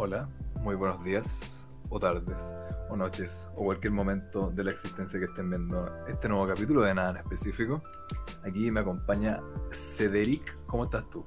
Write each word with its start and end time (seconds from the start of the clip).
Hola, 0.00 0.28
muy 0.62 0.76
buenos 0.76 1.02
días, 1.02 1.66
o 1.88 1.98
tardes, 1.98 2.54
o 2.88 2.96
noches, 2.96 3.48
o 3.56 3.64
cualquier 3.64 3.92
momento 3.92 4.48
de 4.54 4.62
la 4.62 4.70
existencia 4.70 5.18
que 5.18 5.24
estén 5.26 5.50
viendo 5.50 5.90
este 6.06 6.28
nuevo 6.28 6.46
capítulo 6.46 6.82
de 6.82 6.94
nada 6.94 7.10
en 7.10 7.16
específico. 7.16 7.82
Aquí 8.44 8.70
me 8.70 8.78
acompaña 8.78 9.40
Cederic. 9.72 10.56
¿Cómo 10.68 10.84
estás 10.84 11.10
tú? 11.10 11.24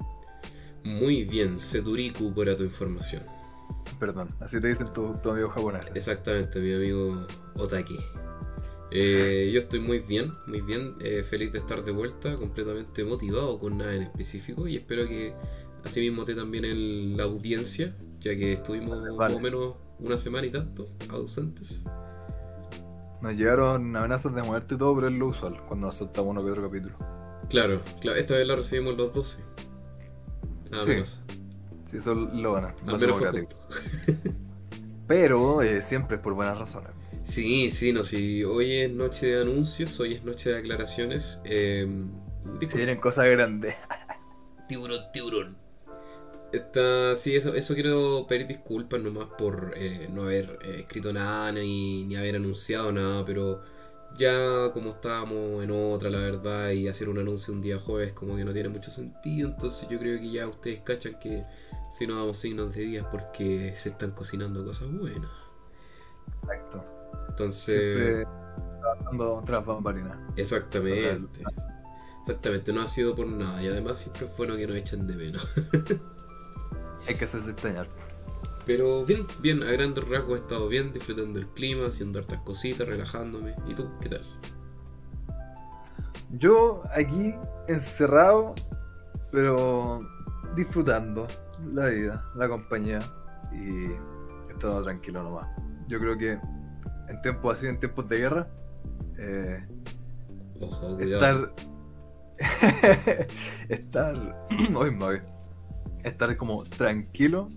Muy 0.86 1.26
bien, 1.26 1.60
Seduriku 1.60 2.34
para 2.34 2.56
tu 2.56 2.64
información. 2.64 3.24
Perdón, 4.00 4.30
así 4.40 4.58
te 4.62 4.70
dicen 4.70 4.88
tu, 4.94 5.16
tu 5.22 5.32
amigo 5.32 5.50
japonés. 5.50 5.88
Exactamente, 5.94 6.62
mi 6.62 6.74
amigo 6.74 7.28
Otaki. 7.56 7.98
Eh, 8.90 9.52
yo 9.54 9.60
estoy 9.60 9.82
muy 9.82 10.00
bien, 10.00 10.32
muy 10.48 10.62
bien, 10.62 10.96
eh, 11.02 11.24
feliz 11.24 11.52
de 11.52 11.58
estar 11.58 11.84
de 11.84 11.92
vuelta, 11.92 12.36
completamente 12.36 13.04
motivado 13.04 13.60
con 13.60 13.80
nada 13.80 13.94
en 13.94 14.04
específico 14.04 14.66
y 14.66 14.78
espero 14.78 15.06
que 15.10 15.34
asimismo 15.84 16.24
te 16.24 16.36
también 16.36 16.64
en 16.64 17.18
la 17.18 17.24
audiencia, 17.24 17.94
ya 18.22 18.36
que 18.36 18.54
estuvimos 18.54 19.02
Vale. 19.02 19.16
más 19.18 19.34
o 19.34 19.40
menos 19.40 19.76
una 20.00 20.18
semana 20.18 20.48
y 20.48 20.50
tanto 20.52 20.88
ausentes. 21.10 21.84
Nos 23.22 23.36
llegaron 23.36 23.96
amenazas 23.96 24.34
de 24.34 24.42
muerte 24.42 24.76
y 24.76 24.78
todo, 24.78 24.96
pero 24.96 25.08
es 25.10 25.14
lo 25.14 25.28
usual 25.28 25.62
cuando 25.68 25.88
nos 25.88 25.96
soltamos 25.96 26.32
uno 26.32 26.44
que 26.44 26.52
otro 26.52 26.64
capítulo. 26.64 26.96
Claro, 27.50 27.82
claro, 28.00 28.18
esta 28.18 28.36
vez 28.36 28.48
la 28.48 28.56
recibimos 28.56 28.96
los 28.98 29.14
12. 29.14 29.44
Nada 30.72 30.84
Sí, 30.84 30.90
menos. 30.90 31.22
Sí, 31.88 31.98
eso 31.98 32.16
lo 32.16 32.54
van 32.54 32.66
a. 32.66 32.76
Al 32.88 32.98
menos 33.00 33.18
fue 33.20 33.30
justo. 33.32 33.58
Pero 35.08 35.62
eh, 35.62 35.82
siempre 35.82 36.16
es 36.18 36.24
por 36.24 36.34
buenas 36.34 36.58
razones. 36.58 36.92
Sí, 37.24 37.70
sí, 37.70 37.92
no, 37.92 38.04
sí. 38.04 38.44
Hoy 38.44 38.72
es 38.78 38.92
noche 38.92 39.28
de 39.28 39.42
anuncios, 39.42 40.00
hoy 40.00 40.14
es 40.14 40.24
noche 40.24 40.52
de 40.52 40.60
aclaraciones. 40.60 41.42
Eh, 41.44 41.88
Se 42.68 42.78
vienen 42.78 43.00
cosas 43.00 43.26
grandes. 43.26 43.76
Tiburón, 44.68 45.02
tiburón. 45.12 45.58
Esta, 46.52 47.16
sí, 47.16 47.36
eso, 47.36 47.54
eso 47.54 47.74
quiero 47.74 48.26
pedir 48.28 48.48
disculpas 48.48 49.02
nomás 49.02 49.28
por 49.38 49.74
eh, 49.76 50.10
no 50.12 50.24
haber 50.24 50.60
eh, 50.64 50.82
escrito 50.82 51.14
nada 51.14 51.52
ni, 51.52 52.04
ni 52.04 52.16
haber 52.16 52.36
anunciado 52.36 52.92
nada, 52.92 53.24
pero 53.24 53.62
ya 54.18 54.72
como 54.74 54.90
estábamos 54.90 55.64
en 55.64 55.72
otra, 55.72 56.10
la 56.10 56.20
verdad, 56.20 56.72
y 56.72 56.88
hacer 56.88 57.08
un 57.08 57.18
anuncio 57.18 57.54
un 57.54 57.62
día 57.62 57.80
jueves 57.80 58.14
como 58.14 58.36
que 58.36 58.44
no 58.44 58.52
tiene 58.52 58.70
mucho 58.70 58.92
sentido, 58.92 59.50
entonces 59.50 59.88
yo 59.90 59.98
creo 59.98 60.20
que 60.20 60.32
ya 60.32 60.48
ustedes 60.48 60.82
cachan 60.82 61.18
que 61.20 61.46
si 61.90 62.06
no 62.08 62.18
damos 62.18 62.38
signos 62.38 62.76
de 62.76 62.82
días 62.82 63.06
porque 63.12 63.74
se 63.76 63.90
están 63.90 64.12
cocinando 64.12 64.66
cosas 64.66 64.92
buenas. 64.92 65.32
Exacto. 66.44 66.84
Entonces... 67.30 67.74
Siempre 67.74 68.26
trabajando 68.82 69.44
tras 69.46 69.66
bambalinas. 69.66 70.18
Exactamente. 70.36 71.44
Exactamente, 72.22 72.72
no 72.72 72.82
ha 72.82 72.88
sido 72.88 73.16
por 73.16 73.26
nada 73.26 73.64
y 73.64 73.68
además 73.68 74.00
siempre 74.00 74.28
es 74.28 74.38
bueno 74.38 74.56
que 74.56 74.68
nos 74.68 74.76
echen 74.76 75.08
de 75.08 75.16
menos. 75.16 75.48
Hay 77.08 77.16
que 77.16 77.26
hacerse 77.26 77.52
extrañar. 77.52 77.88
Pero 78.66 79.04
bien, 79.06 79.26
bien, 79.42 79.64
a 79.64 79.72
grandes 79.72 80.08
rasgos 80.08 80.40
he 80.40 80.44
estado 80.44 80.68
bien, 80.68 80.94
disfrutando 80.94 81.40
del 81.40 81.48
clima, 81.50 81.88
haciendo 81.88 82.20
hartas 82.20 82.40
cositas, 82.42 82.88
relajándome. 82.88 83.56
¿Y 83.68 83.74
tú, 83.74 83.90
qué 84.02 84.10
tal? 84.10 84.22
Yo 86.32 86.84
aquí 86.96 87.36
encerrado, 87.68 88.54
pero 89.32 90.02
disfrutando 90.56 91.28
la 91.66 91.88
vida, 91.88 92.26
la 92.36 92.48
compañía 92.48 93.00
y 93.52 93.88
he 93.88 94.54
estado 94.54 94.84
tranquilo 94.84 95.24
nomás. 95.24 95.48
Yo 95.88 96.00
creo 96.00 96.18
que 96.18 96.40
en 97.10 97.22
tiempos 97.22 97.58
así, 97.58 97.68
en 97.68 97.80
tiempos 97.80 98.08
de 98.08 98.18
guerra, 98.18 98.48
eh, 99.18 99.66
Ojo, 100.62 101.00
estar. 101.00 101.54
estar. 103.70 104.48
Hoy 104.76 104.90
voy. 104.92 105.22
Estar 106.04 106.36
como 106.38 106.64
tranquilo 106.64 107.50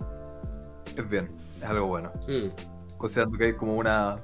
es 0.97 1.09
bien, 1.09 1.31
es 1.59 1.64
algo 1.64 1.87
bueno. 1.87 2.12
Mm. 2.28 2.97
Considerando 2.98 3.39
que 3.39 3.45
hay 3.47 3.53
como 3.55 3.77
una 3.77 4.20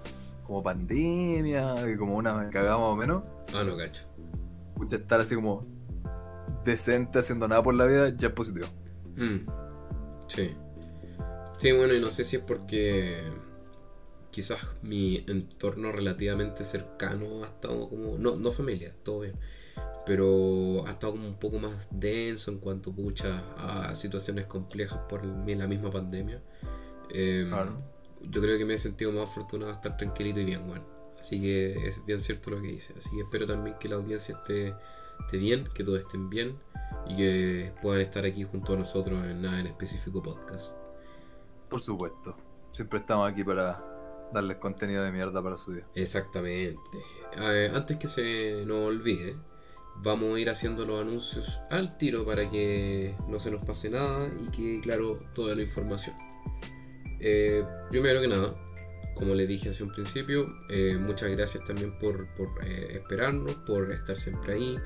como 0.47 0.63
pandemia 0.63 1.89
y 1.89 1.97
como 1.97 2.17
una 2.17 2.49
cagada 2.51 2.77
más 2.77 2.87
o 2.87 2.97
menos, 2.97 3.23
Ah, 3.55 3.63
no, 3.65 3.77
cacho. 3.77 4.05
escucha 4.73 4.97
estar 4.97 5.21
así 5.21 5.35
como 5.35 5.65
decente 6.65 7.19
haciendo 7.21 7.47
nada 7.49 7.63
por 7.63 7.75
la 7.75 7.87
vida 7.87 8.09
ya 8.17 8.29
es 8.29 8.35
positivo. 8.35 8.67
Mm. 9.17 9.47
Sí. 10.29 10.55
Sí, 11.57 11.73
bueno, 11.73 11.95
y 11.95 12.01
no 12.01 12.11
sé 12.11 12.25
si 12.25 12.37
es 12.37 12.43
porque 12.43 13.23
quizás 14.31 14.59
mi 14.83 15.25
entorno 15.29 15.93
relativamente 15.93 16.65
cercano 16.65 17.43
ha 17.45 17.47
estado 17.47 17.89
como. 17.89 18.17
No, 18.19 18.37
no 18.37 18.51
familia, 18.51 18.95
todo 19.03 19.21
bien. 19.21 19.35
Pero 20.07 20.87
ha 20.87 20.91
estado 20.93 21.13
como 21.13 21.29
un 21.29 21.37
poco 21.39 21.59
más 21.59 21.87
denso 21.91 22.51
en 22.51 22.59
cuanto 22.59 22.93
pucha 22.93 23.43
a 23.59 23.95
situaciones 23.95 24.47
complejas 24.47 24.99
por 25.09 25.23
el- 25.23 25.59
la 25.59 25.67
misma 25.67 25.91
pandemia. 25.91 26.43
Eh, 27.11 27.45
Claro. 27.49 27.83
Yo 28.23 28.41
creo 28.43 28.59
que 28.59 28.65
me 28.67 28.75
he 28.75 28.79
sentido 28.79 29.13
más 29.13 29.31
afortunado 29.31 29.69
de 29.71 29.77
estar 29.77 29.97
tranquilito 29.97 30.41
y 30.41 30.45
bien, 30.45 30.67
bueno. 30.67 30.85
Así 31.19 31.41
que 31.41 31.73
es 31.87 32.05
bien 32.07 32.19
cierto 32.21 32.51
lo 32.51 32.61
que 32.61 32.69
dice. 32.69 32.95
Así 32.99 33.11
que 33.11 33.21
espero 33.23 33.47
también 33.47 33.77
que 33.79 33.89
la 33.89 33.97
audiencia 33.97 34.35
esté, 34.37 34.75
esté 35.21 35.39
bien, 35.39 35.69
que 35.75 35.85
todos 35.85 36.01
estén 36.01 36.29
bien 36.29 36.57
y 37.07 37.17
que 37.17 37.73
puedan 37.83 38.01
estar 38.01 38.25
aquí 38.27 38.43
junto 38.45 38.75
a 38.75 38.77
nosotros 38.77 39.25
en 39.25 39.43
nada 39.43 39.61
en 39.61 39.67
específico 39.69 40.23
podcast. 40.23 40.77
Por 41.69 41.81
supuesto. 41.81 42.37
Siempre 42.73 42.99
estamos 43.01 43.31
aquí 43.31 43.43
para 43.45 43.83
darles 44.33 44.59
contenido 44.59 45.03
de 45.03 45.13
mierda 45.13 45.43
para 45.43 45.57
su 45.57 45.73
día. 45.73 45.87
Exactamente. 45.95 46.79
Antes 47.75 47.97
que 47.97 48.09
se 48.09 48.65
nos 48.67 48.87
olvide, 48.87 49.37
vamos 50.03 50.37
a 50.37 50.41
ir 50.41 50.51
haciendo 50.51 50.85
los 50.85 51.01
anuncios 51.01 51.61
al 51.71 51.97
tiro 51.99 52.25
para 52.25 52.49
que 52.51 53.15
no 53.29 53.39
se 53.39 53.51
nos 53.51 53.63
pase 53.63 53.91
nada 53.91 54.31
y 54.41 54.51
que, 54.51 54.81
claro, 54.81 55.21
toda 55.35 55.55
la 55.55 55.63
información. 55.63 56.17
Eh, 57.21 57.65
primero 57.91 58.21
que 58.21 58.29
nada, 58.29 58.55
como 59.15 59.35
les 59.35 59.47
dije 59.47 59.69
hace 59.69 59.85
un 59.85 59.93
principio, 59.93 60.49
eh, 60.71 60.97
muchas 60.99 61.31
gracias 61.31 61.65
también 61.65 61.99
por, 61.99 62.27
por, 62.35 62.49
eh, 62.65 62.95
esperarnos, 62.95 63.55
por 63.67 63.93
estar 63.93 64.19
siempre 64.19 64.55
ahí. 64.55 64.79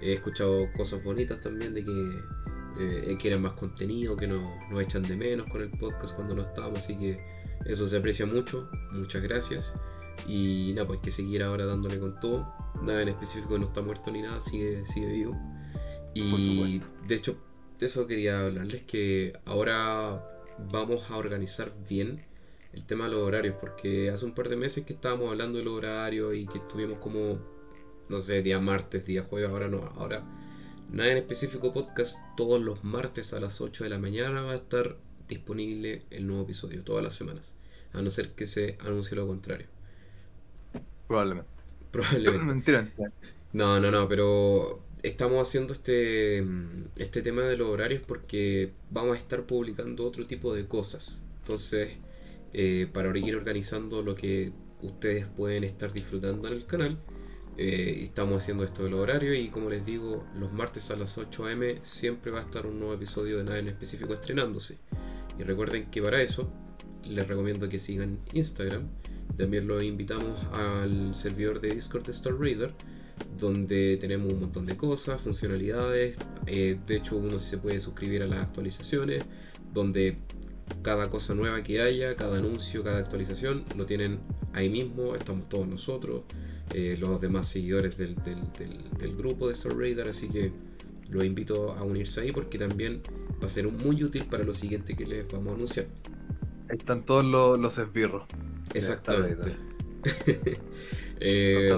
He 0.00 0.12
escuchado 0.12 0.68
cosas 0.76 1.02
bonitas 1.02 1.40
también 1.40 1.74
de 1.74 1.84
que 1.84 3.16
quieren 3.18 3.42
más 3.42 3.52
contenido, 3.54 4.16
que 4.16 4.26
nos, 4.26 4.42
nos 4.70 4.80
echan 4.80 5.02
de 5.02 5.16
menos 5.16 5.46
con 5.48 5.60
el 5.60 5.70
podcast 5.70 6.14
cuando 6.14 6.34
no 6.34 6.42
estamos, 6.42 6.78
así 6.78 6.96
que 6.96 7.20
eso 7.66 7.88
se 7.88 7.96
aprecia 7.96 8.24
mucho. 8.24 8.70
Muchas 8.92 9.22
gracias. 9.22 9.74
Y 10.26 10.72
nada, 10.74 10.86
pues 10.86 10.98
hay 10.98 11.04
que 11.04 11.10
seguir 11.10 11.42
ahora 11.42 11.66
dándole 11.66 11.98
con 11.98 12.18
todo. 12.20 12.52
Nada 12.82 13.02
en 13.02 13.08
específico 13.08 13.58
no 13.58 13.66
está 13.66 13.82
muerto 13.82 14.10
ni 14.10 14.22
nada, 14.22 14.40
sigue, 14.42 14.84
sigue 14.86 15.12
vivo. 15.12 15.36
Y 16.14 16.78
Por 16.78 17.06
de 17.06 17.14
hecho, 17.14 17.36
de 17.78 17.86
eso 17.86 18.06
quería 18.06 18.40
hablarles 18.40 18.82
que 18.82 19.32
ahora 19.44 20.24
vamos 20.70 21.10
a 21.10 21.16
organizar 21.16 21.72
bien 21.88 22.24
el 22.72 22.84
tema 22.84 23.04
de 23.04 23.12
los 23.12 23.22
horarios, 23.22 23.56
porque 23.60 24.10
hace 24.10 24.24
un 24.24 24.34
par 24.34 24.48
de 24.48 24.56
meses 24.56 24.84
que 24.84 24.92
estábamos 24.92 25.30
hablando 25.30 25.58
de 25.58 25.64
los 25.64 25.74
horarios 25.74 26.34
y 26.34 26.46
que 26.46 26.58
estuvimos 26.58 26.98
como, 26.98 27.38
no 28.08 28.20
sé, 28.20 28.42
día 28.42 28.60
martes, 28.60 29.04
día 29.04 29.24
jueves, 29.24 29.50
ahora 29.50 29.68
no, 29.68 29.78
ahora 29.96 30.24
nada 30.92 31.12
en 31.12 31.18
específico 31.18 31.72
podcast, 31.72 32.18
todos 32.36 32.60
los 32.60 32.82
martes 32.84 33.32
a 33.32 33.40
las 33.40 33.60
8 33.60 33.84
de 33.84 33.90
la 33.90 33.98
mañana 33.98 34.42
va 34.42 34.52
a 34.52 34.56
estar 34.56 34.96
disponible 35.28 36.02
el 36.10 36.26
nuevo 36.26 36.42
episodio, 36.42 36.82
todas 36.82 37.02
las 37.02 37.14
semanas, 37.14 37.54
a 37.92 38.02
no 38.02 38.10
ser 38.10 38.30
que 38.30 38.46
se 38.46 38.76
anuncie 38.80 39.16
lo 39.16 39.26
contrario. 39.26 39.66
Probablemente. 41.10 41.50
Probablemente. 41.90 42.44
Mentira. 42.44 42.82
mentira. 42.96 43.12
No, 43.52 43.80
no, 43.80 43.90
no, 43.90 44.08
pero 44.08 44.80
estamos 45.02 45.42
haciendo 45.42 45.72
este, 45.72 46.40
mm, 46.40 46.84
este 46.98 47.20
tema 47.20 47.42
de 47.42 47.56
los 47.56 47.68
horarios 47.68 48.06
porque 48.06 48.70
vamos 48.92 49.16
a 49.16 49.18
estar 49.18 49.42
publicando 49.42 50.06
otro 50.06 50.24
tipo 50.24 50.54
de 50.54 50.66
cosas. 50.66 51.20
Entonces, 51.40 51.96
eh, 52.52 52.86
para 52.92 53.18
ir 53.18 53.34
organizando 53.34 54.02
lo 54.02 54.14
que 54.14 54.52
ustedes 54.82 55.26
pueden 55.26 55.64
estar 55.64 55.92
disfrutando 55.92 56.46
en 56.46 56.54
el 56.54 56.64
canal, 56.66 56.96
eh, 57.56 58.02
estamos 58.04 58.40
haciendo 58.40 58.62
esto 58.62 58.84
de 58.84 58.90
los 58.90 59.00
horarios 59.00 59.36
y 59.36 59.48
como 59.48 59.68
les 59.68 59.84
digo, 59.84 60.24
los 60.38 60.52
martes 60.52 60.92
a 60.92 60.96
las 60.96 61.18
8 61.18 61.46
am 61.46 61.62
siempre 61.80 62.30
va 62.30 62.38
a 62.38 62.42
estar 62.42 62.66
un 62.66 62.78
nuevo 62.78 62.94
episodio 62.94 63.38
de 63.38 63.42
nada 63.42 63.58
en 63.58 63.66
específico 63.66 64.12
estrenándose. 64.12 64.78
Y 65.36 65.42
recuerden 65.42 65.90
que 65.90 66.00
para 66.00 66.22
eso 66.22 66.52
les 67.08 67.26
recomiendo 67.26 67.68
que 67.68 67.78
sigan 67.78 68.18
Instagram. 68.32 68.82
También 69.36 69.66
los 69.66 69.82
invitamos 69.82 70.38
al 70.52 71.14
servidor 71.14 71.60
de 71.60 71.74
Discord 71.74 72.04
de 72.06 72.12
Star 72.12 72.34
Raider, 72.38 72.72
donde 73.38 73.96
tenemos 73.98 74.32
un 74.32 74.40
montón 74.40 74.66
de 74.66 74.76
cosas, 74.76 75.20
funcionalidades. 75.22 76.16
eh, 76.46 76.78
de 76.86 76.96
hecho, 76.96 77.16
uno 77.16 77.38
se 77.38 77.58
puede 77.58 77.80
suscribir 77.80 78.22
a 78.22 78.26
las 78.26 78.40
actualizaciones, 78.40 79.24
donde 79.72 80.16
cada 80.82 81.08
cosa 81.10 81.34
nueva 81.34 81.62
que 81.62 81.80
haya, 81.80 82.16
cada 82.16 82.38
anuncio, 82.38 82.82
cada 82.82 82.98
actualización, 82.98 83.64
lo 83.76 83.86
tienen 83.86 84.18
ahí 84.52 84.68
mismo. 84.68 85.14
Estamos 85.14 85.48
todos 85.48 85.66
nosotros, 85.68 86.22
eh, 86.74 86.96
los 86.98 87.20
demás 87.20 87.48
seguidores 87.48 87.96
del, 87.96 88.14
del- 88.16 89.16
grupo 89.16 89.46
de 89.48 89.54
Star 89.54 89.76
Raider, 89.76 90.08
así 90.08 90.28
que 90.28 90.52
los 91.08 91.24
invito 91.24 91.72
a 91.72 91.82
unirse 91.82 92.20
ahí 92.20 92.32
porque 92.32 92.58
también 92.58 93.02
va 93.42 93.46
a 93.46 93.50
ser 93.50 93.66
muy 93.68 94.02
útil 94.02 94.24
para 94.26 94.44
lo 94.44 94.54
siguiente 94.54 94.94
que 94.96 95.04
les 95.06 95.26
vamos 95.30 95.52
a 95.52 95.54
anunciar. 95.56 95.86
Ahí 96.70 96.76
están 96.78 97.04
todos 97.04 97.24
los, 97.24 97.58
los 97.58 97.78
esbirros. 97.78 98.24
Exactamente. 98.74 99.56
Eh, 101.22 101.70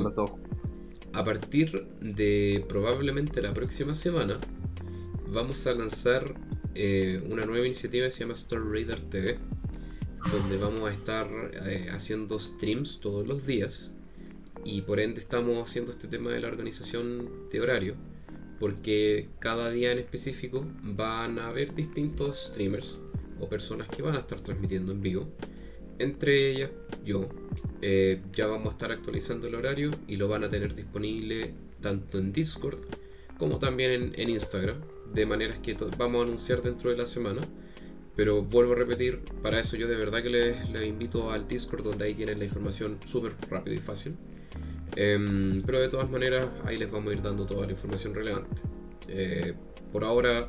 a 1.13 1.25
partir 1.25 1.89
de 2.01 2.65
probablemente 2.69 3.43
la 3.43 3.53
próxima 3.53 3.97
semana 3.97 4.39
vamos 5.27 5.67
a 5.67 5.75
lanzar 5.75 6.33
eh, 6.77 7.21
una 7.29 7.45
nueva 7.45 7.67
iniciativa 7.67 8.07
que 8.07 8.13
se 8.13 8.21
llama 8.21 8.35
Star 8.35 8.63
Raider 8.65 9.01
TV 9.01 9.39
donde 10.31 10.59
vamos 10.59 10.89
a 10.89 10.93
estar 10.93 11.27
eh, 11.67 11.89
haciendo 11.91 12.39
streams 12.39 13.01
todos 13.01 13.27
los 13.27 13.45
días 13.45 13.91
y 14.65 14.83
por 14.83 15.01
ende 15.01 15.21
estamos 15.21 15.69
haciendo 15.69 15.91
este 15.91 16.07
tema 16.07 16.31
de 16.31 16.39
la 16.39 16.47
organización 16.47 17.49
de 17.51 17.61
horario 17.61 17.97
porque 18.61 19.29
cada 19.41 19.71
día 19.71 19.91
en 19.91 19.99
específico 19.99 20.65
van 20.85 21.41
a 21.41 21.49
haber 21.49 21.75
distintos 21.75 22.47
streamers 22.47 23.01
o 23.43 23.49
personas 23.49 23.89
que 23.89 24.03
van 24.03 24.15
a 24.15 24.21
estar 24.21 24.41
transmitiendo 24.41 24.93
en 24.93 25.03
vivo. 25.03 25.29
Entre 25.99 26.51
ellas, 26.51 26.71
yo. 27.05 27.29
Eh, 27.83 28.23
ya 28.33 28.47
vamos 28.47 28.69
a 28.69 28.71
estar 28.71 28.93
actualizando 28.93 29.49
el 29.49 29.57
horario 29.57 29.91
y 30.07 30.17
lo 30.17 30.29
van 30.29 30.45
a 30.45 30.49
tener 30.49 30.75
disponible 30.75 31.53
tanto 31.81 32.19
en 32.19 32.33
Discord 32.33 32.79
como 33.39 33.59
también 33.59 34.13
en, 34.15 34.31
Instagram. 34.31 34.81
De 35.13 35.27
maneras 35.27 35.59
que 35.59 35.77
vamos 35.99 36.23
a 36.23 36.25
anunciar 36.29 36.63
dentro 36.63 36.91
de 36.91 36.97
la 36.97 37.07
semana. 37.07 37.43
Pero 38.15 38.43
vuelvo 38.43 38.73
a 38.73 38.77
repetir, 38.77 39.21
para 39.43 39.59
eso 39.59 39.77
yo 39.77 39.89
de 39.89 39.97
verdad 39.97 40.23
que 40.23 40.29
les, 40.29 40.87
invito 40.87 41.31
al 41.31 41.49
Discord 41.49 41.83
donde 41.83 42.05
ahí 42.05 42.15
tienen 42.15 42.39
la 42.39 42.45
información 42.45 42.99
súper 43.05 43.35
rápido 43.51 43.75
y 43.75 43.81
fácil. 43.81 44.15
Em, 44.97 45.63
pero 45.63 45.81
de 45.81 45.89
todas 45.89 46.11
maneras, 46.11 46.47
ahí 46.67 46.77
les 46.77 46.91
vamos 46.91 47.11
a 47.11 47.15
ir 47.15 47.23
dando 47.23 47.47
toda 47.47 47.65
la 47.65 47.73
información 47.73 48.15
relevante. 48.15 48.63
Eh, 49.09 49.55
por 49.93 50.05
ahora 50.05 50.49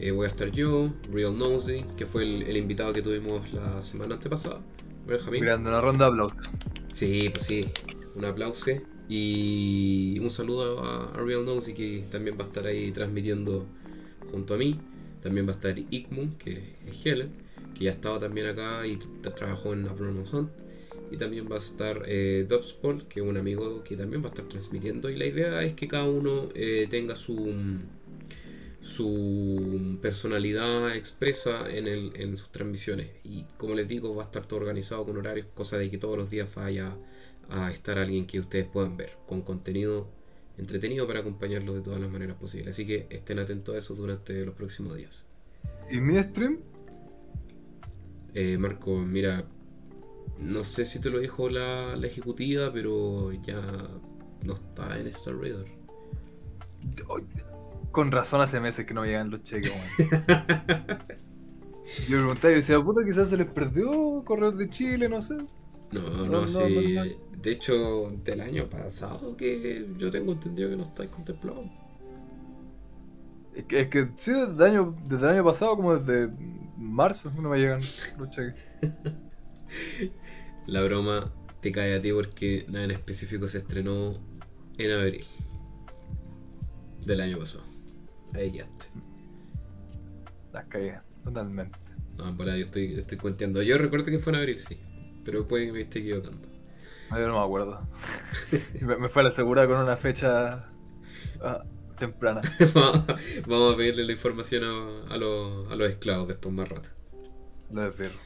eh, 0.00 0.10
voy 0.10 0.26
a 0.26 0.28
estar 0.28 0.50
yo, 0.50 0.84
Real 1.12 1.38
Nosy, 1.38 1.84
que 1.96 2.06
fue 2.06 2.22
el, 2.22 2.56
invitado 2.56 2.92
que 2.92 3.02
tuvimos 3.02 3.52
la 3.52 3.80
semana 3.82 4.14
antepasada. 4.14 4.60
Benjamín. 5.06 5.42
Mirando 5.42 5.70
una 5.70 5.80
ronda 5.80 6.06
de 6.06 6.10
aplausos. 6.12 6.50
Sí, 6.92 7.30
pues 7.30 7.46
sí, 7.46 7.66
un 8.14 8.24
aplauso. 8.24 8.72
Y 9.08 10.18
un 10.20 10.30
saludo 10.30 10.82
a, 10.82 11.12
Real 11.14 11.44
Nosy, 11.44 11.74
que 11.74 12.04
también 12.10 12.36
va 12.38 12.44
a 12.44 12.46
estar 12.46 12.66
ahí 12.66 12.90
transmitiendo 12.90 13.66
junto 14.30 14.54
a 14.54 14.56
mí. 14.56 14.80
También 15.22 15.46
va 15.46 15.52
a 15.52 15.54
estar 15.54 15.78
Ikmun, 15.78 16.36
que 16.38 16.76
es 16.86 17.06
Helen, 17.06 17.30
que 17.74 17.84
ya 17.84 17.90
estaba 17.90 18.18
también 18.18 18.46
acá 18.46 18.86
y 18.86 18.98
trabajó 19.36 19.72
en 19.72 19.88
Abnormal 19.88 20.26
Hunt 20.32 20.50
y 21.10 21.16
también 21.16 21.48
va 21.50 21.56
a 21.56 21.58
estar 21.58 22.02
eh, 22.06 22.46
que 23.08 23.20
es 23.20 23.26
un 23.26 23.36
amigo 23.36 23.82
que 23.84 23.96
también 23.96 24.22
va 24.22 24.26
a 24.26 24.30
estar 24.30 24.46
transmitiendo. 24.46 25.08
Y 25.10 25.16
la 25.16 25.26
idea 25.26 25.62
es 25.62 25.74
que 25.74 25.86
cada 25.88 26.04
uno 26.04 26.48
eh, 26.54 26.86
tenga 26.90 27.14
su, 27.14 27.52
su 28.84 29.98
personalidad 30.02 30.94
expresa 30.94 31.70
en, 31.70 31.88
el, 31.88 32.12
en 32.16 32.36
sus 32.36 32.52
transmisiones. 32.52 33.08
Y 33.24 33.44
como 33.56 33.74
les 33.74 33.88
digo, 33.88 34.14
va 34.14 34.24
a 34.24 34.26
estar 34.26 34.46
todo 34.46 34.60
organizado 34.60 35.06
con 35.06 35.16
horarios, 35.16 35.46
cosa 35.54 35.78
de 35.78 35.90
que 35.90 35.96
todos 35.96 36.18
los 36.18 36.28
días 36.28 36.54
vaya 36.54 36.94
a 37.48 37.70
estar 37.70 37.98
alguien 37.98 38.26
que 38.26 38.38
ustedes 38.38 38.66
puedan 38.66 38.96
ver, 38.98 39.16
con 39.26 39.40
contenido 39.40 40.06
entretenido 40.58 41.06
para 41.06 41.20
acompañarlos 41.20 41.76
de 41.76 41.80
todas 41.80 41.98
las 41.98 42.10
maneras 42.10 42.36
posibles. 42.36 42.74
Así 42.74 42.86
que 42.86 43.06
estén 43.08 43.38
atentos 43.38 43.74
a 43.74 43.78
eso 43.78 43.94
durante 43.94 44.44
los 44.44 44.54
próximos 44.54 44.96
días. 44.96 45.24
¿Y 45.90 45.98
mi 45.98 46.22
stream? 46.22 46.58
Eh, 48.34 48.58
Marco, 48.58 48.98
mira, 48.98 49.46
no 50.38 50.62
sé 50.62 50.84
si 50.84 51.00
te 51.00 51.08
lo 51.08 51.20
dijo 51.20 51.48
la, 51.48 51.94
ejecutiva, 52.02 52.70
pero 52.70 53.32
ya 53.32 53.62
no 54.44 54.54
está 54.54 55.00
en 55.00 55.06
Star 55.06 55.36
Raider. 55.36 55.66
Con 57.94 58.10
razón 58.10 58.40
hace 58.40 58.58
meses 58.58 58.84
que 58.86 58.92
no 58.92 59.04
llegan 59.04 59.30
los 59.30 59.44
cheques, 59.44 59.72
Yo 62.08 62.18
pregunté, 62.18 62.48
yo 62.48 62.56
decía, 62.56 62.82
puta, 62.82 63.04
quizás 63.04 63.28
se 63.28 63.36
les 63.36 63.46
perdió 63.46 64.24
Correos 64.24 64.58
de 64.58 64.68
Chile, 64.68 65.08
no 65.08 65.20
sé. 65.20 65.36
No, 65.92 66.26
no, 66.26 66.48
sí. 66.48 67.16
de 67.40 67.50
hecho, 67.52 68.10
del 68.24 68.40
año 68.40 68.68
pasado 68.68 69.36
que 69.36 69.86
yo 69.96 70.10
tengo 70.10 70.32
entendido 70.32 70.70
que 70.70 70.76
no 70.76 70.82
estáis 70.82 71.08
contemplados. 71.10 71.66
Es 73.54 73.64
que, 73.66 73.82
es 73.82 73.88
que 73.88 74.08
sí, 74.16 74.32
desde 74.32 74.54
el, 74.54 74.62
año, 74.62 74.96
desde 75.04 75.26
el 75.26 75.28
año 75.28 75.44
pasado, 75.44 75.76
como 75.76 75.96
desde 75.96 76.34
marzo, 76.76 77.30
no 77.40 77.50
me 77.50 77.58
llegan 77.58 77.80
los 78.18 78.30
cheques. 78.30 78.76
La 80.66 80.82
broma 80.82 81.32
te 81.60 81.70
cae 81.70 81.94
a 81.94 82.02
ti 82.02 82.10
porque 82.12 82.66
nada 82.68 82.86
en 82.86 82.90
específico 82.90 83.46
se 83.46 83.58
estrenó 83.58 84.14
en 84.78 84.90
abril 84.90 85.24
del 87.06 87.20
año 87.20 87.38
pasado. 87.38 87.73
Ahí 88.34 88.52
quedaste. 88.52 88.86
Las 90.52 90.66
caí 90.66 90.92
totalmente. 91.22 91.78
No, 92.16 92.36
para, 92.36 92.56
yo 92.56 92.64
estoy, 92.64 92.94
estoy 92.94 93.18
cuenteando. 93.18 93.62
Yo 93.62 93.78
recuerdo 93.78 94.06
que 94.06 94.18
fue 94.18 94.32
en 94.32 94.38
abril, 94.38 94.58
sí. 94.58 94.78
Pero 95.24 95.48
puede 95.48 95.66
que 95.66 95.72
me 95.72 95.80
esté 95.80 96.00
equivocando. 96.00 96.48
No, 97.10 97.18
yo 97.18 97.26
no 97.28 97.38
me 97.38 97.44
acuerdo. 97.44 97.80
me, 98.80 99.08
fue 99.08 99.22
a 99.22 99.24
la 99.24 99.30
segura 99.30 99.66
con 99.66 99.78
una 99.78 99.96
fecha 99.96 100.66
ah, 101.40 101.64
temprana. 101.98 102.42
Vamos 103.46 103.74
a 103.74 103.76
pedirle 103.76 104.04
la 104.04 104.12
información 104.12 104.64
a, 105.10 105.16
los, 105.16 105.70
a 105.70 105.76
los 105.76 105.90
esclavos 105.90 106.28
después 106.28 106.54
más 106.54 106.68
rato. 106.68 106.88
Lo 107.72 107.82
de 107.82 107.90
perro. 107.90 108.18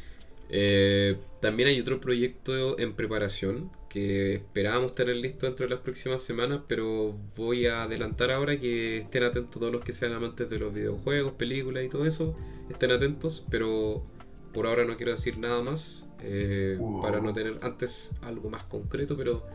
Eh, 0.51 1.19
también 1.41 1.69
hay 1.69 1.81
otro 1.81 2.01
proyecto 2.01 2.79
en 2.79 2.95
preparación 2.95 3.71
que 3.89 4.35
esperábamos 4.35 4.95
tener 4.95 5.17
listo 5.17 5.47
dentro 5.47 5.67
de 5.67 5.71
las 5.75 5.81
próximas 5.81 6.23
semanas, 6.23 6.61
pero 6.69 7.17
voy 7.37 7.67
a 7.67 7.85
adelantar 7.85 8.31
ahora 8.31 8.59
que 8.59 8.99
estén 8.99 9.25
atentos 9.25 9.59
todos 9.59 9.73
los 9.73 9.85
que 9.85 9.93
sean 9.93 10.13
amantes 10.13 10.49
de 10.49 10.59
los 10.59 10.73
videojuegos, 10.73 11.33
películas 11.33 11.85
y 11.85 11.89
todo 11.89 12.05
eso, 12.05 12.37
estén 12.69 12.93
atentos, 12.93 13.45
pero 13.51 14.05
por 14.53 14.67
ahora 14.67 14.85
no 14.85 14.97
quiero 14.97 15.13
decir 15.13 15.39
nada 15.39 15.63
más 15.63 16.05
eh, 16.23 16.79
para 17.01 17.21
no 17.21 17.33
tener 17.33 17.57
antes 17.63 18.13
algo 18.23 18.51
más 18.51 18.65
concreto, 18.65 19.17
pero 19.17 19.47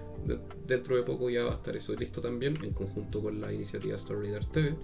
dentro 0.65 0.95
de 0.95 1.03
poco 1.03 1.29
ya 1.29 1.43
va 1.43 1.51
a 1.51 1.55
estar 1.55 1.75
eso 1.75 1.93
listo 1.95 2.21
también 2.21 2.57
en 2.63 2.71
conjunto 2.71 3.21
con 3.21 3.41
la 3.41 3.53
iniciativa 3.53 3.95
Story 3.95 4.29
TV. 4.51 4.75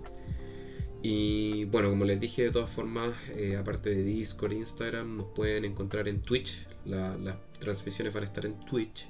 Y 1.01 1.63
bueno, 1.65 1.89
como 1.89 2.03
les 2.03 2.19
dije, 2.19 2.43
de 2.43 2.51
todas 2.51 2.69
formas, 2.69 3.13
eh, 3.29 3.55
aparte 3.55 3.89
de 3.91 4.03
Discord, 4.03 4.51
Instagram, 4.51 5.15
nos 5.15 5.27
pueden 5.27 5.63
encontrar 5.63 6.07
en 6.09 6.21
Twitch. 6.21 6.67
las 6.85 7.37
transmisiones 7.59 8.13
van 8.13 8.23
a 8.23 8.25
estar 8.25 8.45
en 8.45 8.59
Twitch. 8.65 9.07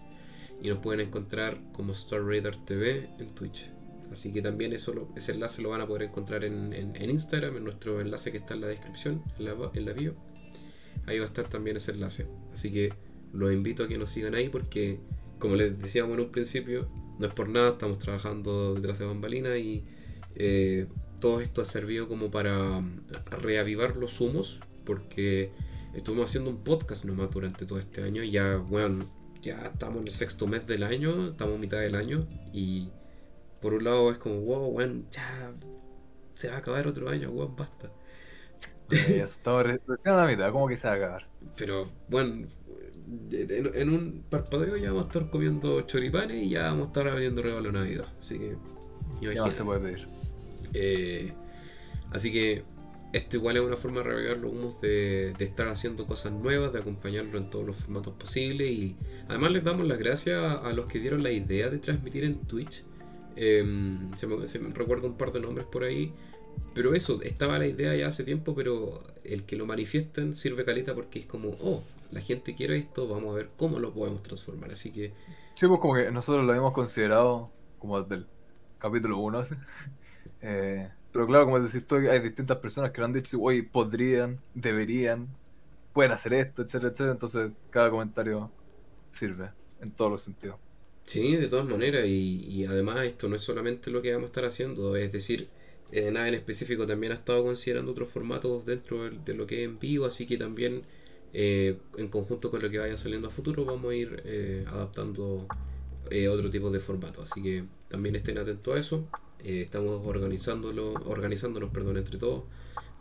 Y 0.61 0.69
nos 0.69 0.79
pueden 0.79 1.07
encontrar 1.07 1.57
como 1.71 1.93
Star 1.93 2.21
TV 2.65 3.09
en 3.17 3.27
Twitch. 3.27 3.71
Así 4.11 4.33
que 4.33 4.41
también 4.41 4.73
eso 4.73 5.07
ese 5.15 5.33
enlace 5.33 5.61
lo 5.61 5.69
van 5.69 5.81
a 5.81 5.87
poder 5.87 6.03
encontrar 6.03 6.43
en, 6.43 6.95
Instagram, 6.99 7.57
en 7.57 7.63
nuestro 7.63 8.01
enlace 8.01 8.31
que 8.31 8.37
está 8.37 8.55
en 8.55 8.61
la 8.61 8.67
descripción, 8.67 9.21
en 9.37 9.45
la, 9.45 9.55
en 9.73 9.95
bio. 9.95 10.15
Ahí 11.05 11.19
va 11.19 11.25
a 11.25 11.27
estar 11.27 11.47
también 11.47 11.77
ese 11.77 11.91
enlace. 11.91 12.27
Así 12.51 12.71
que 12.71 12.91
los 13.33 13.53
invito 13.53 13.83
a 13.83 13.87
que 13.87 13.97
nos 13.97 14.09
sigan 14.09 14.35
ahí 14.35 14.49
porque, 14.49 14.99
como 15.37 15.55
les 15.55 15.79
decíamos 15.79 16.15
en 16.15 16.21
un 16.21 16.31
principio, 16.31 16.89
no 17.19 17.27
es 17.27 17.33
por 17.33 17.49
nada, 17.49 17.69
estamos 17.69 17.99
trabajando 17.99 18.73
detrás 18.75 18.99
de 18.99 19.05
bambalina 19.05 19.57
y 19.57 19.83
eh, 20.35 20.87
todo 21.19 21.41
esto 21.41 21.61
ha 21.61 21.65
servido 21.65 22.07
como 22.07 22.31
para 22.31 22.79
mm, 22.79 23.01
reavivar 23.41 23.97
los 23.97 24.19
humos, 24.21 24.59
porque 24.85 25.51
estuvimos 25.93 26.29
haciendo 26.29 26.49
un 26.49 26.63
podcast 26.63 27.05
nomás 27.05 27.29
durante 27.29 27.65
todo 27.65 27.77
este 27.77 28.01
año 28.03 28.23
y 28.23 28.31
ya, 28.31 28.55
bueno, 28.55 29.05
ya 29.41 29.69
estamos 29.71 30.01
en 30.01 30.07
el 30.07 30.13
sexto 30.13 30.47
mes 30.47 30.65
del 30.67 30.83
año, 30.83 31.29
estamos 31.29 31.55
en 31.55 31.61
mitad 31.61 31.79
del 31.79 31.95
año 31.95 32.27
y 32.53 32.89
por 33.61 33.73
un 33.73 33.83
lado 33.83 34.11
es 34.11 34.17
como, 34.17 34.39
wow, 34.41 34.71
bueno, 34.71 35.03
ya 35.11 35.53
se 36.35 36.49
va 36.49 36.55
a 36.55 36.57
acabar 36.59 36.87
otro 36.87 37.09
año, 37.09 37.31
wow, 37.31 37.53
basta. 37.55 37.91
Ya, 38.89 39.23
estamos 39.23 39.63
recién 39.63 39.89
a 40.05 40.25
la 40.25 40.27
mitad, 40.27 40.51
¿cómo 40.51 40.67
que 40.67 40.75
se 40.75 40.87
va 40.87 40.93
a 40.93 40.97
acabar? 40.97 41.27
Pero 41.57 41.89
bueno, 42.09 42.47
en, 43.31 43.89
un 43.89 44.23
parpadeo 44.29 44.77
ya 44.77 44.89
vamos 44.89 45.05
a 45.05 45.07
estar 45.09 45.29
comiendo 45.29 45.81
choripanes 45.81 46.43
y 46.43 46.49
ya 46.49 46.63
vamos 46.63 46.85
a 46.85 46.87
estar 46.87 47.05
vendiendo 47.05 47.41
regalo 47.41 47.71
de 47.71 47.71
Navidad, 47.71 48.07
así 48.19 48.39
que... 48.39 48.57
Ya 49.21 49.51
se 49.51 49.63
puede 49.63 49.79
pedir. 49.79 50.07
Eh, 50.73 51.33
así 52.11 52.31
que 52.31 52.63
esto 53.11 53.37
igual 53.37 53.57
es 53.57 53.63
una 53.63 53.77
forma 53.77 54.01
de 54.01 54.03
revelar 54.03 54.37
los 54.37 54.51
humos 54.51 54.81
de, 54.81 55.33
estar 55.39 55.67
haciendo 55.67 56.05
cosas 56.05 56.31
nuevas, 56.31 56.71
de 56.71 56.79
acompañarlo 56.79 57.37
en 57.37 57.49
todos 57.49 57.65
los 57.65 57.75
formatos 57.75 58.13
posibles 58.13 58.69
y 58.69 58.95
además 59.27 59.51
les 59.51 59.63
damos 59.63 59.87
las 59.87 59.97
gracias 59.97 60.63
a, 60.63 60.71
los 60.73 60.85
que 60.85 60.99
dieron 60.99 61.23
la 61.23 61.31
idea 61.31 61.69
de 61.69 61.79
transmitir 61.79 62.23
en 62.23 62.35
Twitch. 62.41 62.83
Em, 63.35 64.11
se, 64.15 64.27
me, 64.27 64.73
recuerdo 64.73 65.07
un 65.07 65.17
par 65.17 65.31
de 65.31 65.39
nombres 65.39 65.65
por 65.65 65.83
ahí, 65.83 66.13
pero 66.75 66.93
eso, 66.93 67.21
estaba 67.23 67.57
la 67.57 67.67
idea 67.67 67.95
ya 67.95 68.07
hace 68.07 68.23
tiempo, 68.23 68.53
pero 68.53 69.03
el 69.23 69.45
que 69.45 69.55
lo 69.55 69.65
manifiesten 69.65 70.35
sirve 70.35 70.65
caleta 70.65 70.93
porque 70.93 71.19
es 71.19 71.25
como, 71.25 71.49
oh, 71.61 71.81
la 72.11 72.21
gente 72.21 72.53
quiere 72.55 72.77
esto, 72.77 73.07
vamos 73.07 73.33
a 73.33 73.37
ver 73.37 73.49
cómo 73.57 73.79
lo 73.79 73.91
podemos 73.91 74.21
transformar. 74.21 74.71
Así 74.71 74.91
que... 74.91 75.13
Sí, 75.55 75.67
pues 75.67 75.79
como 75.79 75.95
que 75.95 76.11
nosotros 76.11 76.45
lo 76.45 76.51
habíamos 76.51 76.73
considerado 76.73 77.49
como 77.79 78.01
del 78.03 78.27
capítulo 78.77 79.17
1, 79.17 79.41
eh, 80.41 80.89
pero 81.11 81.25
claro, 81.25 81.45
como 81.45 81.59
decís 81.59 81.85
tú, 81.85 81.95
hay 81.95 82.19
distintas 82.19 82.57
personas 82.57 82.91
que 82.91 83.01
lo 83.01 83.05
han 83.05 83.13
dicho, 83.13 83.39
oye, 83.41 83.63
podrían, 83.63 84.39
deberían, 84.53 85.27
pueden 85.93 86.11
hacer 86.11 86.33
esto, 86.33 86.61
etcétera, 86.61 86.91
etcétera. 86.91 87.11
Entonces, 87.13 87.51
cada 87.71 87.89
comentario 87.89 88.51
sirve 89.11 89.49
en 89.81 89.91
todos 89.91 90.11
los 90.11 90.21
sentidos. 90.21 90.57
Sí, 91.05 91.35
de 91.35 91.47
todas 91.47 91.65
maneras, 91.65 92.05
y, 92.05 92.65
además 92.65 93.01
esto 93.03 93.27
no 93.27 93.35
es 93.35 93.41
solamente 93.41 93.89
lo 93.89 94.01
que 94.01 94.13
vamos 94.13 94.27
a 94.27 94.31
estar 94.31 94.45
haciendo, 94.45 94.95
es 94.95 95.11
decir, 95.11 95.47
eh, 95.91 96.11
nada 96.11 96.27
en 96.27 96.35
específico 96.35 96.85
también 96.85 97.11
ha 97.11 97.15
estado 97.15 97.43
considerando 97.43 97.91
otros 97.91 98.09
formatos 98.09 98.63
dentro 98.63 99.09
de, 99.09 99.33
lo 99.33 99.47
que 99.47 99.63
es 99.63 99.67
en 99.67 99.79
vivo, 99.79 100.05
así 100.05 100.27
que 100.27 100.37
también 100.37 100.83
eh, 101.33 101.77
en 101.97 102.09
conjunto 102.09 102.51
con 102.51 102.61
lo 102.61 102.69
que 102.69 102.77
vaya 102.77 102.95
saliendo 102.95 103.27
a 103.27 103.31
futuro 103.31 103.65
vamos 103.65 103.91
a 103.91 103.95
ir 103.95 104.21
eh, 104.25 104.65
adaptando 104.67 105.47
otro 106.31 106.49
tipo 106.51 106.69
de 106.69 106.79
formato, 106.79 107.23
así 107.23 107.41
que 107.41 107.63
también 107.89 108.15
estén 108.15 108.37
atentos 108.37 108.75
a 108.75 108.77
eso. 108.77 109.07
Eh, 109.43 109.61
estamos 109.61 110.05
organizándolo, 110.05 110.93
organizándonos 111.05 111.71
perdón, 111.71 111.97
entre 111.97 112.17
todos 112.17 112.43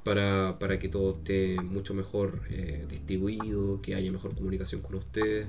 para, 0.05 0.59
para 0.59 0.79
que 0.79 0.89
todo 0.89 1.17
esté 1.17 1.61
mucho 1.61 1.95
mejor 1.95 2.43
eh, 2.51 2.87
distribuido, 2.89 3.83
que 3.83 3.95
haya 3.95 4.11
mejor 4.13 4.35
comunicación 4.35 4.81
con 4.81 4.95
ustedes, 4.95 5.47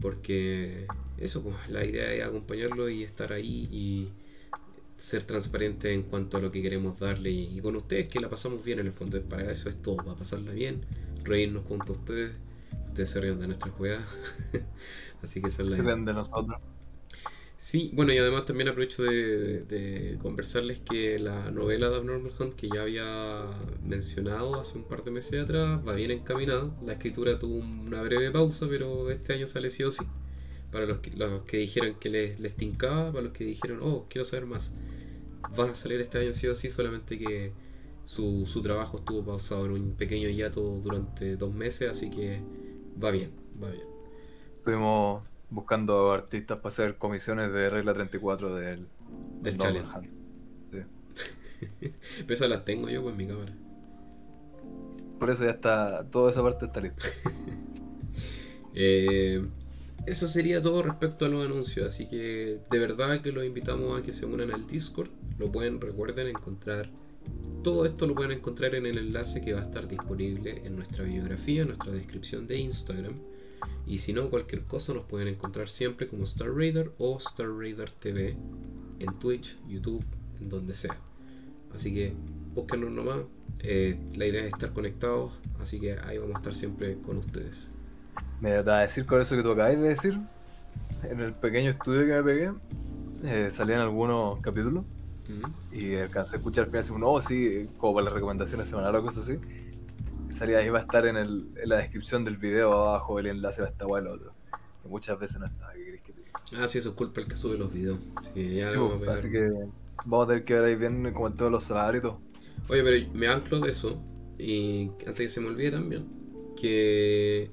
porque 0.00 0.86
eso, 1.18 1.42
pues 1.42 1.56
la 1.68 1.84
idea 1.84 2.12
es 2.12 2.24
acompañarlo 2.24 2.88
y 2.88 3.02
estar 3.02 3.32
ahí 3.32 3.68
y 3.70 4.08
ser 4.96 5.24
transparente 5.24 5.92
en 5.92 6.02
cuanto 6.04 6.36
a 6.38 6.40
lo 6.40 6.50
que 6.50 6.62
queremos 6.62 6.98
darle 6.98 7.30
y, 7.30 7.60
con 7.60 7.76
ustedes 7.76 8.08
que 8.08 8.20
la 8.20 8.30
pasamos 8.30 8.64
bien 8.64 8.78
en 8.78 8.86
el 8.86 8.92
fondo, 8.92 9.20
para 9.22 9.50
eso 9.50 9.68
es 9.68 9.80
todo, 9.80 9.96
para 9.96 10.16
pasarla 10.16 10.52
bien, 10.52 10.80
reírnos 11.22 11.64
junto 11.66 11.92
a 11.92 11.96
ustedes, 11.96 12.32
ustedes 12.86 13.10
se 13.10 13.20
ríen 13.20 13.38
de 13.38 13.46
nuestras 13.48 13.74
juegas, 13.74 14.02
así 15.22 15.40
que 15.40 15.50
se 15.50 15.62
ríen 15.62 16.04
de 16.04 16.14
nosotros. 16.14 16.73
Sí, 17.56 17.90
bueno, 17.94 18.12
y 18.12 18.18
además 18.18 18.44
también 18.44 18.68
aprovecho 18.68 19.02
de, 19.02 20.18
conversarles 20.20 20.80
que 20.80 21.18
la 21.18 21.50
novela 21.50 21.88
de 21.88 21.96
Abnormal 21.96 22.32
Hunt, 22.38 22.54
que 22.54 22.68
ya 22.68 22.82
había 22.82 23.46
mencionado 23.82 24.60
hace 24.60 24.76
un 24.76 24.84
par 24.84 25.02
de 25.02 25.10
meses 25.10 25.42
atrás, 25.42 25.80
va 25.86 25.94
bien 25.94 26.10
encaminada. 26.10 26.70
La 26.84 26.92
escritura 26.94 27.38
tuvo 27.38 27.56
una 27.56 28.02
breve 28.02 28.30
pausa, 28.30 28.66
pero 28.68 29.10
este 29.10 29.32
año 29.32 29.46
sale 29.46 29.70
sí 29.70 29.82
o 29.82 29.90
sí. 29.90 30.04
Para 30.72 30.86
los 30.86 30.98
que, 30.98 31.12
los 31.12 31.42
que 31.44 31.58
dijeron 31.58 31.94
que 31.98 32.10
les, 32.10 32.40
les 32.40 32.54
tincaba, 32.54 33.12
para 33.12 33.24
los 33.24 33.32
que 33.32 33.44
dijeron, 33.44 33.78
oh, 33.82 34.06
quiero 34.10 34.24
saber 34.24 34.46
más. 34.46 34.72
Va 35.58 35.70
a 35.70 35.74
salir 35.74 36.00
este 36.00 36.18
año 36.18 36.32
sí 36.32 36.46
o 36.48 36.54
sí, 36.54 36.70
solamente 36.70 37.18
que 37.18 37.52
su, 38.04 38.44
su 38.46 38.60
trabajo 38.62 38.98
estuvo 38.98 39.24
pausado 39.24 39.66
en 39.66 39.72
un 39.72 39.94
pequeño 39.94 40.28
hiato 40.28 40.60
durante 40.82 41.36
dos 41.36 41.54
meses, 41.54 41.90
así 41.90 42.10
que 42.10 42.40
va 43.02 43.10
bien, 43.10 43.30
va 43.62 43.70
bien. 43.70 43.86
Estuvimos 44.58 45.22
buscando 45.50 46.12
artistas 46.12 46.58
para 46.58 46.68
hacer 46.68 46.96
comisiones 46.96 47.52
de 47.52 47.70
regla 47.70 47.94
34 47.94 48.54
del, 48.56 48.86
del 49.40 49.58
challenge. 49.58 50.10
Sí. 50.70 50.78
Pero 52.18 52.34
esas 52.34 52.48
las 52.48 52.64
tengo 52.64 52.88
yo 52.88 53.02
con 53.02 53.16
mi 53.16 53.26
cámara. 53.26 53.52
Por 55.18 55.30
eso 55.30 55.44
ya 55.44 55.50
está, 55.50 56.04
toda 56.10 56.30
esa 56.30 56.42
parte 56.42 56.66
está 56.66 56.80
lista. 56.80 57.06
eh, 58.74 59.44
eso 60.06 60.28
sería 60.28 60.60
todo 60.60 60.82
respecto 60.82 61.24
a 61.24 61.28
los 61.28 61.44
anuncios, 61.44 61.86
así 61.86 62.06
que 62.06 62.58
de 62.70 62.78
verdad 62.78 63.22
que 63.22 63.32
los 63.32 63.44
invitamos 63.44 63.98
a 63.98 64.02
que 64.02 64.12
se 64.12 64.26
unan 64.26 64.52
al 64.52 64.66
Discord. 64.66 65.08
Lo 65.38 65.50
pueden, 65.50 65.80
recuerden, 65.80 66.28
encontrar. 66.28 66.90
Todo 67.62 67.86
esto 67.86 68.06
lo 68.06 68.14
pueden 68.14 68.32
encontrar 68.32 68.74
en 68.74 68.84
el 68.84 68.98
enlace 68.98 69.42
que 69.42 69.54
va 69.54 69.60
a 69.60 69.62
estar 69.62 69.88
disponible 69.88 70.60
en 70.66 70.76
nuestra 70.76 71.04
biografía, 71.04 71.62
en 71.62 71.68
nuestra 71.68 71.92
descripción 71.92 72.46
de 72.46 72.58
Instagram. 72.58 73.14
Y 73.86 73.98
si 73.98 74.12
no, 74.12 74.30
cualquier 74.30 74.62
cosa 74.62 74.94
nos 74.94 75.04
pueden 75.04 75.28
encontrar 75.28 75.68
siempre 75.68 76.08
como 76.08 76.24
Star 76.24 76.50
Raider 76.50 76.92
o 76.98 77.18
Star 77.18 77.48
Raider 77.48 77.90
TV 77.90 78.36
en 78.98 79.12
Twitch, 79.18 79.58
YouTube, 79.68 80.04
en 80.40 80.48
donde 80.48 80.72
sea. 80.74 80.96
Así 81.74 81.92
que 81.92 82.14
búsquenos 82.54 82.90
nomás. 82.90 83.20
Eh, 83.60 83.96
la 84.16 84.26
idea 84.26 84.42
es 84.42 84.48
estar 84.48 84.72
conectados, 84.72 85.32
así 85.60 85.80
que 85.80 85.98
ahí 86.04 86.18
vamos 86.18 86.36
a 86.36 86.38
estar 86.38 86.54
siempre 86.54 86.98
con 86.98 87.18
ustedes. 87.18 87.70
Me 88.40 88.50
da 88.62 88.78
a 88.78 88.82
decir 88.82 89.06
con 89.06 89.20
eso 89.20 89.36
que 89.36 89.42
tú 89.42 89.52
acabas 89.52 89.78
de 89.78 89.88
decir. 89.88 90.18
En 91.02 91.20
el 91.20 91.34
pequeño 91.34 91.70
estudio 91.70 92.06
que 92.06 92.12
me 92.12 92.22
pegué, 92.22 92.52
eh, 93.24 93.50
salían 93.50 93.80
algunos 93.80 94.40
capítulos. 94.40 94.84
Y 95.72 95.94
alcancé 95.96 96.36
a 96.36 96.38
escuchar 96.38 96.64
al 96.64 96.70
final, 96.70 96.82
así, 96.82 96.92
no, 96.92 97.10
oh, 97.10 97.20
sí, 97.22 97.66
como 97.78 97.94
para 97.94 98.04
las 98.04 98.12
recomendaciones 98.12 98.68
semanales 98.68 99.00
o 99.00 99.04
cosas 99.04 99.24
así 99.24 99.38
salía 100.34 100.58
ahí 100.58 100.68
va 100.68 100.80
a 100.80 100.82
estar 100.82 101.06
en, 101.06 101.16
el, 101.16 101.48
en 101.56 101.68
la 101.68 101.76
descripción 101.76 102.24
del 102.24 102.36
video 102.36 102.72
abajo 102.72 103.18
el 103.18 103.26
enlace 103.26 103.62
va 103.62 103.68
a 103.68 103.70
estar 103.70 103.88
el 103.98 104.06
otro. 104.06 104.34
Que 104.82 104.88
muchas 104.88 105.18
veces 105.18 105.38
no 105.38 105.46
está, 105.46 105.72
¿qué 105.74 106.00
que 106.04 106.12
te 106.12 106.22
Ah, 106.56 106.68
sí, 106.68 106.78
eso 106.78 106.90
es 106.90 106.94
culpa 106.94 107.20
el 107.20 107.28
que 107.28 107.36
sube 107.36 107.56
los 107.56 107.72
videos. 107.72 107.98
Sí, 108.34 108.56
ya 108.56 108.70
vamos 108.70 109.06
a 109.08 109.12
así 109.12 109.30
que 109.30 109.48
vamos 110.04 110.26
a 110.26 110.28
tener 110.28 110.44
que 110.44 110.54
ver 110.54 110.64
ahí 110.64 110.76
bien 110.76 111.12
como 111.12 111.28
en 111.28 111.34
todos 111.34 111.50
los 111.50 111.64
salarios 111.64 112.14
Oye, 112.68 112.82
pero 112.82 113.12
me 113.12 113.28
anclo 113.28 113.60
de 113.60 113.70
eso, 113.70 113.98
y 114.38 114.90
antes 115.06 115.16
que 115.16 115.28
se 115.28 115.40
me 115.40 115.48
olvide 115.48 115.72
también, 115.72 116.06
que 116.60 117.50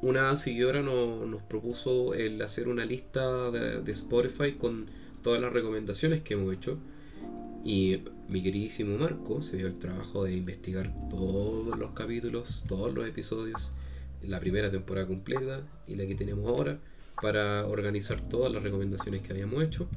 una 0.00 0.36
seguidora 0.36 0.80
nos 0.82 1.42
propuso 1.42 2.14
el 2.14 2.40
hacer 2.42 2.68
una 2.68 2.84
lista 2.84 3.50
de, 3.50 3.82
de 3.82 3.92
Spotify 3.92 4.52
con 4.52 4.86
todas 5.22 5.40
las 5.40 5.52
recomendaciones 5.52 6.22
que 6.22 6.34
hemos 6.34 6.54
hecho. 6.54 6.78
Y 7.64 8.02
mi 8.28 8.42
queridísimo 8.42 8.98
Marco 8.98 9.42
se 9.42 9.56
dio 9.56 9.66
el 9.66 9.78
trabajo 9.78 10.24
de 10.24 10.36
investigar 10.36 10.92
todos 11.08 11.78
los 11.78 11.90
capítulos, 11.92 12.64
todos 12.68 12.94
los 12.94 13.08
episodios, 13.08 13.72
la 14.22 14.38
primera 14.38 14.70
temporada 14.70 15.06
completa 15.06 15.62
y 15.86 15.94
la 15.94 16.06
que 16.06 16.14
tenemos 16.14 16.46
ahora, 16.46 16.78
para 17.20 17.66
organizar 17.66 18.20
todas 18.28 18.52
las 18.52 18.62
recomendaciones 18.62 19.22
que 19.22 19.32
habíamos 19.32 19.64
hecho. 19.64 19.88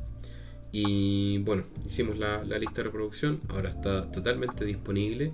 Y 0.72 1.40
bueno, 1.40 1.66
hicimos 1.86 2.18
la, 2.18 2.44
lista 2.44 2.76
de 2.78 2.84
reproducción, 2.84 3.42
ahora 3.50 3.70
está 3.70 4.10
totalmente 4.12 4.64
disponible. 4.64 5.34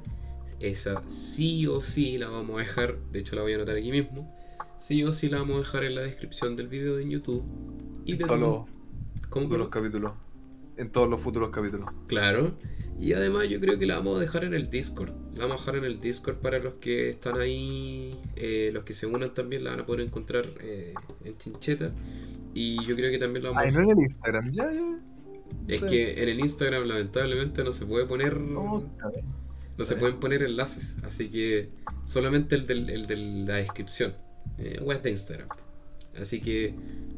Esa 0.60 1.04
sí 1.08 1.68
o 1.68 1.84
sí 1.84 2.18
la 2.18 2.30
vamos 2.30 2.56
a 2.56 2.60
dejar, 2.60 2.98
de 3.12 3.20
hecho 3.20 3.36
la 3.36 3.44
voy 3.44 3.54
a 3.54 3.58
anotar 3.58 3.76
aquí 3.76 3.92
mismo. 3.92 4.36
Sí 4.80 5.04
o 5.04 5.12
sí 5.12 5.30
la 5.30 5.38
vamos 5.38 5.56
a 5.56 5.60
dejar 5.60 5.84
en 5.84 5.96
la 5.96 6.02
descripción 6.02 6.56
del 6.56 6.68
video 6.68 6.96
de 6.96 7.08
YouTube. 7.08 7.44
Y 8.06 8.16
de 8.16 8.26
todos 8.26 8.68
los 9.30 9.70
capítulos 9.70 10.14
en 10.78 10.92
todos 10.92 11.10
los 11.10 11.20
futuros 11.20 11.50
capítulos. 11.50 11.90
Claro. 12.08 12.58
Y 13.00 13.14
además 13.14 13.48
yo 13.48 13.60
creo 13.60 13.78
que 13.78 13.86
la 13.86 13.98
vamos 13.98 14.18
a 14.18 14.22
dejar 14.22 14.44
en 14.44 14.54
el 14.54 14.70
Discord. 14.70 15.12
La 15.36 15.46
vamos 15.46 15.62
a 15.62 15.72
dejar 15.72 15.86
en 15.86 15.92
el 15.92 16.00
Discord 16.02 16.38
para 16.38 16.58
los 16.60 16.76
que 16.76 17.10
están 17.10 17.40
ahí, 17.40 18.20
eh, 18.36 18.72
los 18.74 18.84
que 18.84 18.94
se 18.94 19.06
unan 19.06 19.34
también 19.34 19.64
la 19.64 19.72
van 19.72 19.82
a 19.82 19.86
poder 19.86 20.02
encontrar 20.02 20.46
eh, 20.62 20.94
en 21.24 21.38
Chincheta. 21.38 21.92
Y 22.54 22.84
yo 22.86 22.96
creo 22.96 23.12
que 23.12 23.20
también 23.20 23.44
la 23.44 23.52
vamos 23.52 23.74
a... 23.74 23.78
no 23.78 23.84
en 23.84 23.98
el 23.98 24.00
Instagram, 24.00 24.52
ya, 24.52 24.72
ya. 24.72 25.00
Es 25.68 25.84
que 25.84 26.24
en 26.24 26.30
el 26.30 26.40
Instagram 26.40 26.86
lamentablemente 26.86 27.64
no 27.64 27.72
se 27.72 27.86
puede 27.86 28.06
poner... 28.06 28.40
No, 28.40 28.80
se 29.86 29.96
pueden 29.96 30.20
poner 30.20 30.42
enlaces, 30.42 30.98
así 31.04 31.30
que 31.30 31.70
solamente 32.06 32.56
el, 32.56 32.66
del, 32.66 32.90
el 32.90 33.06
de 33.06 33.16
la 33.16 33.56
descripción. 33.58 34.16
Eh, 34.58 34.80
web 34.82 35.04
de 35.04 35.12
Instagram. 35.12 35.50
Así 36.20 36.42
que 36.42 36.74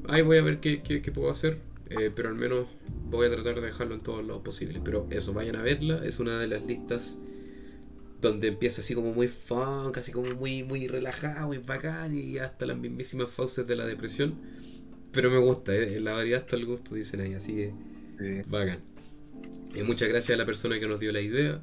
ahí 0.09 0.21
voy 0.23 0.39
a 0.39 0.41
ver 0.41 0.59
qué, 0.59 0.81
qué, 0.81 1.01
qué 1.01 1.11
puedo 1.13 1.29
hacer. 1.29 1.57
Eh, 1.89 2.11
pero 2.15 2.29
al 2.29 2.35
menos 2.35 2.67
voy 3.09 3.27
a 3.27 3.31
tratar 3.31 3.55
de 3.55 3.61
dejarlo 3.61 3.95
en 3.95 4.01
todos 4.01 4.23
los 4.23 4.41
posibles. 4.41 4.81
Pero 4.83 5.07
eso, 5.09 5.33
vayan 5.33 5.55
a 5.55 5.61
verla, 5.61 6.01
es 6.05 6.19
una 6.19 6.39
de 6.39 6.47
las 6.47 6.65
listas 6.65 7.17
donde 8.21 8.49
empieza 8.49 8.81
así 8.81 8.93
como 8.93 9.13
muy 9.13 9.27
funk, 9.27 9.97
así 9.97 10.11
como 10.11 10.33
muy, 10.35 10.63
muy 10.63 10.87
relajado 10.87 11.53
y 11.53 11.57
bacán 11.57 12.17
y 12.17 12.37
hasta 12.37 12.65
las 12.65 12.77
mismísimas 12.77 13.31
fauces 13.31 13.65
de 13.65 13.75
la 13.75 13.85
depresión. 13.85 14.35
Pero 15.11 15.31
me 15.31 15.37
gusta, 15.37 15.75
¿eh? 15.75 15.99
la 15.99 16.13
variedad 16.13 16.41
hasta 16.41 16.55
el 16.55 16.65
gusto, 16.65 16.95
dicen 16.95 17.21
ahí, 17.21 17.33
así 17.33 17.53
que 17.53 18.43
bacán. 18.47 18.81
Y 19.73 19.83
muchas 19.83 20.09
gracias 20.09 20.35
a 20.35 20.37
la 20.37 20.45
persona 20.45 20.79
que 20.79 20.87
nos 20.87 20.99
dio 20.99 21.11
la 21.11 21.21
idea 21.21 21.61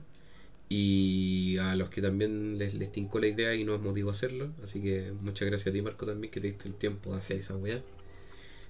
y 0.69 1.59
a 1.59 1.77
los 1.77 1.91
que 1.91 2.03
también 2.03 2.59
les, 2.59 2.75
les 2.75 2.91
tincó 2.91 3.21
la 3.21 3.29
idea 3.29 3.55
y 3.55 3.65
nos 3.65 3.81
motivó 3.81 4.11
a 4.11 4.13
hacerlo. 4.13 4.53
Así 4.63 4.83
que 4.83 5.13
muchas 5.21 5.47
gracias 5.49 5.69
a 5.69 5.73
ti, 5.73 5.83
Marco, 5.83 6.07
también 6.07 6.31
que 6.33 6.41
te 6.41 6.49
diste 6.49 6.69
el 6.69 6.75
tiempo 6.75 7.15
hacer 7.15 7.37
esa 7.39 7.57
weá. 7.57 7.83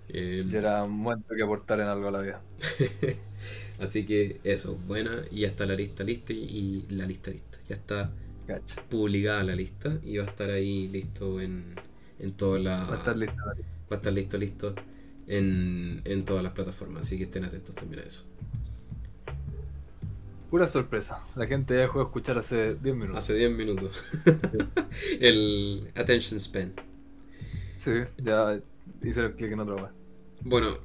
Eh, 0.09 0.45
ya 0.49 0.59
era 0.59 0.85
un 0.85 0.93
momento 0.93 1.35
que 1.35 1.43
aportar 1.43 1.81
en 1.81 1.87
algo 1.89 2.09
a 2.09 2.11
la 2.13 2.21
vida. 2.21 2.41
Así 3.79 4.07
que 4.07 4.41
eso, 4.45 4.77
buena, 4.77 5.19
y 5.31 5.41
ya 5.41 5.49
está 5.49 5.67
la 5.67 5.75
lista 5.75 6.05
lista 6.05 6.33
y 6.33 6.87
la 6.91 7.07
lista 7.07 7.31
lista. 7.31 7.59
Ya 7.69 7.75
está 7.77 8.11
publicada 8.89 9.43
la 9.43 9.57
lista 9.57 9.99
y 10.05 10.19
va 10.19 10.25
a 10.25 10.29
estar 10.29 10.51
ahí 10.51 10.89
listo 10.89 11.41
en, 11.41 11.75
en 12.19 12.33
toda 12.33 12.59
la. 12.59 12.85
Va 12.85 12.95
a 12.95 12.99
estar 12.99 13.17
listo. 13.17 13.43
Va 13.45 13.55
a 13.91 13.95
estar 13.97 14.13
listo, 14.13 14.39
listo 14.39 14.75
en, 15.27 16.03
en 16.05 16.25
todas 16.25 16.45
las 16.45 16.53
plataformas. 16.53 17.03
Así 17.03 17.17
que 17.17 17.25
estén 17.25 17.45
atentos 17.45 17.75
también 17.75 18.03
a 18.03 18.07
eso. 18.07 18.25
Pura 20.51 20.67
sorpresa. 20.67 21.21
La 21.35 21.47
gente 21.47 21.75
ya 21.75 21.81
dejó 21.81 21.99
de 21.99 22.05
escuchar 22.05 22.39
hace 22.39 22.77
10 22.77 22.95
minutos. 22.95 23.19
Hace 23.19 23.35
10 23.35 23.51
minutos. 23.51 24.05
El 25.21 25.91
attention 25.97 26.39
span. 26.39 26.73
Sí, 27.79 27.91
ya 28.19 28.61
hice 29.03 29.33
clic 29.35 29.53
en 29.53 29.61
otra 29.61 29.93
Bueno, 30.43 30.79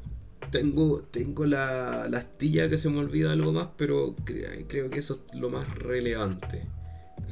tengo, 0.49 1.01
tengo 1.03 1.45
la, 1.45 2.03
astilla 2.03 2.69
que 2.69 2.77
se 2.77 2.89
me 2.89 2.99
olvida 2.99 3.31
algo 3.31 3.53
más, 3.53 3.69
pero 3.77 4.15
creo 4.25 4.89
que 4.89 4.99
eso 4.99 5.25
es 5.27 5.35
lo 5.39 5.49
más 5.49 5.73
relevante. 5.75 6.67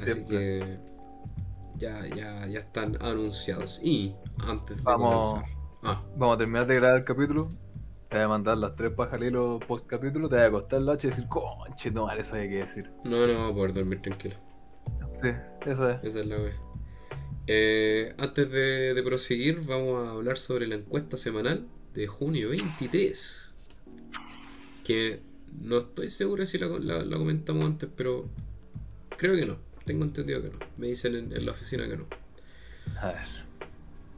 Así 0.00 0.24
que 0.24 0.78
ya, 1.76 2.06
ya, 2.08 2.46
ya 2.46 2.60
están 2.60 2.96
anunciados. 3.02 3.80
Y 3.82 4.14
antes 4.46 4.78
de 4.78 4.82
vamos, 4.82 5.42
ah. 5.82 6.02
vamos 6.16 6.36
a 6.36 6.38
terminar 6.38 6.66
de 6.66 6.76
grabar 6.76 6.98
el 6.98 7.04
capítulo. 7.04 7.48
Te 8.08 8.16
voy 8.16 8.24
a 8.24 8.28
mandar 8.28 8.58
las 8.58 8.74
tres 8.74 8.92
pajas 8.92 9.20
post 9.68 9.86
capítulo, 9.86 10.28
te 10.28 10.34
voy 10.36 10.44
a 10.44 10.48
acostar 10.48 10.80
la 10.80 10.92
noche 10.92 11.06
y 11.06 11.10
decir, 11.10 11.28
conche, 11.28 11.90
no, 11.92 12.10
eso 12.10 12.34
hay 12.34 12.48
que 12.48 12.56
decir. 12.56 12.90
No, 13.04 13.26
no 13.26 13.34
voy 13.34 13.50
a 13.50 13.54
poder 13.54 13.74
dormir 13.74 14.02
tranquilo. 14.02 14.34
Sí, 15.12 15.28
eso 15.66 15.90
es. 15.90 16.02
Esa 16.02 16.20
es 16.20 16.26
la 16.26 16.36
wea. 16.38 16.69
Eh, 17.52 18.14
antes 18.16 18.48
de, 18.48 19.02
proseguir, 19.04 19.62
vamos 19.66 20.06
a 20.06 20.12
hablar 20.12 20.38
sobre 20.38 20.68
la 20.68 20.76
encuesta 20.76 21.16
semanal 21.16 21.66
de 21.94 22.06
junio 22.06 22.50
23. 22.50 23.54
Que 24.86 25.18
no 25.60 25.78
estoy 25.78 26.10
seguro 26.10 26.46
si 26.46 26.58
la, 26.58 26.68
comentamos 27.10 27.66
antes, 27.66 27.88
pero 27.96 28.28
creo 29.16 29.34
que 29.34 29.46
no. 29.46 29.58
Tengo 29.84 30.04
entendido 30.04 30.40
que 30.42 30.50
no. 30.50 30.60
Me 30.76 30.86
dicen 30.86 31.16
en, 31.16 31.44
la 31.44 31.50
oficina 31.50 31.88
que 31.88 31.96
no. 31.96 32.06
A 33.00 33.08
ver. 33.08 33.26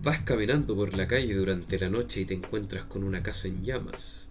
Vas 0.01 0.19
caminando 0.25 0.77
por 0.77 0.93
la 0.93 1.09
calle 1.09 1.33
durante 1.33 1.79
la 1.79 1.89
noche 1.89 2.21
y 2.21 2.25
te 2.27 2.35
encuentras 2.35 2.85
con 2.85 3.03
una 3.03 3.23
casa 3.23 3.49
en 3.49 3.65
llamas. 3.65 4.29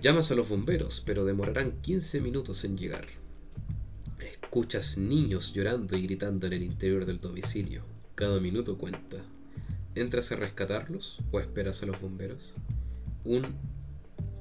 Llamas 0.00 0.30
a 0.30 0.36
los 0.36 0.48
bomberos, 0.48 1.02
pero 1.04 1.24
demorarán 1.24 1.80
15 1.80 2.20
minutos 2.20 2.64
en 2.64 2.78
llegar. 2.78 3.21
Escuchas 4.52 4.98
niños 4.98 5.54
llorando 5.54 5.96
y 5.96 6.02
gritando 6.02 6.46
en 6.46 6.52
el 6.52 6.62
interior 6.62 7.06
del 7.06 7.18
domicilio. 7.18 7.84
Cada 8.14 8.38
minuto 8.38 8.76
cuenta. 8.76 9.16
¿Entras 9.94 10.30
a 10.30 10.36
rescatarlos 10.36 11.20
o 11.30 11.40
esperas 11.40 11.82
a 11.82 11.86
los 11.86 11.98
bomberos? 11.98 12.52
Un 13.24 13.46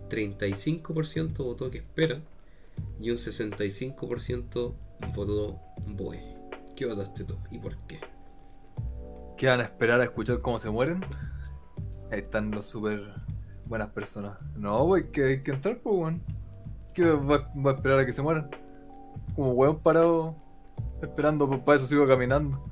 35% 0.09 1.37
votó 1.37 1.71
que 1.71 1.77
espera 1.77 2.19
y 2.99 3.09
un 3.09 3.15
65% 3.15 4.73
votó 5.15 5.61
voy. 5.87 6.19
¿Qué 6.75 6.87
votaste 6.87 7.23
tú 7.23 7.37
y 7.49 7.59
por 7.59 7.77
qué? 7.87 8.01
¿Qué 9.37 9.47
van 9.47 9.61
a 9.61 9.63
esperar 9.63 10.01
a 10.01 10.03
escuchar 10.03 10.41
cómo 10.41 10.59
se 10.59 10.69
mueren? 10.69 11.05
Ahí 12.11 12.19
están 12.19 12.51
los 12.51 12.65
súper 12.65 13.13
buenas 13.65 13.91
personas. 13.91 14.37
No, 14.57 14.83
güey, 14.83 15.09
que 15.09 15.23
hay 15.23 15.41
que 15.41 15.51
entrar, 15.51 15.79
pues, 15.79 15.95
weón. 15.95 16.21
¿Qué 16.93 17.05
va, 17.05 17.49
va 17.55 17.71
a 17.71 17.75
esperar 17.75 17.99
a 17.99 18.05
que 18.05 18.11
se 18.11 18.21
mueran? 18.21 18.51
Como 19.35 19.53
weón 19.53 19.79
parado 19.81 20.35
esperando, 21.01 21.47
pues 21.47 21.61
para 21.61 21.77
eso 21.77 21.87
sigo 21.87 22.07
caminando. 22.07 22.63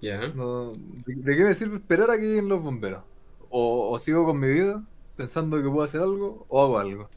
Ya. 0.00 0.32
No, 0.32 0.72
¿de, 0.74 1.14
de 1.16 1.36
qué 1.36 1.44
me 1.44 1.54
sirve 1.54 1.76
esperar 1.76 2.10
a 2.10 2.16
que 2.18 2.22
lleguen 2.26 2.48
los 2.48 2.62
bomberos? 2.62 3.04
O, 3.50 3.90
o 3.92 3.98
sigo 3.98 4.24
con 4.24 4.40
mi 4.40 4.48
vida 4.48 4.84
pensando 5.16 5.56
que 5.62 5.68
puedo 5.68 5.82
hacer 5.84 6.00
algo, 6.02 6.44
o 6.48 6.62
hago 6.62 6.78
algo. 6.78 7.10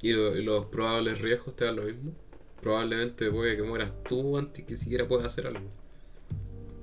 ¿Y, 0.00 0.12
lo- 0.12 0.36
y 0.36 0.44
los 0.44 0.66
probables 0.66 1.20
riesgos 1.20 1.56
te 1.56 1.64
dan 1.64 1.74
lo 1.74 1.82
mismo? 1.82 2.12
Probablemente 2.60 3.28
puede 3.32 3.56
que 3.56 3.64
mueras 3.64 3.92
tú 4.04 4.38
antes 4.38 4.64
que 4.64 4.76
siquiera 4.76 5.08
puedas 5.08 5.26
hacer 5.26 5.48
algo. 5.48 5.68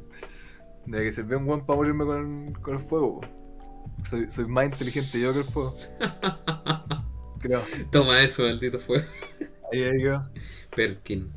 Pues, 0.10 0.58
de 0.86 1.04
que 1.04 1.12
sirve 1.12 1.36
un 1.36 1.48
weón 1.48 1.66
para 1.66 1.78
morirme 1.78 2.06
con, 2.06 2.54
con 2.62 2.74
el 2.76 2.80
fuego. 2.80 3.22
Soy, 4.04 4.32
soy 4.32 4.48
más 4.48 4.66
inteligente 4.66 5.20
yo 5.22 5.34
que 5.34 5.40
el 5.40 5.46
fuego. 5.46 5.76
Creo. 7.40 7.70
Toma 7.92 8.22
eso, 8.22 8.44
maldito 8.44 8.80
fuego. 8.80 9.06
Ahí. 9.72 10.04
Perkin. 10.76 11.32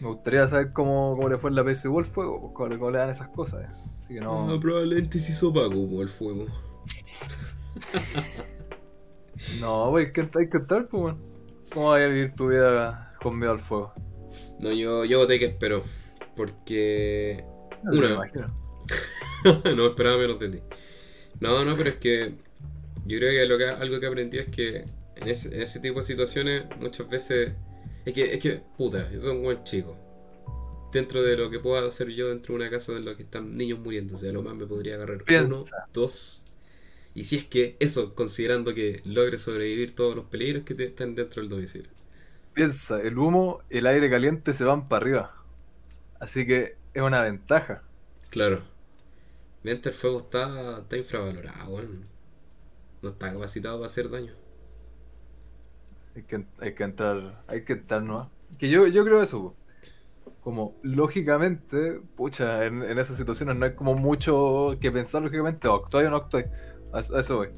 Me 0.00 0.08
gustaría 0.08 0.46
saber 0.46 0.72
cómo, 0.72 1.14
cómo 1.16 1.28
le 1.28 1.36
fue 1.38 1.50
en 1.50 1.56
la 1.56 1.64
PSU 1.64 1.98
al 1.98 2.04
fuego, 2.06 2.40
pues, 2.40 2.52
cómo, 2.54 2.68
le- 2.70 2.78
cómo 2.78 2.90
le 2.90 2.98
dan 2.98 3.10
esas 3.10 3.28
cosas. 3.28 3.64
eh. 3.64 3.72
Así 3.98 4.14
que 4.14 4.20
no. 4.20 4.58
Probablemente 4.60 5.20
se 5.20 5.32
hizo 5.32 5.52
como 5.52 6.02
el 6.02 6.08
fuego. 6.08 6.46
No, 9.60 9.90
wey, 9.90 10.06
hay 10.06 10.12
que, 10.12 10.20
hay 10.20 10.48
que 10.48 10.56
entrar, 10.58 10.86
pues. 10.88 11.14
¿Cómo 11.72 11.90
vas 11.90 12.02
a 12.02 12.06
vivir 12.08 12.34
tu 12.34 12.48
vida 12.48 13.10
con 13.22 13.38
miedo 13.38 13.52
al 13.52 13.60
fuego? 13.60 13.92
No, 14.58 14.72
yo, 14.72 15.04
yo 15.04 15.18
voté 15.18 15.38
que 15.38 15.46
espero. 15.46 15.82
Porque. 16.36 17.44
No 17.82 17.92
Una. 17.92 18.08
me 18.08 18.14
imagino. 18.14 18.46
no 19.76 19.86
esperaba 19.86 20.18
menos 20.18 20.38
de 20.38 20.48
ti. 20.50 20.58
No, 21.40 21.64
no, 21.64 21.74
pero 21.76 21.90
es 21.90 21.96
que. 21.96 22.34
Yo 23.06 23.18
creo 23.18 23.30
que, 23.30 23.46
lo 23.46 23.56
que 23.56 23.64
algo 23.68 23.98
que 23.98 24.06
aprendí 24.06 24.38
es 24.38 24.48
que 24.48 24.84
en 25.20 25.28
ese, 25.28 25.54
en 25.54 25.62
ese 25.62 25.80
tipo 25.80 25.98
de 26.00 26.04
situaciones 26.04 26.64
muchas 26.78 27.08
veces. 27.08 27.54
Es 28.04 28.14
que, 28.14 28.34
es 28.34 28.40
que, 28.40 28.62
puta, 28.76 29.10
yo 29.12 29.20
soy 29.20 29.36
un 29.36 29.42
buen 29.42 29.62
chico. 29.64 29.96
Dentro 30.92 31.22
de 31.22 31.36
lo 31.36 31.50
que 31.50 31.60
pueda 31.60 31.86
hacer 31.88 32.08
yo 32.10 32.28
dentro 32.30 32.54
de 32.54 32.60
una 32.62 32.70
casa 32.70 32.92
de 32.92 33.00
lo 33.00 33.16
que 33.16 33.24
están 33.24 33.54
niños 33.56 33.78
muriéndose, 33.80 34.28
a 34.28 34.32
lo 34.32 34.42
más 34.42 34.54
me 34.56 34.66
podría 34.66 34.96
agarrar 34.96 35.24
uno, 35.28 35.72
dos. 35.92 36.44
Y 37.14 37.24
si 37.24 37.36
es 37.38 37.46
que 37.46 37.76
eso, 37.80 38.14
considerando 38.14 38.74
que 38.74 39.02
logre 39.04 39.38
sobrevivir 39.38 39.94
todos 39.94 40.16
los 40.16 40.26
peligros 40.26 40.64
que 40.64 40.74
te- 40.74 40.86
están 40.86 41.14
dentro 41.16 41.42
del 41.42 41.50
domicilio. 41.50 41.90
Piensa, 42.52 43.00
el 43.02 43.18
humo, 43.18 43.60
el 43.70 43.86
aire 43.88 44.08
caliente 44.10 44.52
se 44.54 44.64
van 44.64 44.88
para 44.88 45.02
arriba. 45.04 45.34
Así 46.20 46.46
que 46.46 46.78
es 46.94 47.02
una 47.02 47.22
ventaja. 47.22 47.84
Claro. 48.30 48.62
Mientras 49.62 49.94
el 49.94 50.00
fuego 50.00 50.18
está, 50.20 50.80
está 50.80 50.96
infravalorado. 50.98 51.82
No 53.02 53.10
está 53.10 53.30
capacitado 53.32 53.76
para 53.78 53.86
hacer 53.88 54.08
daño. 54.08 54.32
Hay 56.16 56.22
que, 56.24 56.44
hay 56.58 56.74
que 56.74 56.82
entrar, 56.84 57.42
hay 57.46 57.64
que 57.64 57.74
entrar 57.74 58.02
nomás. 58.02 58.28
Que 58.58 58.68
yo, 58.68 58.86
yo 58.88 59.04
creo 59.04 59.22
eso, 59.22 59.54
como 60.42 60.74
lógicamente, 60.82 62.00
pucha, 62.16 62.64
en, 62.64 62.82
en 62.82 62.98
esas 62.98 63.16
situaciones 63.16 63.56
no 63.56 63.64
hay 63.64 63.74
como 63.74 63.94
mucho 63.94 64.76
que 64.80 64.90
pensar 64.90 65.22
lógicamente, 65.22 65.68
o 65.68 65.74
actuáis 65.76 66.08
o 66.08 66.10
no 66.10 66.16
actuáis. 66.16 66.46
A 66.92 66.98
eso, 66.98 67.16
a 67.16 67.20
eso 67.20 67.36
voy. 67.36 67.48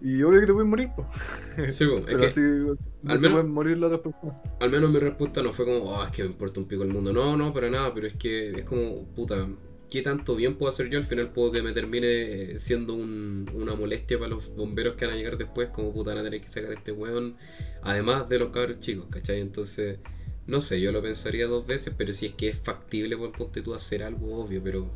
Y 0.00 0.22
obvio 0.24 0.40
que 0.40 0.46
te 0.46 0.52
puedes 0.52 0.68
morir. 0.68 0.88
Sí, 1.68 1.84
es 1.84 2.04
pero 2.06 2.18
que 2.18 2.26
así 2.26 2.40
al 2.40 3.20
se 3.20 3.28
menos- 3.28 3.32
pueden 3.32 3.52
morir 3.52 3.78
las 3.78 3.92
otras 3.92 4.12
personas. 4.14 4.36
al 4.60 4.70
menos 4.70 4.90
mi 4.90 4.98
respuesta 4.98 5.42
no 5.42 5.52
fue 5.52 5.66
como, 5.66 5.78
oh, 5.78 6.02
es 6.04 6.10
que 6.10 6.22
me 6.24 6.30
importa 6.30 6.58
un 6.60 6.66
pico 6.66 6.82
el 6.82 6.88
mundo. 6.88 7.12
No, 7.12 7.36
no, 7.36 7.52
para 7.52 7.68
nada, 7.68 7.92
pero 7.94 8.06
es 8.06 8.14
que 8.14 8.50
es 8.60 8.64
como, 8.64 9.04
puta, 9.14 9.46
¿qué 9.92 10.00
tanto 10.02 10.34
bien 10.36 10.56
puedo 10.56 10.70
hacer 10.70 10.88
yo? 10.88 10.98
Al 10.98 11.04
final 11.04 11.30
puedo 11.32 11.52
que 11.52 11.62
me 11.62 11.72
termine 11.74 12.52
eh, 12.52 12.58
siendo 12.58 12.94
un- 12.94 13.50
una 13.54 13.74
molestia 13.74 14.18
para 14.18 14.30
los 14.30 14.54
bomberos 14.56 14.96
que 14.96 15.04
van 15.06 15.14
a 15.14 15.18
llegar 15.18 15.36
después, 15.36 15.68
como 15.68 15.92
puta 15.92 16.10
van 16.14 16.20
a 16.20 16.24
tener 16.24 16.40
que 16.40 16.48
sacar 16.48 16.72
este 16.72 16.92
weón, 16.92 17.36
además 17.82 18.28
de 18.28 18.38
los 18.38 18.50
cabros 18.50 18.80
chicos, 18.80 19.06
¿cachai? 19.10 19.40
Entonces, 19.40 19.98
no 20.46 20.60
sé, 20.62 20.80
yo 20.80 20.92
lo 20.92 21.02
pensaría 21.02 21.46
dos 21.46 21.66
veces, 21.66 21.92
pero 21.96 22.12
si 22.14 22.26
es 22.26 22.34
que 22.34 22.48
es 22.48 22.58
factible 22.58 23.16
por 23.18 23.32
ponte 23.32 23.60
tú 23.62 23.74
hacer 23.74 24.02
algo, 24.02 24.42
obvio, 24.42 24.62
pero 24.64 24.90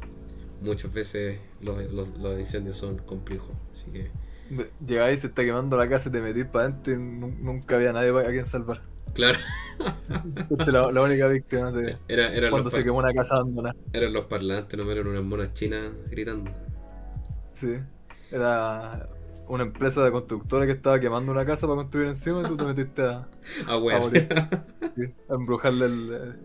muchas 0.63 0.93
veces 0.93 1.39
los, 1.61 1.79
incendios 2.39 2.77
son 2.79 2.97
complejos, 2.99 3.55
así 3.73 3.91
que... 3.91 4.11
Llegáis, 4.87 5.21
se 5.21 5.27
está 5.27 5.45
quemando 5.45 5.77
la 5.77 5.89
casa 5.89 6.09
y 6.09 6.13
te 6.13 6.21
metís 6.21 6.47
para 6.47 6.67
adentro 6.67 6.95
y 6.95 6.97
nu- 6.97 7.37
nunca 7.41 7.77
había 7.77 7.93
nadie 7.93 8.11
a 8.19 8.31
quien 8.31 8.47
salvar. 8.47 8.96
Claro, 9.17 9.39
la, 10.67 10.93
la 10.93 11.03
única 11.03 11.27
víctima 11.29 11.73
de 11.73 11.97
era, 12.09 12.33
eran, 12.35 12.51
cuando 12.51 12.71
se 12.71 12.85
quemó 12.85 12.99
una 12.99 13.13
casa 13.15 13.37
abandonada. 13.37 13.75
eran 13.93 14.13
los 14.13 14.27
parlantes, 14.27 14.79
no 14.79 14.91
eran 14.91 15.07
unas 15.07 15.25
monas 15.25 15.55
chinas 15.55 15.91
gritando. 16.11 16.51
Sí. 17.53 17.77
Era 18.31 19.09
una 19.49 19.65
empresa 19.65 20.05
de 20.05 20.11
constructora 20.13 20.67
que 20.67 20.73
estaba 20.73 21.01
quemando 21.01 21.33
una 21.33 21.47
casa 21.47 21.67
para 21.67 21.77
construir 21.77 22.09
encima 22.09 22.43
y 22.43 22.45
tú 22.45 22.57
te 22.57 22.65
metiste 22.73 23.03
a, 23.03 23.29
Ah, 23.67 23.77
bueno. 23.77 24.11
sí, 24.97 25.03
a 25.29 25.35
embrujarle 25.35 25.87
el, 25.87 26.37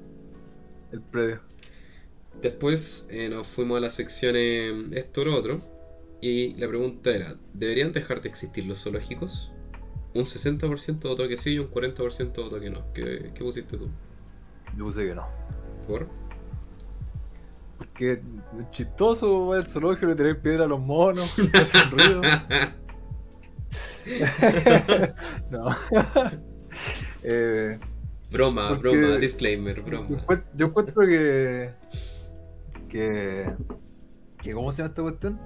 el 0.92 1.02
predio. 1.02 1.42
Después 2.42 3.08
eh, 3.10 3.30
nos 3.30 3.48
fuimos 3.48 3.78
a 3.78 3.82
la 3.82 3.90
sección 3.90 4.36
eh, 4.38 4.88
esto 4.94 5.22
o 5.22 5.26
lo 5.26 5.36
otro. 5.38 5.62
Y 6.22 6.54
la 6.56 6.68
pregunta 6.68 7.10
era, 7.16 7.36
¿deberían 7.54 7.92
dejar 7.92 8.22
de 8.22 8.30
existir 8.30 8.66
los 8.66 8.84
zoológicos? 8.84 9.52
Un 10.14 10.24
60% 10.24 11.04
votó 11.04 11.26
que 11.28 11.38
sí 11.38 11.52
y 11.52 11.60
un 11.60 11.72
40% 11.72 12.44
votó 12.44 12.60
que 12.60 12.70
no. 12.70 12.92
¿Qué, 12.94 13.32
qué 13.34 13.44
pusiste 13.44 13.78
tú? 13.78 13.90
Yo 14.76 14.86
puse 14.86 15.08
que 15.08 15.16
no. 15.16 15.28
¿Por? 15.88 16.08
Porque 17.78 18.14
es 18.14 18.20
chistoso, 18.72 19.54
al 19.54 19.68
zoológico 19.68 20.08
le 20.08 20.16
tiráis 20.16 20.38
piedra 20.38 20.66
a 20.66 20.68
los 20.68 20.80
monos, 20.80 21.34
que 21.52 21.58
hacen 21.58 21.92
ruido. 21.92 22.22
no. 25.52 25.68
eh, 27.24 27.80
broma, 28.32 28.74
broma, 28.74 29.18
disclaimer, 29.18 29.82
broma. 29.82 30.08
yo 30.56 30.68
encuentro 30.68 31.08
que, 31.08 31.72
que. 32.90 33.52
que 34.42 34.54
¿Cómo 34.54 34.72
se 34.72 34.80
llama 34.80 34.90
esta 34.90 35.02
cuestión? 35.02 35.40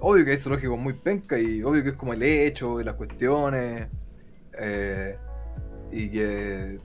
Obvio 0.00 0.24
que 0.24 0.30
hay 0.30 0.36
zoológicos 0.36 0.78
muy 0.78 0.92
penca 0.92 1.38
y 1.38 1.62
obvio 1.62 1.82
que 1.82 1.90
es 1.90 1.96
como 1.96 2.12
el 2.12 2.22
hecho 2.22 2.78
de 2.78 2.84
las 2.84 2.94
cuestiones. 2.94 3.88
eh, 4.58 5.18
y 5.90 6.10
que. 6.10 6.80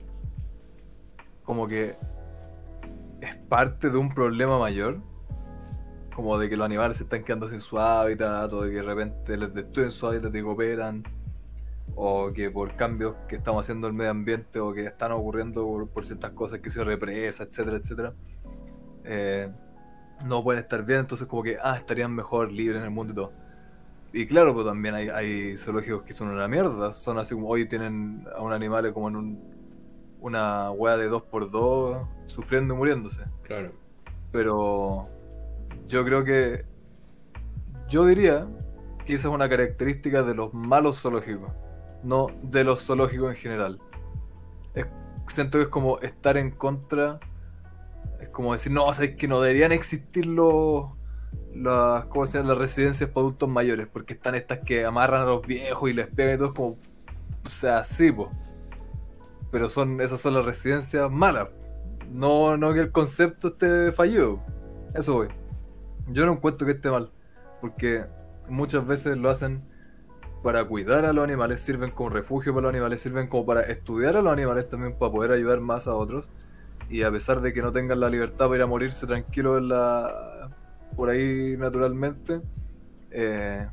como 1.44 1.66
que. 1.66 1.94
es 3.20 3.36
parte 3.48 3.90
de 3.90 3.98
un 3.98 4.12
problema 4.12 4.58
mayor. 4.58 5.00
Como 6.14 6.38
de 6.38 6.48
que 6.48 6.56
los 6.56 6.64
animales 6.64 6.98
se 6.98 7.04
están 7.04 7.24
quedando 7.24 7.48
sin 7.48 7.58
su 7.58 7.78
hábitat, 7.78 8.52
o 8.52 8.62
de 8.62 8.70
que 8.70 8.76
de 8.76 8.82
repente 8.82 9.36
les 9.36 9.52
destruyen 9.54 9.90
su 9.90 10.06
hábitat 10.06 10.34
y 10.34 10.42
cooperan, 10.42 11.04
o 11.96 12.32
que 12.32 12.50
por 12.50 12.76
cambios 12.76 13.16
que 13.28 13.36
estamos 13.36 13.64
haciendo 13.64 13.88
en 13.88 13.94
el 13.94 13.98
medio 13.98 14.10
ambiente, 14.12 14.60
o 14.60 14.72
que 14.72 14.86
están 14.86 15.12
ocurriendo 15.12 15.88
por, 15.92 16.04
ciertas 16.04 16.30
cosas 16.32 16.60
que 16.60 16.70
se 16.70 16.84
represa, 16.84 17.44
etcétera, 17.44 17.78
etcétera, 17.78 18.14
eh, 19.04 19.50
no 20.24 20.42
pueden 20.42 20.62
estar 20.62 20.84
bien, 20.84 21.00
entonces 21.00 21.26
como 21.26 21.42
que, 21.42 21.56
ah, 21.62 21.76
estarían 21.76 22.14
mejor 22.14 22.52
libres 22.52 22.78
en 22.78 22.84
el 22.84 22.90
mundo 22.90 23.12
y 23.12 23.16
todo. 23.16 23.32
Y 24.12 24.26
claro, 24.26 24.54
pues 24.54 24.64
también 24.66 24.94
hay, 24.94 25.08
hay 25.08 25.56
zoológicos 25.56 26.02
que 26.04 26.12
son 26.12 26.28
una 26.28 26.46
mierda, 26.46 26.92
son 26.92 27.18
así 27.18 27.34
como 27.34 27.48
hoy 27.48 27.68
tienen 27.68 28.24
a 28.36 28.40
un 28.42 28.52
animal 28.52 28.92
como 28.92 29.08
en 29.08 29.16
un, 29.16 29.40
una 30.20 30.70
wea 30.70 30.96
de 30.96 31.10
2x2 31.10 32.06
sufriendo 32.26 32.74
y 32.74 32.76
muriéndose. 32.76 33.22
Claro. 33.42 33.72
Pero 34.30 35.08
yo 35.88 36.04
creo 36.04 36.24
que. 36.24 36.64
Yo 37.88 38.06
diría 38.06 38.46
que 39.04 39.14
esa 39.14 39.28
es 39.28 39.34
una 39.34 39.48
característica 39.48 40.22
de 40.22 40.34
los 40.34 40.54
malos 40.54 41.00
zoológicos, 41.00 41.52
no 42.02 42.28
de 42.42 42.64
los 42.64 42.84
zoológicos 42.86 43.30
en 43.30 43.36
general. 43.36 43.78
Es- 44.74 44.86
siento 45.26 45.58
que 45.58 45.64
es 45.64 45.68
como 45.70 45.98
estar 46.00 46.36
en 46.36 46.50
contra. 46.52 47.18
Es 48.20 48.28
como 48.28 48.52
decir, 48.52 48.72
no, 48.72 48.84
o 48.84 48.90
es 48.90 49.16
que 49.16 49.28
no 49.28 49.40
deberían 49.40 49.72
existir 49.72 50.26
los. 50.26 50.86
Las, 51.54 52.06
las 52.34 52.58
residencias 52.58 53.10
para 53.10 53.22
adultos 53.22 53.48
mayores, 53.48 53.86
porque 53.86 54.14
están 54.14 54.34
estas 54.34 54.60
que 54.60 54.84
amarran 54.84 55.22
a 55.22 55.24
los 55.24 55.46
viejos 55.46 55.88
y 55.88 55.92
les 55.92 56.08
pegan 56.08 56.34
y 56.34 56.38
todo, 56.38 56.54
como. 56.54 56.78
O 57.46 57.50
sea, 57.50 57.84
sí, 57.84 58.10
pues. 58.10 58.28
Pero 59.50 59.68
son, 59.68 60.00
esas 60.00 60.20
son 60.20 60.34
las 60.34 60.44
residencias 60.44 61.10
malas. 61.10 61.48
No, 62.10 62.56
no 62.56 62.74
que 62.74 62.80
el 62.80 62.92
concepto 62.92 63.48
esté 63.48 63.92
fallido. 63.92 64.40
Eso 64.94 65.14
voy. 65.14 65.28
Yo 66.08 66.26
no 66.26 66.32
encuentro 66.32 66.66
que 66.66 66.72
esté 66.72 66.90
mal. 66.90 67.12
Porque 67.60 68.04
muchas 68.48 68.86
veces 68.86 69.16
lo 69.16 69.30
hacen 69.30 69.62
para 70.42 70.62
cuidar 70.64 71.06
a 71.06 71.12
los 71.14 71.24
animales, 71.24 71.60
sirven 71.60 71.90
como 71.90 72.10
refugio 72.10 72.52
para 72.52 72.64
los 72.64 72.70
animales, 72.70 73.00
sirven 73.00 73.28
como 73.28 73.46
para 73.46 73.62
estudiar 73.62 74.16
a 74.16 74.22
los 74.22 74.32
animales 74.32 74.68
también, 74.68 74.98
para 74.98 75.10
poder 75.10 75.32
ayudar 75.32 75.60
más 75.60 75.86
a 75.86 75.94
otros. 75.94 76.30
Y 76.90 77.02
a 77.02 77.10
pesar 77.10 77.40
de 77.40 77.52
que 77.52 77.62
no 77.62 77.72
tengan 77.72 78.00
la 78.00 78.10
libertad 78.10 78.46
para 78.46 78.56
ir 78.56 78.62
a 78.62 78.66
morirse 78.66 79.06
tranquilos 79.06 79.58
en 79.58 79.68
la... 79.68 80.50
por 80.96 81.10
ahí 81.10 81.56
naturalmente, 81.56 82.40
eh, 83.10 83.66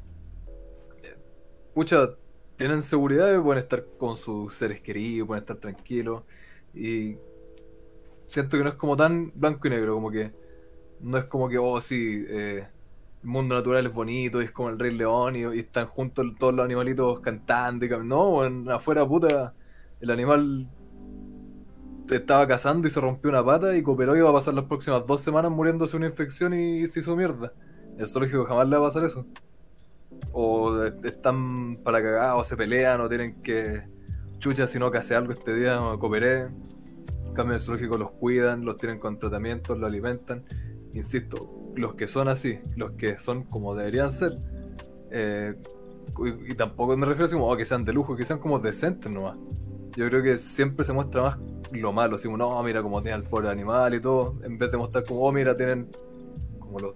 pucha, 1.74 2.10
tienen 2.58 2.82
seguridad 2.82 3.34
y 3.34 3.40
pueden 3.40 3.64
estar 3.64 3.86
con 3.98 4.16
sus 4.16 4.54
seres 4.54 4.82
queridos, 4.82 5.28
pueden 5.28 5.44
estar 5.44 5.58
tranquilos. 5.58 6.24
Y 6.74 7.18
siento 8.28 8.58
que 8.58 8.64
no 8.64 8.70
es 8.70 8.76
como 8.76 8.96
tan 8.96 9.32
blanco 9.36 9.68
y 9.68 9.72
negro, 9.72 9.96
como 9.96 10.12
que 10.12 10.32
no 11.02 11.18
es 11.18 11.26
como 11.26 11.50
que, 11.50 11.58
oh, 11.58 11.82
sí, 11.82 12.24
eh, 12.28 12.68
el 13.24 13.30
mundo 13.30 13.56
natural 13.56 13.86
es 13.86 13.94
bonito 13.94 14.42
y 14.42 14.46
es 14.46 14.52
como 14.52 14.70
el 14.70 14.80
Rey 14.80 14.92
León 14.96 15.36
y, 15.36 15.44
están 15.60 15.88
juntos 15.88 16.26
todos 16.40 16.54
los 16.54 16.64
animalitos 16.64 17.20
cantando 17.20 17.86
y 17.86 17.90
no, 18.04 18.42
afuera 18.72 19.06
puta, 19.08 19.54
el 20.00 20.12
animal 20.12 20.68
estaba 22.10 22.48
cazando 22.48 22.88
y 22.88 22.92
se 22.92 23.00
rompió 23.00 23.30
una 23.30 23.44
pata 23.44 23.76
y 23.76 23.84
cooperó 23.84 24.16
y 24.16 24.22
va 24.22 24.30
a 24.30 24.34
pasar 24.34 24.54
las 24.54 24.66
próximas 24.66 25.04
dos 25.08 25.22
semanas 25.22 25.52
muriéndose 25.52 25.96
una 25.96 26.08
infección 26.08 26.54
y 26.54 26.86
se 26.88 27.00
hizo 27.00 27.16
mierda. 27.16 27.54
El 27.98 28.08
zoológico 28.08 28.46
jamás 28.46 28.68
le 28.68 28.78
va 28.78 28.86
a 28.86 28.90
pasar 28.90 29.06
eso. 29.06 29.26
O 30.34 30.84
están 30.84 31.78
para 31.84 32.02
cagar, 32.02 32.36
o 32.36 32.44
se 32.44 32.58
pelean, 32.58 33.02
o 33.02 33.10
tienen 33.10 33.42
que. 33.42 33.84
Chucha, 34.40 34.68
si 34.68 34.80
no 34.80 34.88
hace 34.88 35.16
algo 35.16 35.34
este 35.34 35.54
día, 35.54 35.80
cooperé. 36.00 36.48
En 37.26 37.34
cambio, 37.34 37.56
el 37.56 37.62
zoológico 37.62 37.98
los 37.98 38.12
cuidan, 38.12 38.66
los 38.66 38.78
tienen 38.78 39.00
con 39.00 39.20
tratamientos, 39.20 39.78
los 39.78 39.88
alimentan. 39.88 40.44
Insisto, 40.94 41.72
los 41.76 41.96
que 41.96 42.08
son 42.08 42.28
así, 42.28 42.60
los 42.76 42.92
que 42.92 43.18
son 43.18 43.44
como 43.44 43.76
deberían 43.76 44.12
ser, 44.12 44.34
eh, 45.12 45.56
y, 46.48 46.56
tampoco 46.56 46.98
me 46.98 47.06
refiero 47.06 47.38
a 47.38 47.52
oh, 47.52 47.58
que 47.58 47.66
sean 47.66 47.86
de 47.86 47.94
lujo, 47.94 48.16
que 48.16 48.26
sean 48.26 48.40
como 48.40 48.60
decentes 48.60 49.12
nomás. 49.12 49.38
Yo 49.96 50.08
creo 50.10 50.24
que 50.24 50.38
siempre 50.38 50.86
se 50.86 50.94
muestra 50.94 51.22
más 51.22 51.38
lo 51.80 51.94
malo, 51.94 52.18
como, 52.22 52.38
no, 52.38 52.62
mira 52.64 52.82
cómo 52.82 53.02
tiene 53.02 53.18
el 53.18 53.24
pobre 53.24 53.50
animal 53.50 53.94
y 53.94 54.02
todo, 54.02 54.36
en 54.44 54.58
vez 54.58 54.72
de 54.72 54.78
mostrar 54.78 55.06
como, 55.06 55.22
oh, 55.22 55.32
mira, 55.32 55.56
tienen 55.56 55.90
como 56.60 56.80
los 56.80 56.96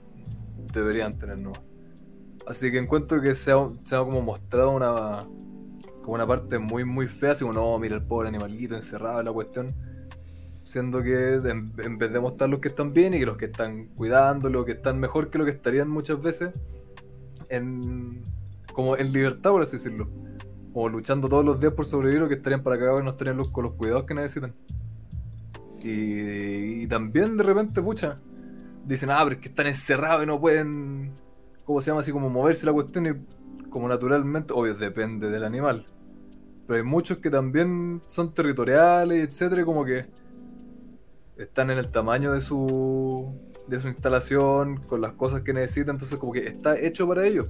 deberían 0.74 1.18
tener 1.18 1.38
nomás. 1.38 1.62
Así 2.48 2.72
que 2.72 2.78
encuentro 2.78 3.22
que 3.22 3.34
se 3.34 3.52
ha, 3.52 3.68
se 3.84 3.96
ha 3.96 4.00
como 4.00 4.22
mostrado 4.22 4.72
una 4.72 5.26
como 6.02 6.16
una 6.16 6.28
parte 6.28 6.60
muy 6.60 6.86
muy 6.86 7.08
fea, 7.08 7.32
así 7.32 7.44
como, 7.44 7.54
no, 7.54 7.80
mira 7.80 7.96
el 7.96 8.04
pobre 8.04 8.28
animalito 8.28 8.76
encerrado 8.76 9.20
en 9.20 9.26
la 9.26 9.32
cuestión 9.32 9.74
siendo 10.66 11.04
que 11.04 11.36
en, 11.36 11.98
vez 11.98 12.12
de 12.12 12.20
mostrar 12.20 12.50
los 12.50 12.60
que 12.60 12.70
están 12.70 12.92
bien 12.92 13.14
y 13.14 13.20
que 13.20 13.26
los 13.26 13.38
que 13.38 13.46
están 13.46 13.86
cuidando, 13.96 14.50
los 14.50 14.66
que 14.66 14.74
están 14.74 15.00
mejor 15.00 15.30
que 15.30 15.38
lo 15.38 15.46
que 15.46 15.52
estarían 15.52 15.88
muchas 15.88 16.20
veces 16.20 16.50
en 17.50 18.24
como 18.74 18.98
en 18.98 19.14
libertad, 19.14 19.52
por 19.52 19.62
así 19.62 19.74
decirlo. 19.74 20.10
O 20.78 20.90
luchando 20.90 21.30
todos 21.30 21.46
los 21.46 21.58
días 21.58 21.72
por 21.72 21.86
sobrevivir 21.86 22.22
o 22.24 22.28
que 22.28 22.34
estarían 22.34 22.62
para 22.62 22.78
cagar 22.78 23.00
y 23.00 23.04
no 23.04 23.12
estarían 23.12 23.42
con 23.46 23.64
los 23.64 23.74
cuidados 23.76 24.04
que 24.04 24.14
necesitan. 24.14 24.54
Y, 25.80 26.86
también 26.88 27.38
de 27.38 27.44
repente, 27.44 27.82
pucha, 27.82 28.20
dicen, 28.84 29.10
ah, 29.10 29.20
pero 29.24 29.36
es 29.36 29.42
que 29.42 29.48
están 29.48 29.68
encerrados 29.68 30.24
y 30.24 30.28
no 30.28 30.42
pueden, 30.42 31.14
¿cómo 31.64 31.80
se 31.80 31.92
llama? 31.92 32.02
Así 32.02 32.12
como 32.12 32.30
moverse 32.30 32.66
la 32.66 32.74
cuestión 32.74 33.08
y 33.08 33.70
como 33.70 33.88
naturalmente, 33.88 34.52
obvio, 34.52 34.74
depende 34.74 35.30
del 35.30 35.46
animal. 35.46 35.86
Pero 36.68 36.78
hay 36.78 36.84
muchos 36.84 37.20
que 37.20 37.30
también 37.30 38.02
son 38.08 38.34
territoriales, 38.34 39.30
etcétera, 39.30 39.64
como 39.64 39.86
que 39.86 40.08
están 41.38 41.72
en 41.72 41.78
el 41.78 41.90
tamaño 41.90 42.34
de 42.34 42.42
su, 42.42 43.34
de 43.68 43.80
su 43.80 43.88
instalación, 43.88 44.82
con 44.90 45.00
las 45.00 45.14
cosas 45.14 45.42
que 45.42 45.54
necesitan, 45.54 45.96
entonces 45.96 46.18
como 46.18 46.34
que 46.34 46.48
está 46.48 46.78
hecho 46.78 47.08
para 47.08 47.26
ellos. 47.26 47.48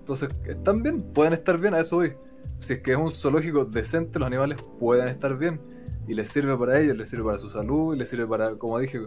Entonces, 0.00 0.28
están 0.46 0.82
bien, 0.82 1.02
pueden 1.14 1.32
estar 1.32 1.58
bien, 1.58 1.72
a 1.72 1.80
eso 1.80 1.96
hoy. 1.96 2.14
Si 2.58 2.74
es 2.74 2.80
que 2.80 2.92
es 2.92 2.98
un 2.98 3.10
zoológico 3.10 3.64
decente, 3.64 4.18
los 4.18 4.26
animales 4.26 4.62
pueden 4.78 5.08
estar 5.08 5.36
bien. 5.36 5.60
Y 6.08 6.14
les 6.14 6.28
sirve 6.28 6.56
para 6.56 6.80
ellos, 6.80 6.96
les 6.96 7.08
sirve 7.08 7.24
para 7.24 7.38
su 7.38 7.50
salud, 7.50 7.94
y 7.94 7.98
les 7.98 8.08
sirve 8.08 8.26
para, 8.26 8.54
como 8.56 8.78
dije, 8.78 9.00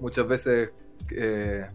muchas 0.00 0.26
veces 0.26 0.70
eh, 1.10 1.66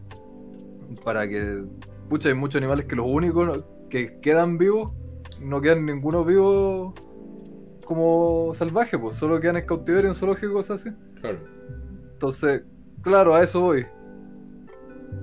para 1.04 1.28
que... 1.28 1.63
Pucha, 2.10 2.30
hay 2.30 2.36
muchos 2.36 2.60
animales 2.60 2.86
que 2.86 2.95
los 2.95 3.06
únicos 3.08 3.63
que 3.89 4.19
quedan 4.19 4.58
vivos, 4.58 4.91
no 5.39 5.62
quedan 5.62 5.86
ninguno 5.86 6.26
vivo 6.26 6.93
como 7.86 8.54
salvaje, 8.54 8.97
pues 8.97 9.15
solo 9.15 9.39
quedan 9.39 9.58
en 9.58 9.65
cautiverio 9.65 10.10
en 10.10 10.15
zoológico, 10.15 10.54
cosas 10.54 10.82
así. 10.82 10.95
Claro. 11.21 11.39
Entonces, 12.13 12.63
claro, 13.02 13.36
a 13.36 13.43
eso 13.43 13.62
voy. 13.62 13.86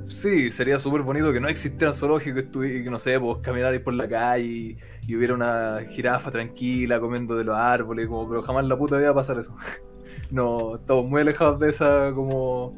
Sí, 0.06 0.50
sería 0.50 0.78
súper 0.78 1.02
bonito 1.02 1.32
que 1.32 1.40
no 1.40 1.48
existieran 1.48 1.94
zoológicos 1.94 2.44
y 2.44 2.84
que 2.84 2.90
no 2.90 2.98
sé, 2.98 3.18
pues 3.20 3.38
caminar 3.38 3.80
por 3.82 3.94
la 3.94 4.08
calle 4.08 4.76
y, 5.06 5.16
hubiera 5.16 5.34
una 5.34 5.80
jirafa 5.88 6.30
tranquila 6.30 7.00
comiendo 7.00 7.36
de 7.36 7.44
los 7.44 7.56
árboles, 7.56 8.06
como, 8.06 8.28
pero 8.28 8.42
jamás 8.42 8.64
la 8.66 8.76
puta 8.76 8.96
vida 8.98 9.10
a 9.10 9.14
pasar 9.14 9.38
eso. 9.38 9.56
no, 10.30 10.76
estamos 10.76 11.06
muy 11.06 11.20
alejados 11.20 11.58
de 11.58 11.70
esa 11.70 12.12
como 12.14 12.72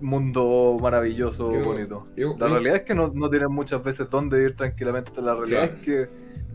mundo 0.00 0.76
maravilloso, 0.80 1.50
bonito. 1.62 2.04
la 2.16 2.48
realidad 2.48 2.76
es 2.76 2.82
que 2.82 2.94
no, 2.94 3.08
no, 3.14 3.28
tienen 3.28 3.52
muchas 3.52 3.82
veces 3.84 4.08
dónde 4.10 4.42
ir 4.42 4.56
tranquilamente. 4.56 5.20
La 5.20 5.34
realidad 5.34 5.64
es 5.64 5.84
que 5.84 6.08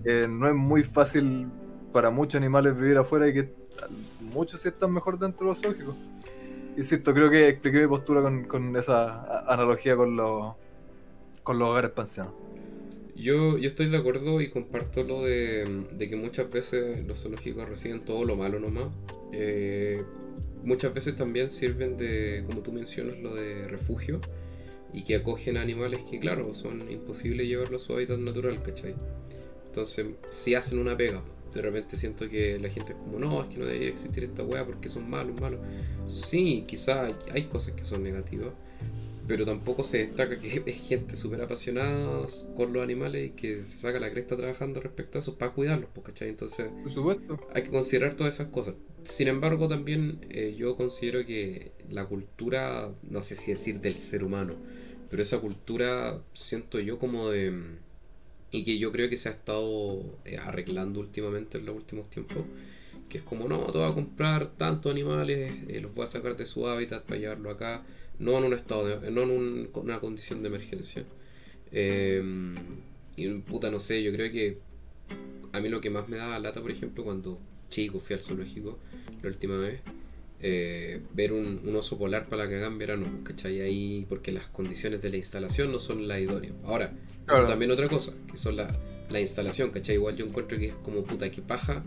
eh, 0.04 0.28
no 0.30 0.48
es 0.48 0.56
muy 0.56 0.84
fácil 0.84 1.48
para 1.94 2.10
muchos 2.10 2.36
animales 2.36 2.76
vivir 2.76 2.98
afuera 2.98 3.28
y 3.28 3.34
que 3.34 3.54
muchos 4.22 4.62
sí 4.62 4.70
están 4.70 4.92
mejor 4.92 5.18
dentro 5.18 5.48
de 5.48 5.52
los 5.52 5.62
zoológicos. 5.62 5.96
Insisto, 6.78 7.14
creo 7.14 7.30
que 7.30 7.48
expliqué 7.48 7.82
mi 7.82 7.88
postura 7.88 8.22
con, 8.48 8.76
esa 8.76 9.46
analogía 9.52 9.96
con 9.96 10.18
los, 10.18 10.56
con 11.42 11.58
los 11.58 11.70
hogares 11.70 11.92
pensiones. 11.92 12.34
Yo, 13.16 13.58
yo 13.58 13.70
estoy 13.70 13.88
de 13.88 13.98
acuerdo 13.98 14.42
y 14.42 14.50
comparto 14.50 15.04
lo 15.04 15.24
de, 15.24 15.86
que 15.98 16.16
muchas 16.18 16.52
veces 16.52 17.06
los 17.08 17.22
zoológicos 17.22 17.70
reciben 17.70 18.04
todo 18.04 18.26
lo 18.26 18.36
malo 18.36 18.60
nomás. 18.60 18.92
Eh, 19.32 20.04
muchas 20.66 20.94
veces 20.94 21.16
también 21.16 21.50
sirven 21.50 21.96
de, 21.96 22.44
como 22.46 22.62
tú 22.62 22.74
mencionas, 22.74 23.20
lo 23.20 23.34
de 23.36 23.70
refugio 23.70 24.20
y 24.92 25.06
que 25.06 25.16
acogen 25.16 25.56
animales 25.56 26.02
que, 26.10 26.20
claro, 26.20 26.54
son 26.54 26.92
imposibles 26.92 27.48
llevarlos 27.48 27.84
a 27.84 27.86
su 27.86 27.94
hábitat 27.94 28.20
natural, 28.20 28.62
¿cachai? 28.62 28.96
Entonces, 29.68 30.08
si 30.30 30.56
hacen 30.56 30.80
una 30.80 30.98
pega 30.98 31.22
de 31.56 31.62
repente 31.62 31.98
siento 31.98 32.30
que 32.30 32.60
la 32.60 32.70
gente 32.70 32.94
es 32.94 32.98
como, 33.00 33.20
no, 33.20 33.42
es 33.44 33.50
que 33.50 33.58
no 33.58 33.66
debería 33.66 33.90
existir 33.90 34.24
esta 34.24 34.44
weá 34.44 34.66
porque 34.66 34.90
son 34.90 35.10
malos, 35.10 35.40
malos. 35.40 35.60
Sí, 36.08 36.64
quizá 36.68 37.08
hay 37.32 37.44
cosas 37.46 37.74
que 37.74 37.84
son 37.84 38.04
negativas, 38.04 38.50
pero 39.28 39.46
tampoco 39.46 39.84
se 39.84 40.00
destaca 40.00 40.40
que 40.40 40.62
es 40.66 40.88
gente 40.88 41.16
súper 41.16 41.42
apasionada 41.42 42.28
con 42.56 42.74
los 42.74 42.84
animales 42.84 43.28
y 43.28 43.30
que 43.32 43.60
se 43.60 43.80
saca 43.80 44.00
la 44.00 44.12
cresta 44.12 44.36
trabajando 44.38 44.80
respecto 44.82 45.18
a 45.18 45.22
eso 45.22 45.38
para 45.38 45.52
cuidarlos, 45.52 45.90
pues, 45.94 46.06
¿cachai? 46.06 46.30
Entonces, 46.30 46.68
Por 46.84 46.92
supuesto. 46.92 47.40
hay 47.54 47.64
que 47.64 47.70
considerar 47.70 48.14
todas 48.16 48.36
esas 48.36 48.48
cosas. 48.48 48.76
Sin 49.04 49.28
embargo, 49.28 49.68
también 49.68 50.20
eh, 50.30 50.56
yo 50.58 50.76
considero 50.76 51.26
que 51.26 51.72
la 51.90 52.06
cultura, 52.06 52.92
no 53.04 53.24
sé 53.24 53.36
si 53.36 53.52
decir 53.52 53.80
del 53.80 53.96
ser 53.96 54.24
humano, 54.24 54.56
pero 55.10 55.22
esa 55.22 55.40
cultura 55.40 56.22
siento 56.34 56.80
yo 56.80 56.98
como 56.98 57.30
de 57.30 57.54
y 58.56 58.64
que 58.64 58.78
yo 58.78 58.92
creo 58.92 59.10
que 59.10 59.18
se 59.18 59.30
ha 59.30 59.32
estado 59.34 60.02
eh, 60.24 60.38
arreglando 60.38 61.00
últimamente 61.00 61.58
en 61.58 61.66
los 61.66 61.76
últimos 61.76 62.10
tiempos, 62.10 62.46
que 63.10 63.18
es 63.20 63.24
como, 63.24 63.48
no, 63.48 63.66
te 63.72 63.78
voy 63.78 63.92
a 63.92 63.94
comprar 63.94 64.48
tantos 64.48 64.92
animales, 64.92 65.54
eh, 65.68 65.82
los 65.82 65.94
voy 65.94 66.04
a 66.06 66.08
sacar 66.08 66.38
de 66.38 66.46
su 66.46 66.68
hábitat 66.68 67.04
para 67.04 67.20
llevarlo 67.20 67.50
acá, 67.52 67.84
no 68.20 68.38
en 68.38 68.46
un 68.46 68.54
estado, 68.54 69.00
de, 69.00 69.12
no 69.12 69.24
en 69.24 69.70
una 69.74 70.00
condición 70.00 70.42
de 70.42 70.48
emergencia. 70.48 71.04
Em, 71.72 72.56
y 73.18 73.28
puta, 73.40 73.70
no 73.70 73.80
sé, 73.80 74.02
yo 74.04 74.12
creo 74.14 74.32
que 74.32 74.60
a 75.52 75.60
mí 75.60 75.70
lo 75.70 75.82
que 75.82 75.90
más 75.90 76.08
me 76.08 76.18
daba 76.18 76.40
lata, 76.40 76.62
por 76.62 76.72
ejemplo, 76.72 77.04
cuando 77.04 77.40
chico 77.70 78.00
fui 78.00 78.14
al 78.14 78.22
zoológico 78.22 78.78
la 79.22 79.30
última 79.30 79.58
vez, 79.58 79.82
eh, 80.48 81.02
ver 81.16 81.34
un, 81.34 81.76
oso 81.76 81.98
polar 81.98 82.30
para 82.30 82.48
que 82.48 82.54
hagan 82.58 82.78
verano, 82.78 83.08
¿cachai? 83.24 83.62
Ahí, 83.62 84.06
porque 84.08 84.32
las 84.32 84.46
condiciones 84.46 85.02
de 85.02 85.10
la 85.10 85.18
instalación 85.18 85.72
no 85.72 85.80
son 85.80 86.08
las 86.08 86.20
idóneas. 86.20 86.54
Ahora, 86.64 86.94
eso 87.34 87.48
también 87.48 87.72
otra 87.72 87.88
cosa, 87.88 88.14
que 88.30 88.38
son 88.38 88.58
la, 88.58 88.68
la 89.10 89.20
instalación, 89.20 89.72
¿cachai? 89.72 89.96
Igual 89.96 90.16
yo 90.16 90.24
encuentro 90.24 90.60
que 90.60 90.68
es 90.68 90.76
como 90.76 91.04
puta 91.04 91.32
que 91.32 91.42
paja 91.42 91.84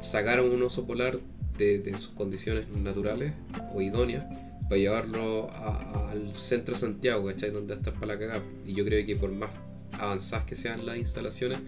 sacaron 0.00 0.50
un 0.50 0.60
oso 0.60 0.88
polar 0.88 1.18
de, 1.56 1.94
sus 1.94 2.08
condiciones 2.08 2.68
naturales 2.76 3.32
o 3.72 3.80
idóneas 3.80 4.24
para 4.64 4.76
llevarlo 4.76 5.48
al 5.52 6.32
centro 6.32 6.74
de 6.74 6.80
Santiago, 6.80 7.26
¿cachai? 7.26 7.52
Donde 7.52 7.74
está 7.74 7.92
para 7.92 8.06
la 8.06 8.18
cagada. 8.18 8.42
Y 8.66 8.74
yo 8.74 8.84
creo 8.84 9.06
que 9.06 9.14
por 9.14 9.30
más 9.30 9.50
avanzadas 9.92 10.46
que 10.46 10.56
sean 10.56 10.84
las 10.84 10.96
instalaciones, 10.96 11.58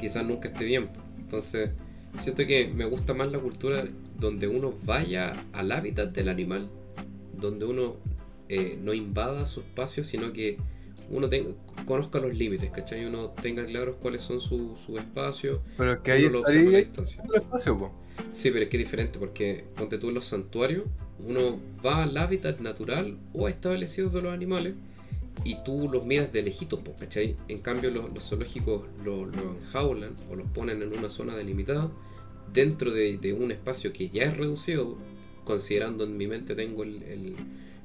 quizás 0.00 0.26
nunca 0.26 0.48
esté 0.48 0.64
bien. 0.64 0.88
Entonces, 1.16 1.70
siento 2.16 2.46
que 2.46 2.68
me 2.68 2.84
gusta 2.84 3.14
más 3.14 3.30
la 3.30 3.38
cultura 3.38 3.84
donde 4.18 4.48
uno 4.48 4.74
vaya 4.84 5.34
al 5.52 5.72
hábitat 5.72 6.14
del 6.14 6.28
animal, 6.28 6.68
donde 7.38 7.64
uno 7.64 7.96
eh, 8.48 8.78
no 8.82 8.94
invada 8.94 9.44
su 9.44 9.60
espacio, 9.60 10.04
sino 10.04 10.32
que 10.32 10.58
uno 11.10 11.28
tenga, 11.28 11.50
conozca 11.86 12.18
los 12.18 12.34
límites, 12.34 12.70
¿cachai? 12.70 13.04
Uno 13.04 13.30
tenga 13.30 13.64
claros 13.66 13.96
cuáles 14.00 14.22
son 14.22 14.40
sus 14.40 14.80
su 14.80 14.96
espacios. 14.96 15.60
Pero 15.76 15.94
es 15.94 16.00
que 16.00 16.12
ahí, 16.12 16.28
lo 16.28 16.46
ahí 16.46 16.88
espacio, 17.34 17.92
Sí, 18.30 18.50
pero 18.50 18.64
es 18.64 18.70
que 18.70 18.76
es 18.76 18.84
diferente, 18.84 19.18
porque 19.18 19.64
ponte 19.76 19.98
tú 19.98 20.08
en 20.08 20.14
los 20.14 20.26
santuarios, 20.26 20.84
uno 21.26 21.58
va 21.84 22.04
al 22.04 22.16
hábitat 22.16 22.60
natural 22.60 23.18
o 23.32 23.48
establecido 23.48 24.08
de 24.08 24.22
los 24.22 24.32
animales 24.32 24.74
y 25.42 25.56
tú 25.64 25.88
los 25.90 26.04
miras 26.06 26.32
de 26.32 26.42
lejitos, 26.42 26.80
¿cachai? 26.98 27.36
En 27.48 27.60
cambio 27.60 27.90
los, 27.90 28.28
zoológicos 28.28 28.82
los, 29.04 29.28
enjaulan 29.34 30.14
o 30.30 30.36
los 30.36 30.48
ponen 30.50 30.82
en 30.82 30.96
una 30.96 31.08
zona 31.08 31.36
delimitada 31.36 31.90
dentro 32.52 32.92
de, 32.92 33.36
un 33.38 33.50
espacio 33.50 33.92
que 33.92 34.08
ya 34.10 34.24
es 34.24 34.36
reducido, 34.36 34.96
considerando 35.44 36.04
en 36.04 36.16
mi 36.16 36.26
mente 36.26 36.54
tengo 36.54 36.84
el, 36.84 37.34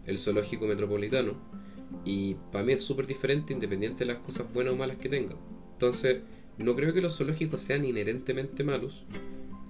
el, 0.05 0.17
zoológico 0.17 0.67
metropolitano, 0.67 1.33
y 2.05 2.35
para 2.51 2.63
mí 2.63 2.73
es 2.73 2.83
súper 2.83 3.07
diferente 3.07 3.51
independiente 3.51 4.05
de 4.05 4.13
las 4.13 4.21
cosas 4.21 4.51
buenas 4.53 4.73
o 4.73 4.77
malas 4.77 4.97
que 4.97 5.09
tenga. 5.09 5.35
Entonces, 5.73 6.21
no 6.57 6.75
creo 6.75 6.93
que 6.93 7.01
los 7.01 7.17
zoológicos 7.17 7.61
sean 7.61 7.83
inherentemente 7.83 8.63
malos, 8.63 9.05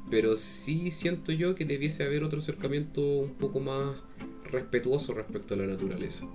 pero 0.09 0.35
sí 0.35 0.91
siento 0.91 1.31
yo 1.31 1.55
que 1.55 1.65
debiese 1.65 2.03
haber 2.03 2.23
otro 2.23 2.39
acercamiento 2.39 3.01
un 3.01 3.35
poco 3.35 3.59
más 3.59 3.95
respetuoso 4.51 5.13
respecto 5.13 5.53
a 5.53 5.57
la 5.57 5.67
naturaleza. 5.67 6.27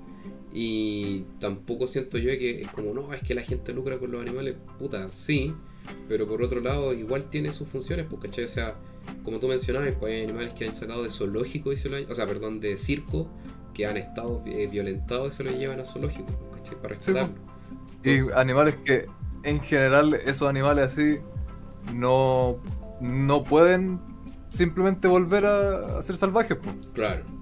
Y 0.52 1.24
tampoco 1.40 1.86
siento 1.86 2.18
yo 2.18 2.30
que 2.30 2.62
es 2.62 2.70
como, 2.70 2.94
no, 2.94 3.12
es 3.12 3.22
que 3.22 3.34
la 3.34 3.42
gente 3.42 3.72
lucra 3.72 3.98
con 3.98 4.12
los 4.12 4.22
animales, 4.22 4.56
puta, 4.78 5.08
sí, 5.08 5.52
pero 6.08 6.28
por 6.28 6.42
otro 6.42 6.60
lado 6.60 6.92
igual 6.92 7.28
tiene 7.28 7.52
sus 7.52 7.68
funciones, 7.68 8.06
pues, 8.08 8.22
¿cachai? 8.22 8.44
O 8.44 8.48
sea, 8.48 8.76
como 9.22 9.40
tú 9.40 9.48
mencionabas, 9.48 9.92
pues 9.98 10.14
hay 10.14 10.22
animales 10.22 10.52
que 10.54 10.66
han 10.66 10.74
sacado 10.74 11.02
de 11.02 11.10
zoológico, 11.10 11.72
y 11.72 11.76
se 11.76 11.88
lo, 11.88 12.10
o 12.10 12.14
sea, 12.14 12.26
perdón, 12.26 12.60
de 12.60 12.76
circo, 12.76 13.28
que 13.74 13.86
han 13.86 13.96
estado 13.96 14.42
eh, 14.46 14.68
violentados 14.70 15.34
y 15.34 15.36
se 15.36 15.44
los 15.44 15.54
llevan 15.54 15.80
a 15.80 15.84
zoológico, 15.84 16.26
pues, 16.26 16.62
¿cachai? 16.62 16.80
Para 16.80 16.94
rescatarlo. 16.94 17.34
y 18.04 18.18
animales 18.36 18.76
que, 18.84 19.06
en 19.42 19.60
general, 19.60 20.14
esos 20.14 20.48
animales 20.48 20.92
así 20.92 21.18
no, 21.92 22.62
no 23.00 23.42
pueden 23.42 24.00
simplemente 24.48 25.08
volver 25.08 25.44
a, 25.44 25.98
a 25.98 26.02
ser 26.02 26.16
salvajes, 26.16 26.56
pues. 26.62 26.76
Claro. 26.94 27.33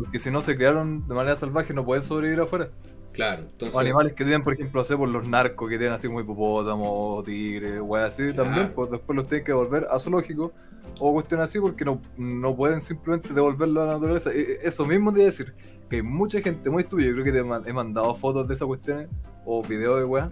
Porque 0.00 0.18
si 0.18 0.30
no 0.30 0.40
se 0.40 0.56
crearon 0.56 1.06
de 1.06 1.14
manera 1.14 1.36
salvaje, 1.36 1.74
no 1.74 1.84
pueden 1.84 2.02
sobrevivir 2.02 2.40
afuera. 2.40 2.70
Claro, 3.12 3.42
entonces... 3.42 3.74
O 3.74 3.80
animales 3.80 4.14
que 4.14 4.24
tienen, 4.24 4.42
por 4.42 4.54
ejemplo, 4.54 4.82
sé, 4.82 4.96
por 4.96 5.10
los 5.10 5.28
narcos 5.28 5.68
que 5.68 5.76
tienen 5.76 5.92
así 5.92 6.06
como 6.06 6.22
hipopótamos, 6.22 7.22
tigres, 7.26 7.82
o 7.86 7.96
así, 7.96 8.32
también, 8.32 8.72
pues 8.74 8.90
después 8.90 9.14
los 9.14 9.28
tienen 9.28 9.44
que 9.44 9.52
devolver 9.52 9.86
a 9.90 9.98
zoológico 9.98 10.54
o 10.98 11.12
cuestiones 11.12 11.50
así 11.50 11.60
porque 11.60 11.84
no, 11.84 12.00
no 12.16 12.56
pueden 12.56 12.80
simplemente 12.80 13.34
devolverlo 13.34 13.82
a 13.82 13.86
la 13.86 13.92
naturaleza. 13.94 14.32
E, 14.32 14.40
e, 14.40 14.58
eso 14.62 14.86
mismo 14.86 15.12
de 15.12 15.24
decir 15.24 15.54
que 15.90 15.96
hay 15.96 16.02
mucha 16.02 16.40
gente 16.40 16.70
muy 16.70 16.84
estúpida, 16.84 17.08
yo 17.08 17.12
creo 17.12 17.24
que 17.24 17.32
te 17.32 17.70
he 17.70 17.72
mandado 17.74 18.14
fotos 18.14 18.48
de 18.48 18.54
esas 18.54 18.66
cuestiones 18.66 19.08
o 19.44 19.62
videos 19.62 19.98
de 19.98 20.04
weas, 20.06 20.30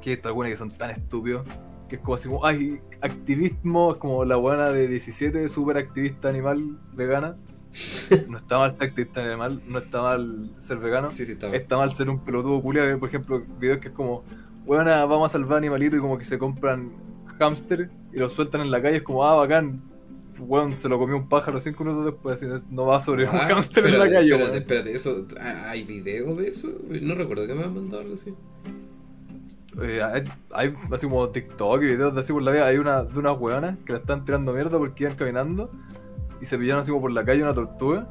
que 0.00 0.10
hay 0.10 0.20
algunas 0.24 0.50
que 0.50 0.56
son 0.56 0.72
tan 0.72 0.90
estúpidos, 0.90 1.46
que 1.88 1.96
es 1.96 2.02
como 2.02 2.14
así 2.14 2.28
como, 2.28 2.44
ay, 2.44 2.80
activismo, 3.00 3.92
es 3.92 3.98
como 3.98 4.24
la 4.24 4.34
buena 4.34 4.72
de 4.72 4.88
17, 4.88 5.46
super 5.46 5.76
activista 5.76 6.28
animal 6.28 6.80
vegana 6.94 7.36
no 8.28 8.38
está 8.38 8.58
mal 8.58 8.70
ser 8.70 8.88
activista 8.88 9.36
mal, 9.36 9.60
no 9.66 9.78
está 9.78 10.02
mal 10.02 10.50
ser 10.58 10.78
vegano. 10.78 11.08
está, 11.08 11.76
mal. 11.76 11.90
ser 11.92 12.10
un 12.10 12.20
pelotudo 12.20 12.60
culiado. 12.62 12.98
Por 12.98 13.08
ejemplo, 13.08 13.42
videos 13.58 13.78
que 13.78 13.88
es 13.88 13.94
como, 13.94 14.24
bueno, 14.64 14.84
vamos 15.06 15.30
a 15.30 15.32
salvar 15.32 15.58
animalitos 15.58 15.98
y 15.98 16.00
como 16.00 16.18
que 16.18 16.24
se 16.24 16.38
compran 16.38 16.92
hámster 17.38 17.90
y 18.12 18.18
los 18.18 18.32
sueltan 18.32 18.62
en 18.62 18.70
la 18.70 18.80
calle. 18.80 18.98
Es 18.98 19.02
como, 19.02 19.24
ah, 19.24 19.36
bacán. 19.36 19.82
Bueno, 20.38 20.76
se 20.76 20.88
lo 20.88 20.98
comió 20.98 21.16
un 21.16 21.28
pájaro 21.28 21.58
cinco 21.60 21.82
minutos 21.82 22.04
después, 22.04 22.42
así 22.42 22.64
no 22.70 22.84
va 22.84 23.00
sobre 23.00 23.24
un 23.24 23.34
ah, 23.34 23.48
hámster 23.48 23.86
en 23.86 23.98
la 23.98 24.10
calle. 24.10 24.32
Espérate, 24.32 24.58
espérate, 24.58 24.92
eso, 24.92 25.26
¿hay 25.40 25.84
videos 25.84 26.36
de 26.36 26.48
eso? 26.48 26.68
No 26.88 27.14
recuerdo 27.14 27.46
que 27.46 27.54
me 27.54 27.64
han 27.64 27.74
mandado 27.74 28.02
algo 28.02 28.14
así. 28.14 28.34
Eh, 29.82 30.02
hay, 30.50 30.74
así 30.90 31.06
como 31.06 31.28
TikTok 31.28 31.82
y 31.82 31.86
videos 31.86 32.14
de 32.14 32.20
así 32.20 32.32
por 32.32 32.42
la 32.42 32.50
vida. 32.50 32.66
Hay 32.66 32.76
una 32.76 33.02
de 33.02 33.18
unas 33.18 33.38
hueonas 33.38 33.78
que 33.84 33.92
la 33.92 33.98
están 33.98 34.24
tirando 34.26 34.52
mierda 34.52 34.78
porque 34.78 35.04
iban 35.04 35.16
caminando 35.16 35.70
y 36.40 36.44
se 36.44 36.58
pillaron 36.58 36.80
así 36.80 36.90
como 36.90 37.02
por 37.02 37.12
la 37.12 37.24
calle 37.24 37.42
una 37.42 37.54
tortuga. 37.54 38.06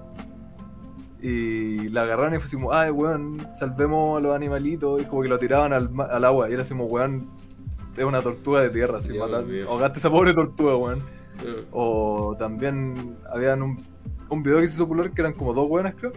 Y 1.21 1.89
la 1.89 2.03
agarraron 2.03 2.35
y 2.35 2.38
fue 2.38 2.45
así 2.45 2.55
como, 2.55 2.71
ay, 2.71 2.91
weón, 2.91 3.38
salvemos 3.55 4.19
a 4.19 4.21
los 4.21 4.35
animalitos. 4.35 5.01
Y 5.01 5.05
como 5.05 5.23
que 5.23 5.27
lo 5.27 5.39
tiraban 5.39 5.73
al, 5.73 5.89
al 5.99 6.23
agua. 6.23 6.49
Y 6.49 6.53
era 6.53 6.61
así 6.61 6.73
como, 6.73 6.85
weón, 6.85 7.29
es 7.97 8.03
una 8.03 8.21
tortuga 8.21 8.61
de 8.61 8.69
tierra, 8.69 8.97
así. 8.97 9.17
Ahogaste 9.17 9.99
esa 9.99 10.11
pobre 10.11 10.33
tortuga, 10.33 10.75
weón. 10.75 11.01
O 11.71 12.35
también 12.38 13.17
habían 13.31 13.61
un, 13.63 13.77
un 14.29 14.43
video 14.43 14.59
que 14.59 14.67
se 14.67 14.75
hizo 14.75 14.83
popular 14.83 15.11
que 15.11 15.21
eran 15.21 15.33
como 15.33 15.53
dos 15.53 15.67
weonas, 15.69 15.95
creo. 15.95 16.11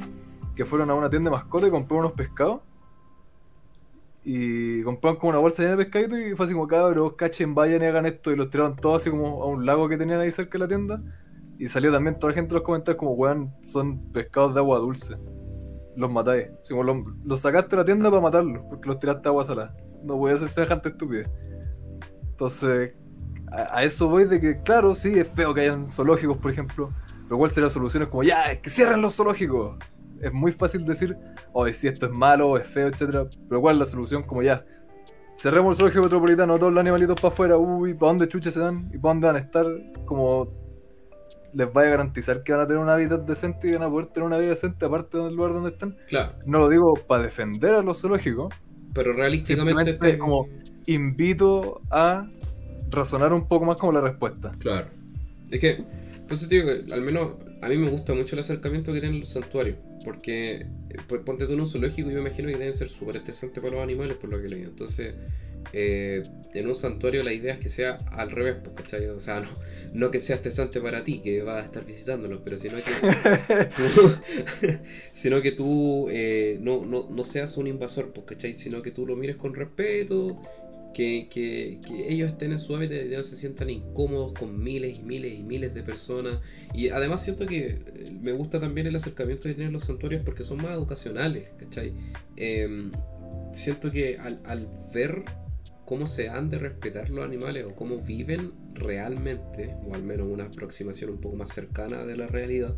Que 0.55 0.65
fueron 0.65 0.91
a 0.91 0.95
una 0.95 1.09
tienda 1.09 1.31
de 1.31 1.37
mascota 1.37 1.69
y 1.69 1.71
compraron 1.71 2.07
unos 2.07 2.17
pescados. 2.17 2.61
Y 4.25 4.83
compraron 4.83 5.19
como 5.19 5.31
una 5.31 5.39
bolsa 5.39 5.63
llena 5.63 5.77
de 5.77 5.85
pescaditos 5.85 6.19
y 6.19 6.35
fue 6.35 6.45
así 6.45 6.53
como, 6.53 6.67
cabros, 6.69 7.15
cachen, 7.15 7.55
vayan 7.55 7.83
y 7.83 7.87
hagan 7.87 8.05
esto. 8.05 8.31
Y 8.31 8.37
los 8.37 8.51
tiraron 8.51 8.77
todos 8.77 9.01
así 9.03 9.11
como 9.11 9.43
a 9.43 9.47
un 9.47 9.65
lago 9.65 9.89
que 9.89 9.97
tenían 9.97 10.21
ahí 10.21 10.31
cerca 10.33 10.53
de 10.53 10.59
la 10.59 10.69
tienda. 10.69 11.01
Y 11.59 11.67
salió 11.67 11.93
también 11.93 12.19
toda 12.19 12.31
la 12.31 12.37
gente 12.37 12.51
en 12.51 12.55
los 12.55 12.63
comentarios 12.63 12.99
como, 12.99 13.13
weón, 13.13 13.53
son 13.63 14.13
pescados 14.13 14.55
de 14.55 14.61
agua 14.61 14.79
dulce. 14.79 15.17
Los 15.97 16.11
matáis. 16.11 16.49
los, 17.25 17.41
sacaste 17.41 17.71
de 17.71 17.77
la 17.83 17.85
tienda 17.85 18.11
para 18.11 18.23
matarlos, 18.23 18.63
porque 18.69 18.89
los 18.89 19.01
tiraste 19.01 19.29
a 19.29 19.31
agua 19.31 19.45
salada. 19.45 19.77
No 20.05 20.17
voy 20.17 20.33
a 20.33 20.39
ser 20.39 20.49
semejante 20.49 20.91
estupidez. 20.91 21.29
Entonces, 22.31 22.95
a, 23.51 23.83
eso 23.83 24.09
voy 24.09 24.25
de 24.25 24.41
que, 24.41 24.63
claro, 24.63 24.95
sí, 24.95 25.19
es 25.19 25.29
feo 25.29 25.53
que 25.53 25.63
hayan 25.63 25.89
zoológicos, 25.89 26.39
por 26.39 26.53
ejemplo. 26.53 26.93
Pero 27.25 27.37
¿cuál 27.37 27.51
sería 27.51 27.65
la 27.65 27.71
solución? 27.71 28.05
Es 28.05 28.09
como, 28.09 28.23
ya, 28.23 28.61
que 28.61 28.71
cierren 28.71 29.03
los 29.03 29.17
zoológicos. 29.17 29.77
Es 30.21 30.33
muy 30.33 30.53
fácil 30.53 30.85
decir, 30.85 31.17
oye, 31.53 31.73
si 31.73 31.89
esto 31.89 32.07
es 32.07 32.17
malo, 32.17 32.57
es 32.57 32.67
feo, 32.69 32.87
etcétera. 32.87 33.29
Pero 33.49 33.61
¿cuál 33.61 33.77
es 33.77 33.81
la 33.81 33.85
solución? 33.87 34.23
Como 34.23 34.43
ya, 34.43 34.65
cerremos 35.37 35.75
el 35.75 35.79
zoológico 35.79 36.05
metropolitano, 36.05 36.57
todos 36.59 36.73
los 36.73 36.81
animalitos 36.81 37.17
para 37.17 37.35
afuera, 37.35 37.57
uy, 37.57 37.95
¿para 37.95 38.11
dónde 38.11 38.29
chuches 38.29 38.55
se 38.55 38.61
dan? 38.61 38.89
¿Y 38.93 38.99
para 38.99 39.15
dónde 39.15 39.27
van 39.27 39.37
a 39.37 39.41
estar? 39.41 39.67
Como 40.05 40.58
les 41.59 41.73
vaya 41.73 41.89
a 41.89 41.91
garantizar 41.91 42.45
que 42.45 42.53
van 42.53 42.61
a 42.61 42.67
tener 42.69 42.81
una 42.81 42.95
vida 42.95 43.17
decente 43.19 43.67
y 43.67 43.73
van 43.73 43.83
a 43.83 43.91
poder 43.91 44.07
tener 44.07 44.29
una 44.29 44.39
vida 44.39 44.51
decente 44.51 44.87
aparte 44.87 45.19
del 45.19 45.35
lugar 45.35 45.53
donde 45.53 45.71
están. 45.71 45.97
Claro. 46.07 46.35
No 46.47 46.61
lo 46.61 46.69
digo 46.69 46.95
para 46.95 47.25
defender 47.25 47.75
a 47.75 47.83
los 47.83 48.01
zoológicos. 48.01 48.55
Pero 48.95 49.13
realísticamente. 49.13 49.91
Este... 49.91 50.19
como 50.19 50.47
invito 50.87 51.81
a 51.91 52.29
razonar 52.91 53.33
un 53.33 53.49
poco 53.49 53.65
más 53.65 53.77
como 53.77 53.91
la 53.91 54.01
respuesta. 54.01 54.53
Claro. 54.61 54.87
Es 55.51 55.59
que, 55.59 55.85
pues 56.29 56.49
digo 56.49 56.67
que 56.67 56.93
al 56.93 57.03
menos 57.03 57.33
a 57.61 57.69
mí 57.69 57.77
me 57.77 57.91
gusta 57.91 58.15
mucho 58.15 58.37
el 58.37 58.41
acercamiento 58.41 58.93
que 58.93 59.01
tienen 59.01 59.19
los 59.19 59.31
santuarios. 59.31 59.79
Porque, 60.05 60.65
pues, 61.09 61.23
ponte 61.23 61.45
tú 61.47 61.55
en 61.55 61.61
un 61.61 61.67
zoológico, 61.67 62.09
yo 62.09 62.23
me 62.23 62.29
imagino 62.29 62.49
que 62.49 62.57
deben 62.57 62.73
ser 62.73 62.89
súper 62.89 63.17
estresantes 63.17 63.61
para 63.61 63.75
los 63.75 63.83
animales, 63.83 64.17
por 64.17 64.31
lo 64.31 64.41
que 64.41 64.49
leí. 64.49 64.63
Entonces, 64.63 65.13
eh, 65.73 66.23
en 66.55 66.67
un 66.67 66.75
santuario 66.75 67.23
la 67.23 67.33
idea 67.33 67.55
es 67.55 67.59
que 67.59 67.69
sea 67.69 67.97
al 68.11 68.31
revés, 68.31 68.57
pues, 68.63 68.75
¿cachai? 68.77 69.07
O 69.09 69.21
sea, 69.21 69.41
no, 69.41 69.51
no 69.93 70.11
que 70.11 70.21
sea 70.21 70.37
estresante 70.37 70.81
para 70.81 71.05
ti, 71.05 71.21
que 71.21 71.43
vas 71.43 71.63
a 71.63 71.65
estar 71.65 71.85
visitándolo, 71.85 72.43
pero 72.43 72.59
sino 72.59 72.77
que 72.79 72.91
tú, 73.77 74.11
sino 75.13 75.43
que 75.43 75.53
tú 75.53 76.09
eh, 76.11 76.59
no, 76.61 76.85
no, 76.85 77.09
no, 77.11 77.25
seas 77.25 77.57
un 77.57 77.67
invasor, 77.67 78.13
pues, 78.13 78.27
¿cachai? 78.27 78.57
Sino 78.57 78.83
que 78.83 78.91
tú 78.91 79.07
lo 79.07 79.17
mires 79.17 79.37
con 79.37 79.55
respeto, 79.55 80.41
que, 80.95 81.29
que, 81.31 81.81
que 81.87 82.13
ellos 82.13 82.31
estén 82.31 82.53
en 82.53 82.59
su 82.59 82.75
hábitat 82.75 83.05
y 83.05 83.09
no 83.11 83.23
se 83.23 83.37
sientan 83.37 83.71
incómodos 83.71 84.33
con 84.33 84.61
miles 84.61 84.97
y 84.97 85.03
miles 85.03 85.39
y 85.39 85.43
miles 85.43 85.75
de 85.75 85.83
personas. 85.83 86.41
Y 86.75 86.89
además 86.89 87.23
siento 87.23 87.47
que 87.47 87.67
eh, 87.67 87.79
me 88.21 88.33
gusta 88.33 88.59
también 88.59 88.87
el 88.87 88.97
acercamiento 88.97 89.45
que 89.45 89.55
tienen 89.55 89.73
los 89.73 89.85
santuarios 89.85 90.25
porque 90.25 90.45
son 90.45 90.57
más 90.59 90.77
educacionales, 90.77 91.51
¿cachai? 91.59 91.93
Em, 92.37 92.91
siento 93.53 93.93
que 93.93 94.19
al, 94.19 94.41
al 94.45 94.67
ver 94.93 95.25
cómo 95.89 96.07
se 96.07 96.29
han 96.29 96.51
de 96.51 96.59
respetar 96.59 97.09
los 97.09 97.25
animales 97.25 97.65
o 97.65 97.75
cómo 97.75 97.97
viven 97.97 98.53
realmente, 98.75 99.75
o 99.87 99.95
al 99.95 100.03
menos 100.03 100.29
una 100.31 100.45
aproximación 100.45 101.09
un 101.09 101.17
poco 101.17 101.37
más 101.37 101.51
cercana 101.51 102.05
de 102.05 102.15
la 102.15 102.27
realidad, 102.27 102.77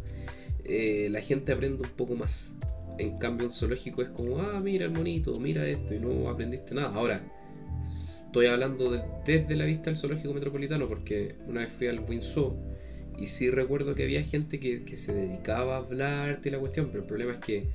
eh, 0.64 1.08
la 1.10 1.20
gente 1.20 1.50
aprende 1.50 1.82
un 1.82 1.90
poco 1.96 2.14
más. 2.14 2.54
En 2.98 3.18
cambio, 3.18 3.48
un 3.48 3.52
zoológico 3.52 4.02
es 4.02 4.10
como, 4.10 4.38
ah, 4.38 4.60
mira 4.60 4.84
el 4.84 4.92
monito, 4.92 5.40
mira 5.40 5.66
esto, 5.66 5.92
y 5.92 5.98
no 5.98 6.28
aprendiste 6.28 6.72
nada. 6.72 6.94
Ahora, 6.94 7.20
estoy 7.90 8.46
hablando 8.46 8.92
desde 9.26 9.56
la 9.56 9.64
vista 9.64 9.86
del 9.86 9.96
zoológico 9.96 10.32
metropolitano, 10.32 10.86
porque 10.86 11.34
una 11.48 11.62
vez 11.62 11.72
fui 11.72 11.88
al 11.88 11.98
Windsor 11.98 12.54
y 13.18 13.26
sí 13.26 13.50
recuerdo 13.50 13.96
que 13.96 14.04
había 14.04 14.22
gente 14.22 14.60
que, 14.60 14.84
que 14.84 14.96
se 14.96 15.12
dedicaba 15.12 15.74
a 15.74 15.78
hablarte 15.78 16.52
la 16.52 16.60
cuestión, 16.60 16.90
pero 16.92 17.00
el 17.00 17.08
problema 17.08 17.32
es 17.32 17.40
que 17.40 17.66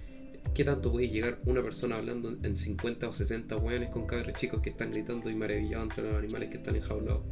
¿Qué 0.56 0.64
tanto 0.64 0.90
puede 0.90 1.10
llegar 1.10 1.38
una 1.46 1.62
persona 1.62 1.98
hablando 1.98 2.30
en 2.30 2.56
50 2.56 3.10
o 3.10 3.14
60 3.14 3.58
hueones 3.58 3.90
con 3.90 4.08
cabros 4.08 4.38
chicos 4.38 4.62
que 4.62 4.70
están 4.70 4.90
gritando 4.90 5.30
y 5.30 5.36
maravillados 5.36 5.90
entre 5.90 6.06
los 6.06 6.18
animales 6.18 6.50
que 6.50 6.56
están 6.56 6.78
enjaulados? 6.78 7.24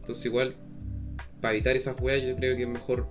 Entonces 0.00 0.24
igual, 0.24 0.56
para 1.42 1.52
evitar 1.52 1.76
esas 1.76 2.00
hueas 2.00 2.22
yo 2.22 2.34
creo 2.34 2.56
que 2.56 2.62
es 2.62 2.68
mejor 2.68 3.08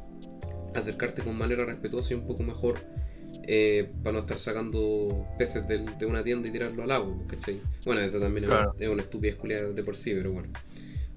acercarte 0.74 1.22
con 1.22 1.38
manera 1.38 1.64
respetuosa 1.64 2.16
y 2.16 2.18
un 2.18 2.26
poco 2.26 2.42
mejor 2.42 2.80
eh, 3.44 3.92
para 4.02 4.14
no 4.14 4.20
estar 4.22 4.40
sacando 4.40 5.28
peces 5.38 5.68
de, 5.68 5.86
una 6.08 6.24
tienda 6.24 6.48
y 6.48 6.52
tirarlo 6.52 6.82
al 6.82 6.92
agua, 6.92 7.16
¿cachai? 7.28 7.62
Bueno, 7.86 8.02
eso 8.02 8.20
también 8.20 8.50
es, 8.80 8.90
una 8.90 9.04
estupidez 9.04 9.36
culiada 9.36 9.70
de 9.70 9.84
por 9.84 9.96
sí, 9.96 10.16
pero 10.16 10.32
bueno. 10.32 10.50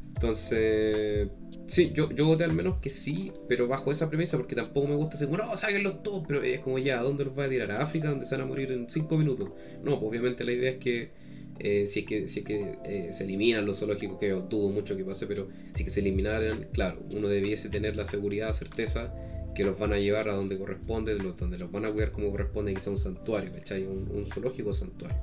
Entonces, 0.09 1.29
Sí, 1.67 1.93
yo, 1.95 2.11
yo 2.11 2.27
voté 2.27 2.45
al 2.45 2.53
menos 2.53 2.77
que 2.81 2.91
sí, 2.91 3.33
pero 3.49 3.67
bajo 3.67 3.91
esa 3.91 4.09
premisa, 4.09 4.37
porque 4.37 4.55
tampoco 4.55 4.87
me 4.87 4.97
gusta 4.97 5.17
decir, 5.17 5.31
no, 5.31 5.57
sáquenlos 5.57 6.03
todos, 6.03 6.25
pero 6.27 6.43
es 6.43 6.61
como 6.61 6.79
ya, 6.79 7.01
¿a 7.01 7.03
dónde 7.03 7.25
los 7.25 7.39
va 7.39 7.45
a 7.45 7.49
tirar? 7.49 7.71
¿A 7.73 7.83
África, 7.83 8.11
donde 8.11 8.27
se 8.27 8.37
van 8.37 8.45
a 8.45 8.49
morir 8.49 8.71
en 8.73 8.89
5 8.89 9.17
minutos? 9.17 9.51
No, 9.83 9.99
pues 9.99 10.11
obviamente 10.11 10.45
la 10.45 10.53
idea 10.53 10.73
es 10.73 10.77
que, 10.77 11.11
eh, 11.59 11.87
si 11.87 12.01
es 12.01 12.07
que, 12.07 12.29
si 12.29 12.41
es 12.41 12.45
que 12.45 12.79
eh, 12.85 13.09
se 13.13 13.25
eliminan 13.25 13.65
los 13.65 13.79
zoológicos, 13.79 14.19
que 14.19 14.29
yo 14.29 14.43
dudo 14.43 14.69
mucho 14.69 14.97
que 14.97 15.05
pase, 15.05 15.27
pero 15.27 15.49
si 15.73 15.83
es 15.83 15.85
que 15.85 15.91
se 15.91 16.01
eliminaran, 16.01 16.69
claro, 16.73 17.01
uno 17.11 17.29
debiese 17.29 17.71
tener 17.71 17.97
la 17.97 18.05
seguridad, 18.05 18.53
certeza 18.53 19.15
que 19.55 19.65
los 19.65 19.79
van 19.79 19.93
a 19.93 19.99
llevar 19.99 20.29
a 20.29 20.35
donde 20.35 20.59
corresponde, 20.59 21.15
donde 21.15 21.59
los 21.59 21.71
van 21.71 21.87
a 21.87 21.93
cuidar 21.93 22.11
como 22.11 22.31
corresponde, 22.31 22.75
quizá 22.75 22.91
un 22.91 22.99
santuario, 22.99 23.53
¿cachai? 23.53 23.85
Un, 23.85 24.11
un 24.13 24.25
zoológico 24.27 24.73
santuario. 24.73 25.17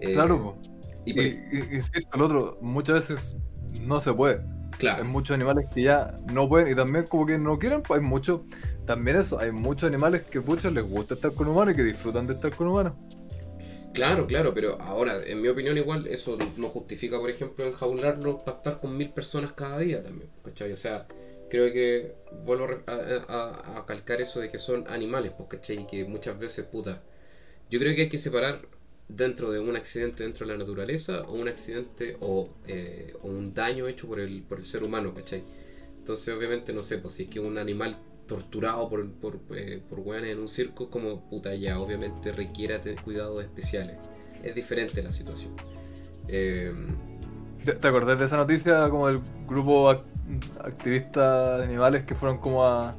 Eh, 0.00 0.12
claro, 0.12 0.58
y, 1.06 1.20
y, 1.20 1.38
el 2.12 2.22
otro, 2.22 2.58
muchas 2.60 3.08
veces 3.08 3.36
no 3.80 4.00
se 4.00 4.12
puede. 4.12 4.42
Claro. 4.82 5.04
Hay 5.04 5.08
muchos 5.08 5.36
animales 5.36 5.66
que 5.72 5.82
ya 5.82 6.12
no 6.32 6.48
pueden 6.48 6.72
y 6.72 6.74
también 6.74 7.06
como 7.06 7.24
que 7.24 7.38
no 7.38 7.56
quieren, 7.56 7.82
pues 7.82 8.00
hay 8.00 8.04
muchos, 8.04 8.40
también 8.84 9.16
eso, 9.16 9.38
hay 9.38 9.52
muchos 9.52 9.86
animales 9.86 10.24
que 10.24 10.40
muchos 10.40 10.72
les 10.72 10.82
gusta 10.82 11.14
estar 11.14 11.32
con 11.34 11.46
humanos 11.46 11.74
y 11.74 11.76
que 11.76 11.84
disfrutan 11.84 12.26
de 12.26 12.34
estar 12.34 12.52
con 12.56 12.66
humanos. 12.66 12.94
Claro, 13.94 14.26
claro, 14.26 14.52
pero 14.52 14.82
ahora, 14.82 15.20
en 15.24 15.40
mi 15.40 15.46
opinión, 15.46 15.78
igual 15.78 16.08
eso 16.08 16.36
no 16.56 16.68
justifica, 16.68 17.16
por 17.20 17.30
ejemplo, 17.30 17.64
enjaularlo 17.64 18.44
para 18.44 18.56
estar 18.56 18.80
con 18.80 18.96
mil 18.96 19.10
personas 19.10 19.52
cada 19.52 19.78
día 19.78 20.02
también, 20.02 20.28
¿cachai? 20.44 20.72
O 20.72 20.76
sea, 20.76 21.06
creo 21.48 21.72
que 21.72 22.16
vuelvo 22.44 22.66
a, 22.88 23.84
calcar 23.86 24.20
eso 24.20 24.40
de 24.40 24.48
que 24.48 24.58
son 24.58 24.88
animales, 24.88 25.30
pues, 25.36 25.48
¿cachai? 25.48 25.82
Y 25.82 25.86
que 25.86 26.04
muchas 26.06 26.36
veces, 26.40 26.64
puta, 26.64 27.04
yo 27.70 27.78
creo 27.78 27.94
que 27.94 28.02
hay 28.02 28.08
que 28.08 28.18
separar 28.18 28.62
dentro 29.16 29.50
de 29.50 29.60
un 29.60 29.76
accidente 29.76 30.24
dentro 30.24 30.46
de 30.46 30.52
la 30.52 30.58
naturaleza 30.58 31.22
o 31.22 31.34
un 31.34 31.48
accidente 31.48 32.16
o, 32.20 32.48
eh, 32.66 33.14
un 33.22 33.52
daño 33.52 33.86
hecho 33.86 34.08
por 34.08 34.20
el, 34.20 34.42
por 34.42 34.58
el 34.58 34.64
ser 34.64 34.82
humano, 34.82 35.14
¿cachai? 35.14 35.42
Entonces, 35.98 36.34
obviamente, 36.34 36.72
no 36.72 36.82
sé, 36.82 36.98
pues 36.98 37.14
si 37.14 37.24
es 37.24 37.28
que 37.28 37.38
un 37.40 37.58
animal 37.58 37.96
torturado 38.26 38.88
por, 38.88 39.08
por, 39.12 39.38
eh, 39.56 39.82
en 40.30 40.38
un 40.38 40.48
circo, 40.48 40.88
como 40.90 41.28
puta 41.28 41.54
ya, 41.54 41.78
obviamente 41.78 42.32
requiere 42.32 42.80
cuidados 43.04 43.42
especiales. 43.42 43.96
Es 44.42 44.54
diferente 44.54 45.02
la 45.02 45.12
situación. 45.12 45.52
Em, 46.28 46.96
¿Te, 47.64 47.86
acordás 47.86 48.18
de 48.18 48.24
esa 48.24 48.36
noticia 48.36 48.88
como 48.88 49.08
el 49.08 49.20
grupo 49.46 49.90
activistas 50.60 51.60
animales 51.62 52.04
que 52.04 52.14
fueron 52.14 52.38
como 52.38 52.64
a, 52.64 52.96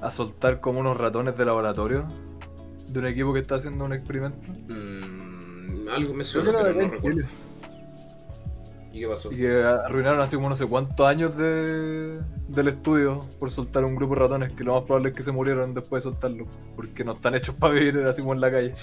a 0.00 0.10
soltar 0.10 0.60
como 0.60 0.80
unos 0.80 0.96
ratones 0.96 1.36
de 1.36 1.44
laboratorio? 1.44 2.08
De 2.88 2.98
un 2.98 3.06
equipo 3.06 3.32
que 3.32 3.40
está 3.40 3.56
haciendo 3.56 3.84
un 3.84 3.92
experimento. 3.92 4.38
Mm, 4.68 5.31
algo 5.90 6.14
me 6.14 6.24
suena, 6.24 6.52
pero 6.52 6.74
no 6.74 6.88
recuerdo. 6.88 7.26
¿Y 8.92 9.00
qué 9.00 9.08
pasó? 9.08 9.32
Y 9.32 9.36
que 9.36 9.62
arruinaron 9.62 10.20
así 10.20 10.36
como 10.36 10.48
no 10.48 10.54
sé 10.54 10.66
cuántos 10.66 11.06
años 11.06 11.36
de, 11.36 12.20
del 12.48 12.68
estudio 12.68 13.26
por 13.38 13.50
soltar 13.50 13.84
un 13.84 13.96
grupo 13.96 14.14
de 14.14 14.20
ratones 14.20 14.52
que 14.52 14.64
lo 14.64 14.74
más 14.74 14.82
probable 14.84 15.10
es 15.10 15.14
que 15.14 15.22
se 15.22 15.32
murieron 15.32 15.72
después 15.72 16.02
de 16.02 16.10
soltarlo. 16.10 16.46
Porque 16.76 17.04
no 17.04 17.12
están 17.12 17.34
hechos 17.34 17.54
para 17.58 17.74
vivir 17.74 17.98
así 17.98 18.20
como 18.20 18.34
en 18.34 18.40
la 18.40 18.50
calle. 18.50 18.74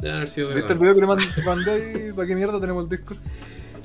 ¿Viste 0.00 0.72
el 0.72 0.78
video 0.78 0.94
que 0.94 1.00
le 1.00 1.06
mandé 1.44 1.70
ahí? 1.70 2.12
¿Para 2.12 2.28
qué 2.28 2.34
mierda 2.36 2.60
tenemos 2.60 2.84
el 2.84 2.88
Discord? 2.88 3.18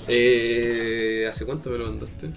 Eh, 0.08 1.28
¿Hace 1.30 1.46
cuánto 1.46 1.70
me 1.70 1.78
lo 1.78 1.90
mandaste? 1.90 2.30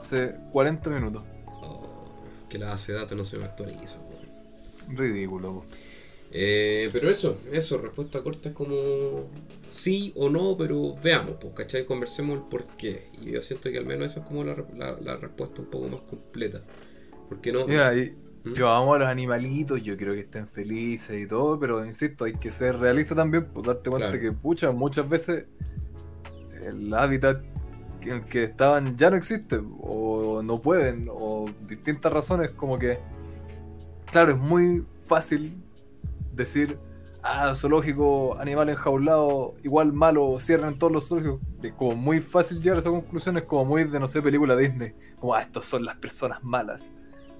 Hace 0.00 0.34
40 0.52 0.90
minutos. 0.90 1.22
Oh, 1.46 2.04
que 2.48 2.58
la 2.58 2.70
base 2.70 2.92
de 2.92 2.98
datos 2.98 3.16
no 3.16 3.24
se 3.24 3.38
me 3.38 3.44
actualiza. 3.44 3.96
Ridículo. 4.88 5.64
Eh, 6.30 6.90
pero 6.92 7.08
eso, 7.10 7.38
eso, 7.52 7.78
respuesta 7.78 8.22
corta 8.22 8.50
es 8.50 8.54
como 8.54 9.30
sí 9.70 10.12
o 10.16 10.28
no, 10.28 10.56
pero 10.56 10.94
veamos, 11.02 11.36
pues, 11.40 11.54
¿cachai? 11.54 11.86
Conversemos 11.86 12.38
el 12.38 12.44
por 12.44 12.64
qué. 12.76 13.10
Y 13.22 13.32
yo 13.32 13.42
siento 13.42 13.70
que 13.70 13.78
al 13.78 13.86
menos 13.86 14.12
esa 14.12 14.20
es 14.20 14.26
como 14.26 14.44
la, 14.44 14.56
la, 15.00 15.16
respuesta 15.16 15.62
un 15.62 15.68
poco 15.68 15.88
más 15.88 16.02
completa. 16.02 16.62
¿Por 17.28 17.46
no? 17.52 17.66
Mira, 17.66 17.92
¿Mm? 17.92 18.52
yo 18.52 18.70
amo 18.70 18.94
a 18.94 18.98
los 18.98 19.08
animalitos, 19.08 19.82
yo 19.82 19.96
quiero 19.96 20.12
que 20.12 20.20
estén 20.20 20.46
felices 20.46 21.18
y 21.18 21.26
todo, 21.26 21.58
pero 21.58 21.84
insisto, 21.84 22.24
hay 22.24 22.34
que 22.34 22.50
ser 22.50 22.78
realista 22.78 23.14
también, 23.14 23.46
pues 23.46 23.66
darte 23.66 23.88
cuenta 23.88 24.18
que, 24.18 24.32
pucha, 24.32 24.70
muchas 24.70 25.08
veces 25.08 25.44
el 26.62 26.92
hábitat 26.92 27.42
en 28.02 28.12
el 28.12 28.24
que 28.24 28.44
estaban 28.44 28.96
ya 28.96 29.10
no 29.10 29.16
existe, 29.16 29.60
o 29.80 30.42
no 30.42 30.60
pueden, 30.60 31.08
o 31.10 31.46
distintas 31.66 32.12
razones, 32.12 32.50
como 32.50 32.78
que, 32.78 32.98
claro, 34.10 34.32
es 34.32 34.38
muy 34.38 34.84
fácil 35.06 35.56
decir, 36.38 36.78
ah, 37.22 37.54
zoológico, 37.54 38.38
animal 38.38 38.70
enjaulado, 38.70 39.54
igual 39.62 39.92
malo, 39.92 40.40
cierran 40.40 40.78
todos 40.78 40.92
los 40.92 41.08
zoológicos. 41.08 41.40
Es 41.62 41.72
como 41.74 41.94
muy 41.96 42.20
fácil 42.20 42.62
llegar 42.62 42.76
a 42.76 42.80
esa 42.80 42.90
conclusión, 42.90 43.36
es 43.36 43.44
como 43.44 43.66
muy 43.66 43.84
de, 43.84 44.00
no 44.00 44.08
sé, 44.08 44.22
película 44.22 44.56
Disney. 44.56 44.94
Como, 45.20 45.34
ah, 45.34 45.42
estos 45.42 45.66
son 45.66 45.84
las 45.84 45.96
personas 45.96 46.42
malas. 46.42 46.94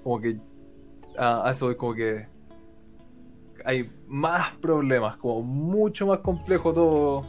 Como 0.04 0.20
que, 0.20 0.38
ah, 1.16 1.48
eso 1.50 1.70
es 1.70 1.76
como 1.76 1.94
que 1.94 2.26
hay 3.64 3.90
más 4.06 4.54
problemas, 4.56 5.16
como 5.16 5.42
mucho 5.42 6.06
más 6.06 6.18
complejo 6.18 6.72
todo 6.72 7.24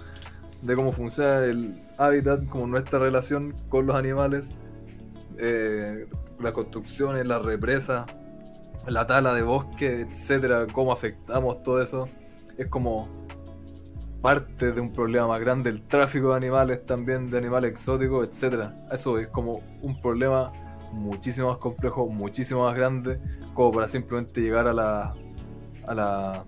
de 0.61 0.75
cómo 0.75 0.91
funciona 0.91 1.45
el 1.45 1.81
hábitat, 1.97 2.45
como 2.47 2.67
nuestra 2.67 2.99
relación 2.99 3.55
con 3.69 3.85
los 3.85 3.95
animales, 3.95 4.53
eh, 5.37 6.07
las 6.39 6.51
construcciones, 6.51 7.25
las 7.25 7.41
represas 7.41 8.05
la 8.89 9.07
tala 9.07 9.33
de 9.33 9.41
bosque, 9.41 10.01
etcétera, 10.01 10.67
cómo 10.71 10.91
afectamos 10.91 11.63
todo 11.63 11.81
eso, 11.81 12.09
es 12.57 12.67
como 12.67 13.07
parte 14.21 14.71
de 14.71 14.81
un 14.81 14.91
problema 14.91 15.27
más 15.27 15.39
grande, 15.39 15.69
el 15.69 15.81
tráfico 15.83 16.31
de 16.31 16.37
animales 16.37 16.85
también, 16.85 17.29
de 17.29 17.37
animales 17.37 17.71
exóticos, 17.71 18.27
etcétera. 18.27 18.75
Eso 18.91 19.17
es 19.17 19.27
como 19.27 19.61
un 19.81 20.01
problema 20.01 20.51
muchísimo 20.91 21.49
más 21.49 21.57
complejo, 21.57 22.07
muchísimo 22.07 22.63
más 22.63 22.75
grande, 22.75 23.19
como 23.53 23.71
para 23.71 23.87
simplemente 23.87 24.41
llegar 24.41 24.67
a 24.67 24.73
la 24.73 25.15
a 25.87 25.95
la 25.95 26.45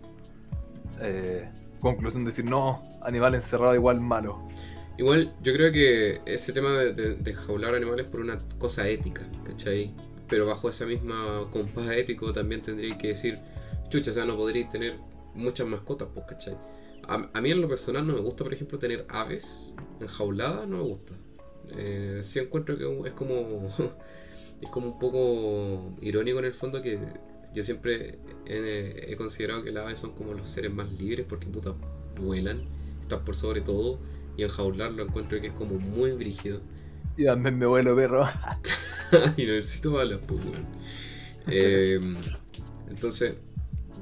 eh, 1.00 1.50
conclusión 1.80 2.24
de 2.24 2.30
decir 2.30 2.46
no, 2.46 2.84
animal 3.02 3.36
encerrado 3.36 3.74
igual 3.74 4.00
malo. 4.00 4.48
Igual, 4.98 5.34
yo 5.42 5.54
creo 5.54 5.72
que 5.72 6.22
ese 6.26 6.54
tema 6.54 6.72
de, 6.74 6.94
de, 6.94 7.16
de 7.16 7.34
jaular 7.34 7.74
animales 7.74 8.06
por 8.08 8.20
una 8.20 8.38
cosa 8.60 8.88
ética, 8.88 9.24
¿cachai? 9.46 9.96
Pero 10.32 10.46
bajo 10.46 10.70
esa 10.70 10.86
misma 10.86 11.46
compás 11.52 11.91
ético 11.91 12.32
también 12.32 12.62
tendría 12.62 12.98
que 12.98 13.10
decir, 13.10 13.38
chucha, 13.89 14.12
o 14.12 14.13
sea, 14.13 14.24
no 14.24 14.38
podríais 14.38 14.70
tener 14.70 14.96
muchas 15.36 15.67
mascotas, 15.67 16.08
pues, 16.13 16.26
¿cachai? 16.26 16.58
A, 17.06 17.41
mí 17.41 17.52
en 17.52 17.60
lo 17.60 17.67
personal 17.67 18.08
no 18.08 18.13
me 18.13 18.22
gusta, 18.22 18.46
por 18.46 18.54
ejemplo, 18.54 18.80
tener 18.80 19.06
aves 19.10 19.74
enjauladas, 20.00 20.70
no 20.70 20.78
me 20.78 20.84
gusta. 20.84 21.13
Eh, 21.76 22.22
sí 22.24 22.39
encuentro 22.39 22.78
que 22.78 23.10
es 23.10 23.13
como, 23.13 23.67
es 24.62 24.70
como 24.70 24.88
un 24.88 25.00
poco 25.00 25.98
irónico 26.02 26.39
en 26.39 26.46
el 26.46 26.54
fondo 26.54 26.82
que 26.82 26.98
yo 27.54 27.62
siempre 27.62 28.17
he, 28.46 29.13
considerado 29.17 29.63
que 29.63 29.72
las 29.74 29.84
aves 29.84 30.00
son 30.00 30.13
como 30.13 30.34
los 30.34 30.50
seres 30.50 30.72
más 30.72 30.89
libres 30.94 31.26
porque 31.28 31.48
puta 31.48 31.76
vuelan, 32.22 32.62
están 33.02 33.26
por 33.26 33.36
sobre 33.36 33.60
todo 33.60 34.00
y 34.38 34.44
enjaularlo 34.44 35.04
encuentro 35.04 35.41
que 35.41 35.48
es 35.48 35.54
como 35.54 35.78
muy 35.78 36.13
brígido. 36.13 36.62
Y 37.22 37.26
también 37.26 37.60
me 37.60 37.68
vuelo 37.68 37.96
perro. 37.96 38.28
y 39.38 39.46
necesito 39.46 39.92
balas, 39.92 40.20
pues, 40.26 40.40
em, 41.46 42.16
entonces, 42.90 43.36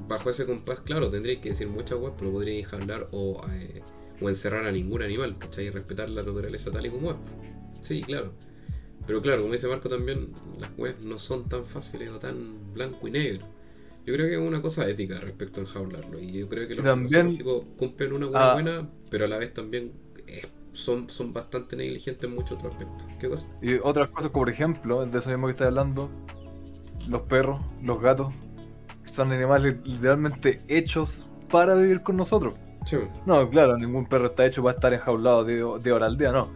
bajo 0.08 0.30
ese 0.30 0.46
compás, 0.46 0.80
claro, 0.80 1.10
tendría 1.10 1.38
que 1.38 1.50
decir 1.50 1.68
muchas 1.68 1.98
weas, 1.98 2.14
pero 2.18 2.32
podría 2.32 2.66
hablar 2.72 3.08
o, 3.10 3.44
eh, 3.52 3.82
o 4.22 4.28
encerrar 4.30 4.64
a 4.64 4.72
ningún 4.72 5.02
animal, 5.02 5.36
¿cachai? 5.36 5.66
Y 5.66 5.70
respetar 5.70 6.08
la 6.08 6.22
naturaleza 6.22 6.70
tal 6.70 6.86
y 6.86 6.90
como 6.90 7.10
es. 7.10 7.16
Sí, 7.82 8.00
claro. 8.00 8.32
Pero 9.06 9.20
claro, 9.20 9.42
con 9.42 9.52
ese 9.52 9.68
marco 9.68 9.90
también 9.90 10.32
las 10.58 10.70
weas 10.78 10.98
no 11.00 11.18
son 11.18 11.46
tan 11.46 11.66
fáciles 11.66 12.08
o 12.08 12.18
tan 12.18 12.72
blanco 12.72 13.06
y 13.06 13.10
negro. 13.10 13.46
Yo 14.06 14.14
creo 14.14 14.28
que 14.28 14.34
es 14.34 14.40
una 14.40 14.62
cosa 14.62 14.88
ética 14.88 15.20
respecto 15.20 15.60
a 15.60 15.64
enjaularlo. 15.64 16.18
Y 16.18 16.32
yo 16.32 16.48
creo 16.48 16.66
que 16.66 16.74
los 16.74 16.84
también, 16.86 17.36
cumplen 17.76 18.14
una 18.14 18.26
buena, 18.28 18.50
ah. 18.50 18.54
buena, 18.54 18.90
pero 19.10 19.26
a 19.26 19.28
la 19.28 19.36
vez 19.36 19.52
también 19.52 19.92
es 20.26 20.50
son, 20.72 21.08
son 21.08 21.32
bastante 21.32 21.76
negligentes 21.76 22.28
en 22.28 22.34
muchos 22.34 22.52
otros 22.58 22.72
aspectos. 22.72 23.06
¿Qué 23.18 23.28
cosa? 23.28 23.46
Y 23.60 23.74
otras 23.74 24.10
cosas, 24.10 24.30
como 24.30 24.42
por 24.42 24.50
ejemplo, 24.50 25.04
de 25.04 25.18
eso 25.18 25.30
mismo 25.30 25.46
que 25.46 25.52
estás 25.52 25.68
hablando, 25.68 26.10
los 27.08 27.22
perros, 27.22 27.60
los 27.82 28.00
gatos, 28.00 28.32
son 29.04 29.32
animales 29.32 29.76
literalmente 29.84 30.62
hechos 30.68 31.28
para 31.50 31.74
vivir 31.74 32.02
con 32.02 32.16
nosotros. 32.16 32.54
No, 33.26 33.48
claro, 33.50 33.76
ningún 33.76 34.06
perro 34.06 34.26
está 34.26 34.46
hecho 34.46 34.62
para 34.62 34.74
estar 34.74 34.92
enjaulado 34.94 35.44
de, 35.44 35.56
de 35.82 35.92
hora 35.92 36.06
al 36.06 36.16
día, 36.16 36.32
no. 36.32 36.50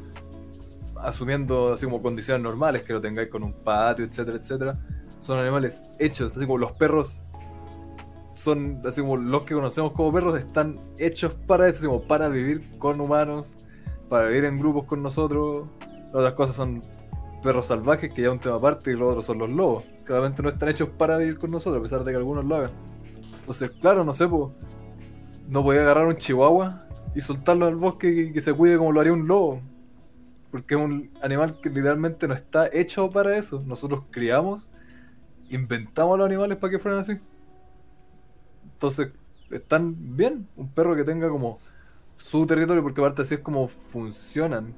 Asumiendo 0.96 1.74
así 1.74 1.84
como 1.84 2.00
condiciones 2.00 2.42
normales, 2.42 2.82
que 2.82 2.92
lo 2.92 3.00
tengáis 3.00 3.28
con 3.28 3.42
un 3.42 3.52
patio, 3.52 4.04
etcétera, 4.04 4.38
etcétera. 4.38 4.78
Son 5.18 5.38
animales 5.38 5.84
hechos, 5.98 6.36
así 6.36 6.46
como 6.46 6.58
los 6.58 6.72
perros 6.72 7.22
son, 8.34 8.80
así 8.84 9.00
como 9.00 9.16
los 9.16 9.44
que 9.44 9.54
conocemos 9.54 9.92
como 9.92 10.12
perros, 10.12 10.36
están 10.36 10.80
hechos 10.98 11.34
para 11.46 11.68
eso, 11.68 11.78
así 11.78 11.86
como 11.86 12.02
para 12.02 12.28
vivir 12.28 12.78
con 12.78 13.00
humanos, 13.00 13.56
para 14.14 14.28
vivir 14.28 14.44
en 14.44 14.60
grupos 14.60 14.84
con 14.84 15.02
nosotros. 15.02 15.66
otras 16.12 16.34
cosas 16.34 16.54
son 16.54 16.84
perros 17.42 17.66
salvajes, 17.66 18.14
que 18.14 18.22
ya 18.22 18.30
un 18.30 18.38
tema 18.38 18.54
aparte, 18.54 18.92
y 18.92 18.94
los 18.94 19.10
otros 19.10 19.24
son 19.24 19.38
los 19.38 19.50
lobos. 19.50 19.82
Claramente 20.04 20.40
no 20.40 20.50
están 20.50 20.68
hechos 20.68 20.88
para 20.88 21.16
vivir 21.16 21.36
con 21.36 21.50
nosotros, 21.50 21.80
a 21.80 21.82
pesar 21.82 22.04
de 22.04 22.12
que 22.12 22.18
algunos 22.18 22.44
lo 22.44 22.54
hagan. 22.54 22.70
Entonces, 23.40 23.72
claro, 23.80 24.04
no 24.04 24.12
sé, 24.12 24.28
pues, 24.28 24.52
no 25.48 25.64
podía 25.64 25.80
agarrar 25.80 26.06
un 26.06 26.14
chihuahua 26.14 26.86
y 27.12 27.22
soltarlo 27.22 27.66
al 27.66 27.74
bosque 27.74 28.06
y 28.06 28.32
que 28.32 28.40
se 28.40 28.52
cuide 28.52 28.78
como 28.78 28.92
lo 28.92 29.00
haría 29.00 29.12
un 29.12 29.26
lobo. 29.26 29.60
Porque 30.52 30.76
es 30.76 30.80
un 30.80 31.10
animal 31.20 31.58
que 31.60 31.68
literalmente 31.68 32.28
no 32.28 32.34
está 32.34 32.68
hecho 32.72 33.10
para 33.10 33.36
eso. 33.36 33.64
Nosotros 33.66 34.04
criamos, 34.12 34.70
inventamos 35.50 36.16
los 36.16 36.26
animales 36.26 36.56
para 36.58 36.70
que 36.70 36.78
fueran 36.78 37.00
así. 37.00 37.18
Entonces, 38.74 39.08
están 39.50 40.16
bien. 40.16 40.46
Un 40.54 40.68
perro 40.68 40.94
que 40.94 41.02
tenga 41.02 41.28
como 41.28 41.58
su 42.16 42.46
territorio, 42.46 42.82
porque 42.82 43.00
aparte 43.00 43.22
así 43.22 43.34
es 43.34 43.40
como 43.40 43.68
funcionan. 43.68 44.74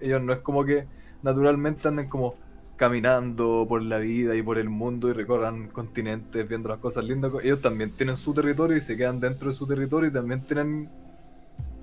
Ellos 0.00 0.22
no 0.22 0.32
es 0.32 0.40
como 0.40 0.64
que 0.64 0.86
naturalmente 1.22 1.88
anden 1.88 2.08
como 2.08 2.34
caminando 2.76 3.66
por 3.68 3.82
la 3.82 3.98
vida 3.98 4.34
y 4.34 4.42
por 4.42 4.56
el 4.56 4.70
mundo 4.70 5.10
y 5.10 5.12
recorran 5.12 5.68
continentes 5.68 6.48
viendo 6.48 6.70
las 6.70 6.78
cosas 6.78 7.04
lindas. 7.04 7.32
Ellos 7.42 7.60
también 7.60 7.90
tienen 7.92 8.16
su 8.16 8.32
territorio 8.32 8.76
y 8.76 8.80
se 8.80 8.96
quedan 8.96 9.20
dentro 9.20 9.50
de 9.50 9.54
su 9.54 9.66
territorio 9.66 10.08
y 10.08 10.12
también 10.12 10.40
tienen 10.40 10.88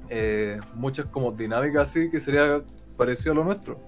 eh, 0.09 0.59
muchas 0.73 1.05
como 1.05 1.31
dinámicas 1.31 1.89
así 1.89 2.09
que 2.09 2.19
sería 2.19 2.63
parecido 2.97 3.33
a 3.33 3.35
lo 3.35 3.43
nuestro. 3.43 3.79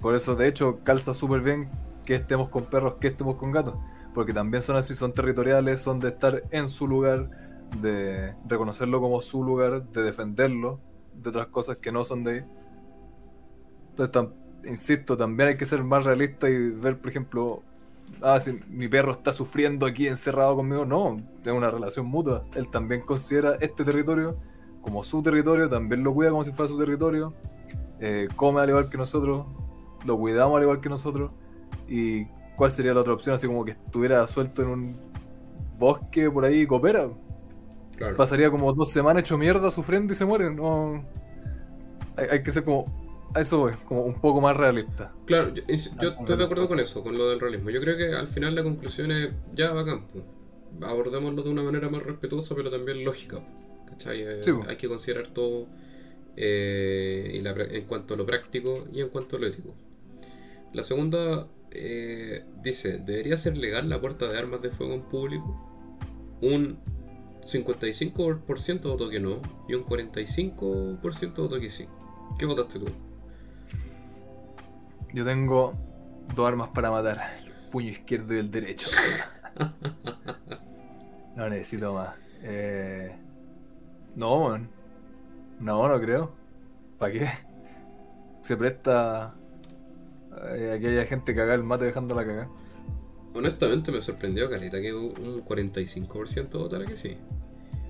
Por 0.00 0.14
eso, 0.14 0.34
de 0.34 0.46
hecho, 0.48 0.80
calza 0.84 1.12
súper 1.12 1.42
bien 1.42 1.68
que 2.06 2.14
estemos 2.14 2.48
con 2.48 2.64
perros, 2.64 2.94
que 3.00 3.08
estemos 3.08 3.36
con 3.36 3.52
gatos. 3.52 3.74
Porque 4.14 4.32
también 4.32 4.62
son 4.62 4.76
así, 4.76 4.94
son 4.94 5.12
territoriales, 5.12 5.80
son 5.80 6.00
de 6.00 6.08
estar 6.08 6.42
en 6.50 6.68
su 6.68 6.88
lugar, 6.88 7.28
de 7.80 8.34
reconocerlo 8.46 9.00
como 9.00 9.20
su 9.20 9.44
lugar, 9.44 9.82
de 9.90 10.02
defenderlo 10.02 10.80
de 11.22 11.30
otras 11.30 11.48
cosas 11.48 11.78
que 11.78 11.92
no 11.92 12.04
son 12.04 12.24
de 12.24 12.30
ahí. 12.32 12.44
Entonces, 13.90 14.32
insisto, 14.64 15.16
también 15.16 15.50
hay 15.50 15.56
que 15.56 15.64
ser 15.64 15.82
más 15.82 16.04
realista 16.04 16.48
y 16.48 16.70
ver, 16.70 16.98
por 16.98 17.10
ejemplo, 17.10 17.62
ah, 18.22 18.38
si 18.40 18.58
mi 18.68 18.88
perro 18.88 19.12
está 19.12 19.32
sufriendo 19.32 19.86
aquí 19.86 20.06
encerrado 20.06 20.56
conmigo, 20.56 20.84
no, 20.84 21.20
tengo 21.42 21.58
una 21.58 21.70
relación 21.70 22.06
mutua. 22.06 22.44
Él 22.54 22.70
también 22.70 23.02
considera 23.02 23.56
este 23.60 23.84
territorio 23.84 24.36
como 24.82 25.02
su 25.02 25.22
territorio, 25.22 25.68
también 25.68 26.02
lo 26.02 26.14
cuida 26.14 26.30
como 26.30 26.44
si 26.44 26.52
fuera 26.52 26.68
su 26.68 26.78
territorio, 26.78 27.34
eh, 28.00 28.28
come 28.36 28.60
al 28.60 28.68
igual 28.68 28.88
que 28.88 28.96
nosotros, 28.96 29.46
lo 30.06 30.16
cuidamos 30.16 30.56
al 30.56 30.62
igual 30.62 30.80
que 30.80 30.88
nosotros. 30.88 31.32
¿Y 31.88 32.26
cuál 32.56 32.70
sería 32.70 32.94
la 32.94 33.00
otra 33.00 33.12
opción? 33.12 33.34
Así 33.34 33.46
como 33.46 33.64
que 33.64 33.72
estuviera 33.72 34.26
suelto 34.26 34.62
en 34.62 34.68
un 34.68 34.96
bosque 35.78 36.30
por 36.30 36.44
ahí 36.44 36.62
y 36.62 36.66
coopera. 36.66 37.08
Pasaría 38.16 38.50
como 38.50 38.72
dos 38.72 38.90
semanas 38.90 39.22
hecho 39.22 39.38
mierda 39.38 39.70
sufriendo 39.70 40.12
y 40.12 40.16
se 40.16 40.24
muere. 40.24 40.52
No... 40.52 41.04
Hay, 42.16 42.42
que 42.42 42.50
ser 42.50 42.64
como. 42.64 43.30
A 43.34 43.40
eso 43.40 43.58
voy, 43.58 43.72
como 43.86 44.02
un 44.02 44.20
poco 44.20 44.40
más 44.40 44.56
realista. 44.56 45.12
Claro, 45.26 45.54
yo, 45.54 45.62
estoy 45.68 46.36
de 46.36 46.44
acuerdo 46.44 46.66
con 46.66 46.80
eso, 46.80 47.02
con 47.02 47.16
lo 47.16 47.28
del 47.28 47.38
realismo. 47.38 47.70
Yo 47.70 47.80
creo 47.80 47.96
que 47.96 48.14
al 48.14 48.26
final 48.26 48.54
la 48.54 48.62
conclusión 48.62 49.12
es 49.12 49.30
ya 49.54 49.72
bacán. 49.72 50.06
Abordémoslo 50.82 51.42
de 51.42 51.50
una 51.50 51.62
manera 51.62 51.88
más 51.88 52.02
respetuosa, 52.02 52.54
pero 52.54 52.70
también 52.70 53.04
lógica. 53.04 53.40
¿Cachai? 53.88 54.22
Eh, 54.22 54.40
hay 54.66 54.76
que 54.76 54.88
considerar 54.88 55.28
todo 55.28 55.66
eh, 56.36 57.42
en 57.70 57.84
cuanto 57.84 58.14
a 58.14 58.16
lo 58.16 58.26
práctico 58.26 58.86
y 58.92 59.00
en 59.00 59.08
cuanto 59.08 59.36
a 59.36 59.40
lo 59.40 59.46
ético. 59.46 59.74
La 60.72 60.82
segunda 60.82 61.46
eh, 61.70 62.44
dice: 62.62 62.98
¿debería 62.98 63.36
ser 63.36 63.56
legal 63.56 63.88
la 63.88 64.00
puerta 64.00 64.28
de 64.28 64.38
armas 64.38 64.62
de 64.62 64.70
fuego 64.70 64.94
en 64.94 65.02
público? 65.02 65.64
Un 66.40 66.78
55% 67.48 68.82
votó 68.82 69.08
que 69.08 69.20
no 69.20 69.40
y 69.68 69.74
un 69.74 69.84
45% 69.84 71.36
votó 71.36 71.58
que 71.58 71.70
sí. 71.70 71.86
¿Qué 72.38 72.46
votaste 72.46 72.78
tú? 72.78 72.86
Yo 75.12 75.24
tengo 75.24 75.74
dos 76.34 76.46
armas 76.46 76.68
para 76.68 76.90
matar, 76.90 77.38
el 77.44 77.52
puño 77.70 77.88
izquierdo 77.88 78.34
y 78.34 78.38
el 78.38 78.50
derecho. 78.50 78.90
no 81.36 81.48
necesito 81.48 81.94
más. 81.94 82.14
Eh... 82.42 83.16
No, 84.14 84.58
No, 85.60 85.88
no 85.88 86.00
creo. 86.00 86.32
¿Para 86.98 87.12
qué? 87.12 87.30
Se 88.42 88.56
presta 88.56 89.34
eh, 90.54 90.74
a 90.76 90.78
que 90.78 90.88
haya 90.88 91.06
gente 91.06 91.34
cagar 91.34 91.56
el 91.56 91.64
mate 91.64 91.86
dejándola 91.86 92.26
cagar. 92.26 92.48
Honestamente 93.34 93.92
me 93.92 94.00
sorprendió, 94.00 94.50
Calita, 94.50 94.80
que 94.80 94.92
un 94.92 95.44
45% 95.44 96.50
votara 96.58 96.84
que 96.84 96.96
sí. 96.96 97.16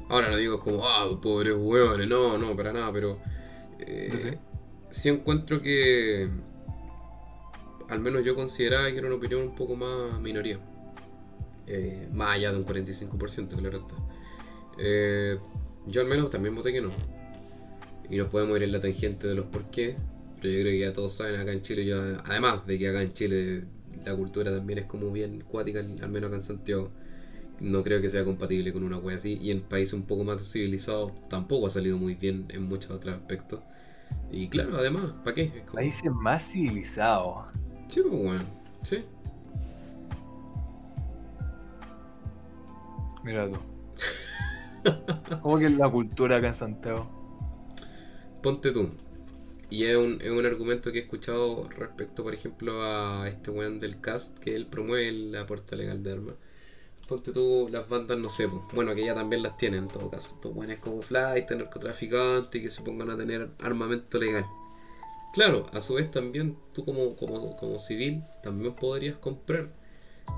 Ahora 0.08 0.30
no 0.30 0.36
digo 0.36 0.58
como, 0.60 0.84
ah, 0.84 1.06
pobres 1.20 1.54
huevones, 1.56 2.08
no, 2.08 2.38
no, 2.38 2.56
para 2.56 2.72
nada, 2.72 2.92
pero. 2.92 3.18
Eh, 3.78 4.36
sí. 4.90 5.08
encuentro 5.08 5.60
que. 5.60 6.28
Al 7.88 8.00
menos 8.00 8.24
yo 8.24 8.34
consideraba 8.34 8.90
que 8.90 8.98
era 8.98 9.06
una 9.06 9.16
opinión 9.16 9.42
un 9.42 9.54
poco 9.54 9.76
más 9.76 10.20
minoría. 10.20 10.58
Eh, 11.66 12.08
más 12.12 12.36
allá 12.36 12.52
de 12.52 12.58
un 12.58 12.64
45%, 12.64 13.56
claro 13.56 13.78
está. 13.78 13.94
Eh, 14.78 15.38
yo 15.86 16.00
al 16.00 16.06
menos 16.06 16.30
también 16.30 16.54
voté 16.54 16.72
que 16.72 16.80
no. 16.80 16.90
Y 18.08 18.16
nos 18.16 18.28
podemos 18.28 18.56
ir 18.56 18.62
en 18.62 18.72
la 18.72 18.80
tangente 18.80 19.26
de 19.26 19.34
los 19.34 19.46
por 19.46 19.70
qué. 19.70 19.96
Pero 20.40 20.54
yo 20.54 20.60
creo 20.60 20.72
que 20.72 20.78
ya 20.78 20.92
todos 20.92 21.12
saben 21.12 21.40
acá 21.40 21.52
en 21.52 21.62
Chile, 21.62 21.84
yo, 21.84 22.00
además 22.24 22.66
de 22.66 22.78
que 22.78 22.88
acá 22.88 23.02
en 23.02 23.12
Chile 23.12 23.64
la 24.04 24.14
cultura 24.14 24.54
también 24.54 24.78
es 24.80 24.84
como 24.86 25.10
bien 25.10 25.40
cuática, 25.40 25.80
al 25.80 26.08
menos 26.08 26.28
acá 26.28 26.36
en 26.36 26.42
Santiago 26.42 26.90
no 27.60 27.82
creo 27.82 28.00
que 28.00 28.10
sea 28.10 28.24
compatible 28.24 28.72
con 28.72 28.84
una 28.84 28.98
wea 28.98 29.16
así. 29.16 29.38
Y 29.40 29.50
en 29.50 29.60
países 29.62 29.94
un 29.94 30.02
poco 30.02 30.24
más 30.24 30.50
civilizados 30.50 31.12
tampoco 31.28 31.66
ha 31.66 31.70
salido 31.70 31.98
muy 31.98 32.14
bien 32.14 32.46
en 32.50 32.68
muchos 32.68 32.90
otros 32.90 33.14
aspectos. 33.14 33.60
Y 34.30 34.48
claro, 34.48 34.76
además, 34.76 35.12
¿para 35.24 35.34
qué? 35.34 35.64
Países 35.72 36.10
más 36.12 36.50
civilizados. 36.50 37.46
Sí, 37.88 38.00
pues 38.02 38.22
bueno, 38.22 38.44
sí. 38.82 39.04
Mira 43.24 43.50
tú. 43.50 43.58
¿Cómo 45.42 45.58
que 45.58 45.66
es 45.66 45.76
la 45.76 45.90
cultura 45.90 46.36
acá 46.36 46.48
en 46.48 46.54
Santiago? 46.54 47.08
Ponte 48.42 48.72
tú. 48.72 48.90
Y 49.70 49.84
es 49.84 49.98
un, 49.98 50.20
es 50.22 50.30
un 50.30 50.46
argumento 50.46 50.92
que 50.92 51.00
he 51.00 51.02
escuchado 51.02 51.68
respecto, 51.68 52.22
por 52.22 52.32
ejemplo, 52.32 52.82
a 52.82 53.28
este 53.28 53.50
weón 53.50 53.78
del 53.78 54.00
cast 54.00 54.38
que 54.38 54.56
él 54.56 54.66
promueve 54.66 55.12
la 55.12 55.46
puerta 55.46 55.76
legal 55.76 56.02
de 56.02 56.12
armas 56.12 56.34
ponte 57.08 57.32
tú 57.32 57.68
las 57.70 57.88
bandas, 57.88 58.18
no 58.18 58.28
sé, 58.28 58.46
bueno, 58.74 58.94
que 58.94 59.04
ya 59.04 59.14
también 59.14 59.42
las 59.42 59.56
tienen 59.56 59.84
en 59.84 59.88
todo 59.88 60.10
caso. 60.10 60.38
Tú 60.40 60.50
buenas 60.50 60.78
como 60.78 61.00
flight, 61.02 61.50
narcotraficantes 61.50 62.62
que 62.62 62.70
se 62.70 62.82
pongan 62.82 63.10
a 63.10 63.16
tener 63.16 63.50
armamento 63.60 64.18
legal. 64.18 64.46
Claro, 65.32 65.66
a 65.72 65.80
su 65.80 65.94
vez 65.94 66.10
también 66.10 66.56
tú 66.72 66.84
como, 66.84 67.16
como, 67.16 67.56
como 67.56 67.78
civil 67.78 68.22
también 68.42 68.74
podrías 68.74 69.16
comprar. 69.16 69.70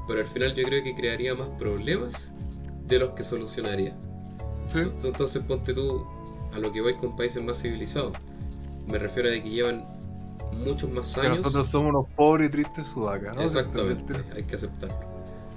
Pero 0.07 0.21
al 0.21 0.27
final 0.27 0.55
yo 0.55 0.65
creo 0.65 0.85
que 0.85 0.95
crearía 0.95 1.35
más 1.35 1.49
problemas 1.51 2.33
de 2.87 2.99
los 2.99 3.11
que 3.15 3.25
solucionaría. 3.25 3.97
Entonces 4.73 5.43
ponte 5.43 5.75
tú 5.75 6.07
a 6.53 6.59
lo 6.59 6.71
que 6.71 6.81
voy 6.81 6.97
con 6.97 7.17
países 7.17 7.43
más 7.43 7.61
civilizados. 7.61 8.17
Me 8.87 8.99
refiero 8.99 9.29
a 9.29 9.33
que 9.33 9.51
llevan 9.51 9.85
muchos 10.53 10.89
más 10.91 11.17
años. 11.19 11.39
nosotros 11.39 11.67
somos 11.67 11.91
unos 11.91 12.07
pobres 12.15 12.49
y 12.49 12.51
tristes 12.53 12.87
sudacas, 12.87 13.37
¿no? 13.37 13.43
Exactamente, 13.43 14.15
hay 14.35 14.45
que 14.45 14.55
aceptarlo. 14.55 15.10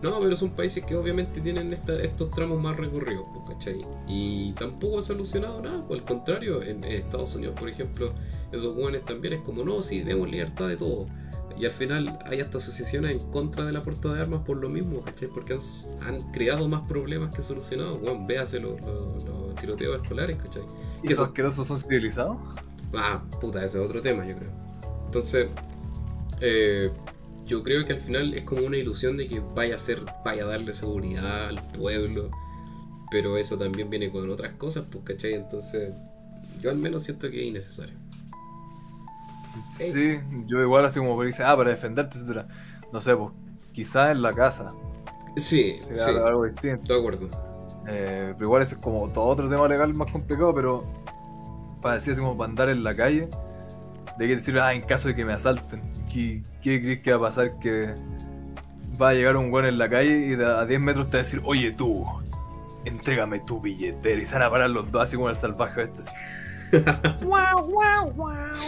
No, 0.03 0.19
pero 0.19 0.35
son 0.35 0.49
países 0.49 0.85
que 0.85 0.97
obviamente 0.97 1.39
tienen 1.39 1.71
estos 1.71 2.29
tramos 2.31 2.61
más 2.61 2.75
recorridos, 2.75 3.25
pues, 3.33 3.55
¿cachai? 3.55 3.87
Y 4.05 4.51
tampoco 4.51 4.99
ha 4.99 5.01
solucionado 5.01 5.61
nada, 5.61 5.81
pues, 5.87 6.01
el 6.01 6.05
contrario, 6.05 6.61
en, 6.61 6.83
Estados 6.83 7.33
Unidos, 7.35 7.57
por 7.57 7.69
ejemplo, 7.69 8.13
esos 8.51 8.73
jóvenes 8.73 9.05
también 9.05 9.35
es 9.35 9.39
como, 9.39 9.63
no, 9.63 9.81
sí, 9.81 10.03
demos 10.03 10.29
libertad 10.29 10.67
de 10.67 10.75
todo. 10.75 11.07
Y 11.57 11.63
al 11.65 11.71
final 11.71 12.19
hay 12.25 12.41
hasta 12.41 12.57
asociaciones 12.57 13.11
en 13.11 13.31
contra 13.31 13.65
de 13.65 13.71
la 13.71 13.81
puerta 13.81 14.13
de 14.13 14.19
armas 14.19 14.41
por 14.41 14.57
lo 14.57 14.69
mismo, 14.69 15.01
¿cachai? 15.03 15.29
Porque 15.29 15.55
han, 16.01 16.19
creado 16.33 16.67
más 16.67 16.81
problemas 16.89 17.33
que 17.33 17.41
solucionado. 17.41 17.97
Bueno, 17.99 18.25
véase 18.27 18.59
los, 18.59 18.75
tiroteos 19.61 20.01
escolares, 20.01 20.35
¿cachai? 20.35 20.63
¿Y 21.01 21.13
esos 21.13 21.27
asquerosos 21.27 21.65
son 21.65 21.77
civilizados? 21.77 22.35
Ah, 22.93 23.23
puta, 23.39 23.63
ese 23.63 23.81
es 23.81 23.85
otro 23.85 24.01
tema, 24.01 24.27
yo 24.27 24.35
creo. 24.35 24.51
Entonces, 25.05 25.47
eh, 26.41 26.91
yo 27.45 27.63
creo 27.63 27.85
que 27.85 27.93
al 27.93 27.99
final 27.99 28.33
es 28.33 28.45
como 28.45 28.65
una 28.65 28.77
ilusión 28.77 29.17
de 29.17 29.27
que 29.27 29.41
vaya 29.55 29.75
a 29.75 29.79
ser, 29.79 29.99
vaya 30.23 30.43
a 30.43 30.47
darle 30.47 30.73
seguridad 30.73 31.47
al 31.47 31.61
pueblo, 31.71 32.29
pero 33.11 33.37
eso 33.37 33.57
también 33.57 33.89
viene 33.89 34.11
con 34.11 34.29
otras 34.29 34.53
cosas, 34.53 34.85
pues, 34.91 35.03
¿cachai? 35.03 35.33
Entonces, 35.33 35.93
yo 36.59 36.69
al 36.69 36.77
menos 36.77 37.03
siento 37.03 37.29
que 37.29 37.41
es 37.41 37.47
innecesario. 37.47 37.95
Sí, 39.71 40.19
yo 40.45 40.61
igual 40.61 40.85
así 40.85 40.99
como 40.99 41.19
que 41.19 41.27
dice, 41.27 41.43
ah, 41.43 41.55
para 41.55 41.69
defenderte, 41.69 42.17
etcétera. 42.17 42.47
No 42.91 42.99
sé, 43.01 43.15
pues, 43.15 43.31
quizás 43.71 44.11
en 44.11 44.21
la 44.21 44.33
casa. 44.33 44.69
Sí, 45.35 45.77
sí. 45.81 46.01
Algo 46.09 46.45
distinto. 46.45 46.93
De 46.93 46.99
acuerdo. 46.99 47.29
Eh, 47.87 48.33
pero 48.33 48.45
igual 48.45 48.61
es 48.61 48.73
como 48.75 49.09
todo 49.09 49.25
otro 49.25 49.49
tema 49.49 49.67
legal 49.67 49.93
más 49.93 50.11
complicado, 50.11 50.53
pero 50.53 50.85
para 51.81 51.95
decir 51.95 52.13
así 52.13 52.21
como 52.21 52.37
para 52.37 52.49
andar 52.49 52.69
en 52.69 52.83
la 52.83 52.95
calle, 52.95 53.29
de 54.17 54.27
que 54.27 54.35
decir, 54.35 54.57
ah, 54.59 54.73
en 54.73 54.81
caso 54.83 55.09
de 55.09 55.15
que 55.15 55.25
me 55.25 55.33
asalten. 55.33 55.81
¿Qué, 56.13 56.43
qué 56.61 56.81
crees 56.81 57.01
que 57.01 57.11
va 57.11 57.17
a 57.17 57.21
pasar? 57.21 57.57
Que 57.59 57.95
va 59.01 59.09
a 59.09 59.13
llegar 59.13 59.35
un 59.35 59.49
güey 59.49 59.67
en 59.67 59.77
la 59.77 59.89
calle 59.89 60.27
y 60.27 60.41
a 60.41 60.65
10 60.65 60.79
metros 60.79 61.09
te 61.09 61.17
va 61.17 61.21
a 61.21 61.23
decir, 61.23 61.41
oye 61.43 61.71
tú, 61.71 62.05
entrégame 62.85 63.39
tu 63.39 63.59
billetera. 63.59 64.21
Y 64.21 64.25
se 64.25 64.33
van 64.35 64.43
a 64.43 64.51
parar 64.51 64.69
los 64.69 64.91
dos 64.91 65.03
así 65.03 65.15
como 65.15 65.29
el 65.29 65.35
salvaje 65.35 65.83
este 65.83 66.01
así. 66.01 66.11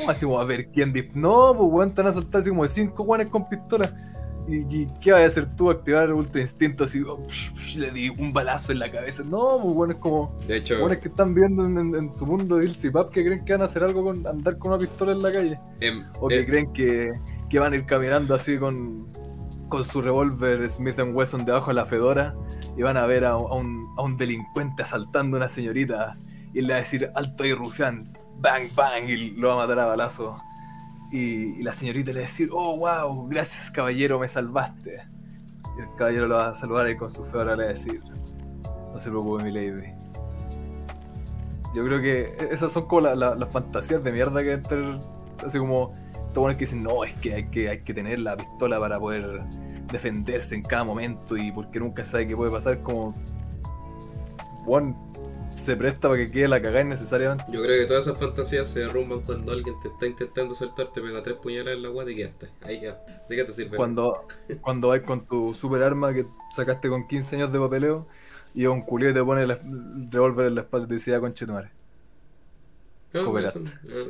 Así 0.08 0.26
como 0.26 0.40
a 0.40 0.46
ver 0.46 0.68
quién 0.68 0.94
No, 1.14 1.56
pues 1.56 1.70
weón, 1.72 1.90
están 1.90 2.08
a 2.08 2.12
saltar 2.12 2.42
así 2.42 2.50
como 2.50 2.64
de 2.64 2.70
5 2.70 3.04
guanes 3.04 3.28
con 3.28 3.50
pistola. 3.50 4.15
¿Y, 4.48 4.86
qué 5.02 5.12
vas 5.12 5.22
a 5.22 5.26
hacer 5.26 5.56
tú? 5.56 5.70
Activar 5.70 6.06
el 6.06 6.14
ultra 6.14 6.42
instinto 6.42 6.84
así, 6.84 7.02
oh, 7.02 7.26
le 7.78 7.92
di 7.92 8.10
un 8.10 8.32
balazo 8.32 8.72
en 8.72 8.80
la 8.80 8.92
cabeza. 8.92 9.24
No, 9.24 9.60
pues 9.62 9.74
bueno, 9.74 9.94
es 9.94 10.00
como. 10.00 10.38
De 10.48 10.58
hecho. 10.58 10.80
Bueno, 10.80 10.94
es 10.94 11.02
que 11.02 11.08
están 11.08 11.34
viendo 11.34 11.66
en, 11.66 12.16
su 12.16 12.26
mundo 12.26 12.58
de 12.58 12.92
Pap 12.92 13.12
que 13.12 13.24
creen 13.24 13.44
que 13.44 13.54
van 13.54 13.62
a 13.64 13.66
hacer 13.66 13.84
algo 13.84 14.04
con 14.04 14.26
andar 14.28 14.58
con 14.58 14.72
una 14.72 14.80
pistola 14.80 15.14
en 15.14 15.22
la 15.22 15.32
calle. 15.32 15.60
Em, 15.80 16.06
o 16.20 16.28
que 16.28 16.40
em. 16.40 16.46
creen 16.46 16.74
que, 16.74 17.12
que, 17.50 17.60
van 17.60 17.74
a 17.74 17.76
ir 17.76 17.86
caminando 17.86 18.36
así 18.36 18.58
con, 18.58 19.12
con 19.70 19.84
su 19.84 20.02
revólver 20.02 20.68
Smith 20.70 21.00
Wesson 21.00 21.46
debajo 21.46 21.72
de 21.72 21.76
la 21.76 21.86
fedora 21.86 22.36
y 22.78 22.84
van 22.84 22.98
a 22.98 23.06
ver 23.06 23.26
a, 23.26 23.38
un, 23.38 23.88
a 23.98 24.04
un 24.04 24.18
delincuente 24.18 24.84
asaltando 24.84 25.38
a 25.38 25.40
una 25.40 25.50
señorita 25.50 26.18
y 26.54 26.62
le 26.62 26.70
va 26.70 26.76
a 26.76 26.80
decir 26.80 27.10
alto 27.16 27.46
y 27.46 27.54
rufián, 27.54 28.18
bang, 28.38 28.74
bang, 28.76 29.10
y 29.10 29.32
lo 29.32 29.50
va 29.50 29.54
a 29.56 29.58
matar 29.58 29.80
a 29.80 29.86
balazo. 29.86 30.38
Y, 31.12 31.62
la 31.64 31.74
señorita 31.74 32.12
le 32.12 32.22
decir, 32.22 32.50
oh, 32.52 32.78
wow, 32.78 33.28
gracias 33.28 33.72
caballero, 33.72 34.20
me 34.20 34.28
salvaste. 34.28 34.98
Y 35.78 35.82
el 35.82 35.88
caballero 35.98 36.28
lo 36.28 36.36
va 36.36 36.50
a 36.50 36.54
saludar 36.54 36.90
y 36.90 36.98
con 36.98 37.10
su 37.10 37.26
fe 37.26 37.38
le 37.40 37.44
va 37.56 37.64
a 37.64 37.68
decir, 37.68 38.02
no 38.92 39.00
se 39.00 39.10
preocupe 39.10 39.44
mi 39.44 39.52
lady. 39.52 39.94
Yo 41.76 41.84
creo 41.84 42.00
que 42.00 42.36
esas 42.52 42.72
son 42.72 42.86
como 42.88 43.02
la- 43.02 43.16
la- 43.16 43.36
las 43.36 43.50
fantasías 43.52 44.02
de 44.04 44.12
mierda 44.12 44.42
que 44.42 44.54
entre, 44.54 45.00
así 45.46 45.60
como, 45.60 45.94
todos 46.34 46.54
que 46.56 46.60
dicen, 46.62 46.84
no, 46.84 47.04
es 47.04 47.14
que 47.16 47.34
hay, 47.34 47.46
que 47.50 47.70
hay 47.70 47.82
que 47.82 47.94
tener 47.94 48.20
la 48.20 48.36
pistola 48.38 48.80
para 48.80 49.00
poder 49.00 49.44
defenderse 49.92 50.56
en 50.56 50.64
cada 50.64 50.84
momento 50.84 51.38
y 51.38 51.52
porque 51.52 51.80
nunca 51.80 52.04
sabe 52.04 52.28
qué 52.28 52.36
puede 52.36 52.52
pasar, 52.52 52.82
como, 52.82 53.14
Juan 54.66 54.96
se 55.66 55.76
presta 55.76 56.08
para 56.08 56.24
que 56.24 56.32
quede 56.32 56.48
la 56.48 56.62
cagada 56.62 56.82
innecesariamente. 56.82 57.44
Yo 57.52 57.62
creo 57.62 57.82
que 57.82 57.88
todas 57.88 58.08
esas 58.08 58.20
fantasías 58.20 58.70
se 58.70 58.82
derrumban 58.82 59.22
cuando 59.22 59.52
alguien 59.52 59.76
te 59.82 59.88
está 59.88 60.06
intentando 60.06 60.54
saltar, 60.54 60.94
te 60.94 61.02
pega 61.02 61.22
tres 61.24 61.38
puñaladas 61.38 61.78
en 61.78 61.84
la 61.84 61.90
guata 61.90 62.12
y 62.12 62.16
quedaste. 62.16 62.50
Ahí 62.62 62.80
quedaste. 62.80 63.14
¿De 63.28 63.36
qué 63.36 63.44
te 63.44 63.52
sirve? 63.52 63.76
Cuando, 63.76 64.26
cuando 64.62 64.90
vas 64.90 65.02
con 65.02 65.26
tu 65.26 65.54
super 65.54 65.82
arma 65.84 66.14
que 66.14 66.26
sacaste 66.56 66.88
con 66.88 67.08
15 67.08 67.36
años 67.38 67.52
de 67.52 67.60
papeleo 67.60 68.08
y 68.54 68.66
un 68.68 68.82
culio 68.84 69.10
y 69.10 69.14
te 69.14 69.24
pone 69.24 69.44
el 69.44 69.60
revólver 70.12 70.48
en 70.48 70.56
la 70.56 70.62
espalda 70.62 70.86
y 70.86 70.90
te 70.90 70.94
dice, 70.96 71.12
ya 71.12 71.20
conchetumare. 71.20 71.72
No, 73.14 73.40
eso, 73.40 73.64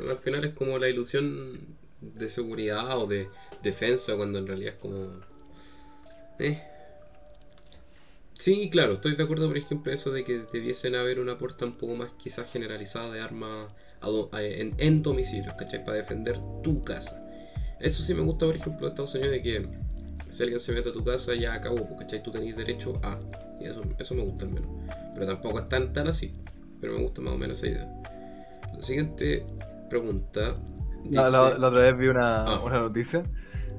al 0.10 0.18
final 0.18 0.46
es 0.46 0.54
como 0.54 0.78
la 0.80 0.90
ilusión 0.90 1.60
de 2.02 2.28
seguridad 2.28 2.98
o 2.98 3.08
de 3.08 3.30
defensa 3.64 4.16
cuando 4.16 4.40
en 4.40 4.48
realidad 4.48 4.74
es 4.74 4.80
como... 4.80 5.12
Eh. 6.40 6.62
Sí, 8.38 8.70
claro, 8.70 8.94
estoy 8.94 9.16
de 9.16 9.24
acuerdo, 9.24 9.48
por 9.48 9.58
ejemplo, 9.58 9.92
eso 9.94 10.12
de 10.12 10.24
que 10.24 10.40
debiesen 10.52 10.96
haber 10.96 11.20
una 11.20 11.38
puerta 11.38 11.66
un 11.66 11.74
poco 11.78 11.96
más 11.96 12.10
quizás 12.18 12.52
generalizada 12.52 13.12
de 13.12 13.22
armas 13.22 13.72
en, 14.34 14.76
en 14.78 15.02
domicilios, 15.02 15.56
¿cachai? 15.56 15.84
Para 15.84 15.98
defender 15.98 16.38
tu 16.62 16.84
casa. 16.84 17.22
Eso 17.80 18.04
sí 18.04 18.14
me 18.14 18.22
gusta, 18.22 18.46
por 18.46 18.56
ejemplo, 18.56 18.86
de 18.88 18.90
Estados 18.90 19.16
Unidos, 19.16 19.32
de 19.32 19.42
que 19.42 19.68
si 20.30 20.44
alguien 20.44 20.60
se 20.60 20.74
mete 20.74 20.90
a 20.90 20.94
tu 20.94 21.04
casa 21.04 21.34
ya 21.34 21.54
acabó, 21.54 21.78
pues, 21.88 22.00
¿cachai? 22.02 22.22
Tú 22.24 22.32
tenés 22.32 22.56
derecho 22.58 22.94
a... 23.04 23.18
Y 23.60 23.66
eso, 23.66 23.82
eso 23.98 24.16
me 24.16 24.22
gusta 24.24 24.46
al 24.46 24.52
menos. 24.52 24.70
Pero 25.14 25.26
tampoco 25.26 25.60
es 25.60 25.70
tan, 25.70 25.94
tan 25.94 26.08
así. 26.08 26.34
Pero 26.82 26.94
me 26.98 27.04
gusta 27.04 27.22
más 27.22 27.34
o 27.34 27.38
menos 27.38 27.58
esa 27.60 27.68
idea. 27.68 28.02
La 28.76 28.82
siguiente 28.82 29.46
pregunta. 29.90 30.58
La, 31.10 31.30
la- 31.30 31.48
dice- 31.50 31.60
la 31.60 31.68
otra 31.70 31.82
vez 31.82 31.98
vi 31.98 32.08
una, 32.08 32.44
Ah. 32.44 32.60
una 32.64 32.80
noticia 32.80 33.24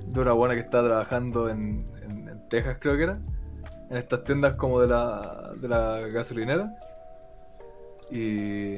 de 0.06 0.20
una 0.20 0.32
buena 0.32 0.54
que 0.54 0.60
estaba 0.60 0.88
trabajando 0.88 1.50
en, 1.50 1.86
en- 2.02 2.28
en 2.28 2.48
Texas, 2.48 2.78
creo 2.80 2.96
que 2.96 3.02
era, 3.04 3.20
en 3.90 3.96
estas 3.96 4.24
tiendas 4.24 4.54
como 4.54 4.80
de 4.80 4.88
la, 4.88 5.52
de 5.56 5.68
la 5.68 6.00
gasolinera. 6.08 6.74
Y 8.10 8.76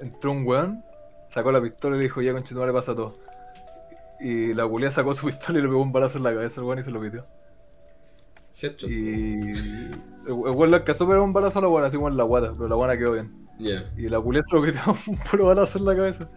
entró 0.00 0.32
un 0.32 0.46
weón, 0.46 0.84
sacó 1.28 1.52
la 1.52 1.60
pistola 1.60 1.96
y 1.96 1.98
le 1.98 2.04
dijo, 2.04 2.22
ya 2.22 2.32
conchetumare 2.32 2.72
pasa 2.72 2.94
todo. 2.94 3.16
Y 4.20 4.54
la 4.54 4.66
culia 4.66 4.90
sacó 4.90 5.14
su 5.14 5.26
pistola 5.30 5.58
y 5.58 5.62
le 5.62 5.68
pegó 5.68 5.82
un 5.82 5.92
balazo 5.92 6.18
en 6.18 6.24
la 6.24 6.34
cabeza 6.34 6.60
al 6.60 6.66
weón 6.66 6.78
y 6.78 6.82
se 6.82 6.90
lo 6.90 7.00
pitió. 7.00 7.26
Headshot. 8.60 8.90
Y 8.90 9.50
el 10.26 10.32
weón 10.32 10.70
le 10.70 10.76
alcanzó 10.76 11.06
pegar 11.06 11.20
un 11.20 11.32
balazo 11.32 11.58
a 11.58 11.62
la 11.62 11.68
buena, 11.68 11.86
así 11.88 11.96
como 11.96 12.08
en 12.08 12.16
la 12.16 12.24
guata, 12.24 12.52
pero 12.52 12.68
la 12.68 12.76
buena 12.76 12.96
quedó 12.96 13.12
bien. 13.12 13.48
Ya. 13.58 13.82
Y 13.96 14.08
la 14.08 14.20
culé 14.20 14.40
se 14.42 14.56
lo 14.56 14.62
metió 14.62 14.80
un 15.06 15.18
puro 15.18 15.46
balazo 15.46 15.78
en 15.78 15.84
la 15.84 15.96
cabeza. 15.96 16.28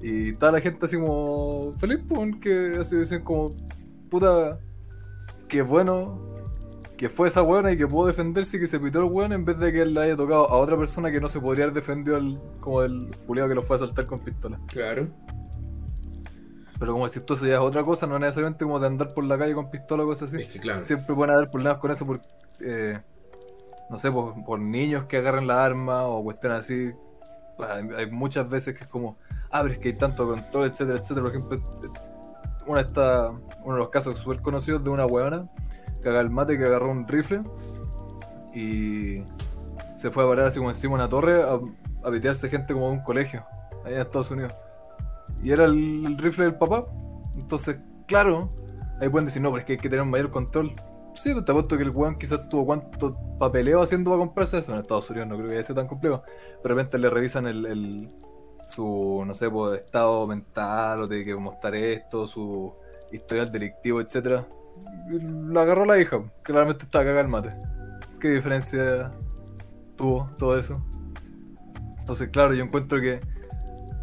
Y 0.00 0.34
toda 0.34 0.52
la 0.52 0.60
gente 0.60 0.84
así 0.84 0.98
como 0.98 1.72
feliz, 1.78 2.00
pues, 2.08 2.36
que 2.40 2.76
así 2.80 2.96
decían 2.96 3.24
como, 3.24 3.56
puta, 4.10 4.58
que 5.48 5.62
bueno 5.62 6.33
que 6.96 7.08
fue 7.08 7.28
esa 7.28 7.40
buena 7.40 7.72
y 7.72 7.76
que 7.76 7.86
pudo 7.86 8.06
defenderse 8.06 8.56
y 8.56 8.60
que 8.60 8.66
se 8.66 8.78
pitó 8.78 9.00
el 9.00 9.10
weón 9.10 9.32
en 9.32 9.44
vez 9.44 9.58
de 9.58 9.72
que 9.72 9.82
él 9.82 9.94
le 9.94 10.02
haya 10.02 10.16
tocado 10.16 10.48
a 10.48 10.56
otra 10.56 10.76
persona 10.76 11.10
que 11.10 11.20
no 11.20 11.28
se 11.28 11.40
podría 11.40 11.64
haber 11.64 11.74
defendido 11.74 12.16
al, 12.16 12.40
como 12.60 12.82
el 12.82 13.10
culiado 13.26 13.48
que 13.48 13.54
lo 13.56 13.62
fue 13.62 13.74
a 13.74 13.78
asaltar 13.82 14.06
con 14.06 14.20
pistola. 14.20 14.60
Claro. 14.68 15.08
Pero 16.78 16.92
como 16.92 17.04
decir 17.04 17.22
tú, 17.22 17.34
eso 17.34 17.46
ya 17.46 17.54
es 17.54 17.60
otra 17.60 17.84
cosa, 17.84 18.06
no 18.06 18.14
es 18.16 18.20
necesariamente 18.20 18.64
como 18.64 18.78
de 18.78 18.86
andar 18.86 19.14
por 19.14 19.24
la 19.24 19.38
calle 19.38 19.54
con 19.54 19.70
pistola 19.70 20.04
o 20.04 20.06
cosas 20.06 20.32
así. 20.32 20.42
Es 20.42 20.48
que 20.48 20.60
claro. 20.60 20.82
Siempre 20.82 21.14
pueden 21.14 21.34
haber 21.34 21.50
problemas 21.50 21.78
con 21.78 21.90
eso 21.90 22.06
por, 22.06 22.20
eh, 22.60 23.00
no 23.90 23.98
sé, 23.98 24.10
por, 24.10 24.44
por 24.44 24.60
niños 24.60 25.04
que 25.04 25.16
agarran 25.18 25.46
la 25.46 25.64
arma 25.64 26.04
o 26.04 26.22
cuestiones 26.22 26.58
así. 26.58 26.92
Hay, 27.58 27.88
hay 27.96 28.10
muchas 28.10 28.48
veces 28.48 28.74
que 28.76 28.84
es 28.84 28.88
como, 28.88 29.16
ah, 29.50 29.62
pero 29.62 29.74
es 29.74 29.78
que 29.78 29.88
hay 29.88 29.96
tanto 29.96 30.26
control, 30.26 30.70
etcétera, 30.70 30.98
etcétera. 30.98 31.22
Por 31.22 31.30
ejemplo, 31.30 31.60
una 32.66 32.80
está, 32.80 33.30
uno 33.30 33.74
de 33.74 33.78
los 33.78 33.88
casos 33.90 34.18
súper 34.18 34.40
conocidos 34.40 34.82
de 34.82 34.90
una 34.90 35.06
huevona 35.06 35.48
agarra 36.08 36.22
el 36.22 36.30
mate, 36.30 36.58
que 36.58 36.64
agarró 36.64 36.90
un 36.90 37.06
rifle 37.06 37.42
y 38.54 39.22
se 39.96 40.10
fue 40.10 40.24
a 40.24 40.28
parar 40.28 40.46
así 40.46 40.58
como 40.58 40.70
encima 40.70 40.92
de 40.96 41.02
una 41.02 41.08
torre 41.08 41.42
a, 41.42 41.54
a 42.06 42.10
pitearse 42.10 42.48
gente 42.48 42.72
como 42.72 42.86
de 42.86 42.92
un 42.92 43.02
colegio, 43.02 43.44
allá 43.84 43.96
en 43.96 44.02
Estados 44.02 44.30
Unidos. 44.30 44.54
Y 45.42 45.52
era 45.52 45.64
el, 45.64 46.16
rifle 46.18 46.44
del 46.44 46.54
papá. 46.56 46.86
Entonces, 47.36 47.78
claro, 48.06 48.50
ahí 49.00 49.08
pueden 49.08 49.26
decir, 49.26 49.42
no, 49.42 49.50
pero 49.50 49.60
es 49.60 49.64
que 49.66 49.72
hay 49.72 49.78
que 49.78 49.90
tener 49.90 50.04
mayor 50.04 50.30
control. 50.30 50.74
Sí, 51.14 51.32
pues 51.32 51.44
te 51.44 51.52
apuesto 51.52 51.76
que 51.76 51.82
el 51.84 51.90
weón 51.90 52.18
quizás 52.18 52.48
tuvo 52.48 52.66
cuánto 52.66 53.16
papeleo 53.38 53.82
haciendo 53.82 54.10
para 54.10 54.18
comprarse 54.20 54.58
eso. 54.58 54.72
En 54.72 54.80
Estados 54.80 55.08
Unidos 55.10 55.28
no 55.28 55.36
creo 55.36 55.50
que 55.50 55.62
sea 55.62 55.74
tan 55.74 55.86
complejo. 55.86 56.22
De 56.62 56.68
repente 56.68 56.98
le 56.98 57.10
revisan 57.10 57.46
el, 57.46 57.66
el- 57.66 58.10
su, 58.68 59.22
no 59.26 59.34
sé, 59.34 59.50
pues, 59.50 59.80
estado 59.82 60.26
mental 60.26 61.02
o 61.02 61.08
tiene 61.08 61.24
que 61.24 61.34
mostrar 61.36 61.74
esto, 61.74 62.26
su 62.26 62.72
historial 63.12 63.50
delictivo, 63.52 64.00
etcétera. 64.00 64.46
La 65.08 65.62
agarró 65.62 65.84
la 65.84 65.98
hija, 65.98 66.22
claramente 66.42 66.84
estaba 66.84 67.04
cagada 67.04 67.22
el 67.22 67.28
mate. 67.28 67.52
¿Qué 68.20 68.30
diferencia 68.30 69.12
tuvo 69.96 70.30
todo 70.38 70.58
eso? 70.58 70.82
Entonces, 71.98 72.28
claro, 72.30 72.54
yo 72.54 72.64
encuentro 72.64 73.00
que 73.00 73.20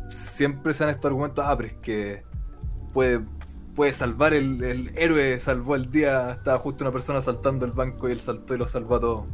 siempre 0.07 0.73
se 0.73 0.83
han 0.83 0.89
estos 0.89 1.05
argumentos, 1.05 1.45
ah, 1.47 1.55
pero 1.55 1.69
es 1.69 1.75
que 1.75 2.23
puede, 2.93 3.21
puede 3.75 3.93
salvar 3.93 4.33
el, 4.33 4.91
héroe, 4.95 5.39
salvó 5.39 5.75
el 5.75 5.91
día, 5.91 6.31
estaba 6.31 6.57
justo 6.57 6.83
una 6.83 6.91
persona 6.91 7.21
saltando 7.21 7.65
el 7.65 7.71
banco 7.71 8.09
y 8.09 8.11
él 8.11 8.19
saltó 8.19 8.55
y 8.55 8.57
lo 8.57 8.67
salvó 8.67 8.95
a 8.95 8.99
todos. 8.99 9.25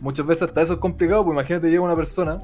Muchas 0.00 0.26
veces 0.26 0.48
hasta 0.48 0.62
eso 0.62 0.74
es 0.74 0.78
complicado, 0.78 1.24
pues 1.24 1.34
imagínate 1.34 1.70
llega 1.70 1.82
una 1.82 1.96
persona 1.96 2.40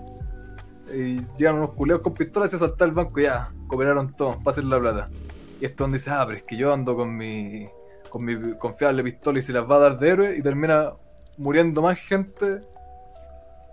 y 0.93 1.21
llegan 1.37 1.57
unos 1.57 1.71
culeos 1.75 2.01
con 2.01 2.15
pistolas 2.15 2.51
y 2.51 2.53
se 2.53 2.59
salta 2.59 2.85
el 2.85 2.93
banco 2.93 3.21
y 3.21 3.25
ya, 3.25 3.53
cooperaron 3.67 4.15
todos, 4.15 4.37
pasen 4.43 4.71
la 4.71 4.79
plata. 4.79 5.11
Y 5.61 5.65
esto 5.65 5.85
donde 5.85 5.99
dice, 5.99 6.11
ah, 6.11 6.25
pero 6.27 6.39
es 6.39 6.45
que 6.45 6.57
yo 6.57 6.73
ando 6.73 6.97
con 6.97 7.17
mi, 7.17 7.69
con 8.09 8.25
mi 8.25 8.55
confiable 8.55 9.03
pistola 9.03 9.39
y 9.39 9.43
se 9.43 9.53
las 9.53 9.69
va 9.71 9.77
a 9.77 9.79
dar 9.81 9.99
de 9.99 10.09
héroe 10.09 10.37
y 10.37 10.43
termina 10.43 10.93
muriendo 11.37 11.83
más 11.83 11.99
gente 11.99 12.61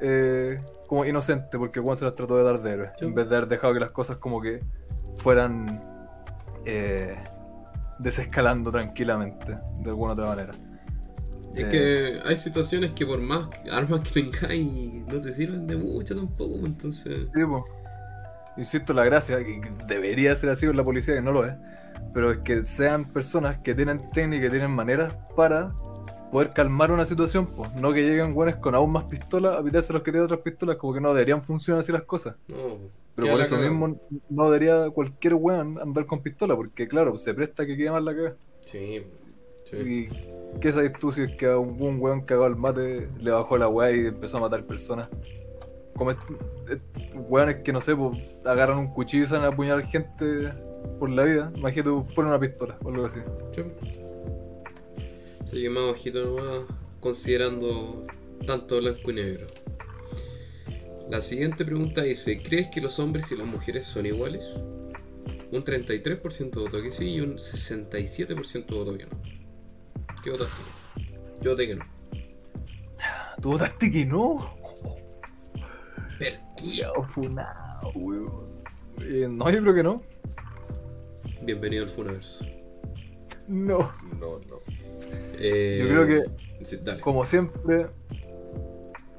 eh, 0.02 0.60
como 0.88 1.06
inocente 1.06 1.58
porque 1.58 1.80
Juan 1.80 1.96
se 1.96 2.06
las 2.06 2.16
trató 2.16 2.38
de 2.38 2.44
dar 2.44 2.62
de 2.62 2.72
héroe 2.72 2.92
Sí. 2.98 3.06
en 3.06 3.16
vez 3.16 3.30
de 3.30 3.36
haber 3.38 3.50
dejado 3.50 3.74
que 3.74 3.80
las 3.80 3.92
cosas 3.92 4.18
como 4.18 4.42
que 4.42 4.62
fueran 5.18 5.82
eh, 6.66 7.16
desescalando 8.00 8.72
tranquilamente 8.72 9.58
de 9.80 9.90
alguna 9.90 10.14
otra 10.14 10.26
manera. 10.28 10.52
Es 11.56 11.64
Eh. 11.64 11.68
que 11.70 12.20
hay 12.28 12.36
situaciones 12.36 12.92
que 12.92 13.06
por 13.06 13.20
más 13.20 13.48
armas 13.72 14.02
que 14.02 14.22
tengáis 14.22 14.94
no 15.08 15.22
te 15.22 15.32
sirven 15.32 15.66
de 15.68 15.78
mucho 15.78 16.16
tampoco, 16.16 16.52
pues, 16.60 16.66
entonces... 16.74 17.28
Sí, 17.34 17.46
po. 17.46 17.66
Insisto, 18.58 18.94
la 18.94 19.04
gracia, 19.06 19.38
que 19.40 19.62
que 19.62 19.72
debería 19.88 20.36
ser 20.36 20.50
así 20.50 20.66
con 20.66 20.76
la 20.78 20.84
policía, 20.84 21.14
que 21.16 21.22
no 21.22 21.32
lo 21.32 21.46
es, 21.46 21.54
pero 22.14 22.32
es 22.32 22.38
que 22.40 22.66
sean 22.66 23.06
personas 23.12 23.58
que 23.60 23.74
tienen 23.76 24.10
técnica 24.12 24.48
y 24.48 24.50
tienen 24.50 24.72
maneras 24.72 25.14
para 25.36 25.74
poder 26.32 26.52
calmar 26.54 26.92
una 26.92 27.06
situación, 27.06 27.48
pues. 27.48 27.74
No 27.76 27.94
que 27.94 28.02
lleguen 28.02 28.34
buenos 28.34 28.56
con 28.58 28.76
aún 28.76 28.92
más 28.92 29.06
pistolas 29.06 29.58
a 29.58 29.64
pitarse 29.64 29.94
los 29.94 30.02
que 30.02 30.12
tienen 30.12 30.26
otras 30.26 30.42
pistolas, 30.42 30.76
como 30.78 30.94
que 30.94 31.02
no 31.02 31.14
deberían 31.14 31.42
funcionar 31.42 31.82
así 31.82 31.92
las 31.92 32.04
cosas. 32.04 32.36
No, 32.48 32.56
Pero 33.16 33.32
por 33.32 33.42
eso 33.42 33.58
mismo 33.58 34.00
no 34.30 34.46
debería 34.52 34.90
cualquier 34.90 35.36
weón 35.36 35.80
andar 35.80 36.06
con 36.06 36.22
pistola, 36.22 36.56
porque 36.56 36.88
claro, 36.88 37.18
se 37.18 37.34
presta 37.34 37.66
que 37.66 37.78
quede 37.78 37.92
más 37.92 38.04
la 38.04 38.14
cagada. 38.16 38.36
Sí, 38.60 39.04
sí. 39.64 39.78
¿Y 39.78 40.60
qué 40.60 40.72
sabes 40.74 40.92
tú 41.00 41.12
si 41.12 41.24
es 41.24 41.36
que 41.38 41.46
a 41.46 41.58
un 41.58 41.82
un 41.82 42.00
weón 42.02 42.22
cagado 42.22 42.46
al 42.48 42.56
mate 42.58 43.08
le 43.20 43.32
bajó 43.32 43.58
la 43.58 43.68
weá 43.70 43.92
y 43.92 44.08
empezó 44.08 44.38
a 44.38 44.42
matar 44.42 44.66
personas? 44.66 45.10
Como 45.96 46.12
est- 46.12 46.20
est- 46.70 47.16
weones 47.30 47.58
que 47.64 47.72
no 47.72 47.80
sé, 47.80 47.96
pues 47.96 48.20
agarran 48.44 48.78
un 48.80 48.88
cuchillo 48.88 49.24
y 49.24 49.28
salen 49.28 49.46
a 49.46 49.50
apuñalar 49.50 49.86
gente 49.86 50.52
por 51.00 51.10
la 51.10 51.24
vida. 51.24 51.52
Imagínate 51.56 51.90
fuera 52.14 52.30
una 52.30 52.40
pistola 52.40 52.78
o 52.84 52.90
algo 52.90 53.06
así. 53.06 53.20
Sí. 53.54 53.64
Que 55.52 55.70
más 55.70 55.92
bajito 55.92 56.26
nomás, 56.26 56.66
considerando 57.00 58.06
tanto 58.46 58.78
blanco 58.78 59.12
y 59.12 59.14
negro. 59.14 59.48
La 61.10 61.22
siguiente 61.22 61.64
pregunta 61.64 62.02
dice, 62.02 62.42
¿crees 62.42 62.68
que 62.70 62.82
los 62.82 63.00
hombres 63.00 63.32
y 63.32 63.38
las 63.38 63.48
mujeres 63.48 63.86
son 63.86 64.06
iguales? 64.06 64.44
Un 65.52 65.64
33% 65.64 66.56
votó 66.56 66.82
que 66.82 66.92
sí 66.92 67.14
y 67.14 67.22
un 67.22 67.36
67% 67.36 68.66
votó 68.76 68.98
que 68.98 69.06
no. 69.06 69.12
¿Qué 70.24 70.32
votaste? 70.32 71.02
Yo 71.42 71.52
voté 71.52 71.68
que 71.68 71.76
no. 71.76 71.86
¿Tú 73.42 73.52
votaste 73.52 73.92
que 73.92 74.06
no? 74.06 74.58
¿Pero 76.18 77.04
funado, 77.04 77.92
weón. 77.94 78.64
Eh, 79.02 79.28
no, 79.30 79.50
yo 79.52 79.62
creo 79.62 79.76
que 79.76 79.84
no. 79.84 80.02
Bienvenido 81.46 81.84
al 81.84 81.90
Funaverso. 81.90 82.46
No, 83.48 83.92
no, 84.20 84.40
no. 84.40 84.64
Eh, 85.34 85.78
Yo 85.78 85.88
creo 85.88 86.08
que 86.08 86.66
sí, 86.66 86.78
como 87.02 87.26
siempre, 87.26 87.88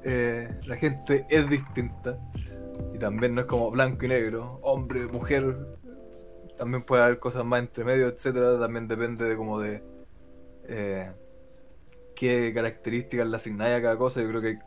eh, 0.03 0.49
la 0.67 0.77
gente 0.77 1.27
es 1.29 1.49
distinta. 1.49 2.19
Y 2.93 2.99
también 2.99 3.35
no 3.35 3.43
es 3.43 3.47
como 3.47 3.71
blanco 3.71 4.05
y 4.07 4.09
negro, 4.09 4.59
hombre, 4.63 5.07
mujer. 5.09 5.57
también 6.57 6.85
puede 6.85 7.03
haber 7.05 7.19
cosas 7.19 7.45
más 7.45 7.61
entre 7.61 7.85
medio, 7.85 8.09
etcétera, 8.09 8.59
también 8.59 8.89
depende 8.89 9.25
de 9.27 9.37
como 9.37 9.61
de 9.61 9.85
eh, 10.65 11.13
qué 12.15 12.53
características 12.55 13.29
le 13.29 13.37
asignáis 13.37 13.77
a 13.79 13.83
cada 13.83 13.99
cosa, 13.99 14.23
yo 14.23 14.29
creo 14.29 14.41
que 14.41 14.49
hay 14.49 14.59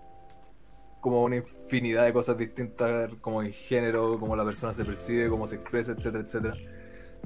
como 0.99 1.23
una 1.23 1.37
infinidad 1.37 2.05
de 2.05 2.13
cosas 2.13 2.37
distintas, 2.37 3.11
como 3.21 3.41
el 3.41 3.53
género, 3.53 4.19
cómo 4.19 4.35
la 4.35 4.43
persona 4.45 4.73
se 4.73 4.85
percibe, 4.85 5.29
cómo 5.29 5.47
se 5.47 5.55
expresa, 5.57 5.93
etcétera, 5.93 6.23
etcétera, 6.25 6.57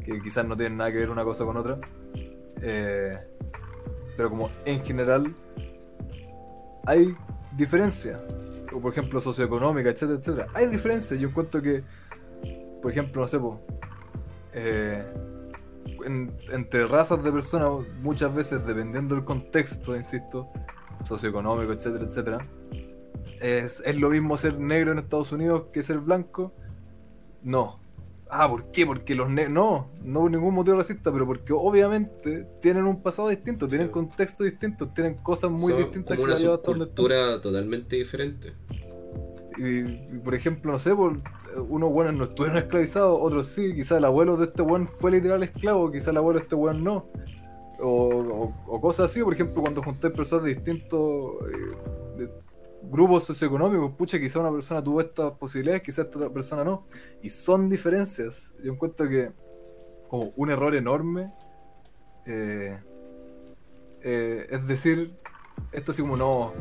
que 0.04 0.22
quizás 0.22 0.46
no 0.46 0.56
tienen 0.56 0.78
nada 0.78 0.92
que 0.92 1.00
ver 1.00 1.10
una 1.10 1.24
cosa 1.24 1.46
con 1.46 1.58
otra. 1.58 1.80
Eh, 2.62 3.18
pero 4.16 4.30
como 4.30 4.50
en 4.66 4.84
general 4.86 5.36
hay 6.86 7.16
diferencias, 7.56 8.22
por 8.72 8.92
ejemplo 8.92 9.20
socioeconómica, 9.22 9.90
etcétera, 9.90 10.20
etcétera. 10.20 10.48
Hay 10.54 10.68
diferencias. 10.68 11.20
Yo 11.20 11.30
encuentro 11.30 11.62
que, 11.62 11.84
por 12.82 12.92
ejemplo, 12.92 13.22
no 13.22 13.28
sé, 13.28 13.40
eh, 14.54 15.04
entre 16.52 16.88
razas 16.88 17.24
de 17.24 17.32
personas, 17.32 17.88
muchas 18.02 18.34
veces 18.34 18.66
dependiendo 18.66 19.16
del 19.16 19.24
contexto, 19.24 19.96
insisto, 19.96 20.50
socioeconómico, 21.04 21.74
etcétera, 21.74 22.06
etcétera, 22.06 22.48
es, 23.40 23.82
es 23.86 23.96
lo 23.98 24.10
mismo 24.10 24.38
ser 24.38 24.60
negro 24.60 24.92
en 24.92 25.00
Estados 25.00 25.32
Unidos 25.32 25.66
que 25.72 25.84
ser 25.84 26.00
blanco. 26.00 26.54
No, 27.42 27.83
Ah, 28.36 28.50
¿por 28.50 28.72
qué? 28.72 28.86
Porque 28.86 29.14
los 29.14 29.30
negros. 29.30 29.54
No, 29.54 29.92
no 30.04 30.22
por 30.22 30.32
ningún 30.32 30.56
motivo 30.56 30.78
racista, 30.78 31.12
pero 31.12 31.28
porque 31.28 31.54
obviamente 31.54 32.48
tienen 32.62 32.86
un 32.86 33.02
pasado 33.04 33.30
distinto, 33.30 33.68
tienen 33.68 33.90
contextos 33.90 34.46
distintos, 34.46 34.92
tienen 34.94 35.16
cosas 35.16 35.52
muy 35.52 35.74
distintas. 35.74 36.18
Como 36.18 36.34
una 36.34 36.58
cultura 36.58 37.40
totalmente 37.40 37.96
diferente. 37.96 38.54
Y, 39.58 39.84
por 40.20 40.34
ejemplo, 40.34 40.72
no 40.72 40.80
sé, 40.80 40.96
por, 40.96 41.18
unos 41.70 41.92
buenos 41.92 42.16
no 42.16 42.24
estuvieron 42.24 42.58
esclavizados, 42.58 43.20
otros 43.22 43.48
sí, 43.48 43.76
quizás 43.76 44.00
el 44.00 44.06
abuelo 44.06 44.36
de 44.36 44.46
este 44.46 44.64
buen 44.64 44.88
fue 44.88 45.12
literal 45.12 45.44
esclavo, 45.44 45.92
quizás 45.92 46.08
el 46.08 46.18
abuelo 46.18 46.40
de 46.40 46.44
este 46.44 46.56
buen 46.56 46.84
no. 46.84 47.06
O, 47.80 48.52
o, 48.66 48.82
cosas 48.82 49.12
así, 49.12 49.22
por 49.22 49.34
ejemplo, 49.34 49.62
cuando 49.62 49.84
junté 49.84 50.10
personas 50.10 50.46
de 50.46 50.56
distintos 50.56 51.34
eh, 51.52 51.94
grupos 52.84 53.24
socioeconómicos, 53.24 53.92
pucha, 53.94 54.20
quizá 54.20 54.40
una 54.40 54.52
persona 54.52 54.84
tuvo 54.84 55.02
estas 55.02 55.32
posibilidades, 55.34 55.84
quizá 55.84 56.04
esta 56.04 56.30
persona 56.30 56.64
no. 56.64 56.86
Y 57.22 57.30
son 57.30 57.70
diferencias. 57.70 58.54
Yo 58.64 58.74
encuentro 58.74 59.08
que 59.10 59.32
como 60.10 60.34
un 60.36 60.52
error 60.52 60.76
enorme 60.76 61.32
eh, 62.26 62.80
eh, 64.02 64.48
es 64.50 64.68
decir, 64.68 65.16
esto 65.72 65.92
así 65.92 66.02
como 66.02 66.18
no, 66.18 66.54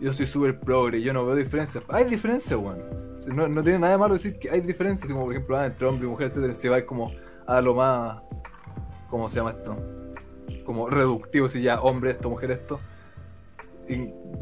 yo 0.00 0.12
soy 0.12 0.26
súper 0.26 0.58
progre, 0.60 1.02
yo 1.02 1.12
no 1.12 1.26
veo 1.26 1.34
diferencias. 1.34 1.84
Hay 1.88 2.04
diferencias, 2.04 2.58
weón. 2.58 2.82
No, 3.28 3.48
no, 3.48 3.62
tiene 3.62 3.78
nada 3.78 3.92
de 3.92 3.98
malo 3.98 4.14
decir 4.14 4.38
que 4.38 4.50
hay 4.50 4.60
diferencias, 4.60 5.10
como 5.10 5.24
por 5.24 5.34
ejemplo 5.34 5.56
ah, 5.56 5.66
entre 5.66 5.86
hombre 5.86 6.06
y 6.06 6.10
mujer, 6.10 6.28
etcétera, 6.28 6.54
si 6.54 6.68
como 6.84 7.12
a 7.46 7.60
lo 7.60 7.74
más, 7.74 8.22
¿cómo 9.08 9.28
se 9.28 9.36
llama 9.36 9.52
esto? 9.52 9.76
Como 10.64 10.90
reductivo, 10.90 11.48
si 11.48 11.62
ya 11.62 11.80
hombre 11.80 12.10
esto, 12.10 12.28
mujer 12.28 12.50
esto 12.50 12.80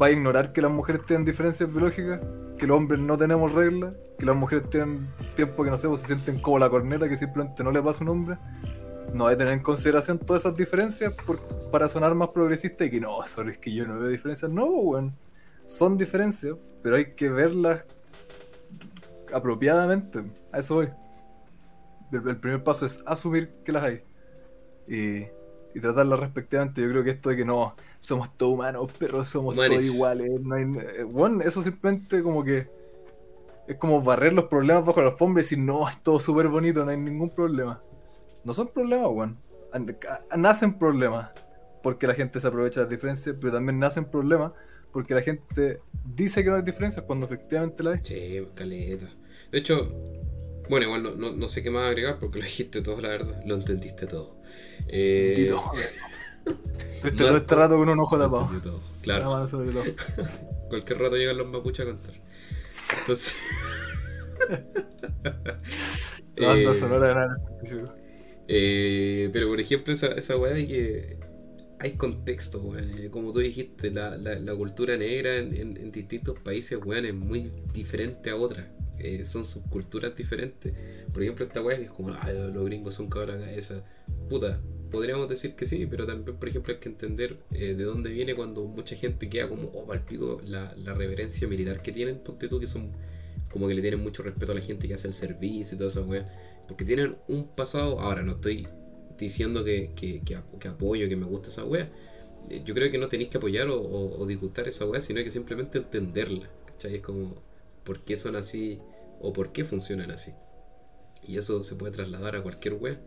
va 0.01 0.07
a 0.07 0.11
ignorar 0.11 0.53
que 0.53 0.61
las 0.61 0.71
mujeres 0.71 1.05
tienen 1.05 1.25
diferencias 1.25 1.69
biológicas, 1.69 2.21
que 2.57 2.67
los 2.67 2.77
hombres 2.77 2.99
no 2.99 3.17
tenemos 3.17 3.51
reglas, 3.51 3.93
que 4.17 4.25
las 4.25 4.35
mujeres 4.35 4.69
tienen 4.69 5.07
tiempo 5.35 5.63
que 5.63 5.69
no 5.69 5.77
sé, 5.77 5.87
pues, 5.87 6.01
se 6.01 6.07
sienten 6.07 6.39
como 6.39 6.59
la 6.59 6.69
corneta 6.69 7.09
que 7.09 7.15
simplemente 7.15 7.63
no 7.63 7.71
le 7.71 7.81
pasa 7.81 8.03
un 8.03 8.09
hombre. 8.09 8.37
No 9.13 9.27
hay 9.27 9.35
que 9.35 9.39
tener 9.39 9.53
en 9.53 9.61
consideración 9.61 10.17
todas 10.17 10.43
esas 10.43 10.55
diferencias 10.55 11.13
para 11.71 11.87
sonar 11.89 12.15
más 12.15 12.29
progresista 12.29 12.85
y 12.85 12.89
que 12.89 12.99
no, 12.99 13.23
sorry, 13.23 13.51
es 13.51 13.57
que 13.59 13.73
yo 13.73 13.85
no 13.85 13.99
veo 13.99 14.09
diferencias. 14.09 14.49
No, 14.49 14.65
weón. 14.65 15.13
Son 15.65 15.97
diferencias, 15.97 16.55
pero 16.81 16.95
hay 16.95 17.13
que 17.13 17.29
verlas 17.29 17.83
apropiadamente. 19.33 20.23
A 20.51 20.59
eso 20.59 20.75
voy. 20.75 20.89
el 22.11 22.37
primer 22.37 22.63
paso 22.63 22.85
es 22.85 23.03
asumir 23.05 23.53
que 23.63 23.71
las 23.71 23.83
hay. 23.83 24.03
Y 24.87 25.27
y 25.73 25.79
tratarla 25.79 26.15
respectivamente. 26.15 26.81
Yo 26.81 26.89
creo 26.89 27.03
que 27.03 27.11
esto 27.11 27.29
de 27.29 27.37
que 27.37 27.45
no, 27.45 27.75
somos 27.99 28.35
todos 28.37 28.53
humanos, 28.53 28.91
pero 28.97 29.23
somos 29.25 29.55
todos 29.55 29.83
iguales. 29.83 30.31
bueno, 31.07 31.41
eh, 31.41 31.47
eso 31.47 31.63
simplemente 31.63 32.21
como 32.21 32.43
que 32.43 32.67
es 33.67 33.77
como 33.77 34.01
barrer 34.01 34.33
los 34.33 34.45
problemas 34.45 34.85
bajo 34.85 35.01
la 35.01 35.07
alfombra 35.07 35.41
y 35.41 35.43
decir, 35.43 35.59
no, 35.59 35.87
es 35.87 36.01
todo 36.03 36.19
súper 36.19 36.47
bonito, 36.47 36.83
no 36.83 36.91
hay 36.91 36.97
ningún 36.97 37.29
problema. 37.29 37.81
No 38.43 38.53
son 38.53 38.67
problemas, 38.67 39.07
weón. 39.09 39.37
Nacen 40.35 40.77
problemas 40.77 41.31
porque 41.81 42.07
la 42.07 42.13
gente 42.13 42.39
se 42.39 42.47
aprovecha 42.47 42.81
de 42.81 42.85
las 42.85 42.91
diferencias, 42.91 43.35
pero 43.39 43.53
también 43.53 43.79
nacen 43.79 44.05
problemas 44.05 44.51
porque 44.91 45.15
la 45.15 45.21
gente 45.21 45.79
dice 46.05 46.43
que 46.43 46.49
no 46.49 46.57
hay 46.57 46.61
diferencias 46.61 47.03
cuando 47.05 47.25
efectivamente 47.25 47.83
la 47.83 47.91
hay. 47.91 47.99
Sí, 48.01 48.47
caleta. 48.53 49.09
De 49.51 49.57
hecho, 49.57 49.91
bueno, 50.69 50.85
igual 50.85 51.03
no, 51.17 51.31
no, 51.31 51.47
sé 51.47 51.63
qué 51.63 51.69
más 51.69 51.87
agregar 51.87 52.19
porque 52.19 52.39
lo 52.39 52.45
dijiste 52.45 52.81
todo, 52.81 53.01
la 53.01 53.09
verdad. 53.09 53.41
Lo 53.45 53.55
entendiste 53.55 54.05
todo. 54.05 54.37
Eh... 54.87 55.53
Este, 57.03 57.17
todo 57.17 57.35
este 57.35 57.55
rato 57.55 57.77
con 57.77 57.89
un 57.89 57.99
ojo 57.99 58.17
tapado. 58.17 58.49
Claro. 59.01 59.45
Cualquier 60.69 60.99
rato 60.99 61.17
llegan 61.17 61.37
los 61.37 61.47
mapuches 61.47 61.85
a 61.85 61.89
contar. 61.89 62.13
Entonces. 63.01 63.35
eh, 66.37 66.73
sonora 66.79 67.07
de 67.09 67.15
nada. 67.15 67.37
Eh, 68.47 69.29
pero 69.33 69.49
por 69.49 69.59
ejemplo, 69.59 69.93
esa, 69.93 70.07
esa 70.07 70.37
weá 70.37 70.53
de 70.53 70.67
que 70.67 71.17
hay 71.79 71.91
contexto, 71.91 72.61
weón. 72.61 72.97
Eh, 72.97 73.09
como 73.09 73.33
tú 73.33 73.39
dijiste, 73.39 73.91
la, 73.91 74.15
la, 74.17 74.39
la 74.39 74.55
cultura 74.55 74.95
negra 74.95 75.35
en, 75.35 75.53
en, 75.53 75.77
en, 75.77 75.91
distintos 75.91 76.39
países, 76.39 76.79
weón, 76.83 77.05
es 77.05 77.13
muy 77.13 77.51
diferente 77.73 78.29
a 78.29 78.37
otra. 78.37 78.71
Eh, 79.03 79.25
son 79.25 79.45
subculturas 79.45 80.15
diferentes. 80.15 80.73
Por 81.11 81.21
ejemplo, 81.23 81.45
esta 81.45 81.61
weá 81.61 81.77
que 81.77 81.83
es 81.83 81.91
como, 81.91 82.09
los 82.09 82.65
gringos 82.65 82.95
son 82.95 83.09
cabra 83.09 83.37
cabeza. 83.37 83.83
Puta, 84.29 84.61
podríamos 84.89 85.27
decir 85.27 85.55
que 85.55 85.65
sí, 85.65 85.85
pero 85.85 86.05
también, 86.05 86.37
por 86.37 86.47
ejemplo, 86.47 86.73
hay 86.73 86.79
que 86.79 86.87
entender 86.87 87.37
eh, 87.51 87.75
de 87.75 87.83
dónde 87.83 88.11
viene 88.11 88.33
cuando 88.33 88.63
mucha 88.63 88.95
gente 88.95 89.29
queda 89.29 89.49
como, 89.49 89.67
oh, 89.73 89.85
palpico, 89.85 90.41
la, 90.45 90.73
la 90.77 90.93
reverencia 90.93 91.47
militar 91.47 91.81
que 91.81 91.91
tienen, 91.91 92.19
ponte 92.19 92.47
tú, 92.47 92.59
que 92.59 92.67
son 92.67 92.91
como 93.51 93.67
que 93.67 93.73
le 93.75 93.81
tienen 93.81 94.01
mucho 94.01 94.23
respeto 94.23 94.51
a 94.51 94.55
la 94.55 94.61
gente 94.61 94.87
que 94.87 94.95
hace 94.95 95.07
el 95.07 95.13
servicio 95.13 95.75
y 95.75 95.77
toda 95.77 95.89
esa 95.89 96.01
weá. 96.01 96.27
Porque 96.67 96.85
tienen 96.85 97.17
un 97.27 97.47
pasado, 97.47 97.99
ahora 97.99 98.23
no 98.23 98.31
estoy 98.31 98.67
diciendo 99.17 99.63
que, 99.63 99.91
que, 99.95 100.21
que, 100.21 100.67
apoyo, 100.67 101.09
que 101.09 101.15
me 101.15 101.25
gusta 101.25 101.49
esa 101.49 101.65
weá. 101.65 101.89
Eh, 102.49 102.61
yo 102.65 102.73
creo 102.73 102.91
que 102.91 102.97
no 102.97 103.09
tenéis 103.09 103.29
que 103.29 103.37
apoyar 103.37 103.67
o, 103.69 103.81
o, 103.81 104.25
disgustar 104.25 104.67
esa 104.67 104.85
weá, 104.85 104.99
sino 104.99 105.23
que 105.23 105.29
simplemente 105.29 105.77
entenderla. 105.77 106.49
¿Cachai? 106.65 106.95
Es 106.95 107.01
como, 107.01 107.35
¿por 107.83 107.99
qué 108.01 108.17
son 108.17 108.35
así? 108.35 108.79
O 109.23 109.33
por 109.33 109.51
qué 109.51 109.63
funcionan 109.63 110.11
así. 110.11 110.33
Y 111.25 111.37
eso 111.37 111.63
se 111.63 111.75
puede 111.75 111.93
trasladar 111.93 112.35
a 112.35 112.43
cualquier 112.43 112.75
web, 112.75 112.99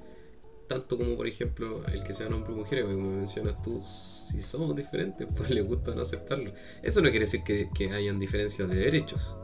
tanto 0.66 0.96
como 0.96 1.14
por 1.16 1.28
ejemplo 1.28 1.86
el 1.86 2.02
que 2.02 2.14
sea 2.14 2.26
hombre 2.28 2.52
o 2.52 2.56
mujer, 2.56 2.82
como 2.82 3.10
mencionas 3.10 3.62
tú, 3.62 3.80
si 3.80 4.40
somos 4.40 4.74
diferentes, 4.74 5.28
pues 5.36 5.50
le 5.50 5.60
gusta 5.60 5.94
no 5.94 6.02
aceptarlo. 6.02 6.52
Eso 6.82 7.00
no 7.00 7.10
quiere 7.10 7.26
decir 7.26 7.42
que, 7.44 7.90
hayan 7.92 8.18
diferencias 8.18 8.68
de 8.68 8.76
derechos, 8.76 9.36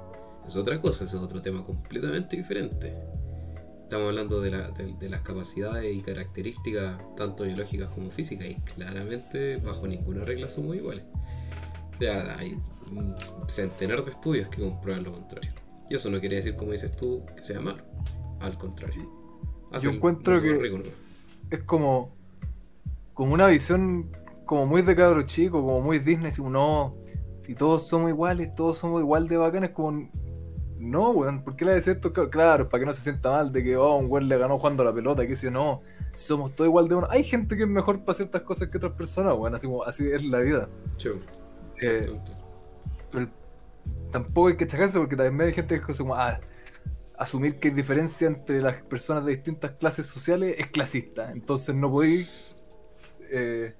es 0.46 0.56
otra 0.56 0.80
cosa, 0.80 1.04
es 1.04 1.14
otro 1.14 1.40
tema 1.40 1.64
completamente 1.64 2.36
diferente. 2.36 2.96
Estamos 3.82 4.08
hablando 4.08 4.40
de, 4.40 4.50
la, 4.50 4.72
las 5.02 5.20
capacidades 5.20 5.94
y 5.94 6.00
características, 6.00 6.98
tanto 7.14 7.44
biológicas 7.44 7.90
como 7.90 8.10
físicas, 8.10 8.46
y 8.48 8.54
claramente 8.74 9.58
bajo 9.58 9.86
ninguna 9.86 10.24
regla 10.24 10.48
somos 10.48 10.74
iguales. 10.76 11.04
O 11.94 11.98
sea, 11.98 12.38
hay 12.38 12.58
un 12.90 13.14
centenar 13.48 14.02
de 14.02 14.10
estudios 14.10 14.48
que 14.48 14.62
comprueban 14.62 15.04
lo 15.04 15.12
contrario. 15.12 15.52
Y 15.92 15.96
eso 15.96 16.08
no 16.08 16.20
quiere 16.20 16.36
decir, 16.36 16.56
como 16.56 16.72
dices 16.72 16.90
tú, 16.96 17.22
que 17.36 17.44
sea 17.44 17.60
malo. 17.60 17.82
Al 18.40 18.56
contrario. 18.56 19.10
Yo 19.78 19.90
encuentro 19.90 20.40
que 20.40 20.90
es 21.50 21.62
como, 21.64 22.16
como 23.12 23.34
una 23.34 23.46
visión 23.48 24.10
como 24.46 24.64
muy 24.64 24.80
de 24.80 24.96
cabro 24.96 25.20
chico, 25.20 25.62
como 25.62 25.82
muy 25.82 25.98
Disney, 25.98 26.32
si 26.32 26.40
no, 26.40 26.96
si 27.40 27.54
todos 27.54 27.88
somos 27.88 28.08
iguales, 28.08 28.54
todos 28.54 28.78
somos 28.78 29.02
igual 29.02 29.28
de 29.28 29.36
bacanes, 29.36 29.70
como 29.72 30.08
no, 30.78 31.10
weón, 31.10 31.44
¿por 31.44 31.56
qué 31.56 31.66
le 31.66 31.72
decís 31.72 31.88
esto? 31.88 32.10
Claro, 32.30 32.70
para 32.70 32.80
que 32.80 32.86
no 32.86 32.92
se 32.94 33.02
sienta 33.02 33.30
mal 33.30 33.52
de 33.52 33.62
que 33.62 33.76
oh, 33.76 33.96
un 33.96 34.10
weón 34.10 34.30
le 34.30 34.38
ganó 34.38 34.56
jugando 34.56 34.84
la 34.84 34.94
pelota, 34.94 35.26
que 35.26 35.36
si 35.36 35.50
no, 35.50 35.82
somos 36.14 36.54
todos 36.54 36.68
igual 36.68 36.88
de 36.88 36.94
uno. 36.94 37.06
Hay 37.10 37.22
gente 37.22 37.54
que 37.54 37.64
es 37.64 37.68
mejor 37.68 38.02
para 38.02 38.16
ciertas 38.16 38.40
cosas 38.40 38.70
que 38.70 38.78
otras 38.78 38.94
personas, 38.94 39.34
weón, 39.36 39.54
así 39.54 39.66
como 39.66 39.84
así 39.84 40.08
es 40.10 40.24
la 40.24 40.38
vida. 40.38 40.70
Eh, 41.82 42.18
pero 43.10 43.24
el 43.24 43.41
tampoco 44.12 44.48
hay 44.48 44.56
que 44.56 44.66
chajarse 44.66 44.98
porque 44.98 45.16
también 45.16 45.48
hay 45.48 45.54
gente 45.54 45.80
que 45.80 45.92
es 45.92 45.98
como, 45.98 46.14
ah, 46.14 46.38
asumir 47.16 47.58
que 47.58 47.68
hay 47.68 47.74
diferencia 47.74 48.26
entre 48.26 48.60
las 48.60 48.82
personas 48.82 49.24
de 49.24 49.32
distintas 49.32 49.72
clases 49.72 50.06
sociales 50.06 50.56
es 50.58 50.68
clasista. 50.68 51.30
Entonces 51.32 51.74
no 51.74 51.90
podéis 51.90 52.56
eh, 53.30 53.74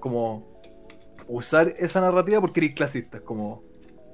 como 0.00 0.60
usar 1.26 1.68
esa 1.78 2.00
narrativa 2.00 2.40
porque 2.40 2.60
eres 2.60 2.74
clasista. 2.74 3.20
Como, 3.20 3.62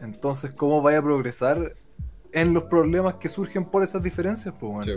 entonces, 0.01 0.53
¿cómo 0.53 0.83
vaya 0.83 0.99
a 0.99 1.03
progresar 1.03 1.75
en 2.33 2.53
los 2.53 2.65
problemas 2.65 3.15
que 3.15 3.29
surgen 3.29 3.65
por 3.65 3.83
esas 3.83 4.03
diferencias? 4.03 4.55
Pues, 4.59 4.89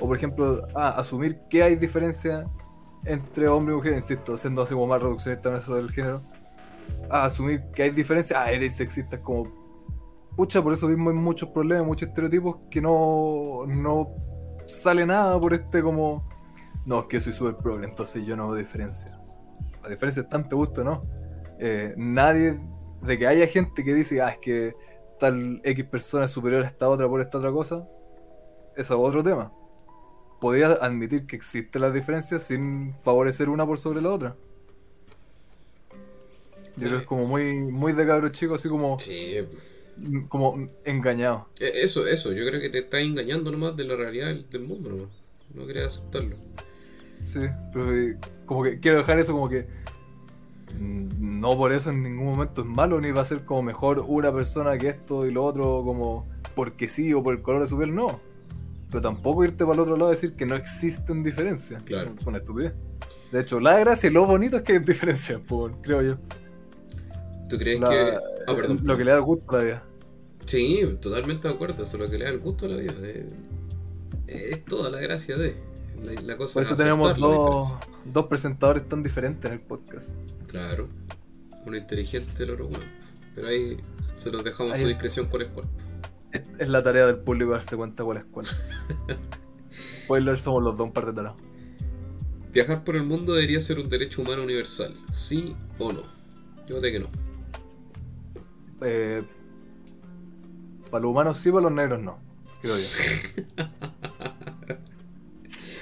O 0.00 0.06
por 0.06 0.16
ejemplo, 0.16 0.66
ah, 0.74 0.90
asumir 0.90 1.38
que 1.48 1.62
hay 1.62 1.76
diferencia 1.76 2.46
entre 3.04 3.48
hombre 3.48 3.74
y 3.74 3.76
mujer, 3.76 3.94
insisto, 3.94 4.36
siendo 4.36 4.62
así 4.62 4.74
como 4.74 4.86
más 4.86 5.02
reduccionista 5.02 5.48
en 5.48 5.56
eso 5.56 5.76
del 5.76 5.90
género. 5.90 6.22
Ah, 7.10 7.24
asumir 7.24 7.62
que 7.74 7.84
hay 7.84 7.90
diferencia, 7.90 8.42
ah, 8.42 8.50
eres 8.50 8.76
sexista, 8.76 9.20
como 9.20 9.61
pucha, 10.36 10.62
por 10.62 10.72
eso 10.72 10.88
mismo 10.88 11.10
hay 11.10 11.16
muchos 11.16 11.48
problemas, 11.50 11.86
muchos 11.86 12.08
estereotipos 12.08 12.56
que 12.70 12.80
no, 12.80 13.64
no 13.66 14.14
sale 14.64 15.06
nada 15.06 15.38
por 15.40 15.54
este 15.54 15.82
como. 15.82 16.28
No, 16.84 17.00
es 17.00 17.06
que 17.06 17.20
soy 17.20 17.32
súper 17.32 17.56
progre, 17.56 17.86
entonces 17.86 18.26
yo 18.26 18.36
no 18.36 18.48
veo 18.48 18.56
diferencia. 18.56 19.18
La 19.82 19.88
diferencia 19.88 20.26
es 20.28 20.48
te 20.48 20.54
gusta, 20.54 20.82
¿no? 20.82 21.04
Eh, 21.58 21.94
nadie, 21.96 22.58
de 23.02 23.18
que 23.18 23.26
haya 23.26 23.46
gente 23.46 23.84
que 23.84 23.94
dice, 23.94 24.20
ah, 24.20 24.30
es 24.30 24.38
que 24.38 24.74
tal 25.18 25.60
X 25.62 25.84
persona 25.84 26.24
es 26.24 26.30
superior 26.30 26.64
a 26.64 26.66
esta 26.66 26.88
otra 26.88 27.08
por 27.08 27.20
esta 27.20 27.38
otra 27.38 27.52
cosa, 27.52 27.88
eso 28.76 28.94
es 28.94 29.08
otro 29.08 29.22
tema. 29.22 29.52
Podía 30.40 30.72
admitir 30.72 31.26
que 31.26 31.36
existe 31.36 31.78
la 31.78 31.90
diferencia 31.90 32.40
sin 32.40 32.94
favorecer 32.94 33.48
una 33.48 33.64
por 33.64 33.78
sobre 33.78 34.02
la 34.02 34.10
otra. 34.10 34.36
Yo 36.76 36.86
creo 36.86 36.90
que 36.90 37.02
es 37.02 37.06
como 37.06 37.26
muy, 37.26 37.54
muy 37.66 37.92
de 37.92 38.06
cabros 38.06 38.32
chicos, 38.32 38.60
así 38.60 38.68
como. 38.68 38.98
Sí. 38.98 39.36
Como 40.28 40.68
engañado. 40.84 41.48
E, 41.60 41.82
eso, 41.82 42.06
eso, 42.06 42.32
yo 42.32 42.44
creo 42.46 42.60
que 42.60 42.70
te 42.70 42.78
estás 42.78 43.00
engañando 43.00 43.50
nomás 43.50 43.76
de 43.76 43.84
la 43.84 43.96
realidad 43.96 44.34
del 44.34 44.62
mundo 44.62 44.90
nomás. 44.90 45.08
No 45.54 45.66
quería 45.66 45.86
aceptarlo. 45.86 46.36
Sí, 47.24 47.40
pero 47.72 47.94
eh, 47.94 48.16
como 48.46 48.62
que 48.62 48.80
quiero 48.80 48.98
dejar 48.98 49.18
eso 49.18 49.32
como 49.32 49.48
que 49.48 49.66
mm, 50.78 51.40
no 51.40 51.56
por 51.56 51.72
eso 51.72 51.90
en 51.90 52.02
ningún 52.02 52.26
momento 52.26 52.62
es 52.62 52.66
malo, 52.66 53.00
ni 53.00 53.10
va 53.10 53.22
a 53.22 53.24
ser 53.24 53.44
como 53.44 53.62
mejor 53.62 54.04
una 54.06 54.32
persona 54.32 54.76
que 54.76 54.88
esto 54.88 55.26
y 55.26 55.30
lo 55.30 55.44
otro, 55.44 55.82
como 55.84 56.26
porque 56.54 56.88
sí 56.88 57.12
o 57.12 57.22
por 57.22 57.34
el 57.34 57.42
color 57.42 57.62
de 57.62 57.66
su 57.66 57.78
piel, 57.78 57.94
no. 57.94 58.20
Pero 58.90 59.00
tampoco 59.00 59.44
irte 59.44 59.64
para 59.64 59.74
el 59.74 59.80
otro 59.80 59.96
lado 59.96 60.10
y 60.10 60.14
decir 60.14 60.34
que 60.34 60.44
no 60.44 60.54
existen 60.54 61.22
diferencias. 61.22 61.82
Claro. 61.84 62.12
Es 62.18 62.26
una 62.26 62.38
estupidez. 62.38 62.74
De 63.30 63.40
hecho, 63.40 63.58
la 63.58 63.78
gracia 63.78 64.10
y 64.10 64.12
lo 64.12 64.26
bonito 64.26 64.58
es 64.58 64.62
que 64.62 64.72
hay 64.72 64.78
diferencias, 64.80 65.40
creo 65.82 66.02
yo. 66.02 66.16
¿Tú 67.48 67.56
crees 67.56 67.80
que.? 67.80 68.18
Ah, 68.46 68.54
perdón. 68.54 68.78
Lo 68.82 68.96
que 68.96 69.04
le 69.04 69.12
da 69.12 69.18
gusto 69.18 69.56
a 69.56 69.58
la 69.58 69.64
vida. 69.64 69.82
Sí, 70.46 70.80
totalmente 71.00 71.48
de 71.48 71.54
acuerdo. 71.54 71.82
Eso 71.82 71.96
es 71.96 72.02
lo 72.02 72.10
que 72.10 72.18
le 72.18 72.24
da 72.24 72.30
el 72.30 72.40
gusto 72.40 72.66
a 72.66 72.68
la 72.70 72.76
vida. 72.76 72.94
Es, 74.26 74.64
toda 74.64 74.90
la 74.90 75.00
gracia 75.00 75.36
de. 75.36 75.56
La, 76.24 76.36
cosa 76.36 76.54
Por 76.54 76.62
eso 76.64 76.74
tenemos 76.74 77.16
dos, 77.16 77.72
dos, 78.04 78.26
presentadores 78.26 78.88
tan 78.88 79.02
diferentes 79.02 79.44
en 79.44 79.52
el 79.52 79.60
podcast. 79.60 80.14
Claro. 80.48 80.88
Uno 81.64 81.76
inteligente, 81.76 82.42
el 82.42 82.50
otro 82.50 82.68
bueno. 82.68 82.84
Pero 83.34 83.48
ahí 83.48 83.76
se 84.16 84.30
los 84.32 84.42
dejamos 84.42 84.72
a 84.72 84.76
su 84.76 84.86
discreción 84.86 85.26
cuál 85.26 85.42
es 85.42 85.48
cuál. 85.50 85.66
Es, 86.32 86.68
la 86.68 86.82
tarea 86.82 87.06
del 87.06 87.18
público 87.18 87.52
darse 87.52 87.76
cuenta 87.76 88.02
cuál 88.02 88.18
es 88.18 88.24
cuál. 88.24 88.46
Spoiler, 90.04 90.38
somos 90.38 90.62
los 90.62 90.76
dos 90.76 90.86
un 90.86 90.92
par 90.92 91.06
de 91.06 91.12
tarados. 91.12 91.40
¿Viajar 92.52 92.84
por 92.84 92.96
el 92.96 93.04
mundo 93.04 93.32
debería 93.34 93.60
ser 93.60 93.78
un 93.78 93.88
derecho 93.88 94.22
humano 94.22 94.42
universal? 94.42 94.94
¿Sí 95.12 95.56
o 95.78 95.92
no? 95.92 96.02
Yo 96.66 96.80
creo 96.80 96.92
que 96.92 97.00
no. 97.00 97.08
Eh, 98.82 99.22
para 100.92 101.02
los 101.02 101.10
humanos 101.10 101.38
sí, 101.38 101.50
para 101.50 101.62
los 101.62 101.72
negros 101.72 102.00
no. 102.02 102.18
Creo 102.60 102.76
yo. 102.76 102.84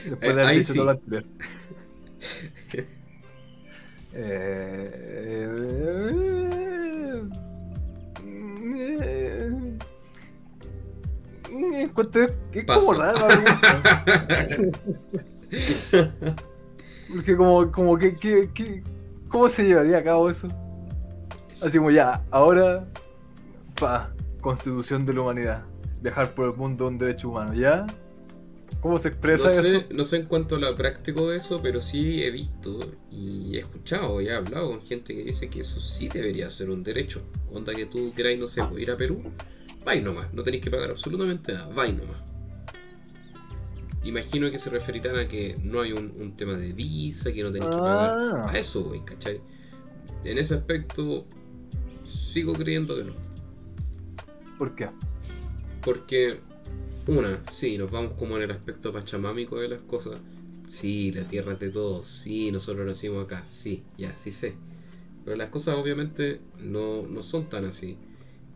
Después 0.08 0.36
de 0.36 0.42
haber 0.42 0.56
dicho 0.56 0.72
todo 0.72 0.84
lo 0.84 0.92
anterior. 0.92 1.24
Eh, 4.12 5.48
encuentro 11.82 12.24
es 12.24 12.32
como 12.64 12.92
raro 12.94 13.18
Porque 17.08 17.36
como, 17.36 17.70
como 17.72 17.98
que, 17.98 18.16
que, 18.16 18.50
que, 18.52 18.82
¿cómo 19.28 19.48
se 19.48 19.64
llevaría 19.64 19.98
a 19.98 20.04
cabo 20.04 20.30
eso? 20.30 20.46
Así 21.61 21.78
como 21.78 21.90
ya, 21.90 22.22
ahora, 22.30 22.86
pa, 23.80 24.12
constitución 24.41 25.07
de 25.07 25.14
la 25.14 25.20
humanidad. 25.22 25.64
Viajar 26.03 26.34
por 26.34 26.51
el 26.51 26.57
mundo 26.57 26.88
un 26.88 26.99
derecho 26.99 27.28
humano, 27.28 27.55
¿ya? 27.55 27.86
¿Cómo 28.80 28.99
se 28.99 29.09
expresa 29.09 29.45
no 29.45 29.51
sé, 29.51 29.76
eso? 29.76 29.86
No 29.91 30.05
sé 30.05 30.16
en 30.16 30.26
cuanto 30.26 30.57
a 30.57 30.59
lo 30.59 30.74
práctico 30.74 31.28
de 31.28 31.38
eso, 31.38 31.61
pero 31.62 31.80
sí 31.80 32.22
he 32.22 32.30
visto 32.30 32.80
y 33.11 33.57
he 33.57 33.61
escuchado 33.61 34.20
y 34.20 34.28
he 34.28 34.34
hablado 34.34 34.70
con 34.70 34.82
gente 34.82 35.14
que 35.14 35.24
dice 35.24 35.51
que 35.51 35.61
eso 35.61 35.80
sí 35.80 36.09
debería 36.09 36.49
ser 36.49 36.70
un 36.70 36.82
derecho. 36.82 37.20
Onda 37.53 37.74
que 37.74 37.86
tú 37.86 38.12
queráis, 38.14 38.38
no 38.38 38.47
sé, 38.47 38.62
ir 38.78 38.91
a 38.91 38.97
Perú, 38.97 39.22
vais 39.84 40.03
nomás, 40.03 40.32
no 40.32 40.43
tenéis 40.43 40.62
que 40.62 40.70
pagar 40.70 40.91
absolutamente 40.91 41.53
nada, 41.53 41.68
vais 41.74 41.95
nomás. 41.95 42.18
Imagino 44.03 44.51
que 44.51 44.59
se 44.59 44.70
referirán 44.70 45.18
a 45.18 45.28
que 45.28 45.57
no 45.62 45.82
hay 45.82 45.93
un, 45.93 46.34
tema 46.34 46.55
de 46.55 46.72
visa, 46.72 47.32
que 47.32 47.43
no 47.43 47.53
tenéis 47.53 47.70
que 47.70 47.76
pagar. 47.76 48.14
Ah. 48.16 48.51
A 48.51 48.59
eso, 48.59 48.82
güey, 48.82 49.05
¿cachai? 49.05 49.43
En 50.24 50.38
ese 50.38 50.55
aspecto, 50.55 51.26
sigo 52.05 52.55
creyendo 52.55 52.97
que 52.97 53.05
no. 53.05 53.12
¿Por 54.61 54.74
qué? 54.74 54.90
Porque, 55.82 56.38
una, 57.06 57.40
sí, 57.50 57.78
nos 57.78 57.90
vamos 57.90 58.12
como 58.12 58.36
en 58.36 58.42
el 58.42 58.50
aspecto 58.50 58.92
pachamámico 58.92 59.58
de 59.58 59.68
las 59.68 59.80
cosas. 59.80 60.20
Sí, 60.68 61.11
la 61.12 61.26
tierra 61.26 61.54
es 61.54 61.61
de 61.61 61.70
todos. 61.70 62.06
Sí, 62.06 62.52
nosotros 62.52 62.86
nacimos 62.86 63.24
acá. 63.24 63.42
Sí, 63.46 63.84
ya, 63.96 64.14
sí 64.18 64.30
sé. 64.30 64.52
Pero 65.24 65.38
las 65.38 65.48
cosas 65.48 65.76
obviamente 65.76 66.40
no, 66.58 67.06
no 67.06 67.22
son 67.22 67.48
tan 67.48 67.64
así. 67.64 67.96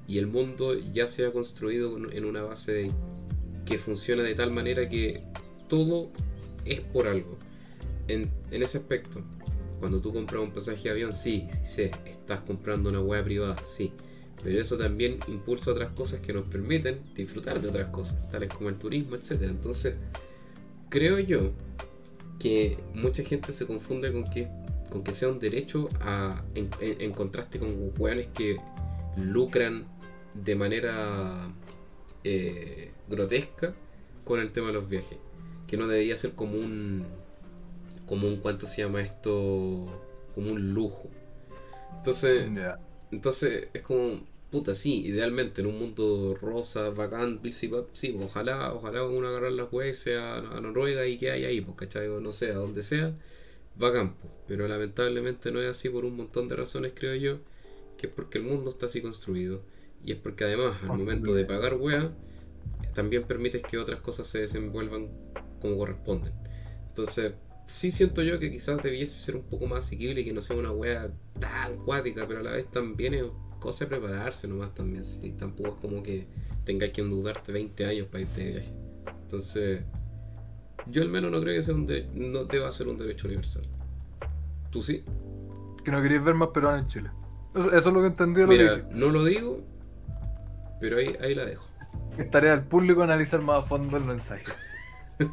Y 0.06 0.18
el 0.18 0.26
mundo 0.26 0.78
ya 0.78 1.08
se 1.08 1.24
ha 1.24 1.32
construido 1.32 1.96
en 1.96 2.26
una 2.26 2.42
base 2.42 2.88
que 3.64 3.78
funciona 3.78 4.22
de 4.22 4.34
tal 4.34 4.52
manera 4.52 4.90
que 4.90 5.22
todo 5.68 6.10
es 6.66 6.82
por 6.82 7.08
algo. 7.08 7.38
En, 8.08 8.30
en 8.50 8.62
ese 8.62 8.76
aspecto, 8.76 9.22
cuando 9.80 10.02
tú 10.02 10.12
compras 10.12 10.42
un 10.42 10.52
pasaje 10.52 10.82
de 10.82 10.90
avión, 10.90 11.12
sí, 11.14 11.48
sí 11.50 11.64
sé, 11.64 11.90
estás 12.04 12.42
comprando 12.42 12.90
una 12.90 13.00
web 13.00 13.24
privada, 13.24 13.56
sí. 13.64 13.90
Pero 14.44 14.60
eso 14.60 14.76
también 14.76 15.18
impulsa 15.26 15.70
otras 15.70 15.90
cosas 15.92 16.20
que 16.20 16.32
nos 16.34 16.46
permiten 16.46 17.00
disfrutar 17.14 17.60
de 17.60 17.68
otras 17.68 17.88
cosas, 17.88 18.18
tales 18.30 18.50
como 18.52 18.68
el 18.68 18.76
turismo, 18.76 19.16
etc. 19.16 19.42
Entonces, 19.42 19.94
creo 20.90 21.18
yo 21.18 21.50
que 22.38 22.78
mucha 22.92 23.24
gente 23.24 23.54
se 23.54 23.66
confunde 23.66 24.12
con 24.12 24.24
que, 24.24 24.48
con 24.90 25.02
que 25.02 25.14
sea 25.14 25.30
un 25.30 25.38
derecho 25.38 25.88
a, 26.00 26.44
en, 26.54 27.12
contraste 27.12 27.58
con 27.58 27.90
hueones 27.98 28.28
que 28.34 28.58
lucran 29.16 29.86
de 30.34 30.54
manera 30.54 31.48
eh, 32.22 32.92
grotesca 33.08 33.74
con 34.24 34.40
el 34.40 34.52
tema 34.52 34.66
de 34.66 34.74
los 34.74 34.88
viajes. 34.88 35.16
Que 35.66 35.78
no 35.78 35.86
debería 35.86 36.18
ser 36.18 36.32
como 36.32 36.58
un 36.58 37.06
como 38.06 38.28
un, 38.28 38.36
¿cuánto 38.36 38.66
se 38.66 38.82
llama 38.82 39.00
esto? 39.00 39.86
Como 40.34 40.52
un 40.52 40.74
lujo. 40.74 41.08
Entonces, 41.96 42.50
entonces 43.10 43.68
es 43.72 43.82
como, 43.82 44.20
puta, 44.54 44.72
sí, 44.76 45.04
idealmente 45.04 45.62
en 45.62 45.66
un 45.66 45.80
mundo 45.80 46.38
rosa, 46.40 46.90
bacán, 46.90 47.40
sí, 47.50 47.68
sí 47.92 48.16
ojalá, 48.22 48.72
ojalá 48.72 49.02
uno 49.02 49.26
agarrar 49.26 49.50
las 49.50 49.72
weas 49.72 49.98
sea 49.98 50.36
a 50.36 50.60
Noruega 50.60 51.04
y 51.08 51.18
que 51.18 51.32
hay 51.32 51.44
ahí, 51.44 51.60
pues, 51.60 51.76
¿cachai? 51.76 52.08
No 52.08 52.32
sé, 52.32 52.52
a 52.52 52.54
donde 52.54 52.84
sea, 52.84 53.12
bacán, 53.74 54.14
pues. 54.14 54.32
pero 54.46 54.68
lamentablemente 54.68 55.50
no 55.50 55.60
es 55.60 55.68
así 55.68 55.88
por 55.88 56.04
un 56.04 56.16
montón 56.16 56.46
de 56.46 56.54
razones, 56.54 56.92
creo 56.94 57.16
yo, 57.16 57.38
que 57.98 58.06
es 58.06 58.12
porque 58.12 58.38
el 58.38 58.44
mundo 58.44 58.70
está 58.70 58.86
así 58.86 59.02
construido. 59.02 59.60
Y 60.04 60.12
es 60.12 60.18
porque 60.18 60.44
además, 60.44 60.76
al 60.84 60.98
momento 60.98 61.34
de 61.34 61.44
pagar 61.46 61.74
wea, 61.74 62.12
también 62.94 63.24
permites 63.24 63.62
que 63.62 63.76
otras 63.76 63.98
cosas 64.02 64.28
se 64.28 64.38
desenvuelvan 64.38 65.08
como 65.60 65.78
corresponden. 65.78 66.32
Entonces, 66.90 67.32
sí 67.66 67.90
siento 67.90 68.22
yo 68.22 68.38
que 68.38 68.52
quizás 68.52 68.80
debiese 68.80 69.14
ser 69.16 69.34
un 69.34 69.42
poco 69.42 69.66
más 69.66 69.86
asequible 69.86 70.20
y 70.20 70.24
que 70.24 70.32
no 70.32 70.42
sea 70.42 70.56
una 70.56 70.70
wea 70.70 71.08
tan 71.40 71.76
cuática, 71.84 72.28
pero 72.28 72.38
a 72.38 72.42
la 72.44 72.52
vez 72.52 72.70
también 72.70 73.14
es 73.14 73.24
cosa 73.64 73.86
de 73.86 73.88
prepararse 73.88 74.46
nomás 74.46 74.74
también. 74.74 75.04
Si 75.04 75.30
tampoco 75.30 75.70
es 75.70 75.80
como 75.80 76.02
que 76.02 76.26
tengas 76.64 76.90
que 76.90 77.00
endeudarte 77.00 77.50
20 77.50 77.86
años 77.86 78.06
para 78.08 78.20
irte 78.20 78.44
de 78.44 78.50
viaje. 78.52 78.72
Entonces, 79.22 79.80
yo 80.86 81.02
al 81.02 81.08
menos 81.08 81.32
no 81.32 81.40
creo 81.40 81.54
que 81.54 81.62
sea 81.62 81.74
un 81.74 81.86
no 82.14 82.44
deba 82.44 82.70
ser 82.70 82.88
un 82.88 82.98
derecho 82.98 83.26
universal. 83.26 83.64
¿Tú 84.70 84.82
sí? 84.82 85.02
Que 85.82 85.90
no 85.90 86.02
querías 86.02 86.24
ver 86.24 86.34
más 86.34 86.48
peruanos 86.48 86.82
en 86.82 86.88
Chile. 86.88 87.10
Eso, 87.54 87.74
es 87.74 87.84
lo 87.86 88.00
que 88.00 88.08
entendí. 88.08 88.44
Mira, 88.44 88.86
no 88.90 89.08
lo 89.08 89.24
digo, 89.24 89.60
pero 90.80 90.98
ahí, 90.98 91.16
ahí 91.22 91.34
la 91.34 91.46
dejo. 91.46 91.64
Es 92.18 92.30
tarea 92.30 92.56
del 92.56 92.66
público 92.66 93.02
analizar 93.02 93.40
más 93.40 93.64
a 93.64 93.66
fondo 93.66 93.96
el 93.96 94.04
mensaje. 94.04 94.44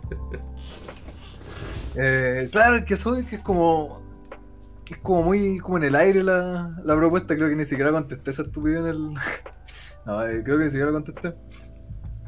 Eh, 1.93 2.47
claro, 2.53 2.85
que 2.85 2.95
soy, 2.95 3.25
que 3.25 3.35
es 3.35 3.41
como. 3.41 4.00
Es 4.91 4.97
como 4.97 5.23
muy 5.23 5.59
como 5.59 5.77
en 5.77 5.85
el 5.85 5.95
aire 5.95 6.21
la, 6.21 6.77
la 6.83 6.95
propuesta. 6.97 7.33
Creo 7.35 7.47
que 7.47 7.55
ni 7.55 7.63
siquiera 7.63 7.91
contesté 7.91 8.31
esa 8.31 8.41
estupidez 8.41 8.79
en 8.79 8.85
el. 8.87 9.13
no, 10.05 10.25
eh, 10.25 10.43
creo 10.43 10.57
que 10.57 10.65
ni 10.65 10.69
siquiera 10.69 10.91
contesté. 10.91 11.33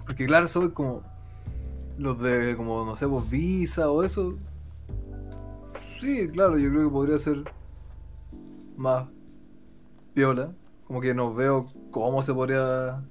Porque, 0.06 0.26
claro, 0.26 0.48
soy 0.48 0.72
como. 0.72 1.04
Los 1.98 2.20
de, 2.24 2.56
como, 2.56 2.86
no 2.86 2.96
sé, 2.96 3.06
pues 3.06 3.30
visa 3.30 3.92
o 3.92 4.02
eso. 4.02 4.38
Sí, 6.00 6.30
claro, 6.30 6.58
yo 6.58 6.70
creo 6.70 6.86
que 6.86 6.92
podría 6.94 7.18
ser. 7.18 7.44
Más. 8.78 9.08
Viola. 10.16 10.54
Como 10.86 11.02
que 11.02 11.14
no 11.14 11.34
veo 11.34 11.66
cómo 11.92 12.24
se 12.24 12.34
podría. 12.34 13.04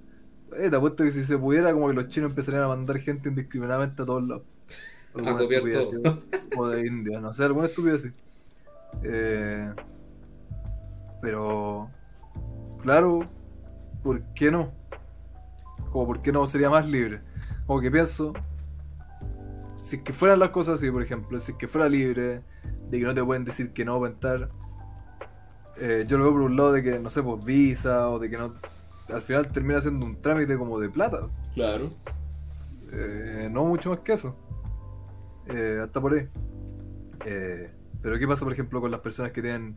Eh, 0.56 0.70
te 0.70 0.76
apuesto 0.76 1.04
que 1.04 1.10
si 1.10 1.24
se 1.24 1.36
pudiera, 1.36 1.74
como 1.74 1.88
que 1.88 1.94
los 1.94 2.08
chinos 2.08 2.30
empezarían 2.30 2.62
a 2.62 2.68
mandar 2.68 2.98
gente 3.00 3.28
indiscriminadamente 3.28 4.02
a 4.02 4.06
todos 4.06 4.22
lados 4.26 4.44
a 5.14 5.36
copiar 5.36 5.62
todo. 5.62 6.18
O 6.56 6.68
de 6.68 6.86
India, 6.86 7.20
no 7.20 7.32
sé, 7.32 7.44
alguna 7.44 7.66
estupidez 7.66 8.04
así. 8.04 8.14
Eh, 9.02 9.72
pero, 11.20 11.90
claro, 12.82 13.20
¿por 14.02 14.22
qué 14.34 14.50
no? 14.50 14.72
Como, 15.90 16.06
¿por 16.06 16.22
qué 16.22 16.32
no 16.32 16.46
sería 16.46 16.70
más 16.70 16.86
libre? 16.86 17.20
Como 17.66 17.80
que 17.80 17.90
pienso, 17.90 18.32
si 19.76 19.96
es 19.96 20.02
que 20.02 20.12
fueran 20.12 20.38
las 20.38 20.50
cosas 20.50 20.74
así, 20.78 20.90
por 20.90 21.02
ejemplo, 21.02 21.38
si 21.38 21.52
es 21.52 21.58
que 21.58 21.68
fuera 21.68 21.88
libre, 21.88 22.42
de 22.90 22.98
que 22.98 23.04
no 23.04 23.14
te 23.14 23.24
pueden 23.24 23.44
decir 23.44 23.72
que 23.72 23.84
no 23.84 23.98
para 24.00 24.12
entrar, 24.12 24.50
eh, 25.76 26.04
yo 26.06 26.18
lo 26.18 26.24
veo 26.24 26.32
por 26.32 26.42
un 26.42 26.56
lado 26.56 26.72
de 26.72 26.82
que, 26.82 26.98
no 26.98 27.10
sé, 27.10 27.22
pues 27.22 27.44
visa 27.44 28.08
o 28.08 28.18
de 28.18 28.30
que 28.30 28.38
no. 28.38 28.54
Al 29.12 29.22
final 29.22 29.50
termina 29.50 29.80
siendo 29.80 30.06
un 30.06 30.20
trámite 30.20 30.56
como 30.56 30.78
de 30.78 30.88
plata. 30.88 31.28
Claro. 31.54 31.90
Eh, 32.92 33.48
no 33.50 33.64
mucho 33.64 33.90
más 33.90 34.00
que 34.00 34.12
eso. 34.12 34.36
Eh, 35.46 35.80
hasta 35.82 36.00
por 36.00 36.14
ahí. 36.14 36.28
Eh, 37.24 37.70
pero 38.02 38.18
¿qué 38.18 38.26
pasa, 38.26 38.44
por 38.44 38.52
ejemplo, 38.52 38.80
con 38.80 38.90
las 38.90 39.00
personas 39.00 39.32
que 39.32 39.42
tienen, 39.42 39.76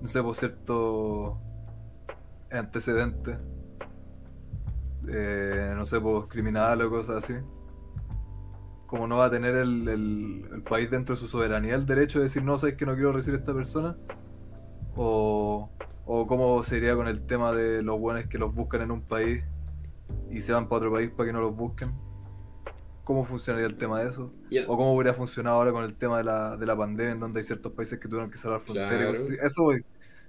no 0.00 0.08
sé, 0.08 0.22
por 0.22 0.34
cierto 0.34 1.38
antecedentes? 2.50 3.36
Eh, 5.08 5.72
no 5.76 5.86
sé, 5.86 6.00
pues 6.00 6.24
criminal 6.26 6.80
o 6.82 6.90
cosas 6.90 7.24
así. 7.24 7.34
Como 8.86 9.06
no 9.06 9.18
va 9.18 9.26
a 9.26 9.30
tener 9.30 9.56
el, 9.56 9.86
el- 9.88 10.48
el 10.52 10.62
país 10.62 10.90
dentro 10.90 11.14
de 11.14 11.20
su 11.20 11.28
soberanía 11.28 11.74
el 11.74 11.86
derecho 11.86 12.18
de 12.18 12.24
decir, 12.24 12.42
no, 12.44 12.56
sabes 12.58 12.76
que 12.76 12.86
no 12.86 12.94
quiero 12.94 13.12
recibir 13.12 13.38
a 13.38 13.40
esta 13.40 13.54
persona. 13.54 13.96
O, 14.96 15.68
o 16.06 16.26
cómo 16.26 16.62
sería 16.62 16.94
con 16.96 17.06
el 17.08 17.26
tema 17.26 17.52
de 17.52 17.82
los 17.82 17.98
buenos 18.00 18.24
que 18.24 18.38
los 18.38 18.54
buscan 18.54 18.82
en 18.82 18.90
un 18.92 19.02
país 19.02 19.44
y 20.30 20.40
se 20.40 20.52
van 20.52 20.68
para 20.68 20.78
otro 20.78 20.92
país 20.92 21.10
para 21.10 21.26
que 21.28 21.32
no 21.32 21.40
los 21.40 21.54
busquen. 21.54 21.92
¿Cómo 23.06 23.24
funcionaría 23.24 23.68
el 23.68 23.76
tema 23.76 24.00
de 24.00 24.10
eso? 24.10 24.32
O 24.66 24.76
cómo 24.76 24.92
hubiera 24.92 25.14
funcionado 25.14 25.58
ahora 25.58 25.70
con 25.70 25.84
el 25.84 25.94
tema 25.94 26.18
de 26.18 26.24
la, 26.24 26.56
de 26.56 26.66
la 26.66 26.76
pandemia, 26.76 27.12
en 27.12 27.20
donde 27.20 27.38
hay 27.38 27.44
ciertos 27.44 27.70
países 27.70 28.00
que 28.00 28.08
tuvieron 28.08 28.32
que 28.32 28.36
cerrar 28.36 28.60
fronteras. 28.60 29.28
Claro. 29.28 29.46
Eso 29.46 29.62
voy. 29.62 29.84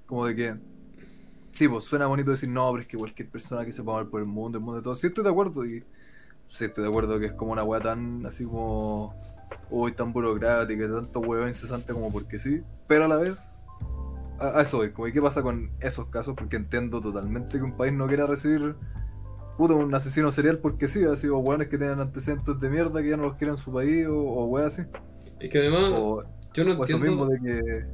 Como 0.06 0.28
de 0.28 0.36
que. 0.36 0.56
Sí, 1.54 1.68
pues 1.68 1.86
suena 1.86 2.06
bonito 2.06 2.30
decir, 2.30 2.50
no, 2.50 2.70
pero 2.70 2.84
es 2.84 2.88
que 2.88 2.96
cualquier 2.96 3.30
persona 3.30 3.66
que 3.66 3.72
se 3.72 3.82
pueda 3.82 3.98
mover 3.98 4.12
por 4.12 4.22
el 4.22 4.28
mundo, 4.28 4.60
el 4.60 4.64
mundo 4.64 4.78
de 4.78 4.84
todo. 4.84 4.94
Sí, 4.94 5.08
estoy 5.08 5.24
de 5.24 5.30
acuerdo. 5.32 5.66
Y 5.66 5.84
sí, 6.46 6.66
estoy 6.66 6.84
de 6.84 6.90
acuerdo 6.92 7.18
que 7.18 7.26
es 7.26 7.34
como 7.34 7.52
una 7.52 7.64
weá 7.64 7.82
tan 7.82 8.24
así 8.28 8.46
como. 8.46 9.16
Uy, 9.72 9.94
tan 9.94 10.14
burocrática, 10.14 10.88
tanto 10.88 11.20
huevo 11.20 11.48
incesante 11.48 11.94
como 11.94 12.12
porque 12.12 12.38
sí. 12.38 12.62
Pero 12.86 13.06
a 13.06 13.08
la 13.08 13.16
vez. 13.16 13.50
A, 14.38 14.60
a 14.60 14.62
eso 14.62 14.78
voy. 14.78 14.92
Como, 14.92 15.08
¿y 15.08 15.14
qué 15.14 15.22
pasa 15.24 15.42
con 15.42 15.72
esos 15.80 16.10
casos? 16.10 16.36
Porque 16.36 16.58
entiendo 16.58 17.02
totalmente 17.02 17.58
que 17.58 17.64
un 17.64 17.76
país 17.76 17.92
no 17.92 18.06
quiera 18.06 18.28
recibir. 18.28 18.76
Puto, 19.58 19.76
un 19.76 19.94
asesino 19.96 20.32
serial 20.32 20.60
porque 20.60 20.88
sí, 20.88 21.04
así, 21.04 21.28
o 21.28 21.40
weones 21.40 21.68
que 21.68 21.78
tienen 21.78 22.00
antecedentes 22.00 22.60
de 22.60 22.70
mierda 22.70 23.02
que 23.02 23.10
ya 23.10 23.18
no 23.18 23.24
los 23.24 23.36
quieren 23.36 23.56
en 23.56 23.58
su 23.62 23.72
país, 23.74 24.06
o, 24.08 24.16
o 24.16 24.46
weas 24.46 24.74
así. 24.80 24.88
Es 25.40 25.50
que 25.50 25.58
además, 25.60 25.92
O, 25.94 26.24
yo 26.54 26.64
no 26.66 26.74
o 26.80 26.84
eso 26.84 27.00
mismo 27.00 27.26
de 27.26 27.40
que, 27.40 27.52
de 27.54 27.86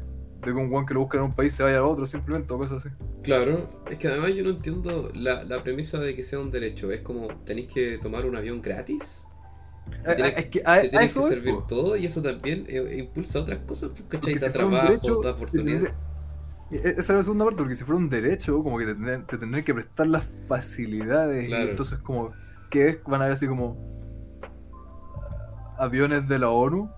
que 0.44 0.52
un 0.52 0.72
weón 0.72 0.86
que 0.86 0.94
lo 0.94 1.02
busca 1.02 1.18
en 1.18 1.24
un 1.26 1.34
país 1.34 1.54
se 1.54 1.64
vaya 1.64 1.78
a 1.80 1.86
otro 1.86 2.06
simplemente, 2.06 2.54
o 2.54 2.58
cosas 2.58 2.86
así. 2.86 2.96
Claro, 3.22 3.70
es 3.90 3.98
que 3.98 4.08
además 4.10 4.34
yo 4.36 4.44
no 4.44 4.50
entiendo 4.50 5.10
la, 5.16 5.44
la 5.44 5.64
premisa 5.64 5.98
de 6.00 6.16
que 6.16 6.24
sea 6.24 6.40
un 6.40 6.52
derecho. 6.52 6.92
Es 6.92 7.02
como, 7.02 7.28
tenéis 7.46 7.68
que 7.74 7.98
tomar 7.98 8.26
un 8.26 8.36
avión 8.36 8.62
gratis. 8.62 9.26
Eh, 10.06 10.14
tiene- 10.16 10.30
eh, 10.30 10.34
es 10.38 10.46
que 10.48 10.62
a, 10.66 10.82
Te 10.82 10.88
a 10.88 10.90
tienes 10.90 11.12
eso 11.12 11.22
que 11.22 11.28
servir 11.30 11.56
todo 11.68 11.96
y 11.96 12.06
eso 12.06 12.22
también 12.22 12.66
eh, 12.68 12.98
impulsa 13.00 13.40
otras 13.40 13.60
cosas, 13.66 13.92
pues, 13.92 14.04
¿cachai? 14.10 14.34
Da 14.36 14.48
si 14.48 14.54
trabajo, 14.54 14.88
derecho, 14.88 15.22
da 15.24 15.32
oportunidad. 15.32 15.94
E- 16.76 16.90
Esa 16.98 17.00
es 17.02 17.10
la 17.10 17.24
segunda 17.24 17.46
parte, 17.46 17.60
porque 17.60 17.76
si 17.76 17.84
fuera 17.84 17.98
un 18.00 18.10
derecho, 18.10 18.62
como 18.64 18.78
que 18.78 18.86
te, 18.86 18.94
tendrían- 18.96 19.26
te 19.28 19.38
tendrían 19.38 19.66
que 19.66 19.74
prestar 19.74 20.08
las 20.08 20.26
facilidades. 20.48 21.48
Claro. 21.48 21.66
Y 21.66 21.70
entonces, 21.70 22.00
como, 22.00 22.32
¿qué 22.70 22.90
es? 22.90 23.04
Van 23.06 23.22
a 23.22 23.26
ver 23.26 23.34
así 23.34 23.48
como 23.48 23.78
aviones 25.78 26.28
de 26.28 26.40
la 26.40 26.50
ONU, 26.50 26.90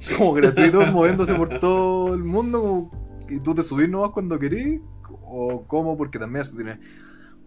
como 0.18 0.32
gratuitos, 0.34 0.90
moviéndose 0.92 1.34
por 1.34 1.48
todo 1.58 2.14
el 2.14 2.24
mundo, 2.24 2.60
como- 2.62 3.02
y 3.28 3.38
tú 3.40 3.54
te 3.54 3.62
subís 3.62 3.88
nomás 3.88 4.10
cuando 4.10 4.38
querís, 4.38 4.80
o 5.24 5.64
cómo, 5.66 5.96
porque 5.96 6.18
también 6.18 6.42
eso 6.42 6.54
tiene 6.56 6.78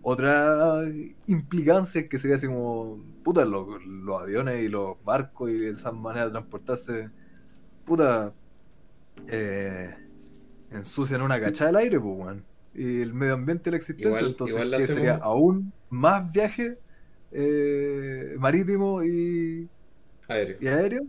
otra 0.02 0.84
implicancia 1.28 2.08
que 2.08 2.18
sería 2.18 2.36
así 2.36 2.48
como, 2.48 3.04
puta, 3.24 3.44
los, 3.46 3.68
los 3.86 4.22
aviones 4.22 4.64
y 4.64 4.68
los 4.68 4.96
barcos 5.04 5.50
y 5.52 5.66
esas 5.66 5.94
maneras 5.94 6.28
de 6.28 6.32
transportarse, 6.34 7.10
puta, 7.86 8.32
eh, 9.28 9.96
ensucian 10.72 11.22
una 11.22 11.40
cachada 11.40 11.68
del 11.72 11.78
aire, 11.78 12.00
pues, 12.00 12.16
weón. 12.18 12.44
Y 12.74 13.02
el 13.02 13.14
medio 13.14 13.34
ambiente 13.36 13.70
y 13.70 13.72
la 13.72 13.78
existencia, 13.78 14.10
Igual- 14.20 14.32
entonces 14.32 14.56
igual 14.56 14.72
la 14.72 14.78
¿qué 14.78 14.84
hacemos- 14.84 14.98
sería 15.00 15.16
aún 15.16 15.74
más 15.90 16.32
viaje 16.32 16.78
eh, 17.32 18.36
marítimo 18.38 19.04
y, 19.04 19.68
Aéreo. 20.28 20.58
y 20.62 20.68
aéreo. 20.68 21.06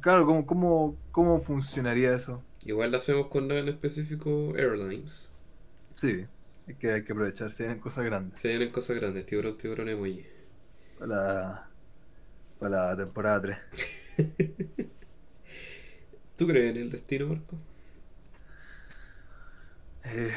Claro, 0.00 0.26
¿cómo, 0.26 0.44
cómo, 0.46 0.96
¿cómo 1.10 1.38
funcionaría 1.38 2.14
eso? 2.14 2.42
Igual 2.66 2.90
lo 2.90 2.98
hacemos 2.98 3.28
con 3.28 3.50
en 3.50 3.68
específico 3.68 4.54
Airlines. 4.56 5.32
Sí, 5.94 6.26
es 6.66 6.76
que 6.76 6.92
hay 6.92 7.04
que 7.04 7.12
aprovechar, 7.12 7.52
se 7.52 7.62
vienen 7.64 7.80
cosas 7.80 8.04
grandes 8.04 8.40
Se 8.40 8.48
vienen 8.48 8.70
cosas 8.70 8.96
grandes, 8.96 9.24
tiburón, 9.26 9.56
tiburón, 9.56 9.88
emoji. 9.88 10.26
para 10.98 11.06
la, 11.14 11.70
para 12.58 12.86
la 12.88 12.96
temporada 12.96 13.40
3. 13.42 13.58
¿Tú 16.36 16.46
crees 16.46 16.70
en 16.76 16.82
el 16.82 16.90
destino, 16.90 17.28
Marco? 17.28 17.56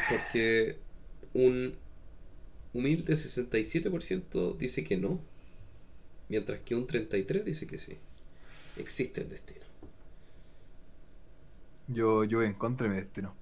Porque 0.10 0.78
un 1.34 1.76
humilde 2.74 3.14
67% 3.16 4.58
dice 4.58 4.84
que 4.84 4.98
no, 4.98 5.20
mientras 6.30 6.60
que 6.62 6.76
un 6.76 6.88
33% 6.88 7.44
dice 7.44 7.68
que 7.68 7.78
sí. 7.78 7.98
Existe 8.78 9.22
el 9.22 9.30
destino. 9.30 9.62
yo, 11.88 12.24
yo 12.24 12.38
voy 12.40 12.48
en 12.48 12.54
contra 12.54 12.88
de 12.88 12.94
mi 12.96 13.00
destino. 13.02 13.34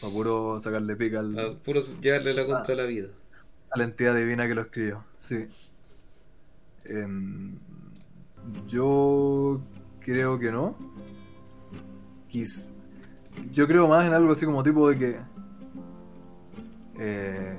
Para 0.00 0.12
puro 0.12 0.58
sacarle 0.60 0.96
pica 0.96 1.20
al, 1.20 1.38
A 1.38 1.54
puro 1.58 1.80
llevarle 2.00 2.34
la 2.34 2.46
contra 2.46 2.74
a 2.74 2.76
la 2.78 2.84
vida. 2.84 3.08
a 3.70 3.78
la 3.78 3.84
entidad 3.84 4.14
divina 4.16 4.48
que 4.48 4.54
lo 4.54 4.62
escribió. 4.62 5.04
Sí. 5.18 5.46
Em, 6.86 7.58
yo 8.66 9.60
creo 10.00 10.38
que 10.38 10.50
no. 10.50 10.76
Quiz- 12.30 12.70
yo 13.52 13.66
creo 13.68 13.86
más 13.88 14.06
en 14.06 14.14
algo 14.14 14.32
así 14.32 14.46
como 14.46 14.62
tipo 14.62 14.88
de 14.88 14.98
que. 14.98 15.16
Eh, 16.98 17.58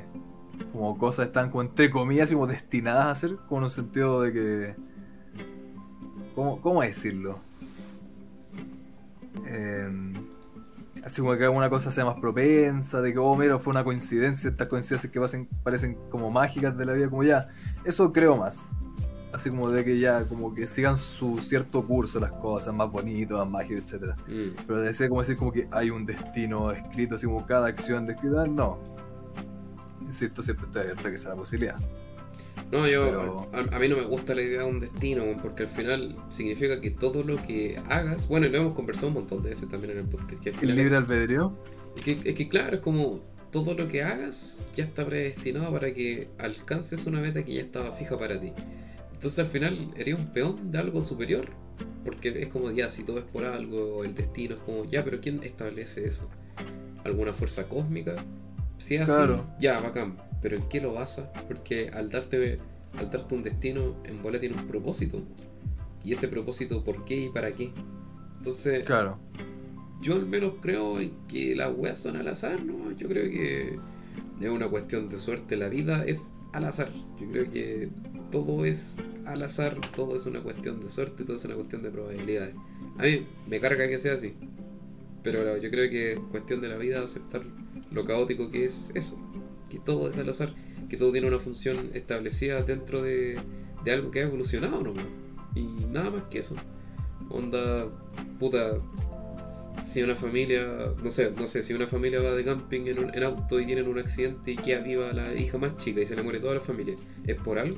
como 0.72 0.98
cosas 0.98 1.28
están 1.28 1.50
como 1.50 1.62
entre 1.64 1.90
comillas 1.90 2.32
como 2.32 2.48
destinadas 2.48 3.06
a 3.06 3.16
ser, 3.16 3.38
como 3.48 3.60
en 3.60 3.64
un 3.66 3.72
sentido 3.72 4.22
de 4.22 4.34
que. 4.34 4.76
¿Cómo, 6.36 6.62
cómo 6.62 6.82
decirlo? 6.82 7.40
Em, 9.46 10.14
así 11.04 11.22
como 11.22 11.36
que 11.36 11.44
alguna 11.44 11.70
cosa 11.70 11.92
sea 11.92 12.06
más 12.06 12.20
propensa, 12.20 13.02
de 13.02 13.14
que, 13.14 13.20
oh, 13.20 13.36
mira, 13.36 13.58
fue 13.60 13.72
una 13.72 13.84
coincidencia, 13.84 14.50
estas 14.50 14.68
coincidencias 14.68 15.12
que 15.12 15.20
pasen, 15.20 15.48
parecen 15.64 15.98
como 16.10 16.30
mágicas 16.30 16.78
de 16.78 16.86
la 16.86 16.94
vida, 16.94 17.10
como 17.10 17.24
ya, 17.24 17.50
eso 17.86 18.12
creo 18.12 18.38
más. 18.38 18.72
Así 19.34 19.50
como 19.50 19.70
de 19.70 19.84
que 19.84 20.00
ya, 20.00 20.26
como 20.26 20.54
que 20.54 20.68
sigan 20.68 20.96
su 20.96 21.38
cierto 21.40 21.86
curso 21.86 22.20
las 22.20 22.32
cosas, 22.32 22.74
más 22.74 22.90
bonitas, 22.90 23.38
más 23.40 23.50
mágicas, 23.50 23.84
etcétera 23.84 24.16
Mm. 24.28 24.56
Pero 24.66 24.80
de 24.80 24.94
ser 24.94 25.10
como 25.10 25.22
decir 25.22 25.38
como 25.38 25.52
que 25.52 25.68
hay 25.72 25.90
un 25.90 26.06
destino 26.06 26.72
escrito, 26.72 27.16
así 27.16 27.26
como 27.26 27.46
cada 27.46 27.68
acción 27.68 28.06
descrita, 28.06 28.46
no. 28.46 28.80
Insisto, 30.08 30.42
siempre 30.42 30.66
estoy 30.66 30.82
abierto 30.82 31.08
a 31.08 31.12
que 31.12 31.18
sea 31.18 31.30
la 31.32 31.36
posibilidad. 31.38 31.76
No, 32.72 32.88
yo, 32.88 33.06
Pero- 33.06 33.50
a, 33.72 33.76
a 33.76 33.80
mí 33.80 33.88
no 33.88 33.96
me 33.96 34.04
gusta 34.04 34.34
la 34.36 34.42
idea 34.42 34.60
de 34.60 34.66
un 34.66 34.80
destino, 34.80 35.24
porque 35.42 35.64
al 35.64 35.70
final 35.70 36.16
significa 36.30 36.82
que 36.82 36.90
todo 36.92 37.24
lo 37.24 37.36
que 37.38 37.80
hagas, 37.90 38.28
bueno, 38.28 38.48
y 38.48 38.50
lo 38.50 38.58
hemos 38.58 38.74
conversado 38.74 39.08
un 39.10 39.14
montón 39.16 39.42
de 39.44 39.50
veces 39.50 39.70
también 39.70 39.92
en 39.92 40.00
el 40.00 40.06
podcast, 40.06 40.42
que 40.44 40.50
al 40.50 40.70
El 40.70 40.76
libre 40.76 40.96
albedrío, 40.98 41.54
es 41.96 42.02
que, 42.04 42.20
es 42.24 42.36
que 42.36 42.48
claro, 42.50 42.78
es 42.78 42.82
como 42.82 43.20
todo 43.52 43.74
lo 43.76 43.88
que 43.88 44.04
hagas 44.04 44.66
ya 44.74 44.84
está 44.84 45.06
predestinado 45.06 45.72
para 45.72 45.94
que 45.94 46.28
alcances 46.40 47.06
una 47.08 47.22
meta 47.22 47.44
que 47.44 47.54
ya 47.54 47.62
estaba 47.62 47.92
fija 47.92 48.20
para 48.20 48.38
ti. 48.40 48.52
Entonces 49.14 49.40
al 49.40 49.48
final 49.48 49.92
eres 49.96 50.20
un 50.20 50.28
peón 50.34 50.70
de 50.70 50.78
algo 50.78 51.02
superior, 51.02 51.48
porque 52.04 52.30
es 52.42 52.48
como 52.50 52.72
ya, 52.72 52.90
si 52.90 53.04
todo 53.04 53.20
es 53.20 53.26
por 53.26 53.46
algo, 53.46 54.04
el 54.04 54.14
destino 54.14 54.56
es 54.56 54.62
como, 54.62 54.84
ya, 54.86 55.04
pero 55.04 55.22
¿quién 55.22 55.42
establece 55.44 56.06
eso? 56.06 56.30
¿Alguna 57.06 57.32
fuerza 57.34 57.68
cósmica? 57.70 58.16
Si 58.78 58.96
es 58.96 59.02
así, 59.02 59.12
Claro. 59.14 59.46
ya, 59.60 59.80
bacán, 59.80 60.18
pero 60.42 60.56
¿en 60.58 60.68
qué 60.70 60.80
lo 60.82 60.94
basas? 60.94 61.28
Porque 61.48 61.90
al 61.94 62.10
darte, 62.10 62.60
al 62.98 63.10
darte 63.10 63.36
un 63.36 63.44
destino, 63.44 63.96
en 64.06 64.22
bola 64.22 64.40
tiene 64.40 64.56
un 64.56 64.68
propósito. 64.68 65.22
Y 66.04 66.14
ese 66.14 66.28
propósito, 66.28 66.84
¿por 66.84 67.04
qué 67.06 67.18
y 67.26 67.30
para 67.30 67.52
qué? 67.52 67.72
Entonces, 68.38 68.84
claro. 68.84 69.18
yo 70.02 70.16
al 70.16 70.26
menos 70.28 70.54
creo 70.62 71.00
en 71.00 71.12
que 71.28 71.56
las 71.56 71.74
weas 71.76 71.98
son 71.98 72.16
al 72.18 72.28
azar, 72.28 72.64
¿no? 72.64 72.92
Yo 72.96 73.08
creo 73.08 73.30
que 73.30 73.80
es 74.40 74.50
una 74.50 74.68
cuestión 74.70 75.10
de 75.10 75.18
suerte. 75.18 75.58
La 75.58 75.68
vida 75.70 76.06
es 76.06 76.30
al 76.54 76.66
azar. 76.66 76.90
Yo 77.20 77.28
creo 77.32 77.52
que 77.52 77.90
todo 78.32 78.64
es 78.64 78.98
al 79.26 79.42
azar, 79.44 79.76
todo 79.96 80.16
es 80.16 80.26
una 80.28 80.42
cuestión 80.42 80.80
de 80.80 80.90
suerte, 80.90 81.24
todo 81.26 81.36
es 81.36 81.46
una 81.46 81.56
cuestión 81.56 81.82
de 81.82 81.90
probabilidades. 81.90 82.54
A 83.00 83.04
mí 83.04 83.26
me 83.48 83.60
carga 83.60 83.88
que 83.88 84.00
sea 84.00 84.14
así. 84.14 84.34
Pero 85.24 85.58
yo 85.58 85.70
creo 85.72 85.90
que 85.90 86.14
es 86.14 86.20
cuestión 86.32 86.62
de 86.62 86.70
la 86.70 86.78
vida 86.78 87.04
aceptar 87.04 87.42
lo 87.92 88.06
caótico 88.06 88.50
que 88.50 88.66
es 88.66 88.92
eso. 88.96 89.20
Que 89.70 89.80
todo 89.80 90.10
es 90.10 90.18
al 90.18 90.30
azar, 90.30 90.54
que 90.90 90.98
todo 90.98 91.12
tiene 91.12 91.28
una 91.28 91.40
función 91.40 91.92
establecida 91.94 92.62
dentro 92.62 93.02
de, 93.02 93.38
de 93.84 93.92
algo 93.92 94.12
que 94.12 94.20
ha 94.20 94.24
evolucionado 94.24 94.82
nomás. 94.82 95.06
Y 95.56 95.86
nada 95.92 96.10
más 96.10 96.24
que 96.30 96.40
eso. 96.40 96.56
Onda, 97.30 97.88
puta, 98.40 98.80
si 99.84 100.04
una 100.04 100.16
familia, 100.16 100.94
no 101.04 101.12
sé, 101.12 101.32
no 101.32 101.48
sé, 101.48 101.64
si 101.64 101.74
una 101.74 101.88
familia 101.88 102.22
va 102.22 102.34
de 102.34 102.44
camping 102.44 102.88
en, 102.88 103.04
un, 103.04 103.16
en 103.16 103.24
auto 103.24 103.60
y 103.60 103.66
tienen 103.66 103.88
un 103.88 103.98
accidente 104.00 104.52
y 104.52 104.56
queda 104.56 104.82
viva 104.82 105.14
la 105.14 105.34
hija 105.34 105.58
más 105.58 105.78
chica 105.78 106.02
y 106.02 106.06
se 106.06 106.16
le 106.16 106.24
muere 106.24 106.40
toda 106.40 106.56
la 106.56 106.62
familia, 106.62 106.96
¿es 107.26 107.36
por 107.38 107.58
algo? 107.58 107.78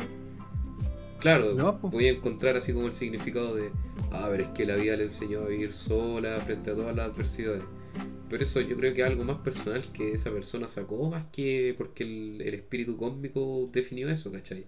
Claro, 1.19 1.55
po. 1.79 1.89
voy 1.89 2.07
a 2.07 2.11
encontrar 2.11 2.55
así 2.55 2.73
como 2.73 2.87
el 2.87 2.93
significado 2.93 3.55
de, 3.55 3.71
ah, 4.11 4.27
pero 4.31 4.43
es 4.43 4.49
que 4.49 4.65
la 4.65 4.75
vida 4.75 4.95
le 4.95 5.03
enseñó 5.03 5.41
a 5.41 5.47
vivir 5.47 5.73
sola 5.73 6.39
frente 6.39 6.71
a 6.71 6.75
todas 6.75 6.95
las 6.95 7.11
adversidades. 7.11 7.63
Pero 8.29 8.43
eso 8.43 8.61
yo 8.61 8.77
creo 8.77 8.93
que 8.93 9.01
es 9.01 9.07
algo 9.07 9.23
más 9.23 9.39
personal 9.39 9.83
que 9.91 10.13
esa 10.13 10.31
persona 10.31 10.67
sacó, 10.67 11.09
más 11.09 11.25
que 11.31 11.73
porque 11.77 12.03
el, 12.03 12.41
el 12.41 12.53
espíritu 12.55 12.95
cósmico 12.97 13.67
definió 13.73 14.09
eso, 14.09 14.31
¿cachai? 14.31 14.65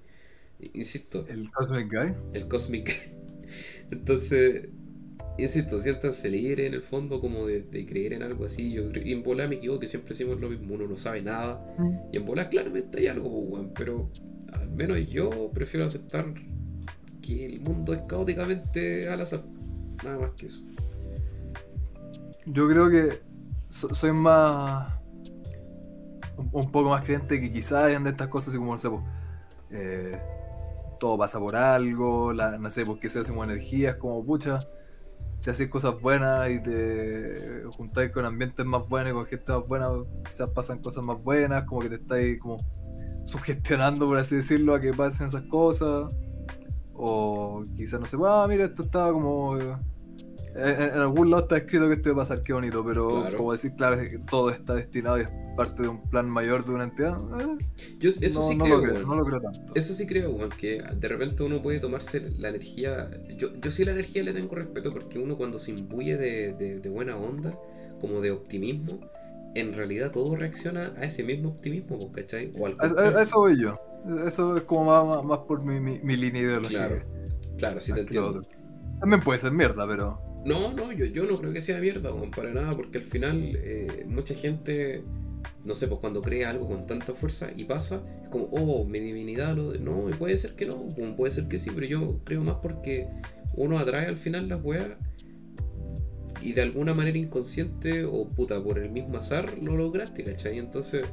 Insisto, 0.74 1.26
El 1.28 1.50
Cosmic 1.52 1.92
Guy. 1.92 2.14
el 2.34 2.48
cosmic. 2.48 3.14
Entonces, 3.92 4.70
insisto, 5.38 5.80
siéntanse 5.80 6.30
libres 6.30 6.68
en 6.68 6.74
el 6.74 6.82
fondo 6.82 7.20
como 7.20 7.48
de, 7.48 7.62
de 7.64 7.86
creer 7.86 8.14
en 8.14 8.24
algo 8.24 8.46
así. 8.46 8.72
Yo 8.72 8.84
y 8.94 9.12
en 9.12 9.24
bola 9.24 9.48
me 9.48 9.56
equivoco, 9.56 9.80
que 9.80 9.88
siempre 9.88 10.10
decimos 10.10 10.40
lo 10.40 10.50
mismo, 10.50 10.76
uno 10.76 10.88
no 10.88 10.98
sabe 10.98 11.22
nada. 11.22 11.66
Y 12.12 12.18
en 12.18 12.26
bola 12.26 12.50
claramente 12.50 13.00
hay 13.00 13.08
algo, 13.08 13.50
pues, 13.50 13.66
pero 13.76 14.10
al 14.54 14.70
menos 14.72 14.98
yo 15.10 15.52
prefiero 15.54 15.86
aceptar 15.86 16.34
que 17.22 17.46
el 17.46 17.62
mundo 17.62 17.94
es 17.94 18.02
caóticamente 18.04 19.10
al 19.10 19.22
azar. 19.22 19.44
Nada 20.04 20.20
más 20.20 20.32
que 20.34 20.48
eso. 20.48 20.62
Yo 22.46 22.68
creo 22.68 22.90
que 22.90 23.31
so- 23.72 23.94
soy 23.96 24.14
más. 24.14 24.94
Un, 26.54 26.72
poco 26.72 26.90
más 26.90 27.04
creyente 27.04 27.40
que 27.40 27.52
quizás 27.52 27.84
hayan 27.84 28.04
de 28.04 28.12
estas 28.12 28.28
cosas, 28.28 28.50
así 28.50 28.58
como, 28.58 28.72
no 28.72 28.78
sé, 28.78 28.90
pues, 28.90 29.04
eh, 29.70 30.20
todo 31.00 31.18
pasa 31.18 31.40
por 31.40 31.56
algo, 31.56 32.34
no 32.34 32.70
sé, 32.70 32.86
porque 32.86 33.10
se 33.10 33.20
hacen 33.20 33.38
energías, 33.38 33.96
como 33.98 34.24
pucha. 34.26 34.60
Si 35.40 35.50
haces 35.50 35.70
cosas 35.70 36.00
buenas 36.02 36.50
y 36.52 36.62
te 36.62 37.64
juntáis 37.76 38.12
con 38.12 38.26
ambientes 38.26 38.66
más 38.66 38.88
buenos 38.88 39.12
y 39.12 39.16
con 39.16 39.26
gente 39.26 39.52
más 39.52 39.68
buena, 39.68 39.88
quizás 40.26 40.50
pasan 40.50 40.80
cosas 40.80 41.06
más 41.06 41.22
buenas, 41.24 41.64
como 41.66 41.82
que 41.82 41.90
te 41.90 41.96
estáis 41.96 42.40
como 42.40 42.58
sugestionando, 43.26 44.08
por 44.08 44.18
así 44.18 44.36
decirlo, 44.36 44.76
a 44.76 44.82
que 44.82 44.94
pasen 44.94 45.28
esas 45.28 45.44
cosas. 45.44 46.14
O 46.94 47.64
quizás 47.76 48.00
no 48.00 48.06
sé, 48.06 48.18
ah, 48.24 48.46
mira, 48.48 48.66
esto 48.66 48.84
estaba 48.84 49.12
como. 49.12 49.58
En, 50.56 50.82
en 50.82 51.00
algún 51.00 51.30
lado 51.32 51.44
está 51.44 51.58
escrito 51.58 51.88
que 51.88 51.94
esto 51.94 52.10
iba 52.10 52.22
a 52.24 52.26
pasar, 52.26 52.44
qué 52.44 52.54
bonito, 52.54 52.84
pero 52.86 53.08
Claro. 53.22 53.38
como 53.38 53.52
decir, 53.52 53.74
claro, 53.76 53.98
todo 54.30 54.50
está 54.50 54.76
destinado 54.76 55.18
y 55.18 55.22
es 55.22 55.30
parte 55.56 55.84
de 55.84 55.90
un 55.90 56.02
plan 56.10 56.30
mayor 56.30 56.64
de 56.66 56.72
una 56.74 56.84
entidad. 56.86 57.18
eh, 57.40 57.58
Yo 58.00 58.10
eso 58.10 58.40
no, 58.40 58.46
sí 58.48 58.56
no 58.56 58.66
creo, 58.66 58.78
lo 58.78 58.84
creo, 58.84 58.94
weón. 58.96 59.08
no 59.08 59.16
lo 59.16 59.26
creo 59.26 59.42
tanto. 59.42 59.74
Eso 59.76 59.94
sí 59.94 60.08
creo, 60.08 60.32
weón, 60.32 60.50
que 60.50 60.82
de 60.82 61.08
repente 61.08 61.44
uno 61.44 61.62
puede 61.62 61.80
tomarse 61.80 62.32
la 62.38 62.50
energía. 62.50 63.10
Yo, 63.38 63.50
yo 63.62 63.72
sí 63.72 63.86
la 63.86 63.92
energía 63.92 64.24
le 64.24 64.34
tengo 64.34 64.56
respeto 64.56 64.92
porque 64.94 65.20
uno 65.20 65.38
cuando 65.38 65.60
se 65.60 65.72
imbuye 65.72 66.18
de, 66.18 66.54
de- 66.54 66.80
de 66.80 66.90
buena 66.90 67.16
onda, 67.18 67.58
como 68.00 68.22
de 68.22 68.32
optimismo, 68.32 69.00
en 69.54 69.74
realidad 69.74 70.12
todo 70.12 70.36
reacciona 70.36 70.94
a 70.98 71.04
ese 71.04 71.24
mismo 71.24 71.50
optimismo, 71.50 72.12
¿cachai? 72.12 72.52
O 72.58 72.66
al 72.68 72.76
A, 72.80 72.86
a- 72.86 73.22
eso 73.22 73.40
voy 73.40 73.62
yo. 73.62 73.78
Eso 74.26 74.56
es 74.58 74.64
como 74.64 74.86
más, 74.86 75.06
más, 75.06 75.24
más 75.26 75.40
por 75.48 75.62
mi, 75.64 75.80
mi, 75.80 76.00
mi 76.00 76.16
línea 76.16 76.42
ideológica. 76.42 76.88
Claro, 76.88 77.04
claro, 77.58 77.80
sí 77.82 77.94
te 77.94 78.00
entiendo. 78.02 78.42
También 79.00 79.22
puede 79.22 79.38
ser 79.40 79.52
mierda, 79.52 79.86
pero. 79.88 80.20
No, 80.46 80.74
no, 80.74 80.92
yo, 80.92 81.06
yo 81.06 81.26
no 81.26 81.38
creo 81.38 81.54
que 81.54 81.62
sea 81.62 81.80
mierda, 81.80 82.10
para 82.36 82.52
nada, 82.52 82.76
porque 82.76 82.98
al 82.98 83.04
final 83.04 83.52
eh, 83.54 84.06
mucha 84.08 84.34
gente, 84.34 85.04
no 85.64 85.76
sé, 85.76 85.88
pues 85.88 86.00
cuando 86.00 86.22
cree 86.22 86.46
algo 86.46 86.68
con 86.68 86.88
tanta 86.88 87.14
fuerza 87.14 87.50
y 87.56 87.66
pasa, 87.66 88.02
es 88.24 88.30
como, 88.30 88.46
oh, 88.46 88.86
mi 88.86 89.00
divinidad, 89.00 89.56
lo 89.56 89.72
de... 89.72 89.80
no, 89.80 90.10
y 90.10 90.14
puede 90.14 90.38
ser 90.38 90.56
que 90.56 90.66
no, 90.66 90.88
puede 91.16 91.32
ser 91.32 91.48
que 91.48 91.60
sí, 91.60 91.70
pero 91.74 91.86
yo 91.86 92.20
creo 92.24 92.42
más 92.42 92.56
porque 92.56 93.08
uno 93.56 93.78
atrae 93.78 94.08
al 94.08 94.18
final 94.18 94.50
las 94.50 94.64
weas 94.64 94.88
y 96.42 96.54
de 96.54 96.64
alguna 96.64 96.96
manera 96.96 97.20
inconsciente 97.20 98.04
o 98.04 98.28
puta, 98.28 98.62
por 98.64 98.80
el 98.80 98.90
mismo 98.90 99.18
azar 99.18 99.60
lo 99.60 99.78
lograste, 99.78 100.24
¿cachai? 100.24 100.58
Entonces, 100.58 101.06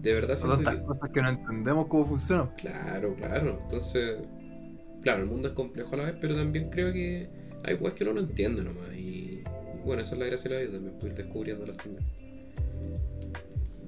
de 0.00 0.14
verdad 0.14 0.36
Son 0.36 0.50
tantas 0.50 0.76
que... 0.76 0.82
cosas 0.84 1.10
que 1.10 1.20
no 1.20 1.30
entendemos 1.30 1.86
cómo 1.88 2.06
funcionan. 2.06 2.50
Claro, 2.56 3.16
claro. 3.16 3.58
Entonces, 3.62 4.18
claro, 5.02 5.22
el 5.22 5.28
mundo 5.28 5.48
es 5.48 5.54
complejo 5.54 5.94
a 5.94 5.98
la 5.98 6.04
vez, 6.04 6.14
pero 6.20 6.36
también 6.36 6.70
creo 6.70 6.92
que 6.92 7.39
hay 7.64 7.74
weas 7.74 7.94
que 7.94 8.04
uno 8.04 8.14
no 8.14 8.20
entiende 8.20 8.62
nomás. 8.62 8.94
Y 8.96 9.42
bueno, 9.84 10.02
esa 10.02 10.14
es 10.14 10.20
la 10.20 10.26
gracia 10.26 10.50
de 10.50 10.56
la 10.56 10.62
vida, 10.62 10.72
también 10.72 10.94
puedes 10.98 11.18
ir 11.18 11.24
descubriéndolas 11.24 11.76
también. 11.76 12.04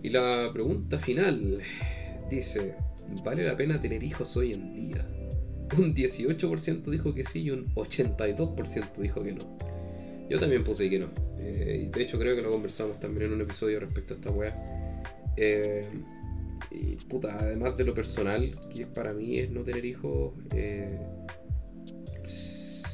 Y 0.02 0.10
la 0.10 0.50
pregunta 0.52 0.98
final 0.98 1.58
dice: 2.30 2.74
¿Vale 3.24 3.44
la 3.44 3.56
pena 3.56 3.80
tener 3.80 4.02
hijos 4.02 4.36
hoy 4.36 4.52
en 4.52 4.74
día? 4.74 5.06
Un 5.78 5.94
18% 5.94 6.82
dijo 6.90 7.14
que 7.14 7.24
sí 7.24 7.42
y 7.42 7.50
un 7.50 7.74
82% 7.74 8.96
dijo 8.98 9.22
que 9.22 9.32
no. 9.32 9.56
Yo 10.28 10.38
también 10.38 10.64
puse 10.64 10.88
que 10.88 10.98
no. 10.98 11.08
Eh, 11.38 11.90
de 11.92 12.02
hecho, 12.02 12.18
creo 12.18 12.36
que 12.36 12.42
lo 12.42 12.50
conversamos 12.50 13.00
también 13.00 13.26
en 13.26 13.32
un 13.34 13.40
episodio 13.40 13.80
respecto 13.80 14.14
a 14.14 14.16
esta 14.16 14.30
wea. 14.30 14.92
Eh, 15.36 15.82
y 16.70 16.96
puta, 16.96 17.36
además 17.38 17.76
de 17.76 17.84
lo 17.84 17.94
personal, 17.94 18.50
que 18.72 18.86
para 18.86 19.12
mí 19.12 19.38
es 19.38 19.50
no 19.50 19.62
tener 19.62 19.84
hijos, 19.84 20.32
eh, 20.54 20.98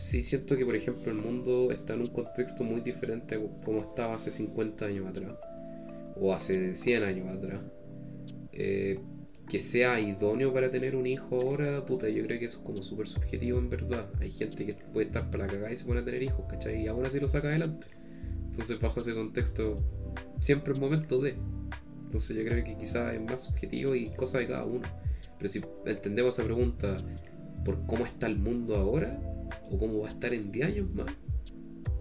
sí 0.09 0.23
siento 0.23 0.57
que, 0.57 0.65
por 0.65 0.75
ejemplo, 0.75 1.13
el 1.13 1.19
mundo 1.19 1.71
está 1.71 1.93
en 1.93 2.01
un 2.01 2.07
contexto 2.07 2.65
muy 2.65 2.81
diferente 2.81 3.35
a 3.35 3.39
como 3.63 3.83
estaba 3.83 4.15
hace 4.15 4.31
50 4.31 4.87
años 4.87 5.07
atrás, 5.07 5.37
o 6.17 6.33
hace 6.33 6.73
100 6.75 7.03
años 7.03 7.29
atrás. 7.29 7.61
Eh, 8.53 8.99
que 9.51 9.61
sea 9.61 10.01
idóneo 10.01 10.53
para 10.53 10.71
tener 10.71 10.97
un 10.97 11.07
hijo 11.07 11.41
ahora, 11.41 11.85
puta, 11.85 12.09
yo 12.09 12.23
creo 12.25 12.39
que 12.39 12.47
eso 12.47 12.59
es 12.59 12.65
como 12.65 12.83
súper 12.83 13.07
subjetivo 13.07 13.59
en 13.59 13.69
verdad. 13.69 14.11
Hay 14.21 14.31
gente 14.31 14.65
que 14.65 14.75
puede 14.93 15.07
estar 15.07 15.31
para 15.31 15.47
la 15.47 15.53
cagada 15.53 15.73
y 15.73 15.77
se 15.77 15.85
pone 15.85 16.01
a 16.01 16.05
tener 16.05 16.23
hijos, 16.23 16.45
¿cachai? 16.49 16.83
Y 16.83 16.87
aún 16.87 17.05
así 17.05 17.21
lo 17.21 17.29
saca 17.29 17.49
adelante. 17.49 17.89
Entonces, 18.51 18.81
bajo 18.81 19.01
ese 19.01 19.15
contexto, 19.15 19.77
siempre 20.41 20.73
es 20.73 20.79
momento 20.79 21.19
de. 21.19 21.35
Entonces 22.05 22.35
yo 22.35 22.45
creo 22.45 22.65
que 22.65 22.77
quizás 22.77 23.15
es 23.15 23.21
más 23.21 23.45
subjetivo 23.45 23.95
y 23.95 24.07
cosa 24.15 24.39
de 24.39 24.49
cada 24.49 24.65
uno. 24.65 24.89
Pero 25.39 25.49
si 25.49 25.61
entendemos 25.85 26.35
esa 26.35 26.45
pregunta 26.45 26.97
por 27.65 27.85
cómo 27.87 28.07
está 28.07 28.27
el 28.27 28.39
mundo 28.39 28.75
ahora 28.75 29.19
o 29.71 29.79
cómo 29.79 30.01
va 30.01 30.09
a 30.09 30.13
estar 30.13 30.33
en 30.33 30.51
10 30.51 30.67
años 30.67 30.95
más, 30.95 31.11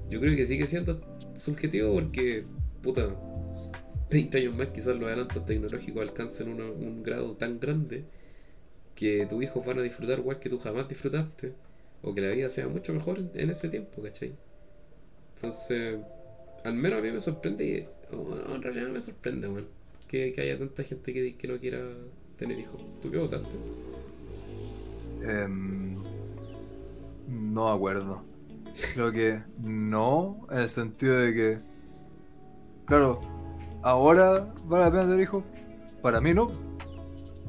yo 0.09 0.19
creo 0.19 0.35
que 0.35 0.45
sigue 0.45 0.67
siendo 0.67 0.99
subjetivo 1.37 1.93
porque, 1.93 2.45
puta, 2.81 3.09
20 4.09 4.37
años 4.37 4.57
más 4.57 4.69
quizás 4.69 4.95
los 4.95 5.05
adelantos 5.07 5.45
tecnológicos 5.45 6.01
alcancen 6.01 6.49
un 6.61 7.03
grado 7.03 7.35
tan 7.35 7.59
grande 7.59 8.05
que 8.97 9.27
tus 9.27 9.43
hijos 9.43 9.63
van 9.63 9.79
a 9.79 9.83
disfrutar 9.83 10.19
igual 10.19 10.39
que 10.39 10.49
tú 10.49 10.57
jamás 10.57 10.89
disfrutaste 10.89 11.53
o 12.01 12.13
que 12.15 12.21
la 12.21 12.29
vida 12.29 12.49
sea 12.49 12.67
mucho 12.67 12.93
mejor 12.93 13.19
en, 13.35 13.49
ese 13.49 13.69
tiempo, 13.69 14.01
¿cachai? 14.01 14.33
Entonces, 15.35 15.99
al 16.63 16.73
menos 16.73 16.99
a 16.99 17.01
mí 17.03 17.11
me 17.11 17.19
sorprende, 17.19 17.65
y- 17.65 18.15
o, 18.15 18.35
no, 18.35 18.55
en 18.55 18.61
realidad 18.61 18.87
no 18.87 18.93
me 18.93 19.01
sorprende, 19.01 19.47
weón, 19.47 19.67
que, 20.07 20.33
que 20.33 20.41
haya 20.41 20.57
tanta 20.57 20.83
gente 20.83 21.13
que, 21.13 21.35
que 21.35 21.47
no 21.47 21.59
quiera 21.59 21.79
tener 22.37 22.57
hijos. 22.59 22.81
¿Tú 23.01 23.11
qué 23.11 23.17
votaste? 23.17 23.55
Em, 25.23 25.86
no 27.27 27.65
me 27.69 27.75
acuerdo. 27.75 28.23
Creo 28.93 29.11
que 29.11 29.41
no, 29.59 30.47
en 30.51 30.59
el 30.59 30.69
sentido 30.69 31.17
de 31.17 31.33
que, 31.33 31.59
claro, 32.85 33.21
ahora 33.81 34.53
vale 34.65 34.85
la 34.85 34.91
pena 34.91 35.03
tener 35.03 35.21
hijos. 35.21 35.43
Para 36.01 36.21
mí 36.21 36.33
no. 36.33 36.51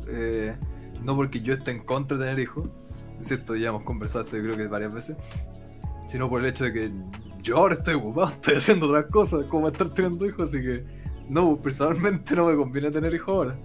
Eh, 0.08 0.56
no 1.02 1.14
porque 1.14 1.40
yo 1.40 1.54
esté 1.54 1.70
en 1.70 1.84
contra 1.84 2.16
de 2.16 2.24
tener 2.24 2.40
hijos, 2.40 2.68
es 3.20 3.28
cierto, 3.28 3.56
ya 3.56 3.68
hemos 3.68 3.82
conversado 3.82 4.24
esto 4.24 4.36
yo 4.36 4.42
creo 4.44 4.56
que 4.56 4.66
varias 4.66 4.92
veces, 4.92 5.16
sino 6.06 6.28
por 6.28 6.40
el 6.40 6.46
hecho 6.46 6.64
de 6.64 6.72
que 6.72 6.92
yo 7.42 7.58
ahora 7.58 7.74
estoy 7.74 7.94
ocupado, 7.94 8.28
estoy 8.32 8.56
haciendo 8.56 8.88
otras 8.88 9.06
cosas, 9.06 9.44
como 9.46 9.68
estar 9.68 9.92
teniendo 9.92 10.26
hijos, 10.26 10.48
así 10.48 10.62
que 10.62 10.84
no, 11.28 11.56
personalmente 11.56 12.34
no 12.34 12.46
me 12.46 12.56
conviene 12.56 12.90
tener 12.90 13.14
hijos 13.14 13.28
ahora. 13.28 13.58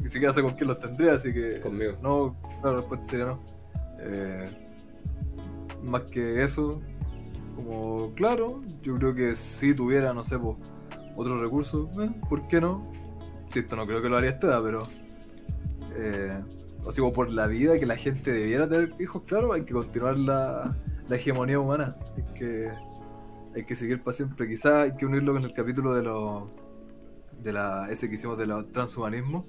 Ni 0.00 0.08
siquiera 0.08 0.32
sé 0.32 0.40
con 0.40 0.52
quién 0.52 0.68
los 0.68 0.78
tendría, 0.78 1.12
así 1.12 1.30
que... 1.30 1.60
Conmigo. 1.60 1.92
No, 2.02 2.34
claro, 2.62 2.76
la 2.76 2.80
respuesta 2.80 3.06
sería 3.06 3.26
no. 3.26 3.40
Eh, 3.98 4.59
más 5.82 6.02
que 6.02 6.42
eso, 6.42 6.80
como 7.56 8.12
claro, 8.14 8.62
yo 8.82 8.96
creo 8.96 9.14
que 9.14 9.34
si 9.34 9.74
tuviera, 9.74 10.12
no 10.12 10.22
sé, 10.22 10.38
po, 10.38 10.58
otro 11.16 11.40
recurso, 11.40 11.90
eh, 12.00 12.10
¿por 12.28 12.48
qué 12.48 12.60
no? 12.60 12.90
Si 13.50 13.60
esto 13.60 13.76
no 13.76 13.86
creo 13.86 14.00
que 14.00 14.08
lo 14.08 14.16
haría 14.16 14.30
esta 14.30 14.46
edad, 14.46 14.62
pero. 14.62 14.82
Eh, 15.96 16.40
o 16.82 16.92
sea, 16.92 17.10
por 17.12 17.30
la 17.30 17.46
vida 17.46 17.78
que 17.78 17.84
la 17.84 17.96
gente 17.96 18.32
debiera 18.32 18.66
tener 18.68 18.94
hijos, 18.98 19.22
claro, 19.26 19.52
hay 19.52 19.64
que 19.64 19.74
continuar 19.74 20.16
la, 20.16 20.74
la 21.08 21.16
hegemonía 21.16 21.60
humana. 21.60 21.96
Hay 22.16 22.34
que, 22.34 22.70
hay 23.54 23.64
que 23.64 23.74
seguir 23.74 24.02
para 24.02 24.16
siempre. 24.16 24.48
Quizás 24.48 24.84
hay 24.84 24.96
que 24.96 25.04
unirlo 25.04 25.34
con 25.34 25.44
el 25.44 25.52
capítulo 25.52 25.92
de 25.92 26.02
los. 26.02 26.44
de 27.42 27.52
la. 27.52 27.88
ese 27.90 28.08
que 28.08 28.14
hicimos 28.14 28.38
de 28.38 28.46
los 28.46 28.70
transhumanismo. 28.72 29.46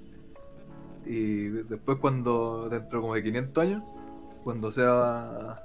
Y 1.06 1.46
después 1.48 1.98
cuando, 1.98 2.68
dentro 2.68 3.00
como 3.00 3.14
de 3.14 3.22
500 3.22 3.62
años, 3.62 3.82
cuando 4.44 4.70
sea 4.70 5.60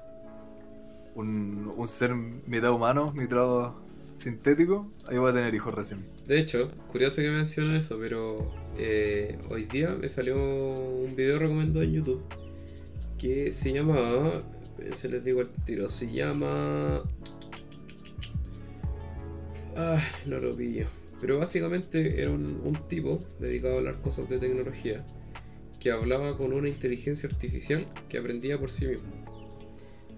un, 1.18 1.88
ser 1.88 2.13
mitad 2.13 2.72
humano, 2.72 3.11
mitad 3.13 3.72
sintético, 4.15 4.91
ahí 5.07 5.18
voy 5.18 5.32
a 5.32 5.34
tener 5.34 5.53
hijos 5.53 5.74
recién. 5.74 6.05
De 6.26 6.39
hecho, 6.39 6.70
curioso 6.91 7.22
que 7.22 7.30
menciona 7.30 7.78
eso, 7.78 7.97
pero 7.99 8.36
eh, 8.78 9.38
hoy 9.49 9.63
día 9.65 9.89
me 9.91 10.09
salió 10.09 10.36
un 10.36 11.15
video 11.15 11.39
recomendado 11.39 11.84
en 11.84 11.93
YouTube 11.93 12.22
que 13.18 13.51
se 13.51 13.74
llama, 13.74 14.43
se 14.91 15.09
les 15.09 15.24
digo 15.24 15.41
el 15.41 15.49
tiro, 15.65 15.89
se 15.89 16.11
llama... 16.11 17.03
Ah, 19.76 20.01
no 20.26 20.39
lo 20.39 20.55
pillo. 20.55 20.88
Pero 21.20 21.39
básicamente 21.39 22.22
era 22.22 22.30
un, 22.32 22.61
un 22.63 22.76
tipo 22.88 23.24
dedicado 23.39 23.76
a 23.76 23.78
hablar 23.78 24.01
cosas 24.01 24.30
de 24.30 24.38
tecnología 24.38 25.03
que 25.80 25.91
hablaba 25.91 26.38
con 26.38 26.53
una 26.53 26.68
inteligencia 26.68 27.30
artificial 27.30 27.86
que 28.09 28.18
aprendía 28.18 28.59
por 28.59 28.70
sí 28.70 28.88
mismo. 28.88 29.26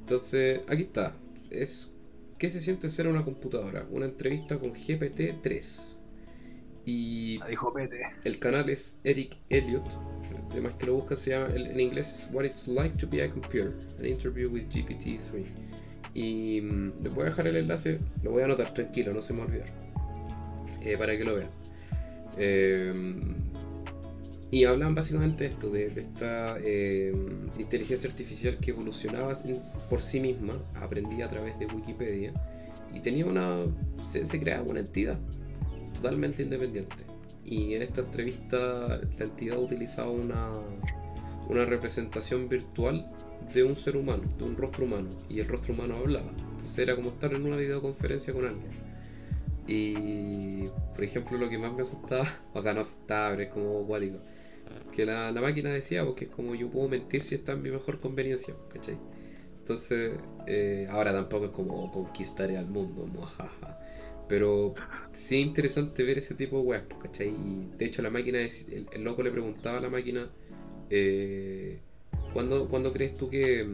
Entonces, 0.09 0.61
aquí 0.67 0.81
está. 0.81 1.13
Es 1.51 1.93
¿Qué 2.39 2.49
se 2.49 2.61
siente 2.61 2.89
ser 2.89 3.07
una 3.07 3.23
computadora? 3.23 3.85
Una 3.91 4.05
entrevista 4.05 4.57
con 4.57 4.73
GPT-3. 4.73 5.97
Y 6.83 7.39
dijo 7.47 7.71
Pete. 7.71 8.01
el 8.23 8.39
canal 8.39 8.71
es 8.71 8.99
Eric 9.03 9.37
Elliott. 9.49 9.85
Además 10.49 10.73
que 10.79 10.87
lo 10.87 10.95
busca 10.95 11.15
se 11.15 11.29
llama, 11.29 11.53
en 11.53 11.79
inglés 11.79 12.11
es 12.11 12.33
What 12.33 12.45
It's 12.45 12.67
Like 12.67 12.97
to 12.97 13.07
Be 13.07 13.21
a 13.21 13.29
Computer, 13.29 13.71
an 13.99 14.05
interview 14.07 14.49
with 14.49 14.63
GPT-3. 14.69 15.45
Y 16.15 16.61
mm, 16.61 17.03
les 17.03 17.13
voy 17.13 17.21
a 17.21 17.25
dejar 17.25 17.45
el 17.45 17.57
enlace, 17.57 17.99
lo 18.23 18.31
voy 18.31 18.41
a 18.41 18.45
anotar, 18.45 18.73
tranquilo, 18.73 19.13
no 19.13 19.21
se 19.21 19.33
me 19.33 19.43
olvidar. 19.43 19.67
Eh, 20.81 20.97
para 20.97 21.15
que 21.15 21.23
lo 21.23 21.35
vean. 21.35 21.49
Eh, 22.35 22.93
y 24.51 24.63
hablan 24.63 24.95
básicamente 24.95 25.43
de 25.43 25.49
esto, 25.51 25.69
de, 25.69 25.87
esta 25.95 26.57
eh, 26.63 27.13
inteligencia 27.59 28.09
artificial 28.09 28.57
que 28.57 28.71
evolucionaba 28.71 29.33
por 29.89 30.01
sí 30.01 30.19
misma, 30.19 30.57
aprendía 30.75 31.25
a 31.25 31.29
través 31.29 31.57
de 31.59 31.67
Wikipedia 31.67 32.33
y 32.93 32.99
tenía 32.99 33.25
una. 33.27 33.65
se, 34.03 34.39
creaba 34.39 34.63
una 34.63 34.79
entidad 34.79 35.19
totalmente 35.93 36.41
independiente. 36.41 36.95
Y 37.45 37.75
en 37.75 37.83
esta 37.83 38.01
entrevista 38.01 38.99
la 39.17 39.23
entidad 39.23 39.59
utilizaba 39.59 40.09
una, 40.09 40.51
una 41.47 41.65
representación 41.65 42.49
virtual 42.49 43.07
de 43.53 43.63
un 43.63 43.75
ser 43.75 43.97
humano, 43.97 44.23
de 44.37 44.45
un 44.45 44.57
rostro 44.57 44.85
humano, 44.85 45.09
y 45.29 45.39
el 45.41 45.47
rostro 45.47 45.75
humano 45.75 45.97
hablaba. 45.97 46.31
Entonces 46.51 46.77
era 46.79 46.95
como 46.95 47.09
estar 47.09 47.33
en 47.33 47.45
una 47.45 47.55
videoconferencia 47.55 48.33
con 48.33 48.45
alguien. 48.45 48.89
Y, 49.67 50.67
por 50.95 51.03
ejemplo, 51.03 51.37
lo 51.37 51.47
que 51.47 51.59
más 51.59 51.71
me 51.71 51.83
asustaba, 51.83 52.25
o 52.53 52.61
sea, 52.63 52.73
no 52.73 52.81
asustaba, 52.81 53.29
pero 53.31 53.43
es 53.43 53.49
como 53.49 53.83
guático 53.83 54.17
que 54.95 55.05
la, 55.05 55.31
máquina 55.31 55.71
decía, 55.71 56.05
porque 56.05 56.25
es 56.25 56.31
como 56.31 56.55
yo 56.55 56.69
puedo 56.69 56.89
mentir 56.89 57.23
si 57.23 57.35
está 57.35 57.53
en 57.53 57.61
mi 57.61 57.71
mejor 57.71 57.99
conveniencia, 57.99 58.53
¿cachai? 58.71 58.97
Entonces, 59.59 60.11
eh, 60.47 60.87
ahora 60.89 61.13
tampoco 61.13 61.45
es 61.45 61.51
como 61.51 61.91
conquistar 61.91 62.49
al 62.51 62.67
mundo, 62.67 63.07
pero 64.27 64.73
sí 65.11 65.39
es 65.39 65.47
interesante 65.47 66.03
ver 66.03 66.17
ese 66.17 66.35
tipo 66.35 66.57
de 66.57 66.63
web, 66.63 66.83
¿cachai? 67.01 67.29
Y 67.29 67.77
de 67.77 67.85
hecho 67.85 68.01
la 68.01 68.09
máquina, 68.09 68.39
el, 68.39 69.03
loco 69.03 69.23
le 69.23 69.31
preguntaba 69.31 69.77
a 69.77 69.81
la 69.81 69.89
máquina, 69.89 70.29
eh, 70.89 71.79
¿cuándo, 72.33 72.93
crees 72.93 73.15
tú 73.15 73.29
que 73.29 73.67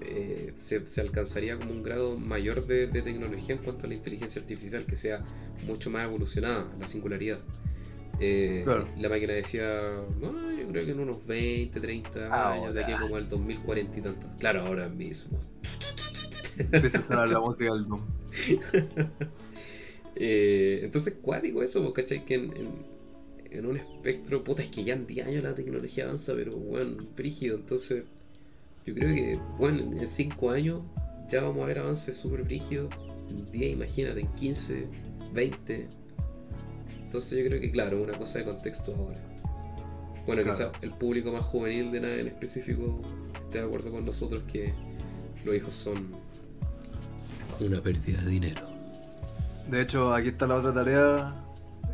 eh, 0.00 0.52
se, 0.56 1.00
alcanzaría 1.00 1.58
como 1.58 1.72
un 1.72 1.82
grado 1.82 2.16
mayor 2.16 2.66
de, 2.66 2.86
de 2.86 3.02
tecnología 3.02 3.54
en 3.54 3.62
cuanto 3.62 3.86
a 3.86 3.88
la 3.88 3.94
inteligencia 3.94 4.40
artificial 4.40 4.86
que 4.86 4.96
sea 4.96 5.24
mucho 5.66 5.90
más 5.90 6.04
evolucionada, 6.04 6.66
la 6.78 6.86
singularidad? 6.86 7.40
Eh, 8.18 8.64
la 8.98 9.08
máquina 9.08 9.34
decía, 9.34 9.92
no, 10.20 10.50
yo 10.50 10.66
creo 10.68 10.86
que 10.86 10.92
en 10.92 11.00
unos 11.00 11.26
20, 11.26 11.80
30 11.80 12.52
años, 12.52 12.74
de 12.74 12.84
aquí 12.84 12.92
como 12.94 13.16
al 13.16 13.28
2040 13.28 13.98
y 13.98 14.02
tanto. 14.02 14.26
Claro, 14.38 14.62
ahora 14.62 14.88
mismo. 14.88 15.38
Empieza 16.58 16.98
a 16.98 17.02
sonar 17.02 17.28
la 17.28 17.40
música 17.40 17.72
del 17.72 17.86
Doom. 17.86 18.00
eh, 20.16 20.80
entonces, 20.82 21.18
digo 21.42 21.62
eso, 21.62 21.92
¿cachai? 21.92 22.24
Que 22.24 22.34
en, 22.36 22.52
en, 23.50 23.66
un 23.66 23.76
espectro, 23.76 24.42
puta, 24.42 24.62
es 24.62 24.70
que 24.70 24.84
ya 24.84 24.94
en 24.94 25.06
10 25.06 25.26
años 25.26 25.44
la 25.44 25.54
tecnología 25.54 26.04
avanza, 26.04 26.34
pero 26.34 26.52
bueno, 26.52 26.96
brígido. 27.14 27.56
Entonces, 27.56 28.04
yo 28.86 28.94
creo 28.94 29.14
que, 29.14 29.38
bueno, 29.58 30.00
en 30.00 30.08
5 30.08 30.50
años 30.50 30.80
ya 31.28 31.42
vamos 31.42 31.64
a 31.64 31.66
ver 31.66 31.80
avances 31.80 32.16
súper 32.16 32.44
brígidos. 32.44 32.94
En 33.28 33.50
10, 33.52 33.72
imagínate, 33.72 34.20
en 34.20 34.28
15, 34.28 34.86
20 35.34 36.05
entonces 37.06 37.38
yo 37.38 37.46
creo 37.46 37.60
que, 37.60 37.70
claro, 37.70 38.02
una 38.02 38.14
cosa 38.14 38.40
de 38.40 38.46
contexto 38.46 38.92
ahora. 38.96 39.20
Bueno, 40.26 40.42
quizás 40.42 40.72
el 40.82 40.90
público 40.90 41.30
más 41.30 41.44
juvenil 41.44 41.92
de 41.92 42.00
nada 42.00 42.14
en 42.16 42.26
específico 42.26 43.00
esté 43.44 43.60
de 43.60 43.64
acuerdo 43.64 43.92
con 43.92 44.04
nosotros 44.04 44.42
que 44.50 44.74
los 45.44 45.54
hijos 45.54 45.72
son 45.72 46.16
una 47.60 47.80
pérdida 47.80 48.20
de 48.22 48.30
dinero. 48.30 48.68
De 49.70 49.82
hecho, 49.82 50.12
aquí 50.12 50.30
está 50.30 50.48
la 50.48 50.56
otra 50.56 50.74
tarea 50.74 51.32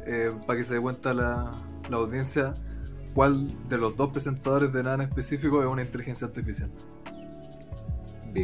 eh, 0.06 0.32
para 0.46 0.58
que 0.58 0.64
se 0.64 0.74
dé 0.74 0.80
cuenta 0.80 1.12
la, 1.12 1.52
audiencia 1.90 2.54
cuál 3.12 3.52
de 3.68 3.76
los 3.76 3.94
dos 3.94 4.08
presentadores 4.08 4.72
de 4.72 4.82
nada 4.82 4.94
en 4.94 5.00
específico 5.02 5.62
es 5.62 5.68
una 5.68 5.82
inteligencia 5.82 6.26
artificial. 6.26 6.70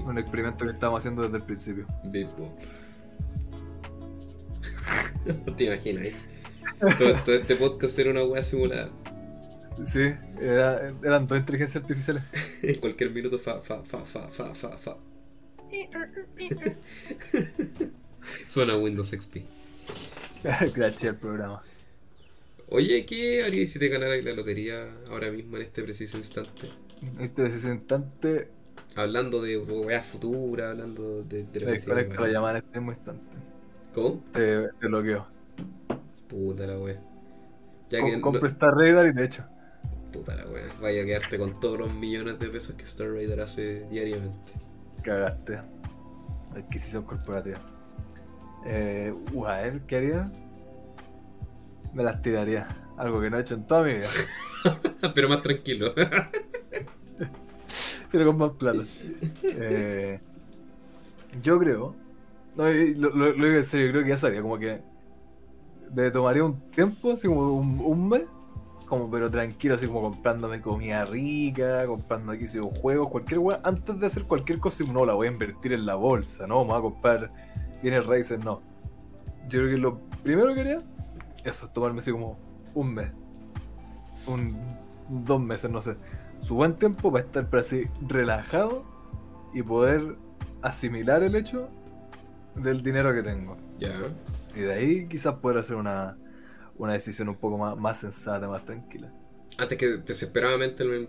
Un 0.05 0.19
experimento 0.19 0.67
que 0.67 0.73
estamos 0.73 0.99
haciendo 0.99 1.23
desde 1.23 1.39
el 1.39 1.45
principio. 1.45 1.87
Bip 2.05 2.29
te 5.57 5.65
imaginas, 5.65 6.05
¿eh? 6.05 6.38
Todo, 6.79 7.35
este 7.35 7.57
podcast 7.57 7.99
era 7.99 8.11
una 8.11 8.25
wea 8.25 8.43
simulada. 8.43 8.91
Sí, 9.85 10.13
eran 10.41 11.27
dos 11.27 11.39
inteligencias 11.39 11.83
artificiales. 11.83 12.23
en 12.63 12.75
cualquier 12.81 13.11
minuto 13.11 13.39
fa, 13.39 13.61
fa, 13.61 13.83
fa, 13.83 14.05
fa, 14.05 14.29
fa, 14.29 14.55
fa, 14.55 14.79
fa. 14.79 14.97
Suena 18.47 18.77
Windows 18.77 19.11
XP. 19.11 19.37
Gracias 20.75 21.11
al 21.13 21.17
programa. 21.17 21.63
Oye, 22.69 23.07
¿qué 23.07 23.43
harías 23.45 23.71
si 23.71 23.79
te 23.79 23.89
ganaras 23.89 24.23
la 24.25 24.33
lotería 24.35 24.89
ahora 25.09 25.31
mismo 25.31 25.57
en 25.57 25.63
este 25.63 25.83
preciso 25.83 26.19
instante? 26.19 26.69
En 27.03 27.21
este 27.21 27.43
preciso 27.43 27.73
instante. 27.73 28.49
Hablando 28.95 29.41
de 29.43 29.59
weas 29.59 30.07
futuras, 30.07 30.71
hablando 30.71 31.23
de, 31.23 31.45
de 31.45 31.61
la 31.61 32.09
que 32.09 32.15
lo 32.15 32.27
llaman 32.27 32.57
en 32.57 32.63
este 32.65 32.79
mismo 32.79 32.93
instante. 32.93 33.37
¿Cómo? 33.95 34.25
Te, 34.33 34.69
te 34.81 34.87
bloqueo. 34.87 35.27
Puta 36.29 36.67
la 36.67 36.79
wea. 36.79 37.01
Ya 37.91 38.05
que 38.05 38.21
compra 38.21 38.47
Star 38.47 38.75
Raider 38.75 39.07
y 39.07 39.13
de 39.13 39.25
hecho. 39.25 39.45
Puta 40.13 40.35
la 40.37 40.47
wea. 40.47 40.67
Vaya 40.81 41.03
a 41.03 41.07
quedarte 41.07 41.39
con 41.39 41.59
todos 41.61 41.79
los 41.79 41.93
millones 41.93 42.39
de 42.39 42.49
pesos 42.49 42.75
que 42.77 42.85
Star 42.85 43.11
Raider 43.11 43.41
hace 43.41 43.87
diariamente. 43.91 44.53
Cagaste. 45.03 45.61
Adquisición 46.55 47.05
corporativa. 47.05 47.59
Eh, 48.67 49.15
a 49.47 49.61
ver, 49.61 49.81
¿qué 49.83 49.97
haría? 49.97 50.25
Me 51.95 52.03
las 52.03 52.21
tiraría. 52.21 52.69
Algo 52.99 53.21
que 53.21 53.31
no 53.31 53.39
he 53.39 53.41
hecho 53.41 53.55
en 53.55 53.67
toda 53.67 53.83
mi 53.85 53.95
vida. 53.95 54.09
Pero 55.15 55.29
más 55.29 55.43
tranquilo. 55.43 55.95
Pero 58.11 58.27
con 58.27 58.39
más 58.39 58.53
plata. 58.53 58.83
Eh, 59.43 60.19
yo 61.43 61.59
creo. 61.59 61.95
No, 62.57 62.65
lo, 62.69 63.11
lo, 63.11 63.33
lo 63.33 63.45
digo 63.47 63.59
en 63.59 63.65
serio, 63.65 63.91
creo 63.93 64.03
que 64.03 64.11
ya 64.11 64.17
sabía, 64.17 64.43
como 64.43 64.59
que 64.59 64.81
me 65.95 66.11
tomaría 66.11 66.45
un 66.45 66.61
tiempo, 66.71 67.13
así 67.13 67.29
como 67.29 67.53
un, 67.53 68.09
mes, 68.09 68.29
como 68.87 69.11
pero 69.11 69.31
tranquilo, 69.31 69.75
así 69.75 69.87
como 69.87 70.03
comprándome 70.03 70.61
comida 70.61 71.05
rica, 71.05 71.87
comprando 71.87 72.33
aquí 72.33 72.47
juegos, 72.81 73.09
cualquier 73.09 73.41
weá, 73.41 73.61
antes 73.63 73.99
de 73.99 74.07
hacer 74.07 74.25
cualquier 74.25 74.59
cosa, 74.59 74.85
no 74.93 75.05
la 75.05 75.15
voy 75.15 75.29
a 75.29 75.31
invertir 75.31 75.73
en 75.73 75.87
la 75.87 75.95
bolsa, 75.95 76.47
no, 76.47 76.65
me 76.65 76.71
voy 76.71 76.79
a 76.79 76.83
comprar 76.83 77.31
bienes 77.83 78.07
raíces, 78.07 78.43
no. 78.45 78.61
Yo 79.49 79.61
creo 79.61 79.71
que 79.71 79.79
lo 79.79 79.99
primero 80.23 80.55
que 80.55 80.61
haría, 80.61 80.79
eso, 81.45 81.67
es 81.67 81.73
tomarme 81.73 81.99
así 81.99 82.13
como 82.13 82.39
un 82.75 82.95
mes, 82.95 83.11
un, 84.27 84.57
dos 85.09 85.41
meses, 85.41 85.71
no 85.71 85.81
sé, 85.81 85.97
su 86.41 86.55
buen 86.55 86.75
tiempo 86.75 87.11
para 87.11 87.25
estar 87.25 87.49
pero 87.49 87.61
así 87.61 87.85
relajado 88.07 88.85
y 89.55 89.63
poder 89.63 90.17
asimilar 90.63 91.23
el 91.23 91.35
hecho 91.35 91.69
del 92.55 92.83
dinero 92.83 93.15
que 93.15 93.23
tengo. 93.23 93.57
Ya. 93.79 93.93
Y 94.59 94.63
de 94.63 94.73
ahí 94.73 95.09
quizás 95.09 95.35
poder 95.35 95.59
hacer 95.59 95.77
una, 95.77 96.17
decisión 96.79 97.29
un 97.29 97.37
poco 97.37 97.59
más, 97.59 97.77
más 97.77 97.99
sensata, 98.01 98.49
más 98.49 98.65
tranquila. 98.65 99.13
Antes 99.57 99.79
que 99.79 99.87
desesperadamente 99.99 100.85
en 100.85 100.93
el 100.93 101.09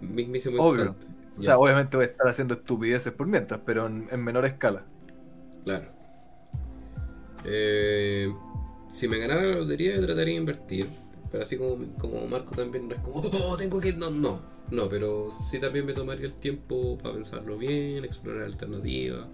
mismísimo 0.00 0.62
Obvio. 0.62 0.94
O 1.38 1.42
sea, 1.42 1.58
obviamente 1.58 1.96
voy 1.96 2.04
a 2.04 2.08
estar 2.08 2.28
haciendo 2.28 2.54
estupideces 2.54 3.12
por 3.12 3.26
mientras, 3.26 3.60
pero 3.64 3.86
en, 3.86 4.22
menor 4.22 4.44
escala. 4.44 4.84
Claro. 5.64 5.86
Eh, 7.44 8.32
si 8.88 9.08
me 9.08 9.18
ganara 9.18 9.42
la 9.42 9.56
lotería, 9.56 9.96
yo 9.96 10.04
trataría 10.04 10.34
de 10.34 10.40
invertir. 10.40 10.90
Pero 11.30 11.42
así 11.44 11.56
como, 11.56 11.78
como 11.96 12.26
Marco 12.26 12.54
también 12.54 12.88
no 12.88 12.94
es 12.94 13.00
como, 13.00 13.20
oh, 13.20 13.56
tengo 13.56 13.80
que. 13.80 13.92
No, 13.92 14.10
no. 14.10 14.40
No, 14.70 14.88
pero 14.88 15.30
sí 15.30 15.58
también 15.58 15.86
me 15.86 15.92
tomaría 15.92 16.26
el 16.26 16.34
tiempo 16.34 16.96
para 16.98 17.14
pensarlo 17.14 17.58
bien, 17.58 18.04
explorar 18.04 18.44
alternativas, 18.44 19.26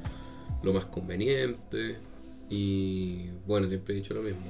lo 0.63 0.73
más 0.73 0.87
conveniente. 0.87 1.99
Y 2.49 3.31
bueno, 3.47 3.69
siempre 3.69 3.95
he 3.95 3.99
dicho 3.99 4.15
lo 4.15 4.23
mismo. 4.23 4.47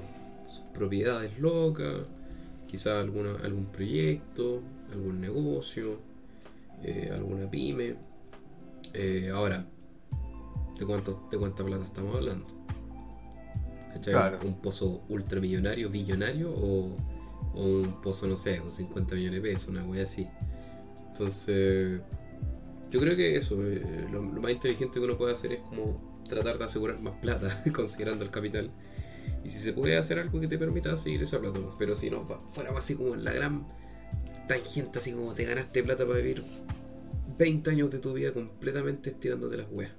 Sus 0.48 0.64
propiedades 0.74 1.38
locas, 1.38 2.02
quizás 2.66 3.02
alguna, 3.02 3.36
algún 3.42 3.66
proyecto, 3.66 4.60
algún 4.92 5.20
negocio, 5.20 5.98
eh, 6.82 7.10
alguna 7.12 7.50
pyme. 7.50 7.96
Eh, 8.94 9.30
ahora, 9.34 9.66
¿de, 10.78 10.86
cuánto, 10.86 11.26
¿de 11.30 11.38
cuánta 11.38 11.64
plata 11.64 11.84
estamos 11.84 12.16
hablando? 12.16 12.46
¿Un 14.44 14.60
pozo 14.60 15.02
ultramillonario, 15.08 15.88
billonario 15.88 16.52
o, 16.52 16.96
un 17.54 18.00
pozo, 18.02 18.26
no 18.26 18.36
sé, 18.36 18.58
con 18.58 18.70
50 18.70 19.14
millones 19.14 19.42
de 19.42 19.48
pesos, 19.48 19.68
una 19.70 19.84
wea 19.84 20.04
así? 20.04 20.28
Entonces, 21.08 22.00
yo 22.90 23.00
creo 23.00 23.16
que 23.16 23.36
eso, 23.36 23.56
eh, 23.66 24.06
lo, 24.12 24.22
más 24.22 24.52
inteligente 24.52 24.98
que 24.98 25.04
uno 25.04 25.16
puede 25.16 25.32
hacer 25.32 25.52
es 25.52 25.60
como 25.60 26.05
tratar 26.28 26.58
de 26.58 26.64
asegurar 26.64 27.00
más 27.00 27.14
plata, 27.20 27.62
considerando 27.74 28.24
el 28.24 28.30
capital. 28.30 28.70
Y 29.44 29.50
si 29.50 29.58
se 29.58 29.72
puede 29.72 29.96
hacer 29.96 30.18
algo 30.18 30.40
que 30.40 30.48
te 30.48 30.58
permita 30.58 30.96
seguir 30.96 31.22
esa 31.22 31.38
plata, 31.38 31.60
pero 31.78 31.94
si 31.94 32.10
no 32.10 32.24
fuera 32.52 32.76
así 32.76 32.94
como 32.94 33.14
la 33.16 33.32
gran 33.32 33.66
tangente, 34.48 34.98
así 34.98 35.12
como 35.12 35.34
te 35.34 35.44
ganaste 35.44 35.82
plata 35.82 36.06
para 36.06 36.18
vivir 36.18 36.42
20 37.38 37.70
años 37.70 37.90
de 37.90 37.98
tu 37.98 38.12
vida 38.12 38.32
completamente 38.32 39.10
estirándote 39.10 39.56
las 39.56 39.66
weas. 39.70 39.92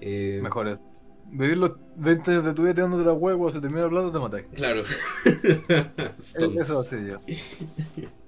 Eh, 0.00 0.40
Mejor 0.42 0.68
es. 0.68 0.82
Vivir 1.30 1.56
los 1.56 1.72
20 1.96 2.30
años 2.30 2.44
de 2.44 2.54
tu 2.54 2.62
vida 2.62 2.74
tirándote 2.74 3.04
la 3.04 3.12
hueá, 3.12 3.36
cuando 3.36 3.52
se 3.52 3.60
termina 3.60 3.82
la 3.82 3.88
plata 3.88 4.12
te 4.12 4.18
matáis. 4.18 4.46
Claro. 4.54 4.82
Eso 6.18 6.74
va 6.74 6.80
a 6.80 6.84
ser 6.84 7.06
yo. 7.06 7.20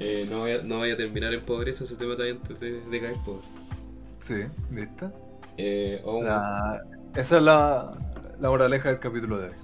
Eh, 0.00 0.26
no, 0.28 0.40
vaya, 0.40 0.60
no 0.64 0.80
vaya 0.80 0.94
a 0.94 0.96
terminar 0.96 1.32
en 1.32 1.40
pobreza, 1.42 1.84
eso 1.84 1.96
te 1.96 2.04
mata 2.04 2.24
antes 2.24 2.58
de, 2.58 2.80
de 2.80 3.00
caer 3.00 3.14
pobre. 3.24 3.44
Sí, 4.18 4.34
¿viste? 4.70 5.06
Eh, 5.56 6.00
o 6.04 6.18
un- 6.18 6.24
La- 6.26 6.82
Esa 7.14 7.36
es 7.36 7.42
la, 7.42 7.90
la 8.40 8.48
moraleja 8.50 8.88
del 8.88 8.98
capítulo 8.98 9.38
de 9.38 9.48
hoy. 9.48 9.54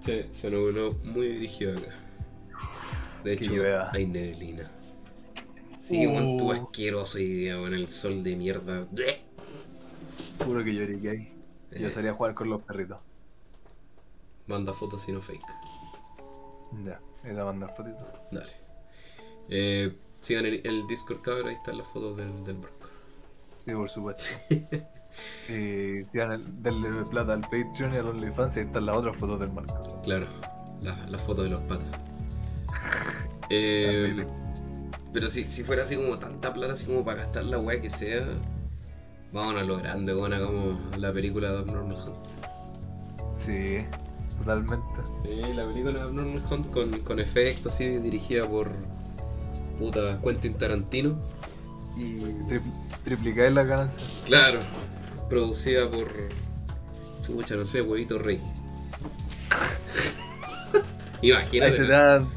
se, 0.00 0.32
se 0.32 0.50
nos 0.50 0.70
uno 0.70 0.90
muy 1.04 1.28
dirigido 1.28 1.76
acá. 1.78 1.88
De 3.24 3.32
hecho, 3.34 3.52
hay 3.92 4.06
neblina. 4.06 4.70
Sí, 5.80 6.04
tú 6.38 6.46
Uh. 6.48 6.52
asqueroso 6.52 7.18
hoy 7.18 7.26
día, 7.26 7.56
weón, 7.56 7.74
el 7.74 7.88
sol 7.88 8.22
de 8.22 8.36
mierda. 8.36 8.86
Puro 10.44 10.62
que 10.64 10.74
lloré 10.74 11.00
que 11.00 11.10
hay. 11.10 11.32
Yo 11.72 11.88
Eh, 11.88 11.90
salí 11.90 12.08
a 12.08 12.14
jugar 12.14 12.34
con 12.34 12.48
los 12.50 12.62
perritos. 12.62 12.98
Manda 14.46 14.72
fotos 14.72 15.08
y 15.08 15.12
no 15.12 15.20
fake. 15.20 15.40
Ya, 16.84 17.00
voy 17.24 17.38
a 17.38 17.44
mandar 17.44 17.74
fotitos. 17.74 18.06
Dale. 18.30 18.52
Eh, 19.48 19.96
sigan 20.20 20.46
el, 20.46 20.60
el 20.64 20.86
Discord, 20.86 21.20
cabrón, 21.22 21.48
ahí 21.48 21.54
están 21.54 21.78
las 21.78 21.86
fotos 21.88 22.16
del, 22.16 22.42
del 22.44 22.56
barco. 22.56 22.88
Sí, 23.64 23.72
por 23.72 23.88
supuesto. 23.88 24.24
y 25.48 26.04
si 26.04 26.18
van 26.18 26.32
el, 26.32 26.62
denle 26.62 27.04
plata 27.10 27.34
al 27.34 27.42
Patreon 27.42 27.94
y 27.94 27.96
al 27.96 28.08
OnlyFans 28.08 28.56
ahí 28.56 28.64
están 28.64 28.86
las 28.86 28.96
otras 28.96 29.16
fotos 29.16 29.38
del 29.38 29.52
marco. 29.52 30.00
Claro, 30.02 30.26
la, 30.80 30.96
la 31.06 31.18
foto 31.18 31.42
de 31.42 31.50
los 31.50 31.60
patas. 31.60 31.88
Eh, 33.54 34.24
pero 35.12 35.28
si, 35.28 35.44
si 35.44 35.62
fuera 35.62 35.82
así 35.82 35.94
como 35.96 36.18
tanta 36.18 36.54
plata, 36.54 36.72
así 36.72 36.86
como 36.86 37.04
para 37.04 37.18
gastar 37.18 37.44
la 37.44 37.58
weá 37.58 37.82
que 37.82 37.90
sea, 37.90 38.26
vámonos 39.30 39.62
a 39.62 39.64
lo 39.64 39.76
grande, 39.76 40.14
weón, 40.14 40.32
como 40.46 40.80
la 40.96 41.12
película 41.12 41.52
de 41.52 41.58
Abnormal 41.58 41.98
Hunt. 41.98 42.26
Sí, 43.36 43.84
totalmente. 44.38 45.02
Eh, 45.24 45.52
la 45.54 45.66
película 45.66 45.98
de 45.98 46.00
Abnormal 46.00 46.42
Hunt 46.50 46.70
con, 46.70 46.98
con 47.00 47.20
efectos, 47.20 47.74
así, 47.74 47.98
dirigida 47.98 48.48
por 48.48 48.70
puta 49.78 50.18
Quentin 50.22 50.54
Tarantino. 50.54 51.18
Y 51.96 52.20
Tri- 52.48 52.62
triplicáis 53.04 53.52
las 53.52 53.66
ganancias. 53.66 54.22
claro, 54.24 54.60
producida 55.28 55.90
por 55.90 56.08
chucha, 57.26 57.56
no 57.56 57.66
sé, 57.66 57.82
huevito 57.82 58.18
rey. 58.18 58.36
Ahí 61.22 61.30
Imagínate. 61.30 61.72
se 61.76 61.82
te 61.84 61.88
dan 61.92 62.28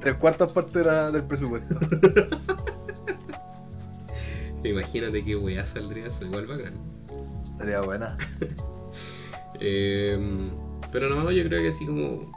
tres 0.00 0.16
cuartas 0.16 0.52
partes 0.52 0.74
de 0.74 0.84
la- 0.84 1.10
del 1.10 1.22
presupuesto. 1.24 1.74
Imagínate 4.64 5.24
qué 5.24 5.34
weá 5.36 5.66
saldría 5.66 6.06
eso, 6.06 6.24
igual 6.24 6.46
bacán. 6.46 6.74
Estaría 7.44 7.80
buena. 7.80 8.16
Eh, 9.64 10.18
pero 10.90 11.08
no, 11.08 11.30
yo 11.30 11.44
creo 11.44 11.62
que 11.62 11.68
así 11.68 11.86
como 11.86 12.32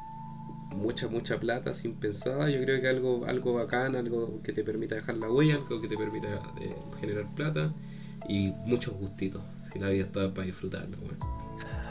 mucha, 0.75 1.07
mucha 1.07 1.39
plata 1.39 1.73
sin 1.73 1.95
pensada, 1.95 2.49
yo 2.49 2.61
creo 2.61 2.81
que 2.81 2.87
algo, 2.87 3.25
algo 3.25 3.55
bacán, 3.55 3.95
algo 3.95 4.41
que 4.43 4.53
te 4.53 4.63
permita 4.63 4.95
dejar 4.95 5.17
la 5.17 5.29
huella, 5.29 5.55
algo 5.55 5.81
que 5.81 5.87
te 5.87 5.97
permita 5.97 6.27
eh, 6.61 6.75
generar 6.99 7.25
plata 7.35 7.73
y 8.27 8.51
muchos 8.65 8.93
gustitos. 8.95 9.41
Si 9.71 9.79
la 9.79 9.89
vida 9.89 10.03
está 10.03 10.33
para 10.33 10.45
disfrutarla, 10.47 10.97
weón. 10.97 11.17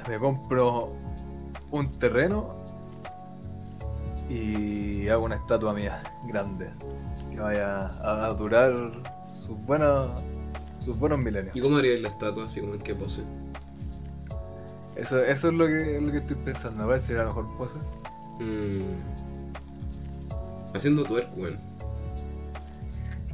Me 0.09 0.19
compro 0.19 0.93
un 1.71 1.91
terreno 1.99 2.63
y 4.29 5.09
hago 5.09 5.25
una 5.25 5.37
estatua 5.37 5.75
mía 5.75 6.03
grande 6.29 6.71
que 7.31 7.41
vaya 7.41 7.87
a, 7.89 8.27
a 8.27 8.35
durar 8.35 8.73
sus 9.27 9.59
buenos 9.67 10.23
sus 10.85 10.99
buenos 10.99 11.19
milenios. 11.19 11.57
¿Y 11.57 11.61
cómo 11.61 11.79
harías 11.79 12.01
la 12.01 12.09
estatua 12.09 12.45
así 12.45 12.61
como 12.61 12.75
en 12.75 12.81
qué 12.81 12.95
pose? 12.95 13.25
Eso, 14.97 15.19
eso 15.19 15.49
es 15.49 15.55
lo 15.55 15.67
que, 15.67 15.99
lo 16.01 16.13
que 16.13 16.19
estoy 16.19 16.37
pensando, 16.37 16.85
a 16.85 16.87
ver 16.87 17.01
si 17.01 17.13
era 17.13 17.23
la 17.23 17.29
mejor 17.29 17.57
pose. 17.57 17.79
Mm. 18.41 18.81
Haciendo 20.75 21.05
twerk, 21.05 21.37
weón. 21.37 21.59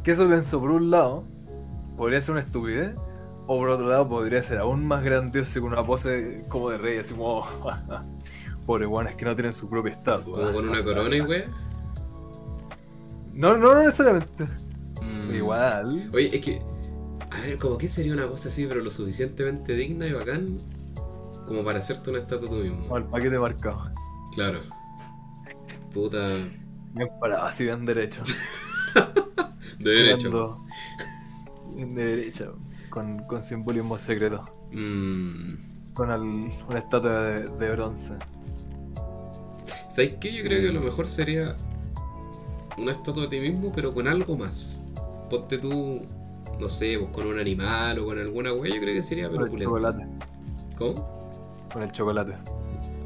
Que 0.03 0.13
eso 0.13 0.27
pienso 0.29 0.61
por 0.61 0.71
un 0.71 0.91
lado, 0.91 1.25
podría 1.97 2.21
ser 2.21 2.33
una 2.33 2.43
estupidez, 2.43 2.95
o 3.47 3.59
por 3.59 3.71
otro 3.71 3.89
lado 3.89 4.09
podría 4.09 4.43
ser 4.43 4.59
aún 4.59 4.87
más 4.87 5.03
grandioso 5.03 5.61
con 5.61 5.73
una 5.73 5.85
pose 5.85 6.45
como 6.49 6.71
de 6.71 6.79
rey, 6.79 6.99
así 6.99 7.15
como 7.15 7.47
pobre 8.67 8.87
guanes 8.87 9.15
que 9.17 9.25
no 9.25 9.35
tienen 9.35 9.53
su 9.53 9.69
propia 9.69 9.93
estatua. 9.93 10.39
Como 10.39 10.53
con 10.53 10.69
una 10.69 10.85
corona 10.85 11.17
y 11.17 11.21
weón. 11.21 11.45
No, 13.33 13.57
no, 13.57 13.75
no 13.75 13.83
necesariamente. 13.83 14.45
Mm. 15.03 15.35
Igual. 15.35 16.11
Oye, 16.13 16.37
es 16.37 16.45
que, 16.45 16.63
a 17.31 17.41
ver, 17.41 17.59
como 17.59 17.79
que 17.79 17.89
sería 17.89 18.13
una 18.13 18.27
cosa 18.27 18.49
así, 18.49 18.67
pero 18.67 18.81
lo 18.81 18.91
suficientemente 18.91 19.75
digna 19.75 20.07
y 20.07 20.13
bacán 20.13 20.59
como 21.47 21.65
para 21.65 21.81
hacerte 21.81 22.11
una 22.11 22.21
estatua 22.21 22.49
tú 22.49 22.57
mismo. 22.57 22.83
Como 22.83 22.99
el 22.99 23.05
paquete 23.05 23.39
marcado. 23.39 23.91
Claro. 24.35 24.61
Puta. 25.93 26.29
Bien 26.95 27.09
parado, 27.21 27.45
así 27.47 27.65
bien 27.65 27.85
derecho. 27.87 28.23
De 29.79 29.91
derecho. 29.91 30.59
De 31.77 32.05
derecha. 32.05 32.47
Con, 32.91 33.19
con 33.25 33.41
simbolismo 33.43 33.97
secreto. 33.97 34.45
Mm. 34.73 35.93
Con 35.95 36.11
el- 36.11 36.53
una 36.69 36.79
estatua 36.79 37.23
de, 37.23 37.43
de 37.49 37.71
bronce. 37.73 38.15
¿Sabes 39.89 40.15
qué? 40.21 40.33
Yo 40.33 40.45
creo 40.45 40.61
que 40.61 40.73
lo 40.73 40.81
mejor 40.81 41.09
sería 41.09 41.57
una 42.79 42.93
estatua 42.93 43.25
de 43.25 43.29
ti 43.29 43.41
mismo, 43.41 43.73
pero 43.73 43.93
con 43.95 44.07
algo 44.07 44.37
más. 44.37 44.85
Ponte 45.29 45.59
tú, 45.59 46.03
no 46.59 46.69
sé, 46.69 46.97
pues 46.99 47.11
con 47.13 47.27
un 47.27 47.39
animal 47.39 47.99
o 48.01 48.05
con 48.07 48.19
alguna 48.19 48.53
wea, 48.53 48.75
yo 48.75 48.81
creo 48.81 48.95
que 48.95 49.03
sería 49.03 49.29
pero 49.31 49.47
Con 49.47 49.55
el 49.59 49.65
chocolate. 49.65 50.07
¿Cómo? 50.77 51.31
Con 51.73 51.83
el 51.83 51.93
chocolate. 51.93 52.35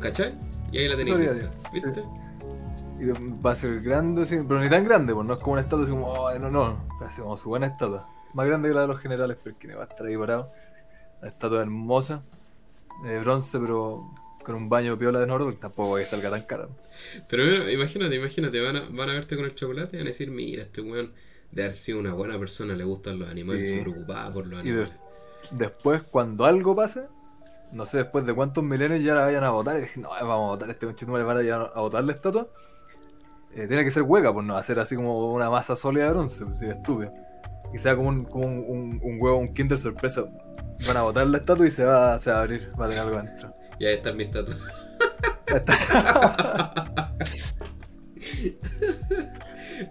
¿Cachai? 0.00 0.34
Y 0.72 0.78
ahí 0.78 0.88
la 0.88 0.96
tenéis. 0.96 1.30
¿Viste? 1.72 2.02
Y 3.04 3.08
de- 3.08 3.40
va 3.44 3.50
a 3.50 3.54
ser 3.54 3.80
grande, 3.82 4.22
así, 4.22 4.36
pero 4.48 4.60
ni 4.60 4.68
tan 4.70 4.84
grande, 4.84 5.12
pues 5.14 5.26
no 5.26 5.34
es 5.34 5.40
como 5.40 5.52
una 5.52 5.62
estatua 5.62 5.82
así 5.84 5.92
como, 5.92 6.06
"Oh, 6.12 6.38
no, 6.38 6.50
no, 6.50 6.62
va 7.02 7.08
como 7.20 7.36
su 7.36 7.48
buena 7.50 7.66
estatua. 7.66 8.08
Más 8.32 8.46
grande 8.46 8.68
que 8.68 8.74
la 8.74 8.80
de 8.82 8.88
los 8.88 9.00
generales, 9.00 9.36
porque 9.42 9.74
va 9.74 9.82
a 9.84 9.86
estar 9.86 10.06
ahí 10.06 10.16
parado. 10.16 10.50
La 11.20 11.28
estatua 11.28 11.60
hermosa, 11.62 12.22
de 13.04 13.18
bronce, 13.20 13.58
pero 13.58 14.10
con 14.44 14.54
un 14.54 14.68
baño 14.68 14.98
piola 14.98 15.20
de 15.20 15.30
oro, 15.30 15.52
tampoco 15.54 15.96
que 15.96 16.06
salga 16.06 16.30
tan 16.30 16.42
cara. 16.42 16.68
Pero 17.28 17.44
mira, 17.44 17.70
imagínate, 17.72 18.14
imagínate, 18.16 18.60
van 18.60 18.76
a, 18.76 18.80
van 18.90 19.10
a 19.10 19.12
verte 19.14 19.36
con 19.36 19.44
el 19.44 19.54
chocolate 19.54 19.96
y 19.96 19.98
van 20.00 20.06
a 20.06 20.10
decir, 20.10 20.30
mira, 20.30 20.62
este 20.62 20.80
weón 20.80 21.12
de 21.50 21.62
haber 21.62 21.74
sido 21.74 21.98
una 21.98 22.12
buena 22.14 22.38
persona, 22.38 22.74
le 22.74 22.84
gustan 22.84 23.18
los 23.18 23.28
animales, 23.28 23.68
Sí. 23.70 23.76
se 23.76 23.82
preocupaba 23.82 24.32
por 24.32 24.46
los 24.46 24.60
Y 24.64 24.70
de- 24.70 24.70
animales. 24.82 24.94
Después, 25.50 26.02
cuando 26.02 26.44
algo 26.44 26.74
pase, 26.74 27.06
no 27.72 27.84
sé 27.86 27.98
después 27.98 28.24
de 28.26 28.34
cuántos 28.34 28.62
milenios 28.64 29.02
ya 29.02 29.14
la 29.14 29.22
vayan 29.26 29.44
a 29.44 29.50
votar, 29.50 29.78
y 29.78 29.82
dije, 29.82 30.00
no, 30.00 30.08
vamos 30.10 30.30
a 30.30 30.36
votar 30.56 30.70
este 30.70 30.86
conchetumare, 30.86 31.24
van 31.24 31.36
a, 31.38 31.42
ir 31.42 31.52
a 31.52 31.62
a 31.62 31.80
votar 31.80 32.04
la 32.04 32.12
estatua. 32.12 32.48
Eh, 33.56 33.66
tiene 33.68 33.84
que 33.84 33.90
ser 33.90 34.02
hueca, 34.02 34.32
pues 34.32 34.44
no 34.44 34.60
ser 34.62 34.80
así 34.80 34.96
como 34.96 35.32
una 35.32 35.48
masa 35.50 35.76
sólida 35.76 36.06
de 36.06 36.10
bronce, 36.10 36.44
pues 36.44 36.58
sería 36.58 36.74
estúpido. 36.74 37.12
Y 37.72 37.78
sea 37.78 37.96
como 37.96 38.08
un, 38.08 38.24
como 38.24 38.46
un, 38.46 38.64
un- 38.68 39.00
un 39.02 39.18
huevo, 39.20 39.38
un 39.38 39.52
Kinder 39.54 39.78
sorpresa. 39.78 40.24
Van 40.86 40.96
a 40.96 41.02
botar 41.02 41.26
la 41.26 41.38
estatua 41.38 41.66
y 41.66 41.70
se 41.70 41.84
va, 41.84 42.18
se 42.18 42.30
va 42.30 42.38
a 42.38 42.40
abrir, 42.42 42.70
va 42.80 42.86
a 42.86 42.88
tener 42.88 43.02
algo 43.04 43.16
dentro. 43.22 43.54
Y 43.78 43.86
ahí 43.86 43.94
están 43.96 44.16
mis 44.16 44.30
tatuas. 44.30 44.58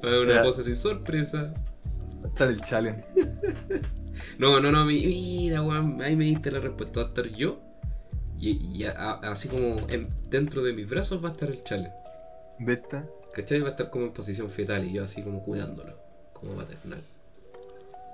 Va 0.04 0.10
a 0.10 0.12
haber 0.12 0.20
una 0.28 0.44
pose 0.44 0.62
así, 0.62 0.76
sorpresa. 0.76 1.54
Va 2.22 2.26
a 2.26 2.28
estar 2.28 2.48
el 2.50 2.62
challenge. 2.62 3.04
No, 4.38 4.60
no, 4.60 4.72
no, 4.72 4.86
mi- 4.86 5.06
mira, 5.06 5.62
weón, 5.62 6.02
ahí 6.02 6.16
me 6.16 6.26
diste 6.26 6.52
la 6.52 6.60
respuesta. 6.60 7.02
Va 7.02 7.06
a 7.08 7.10
estar 7.10 7.28
yo 7.30 7.60
y, 8.40 8.78
y 8.78 8.86
a- 8.86 8.92
a- 8.92 9.32
así 9.32 9.48
como 9.50 9.88
en- 9.90 10.10
dentro 10.30 10.64
de 10.64 10.74
mis 10.74 10.90
brazos 10.90 11.24
va 11.24 11.30
a 11.30 11.32
estar 11.34 11.50
el 11.50 11.64
challenge. 11.64 11.96
¿Viste? 12.60 13.04
¿Cachai? 13.34 13.62
Va 13.62 13.70
a 13.70 13.72
estar 13.72 13.90
como 13.90 14.06
en 14.06 14.14
posición 14.14 14.50
fetal 14.50 14.86
y 14.86 14.94
yo 14.94 15.04
así 15.04 15.24
como 15.24 15.44
cuidándolo, 15.44 15.98
como 16.34 16.54
maternal. 16.54 17.02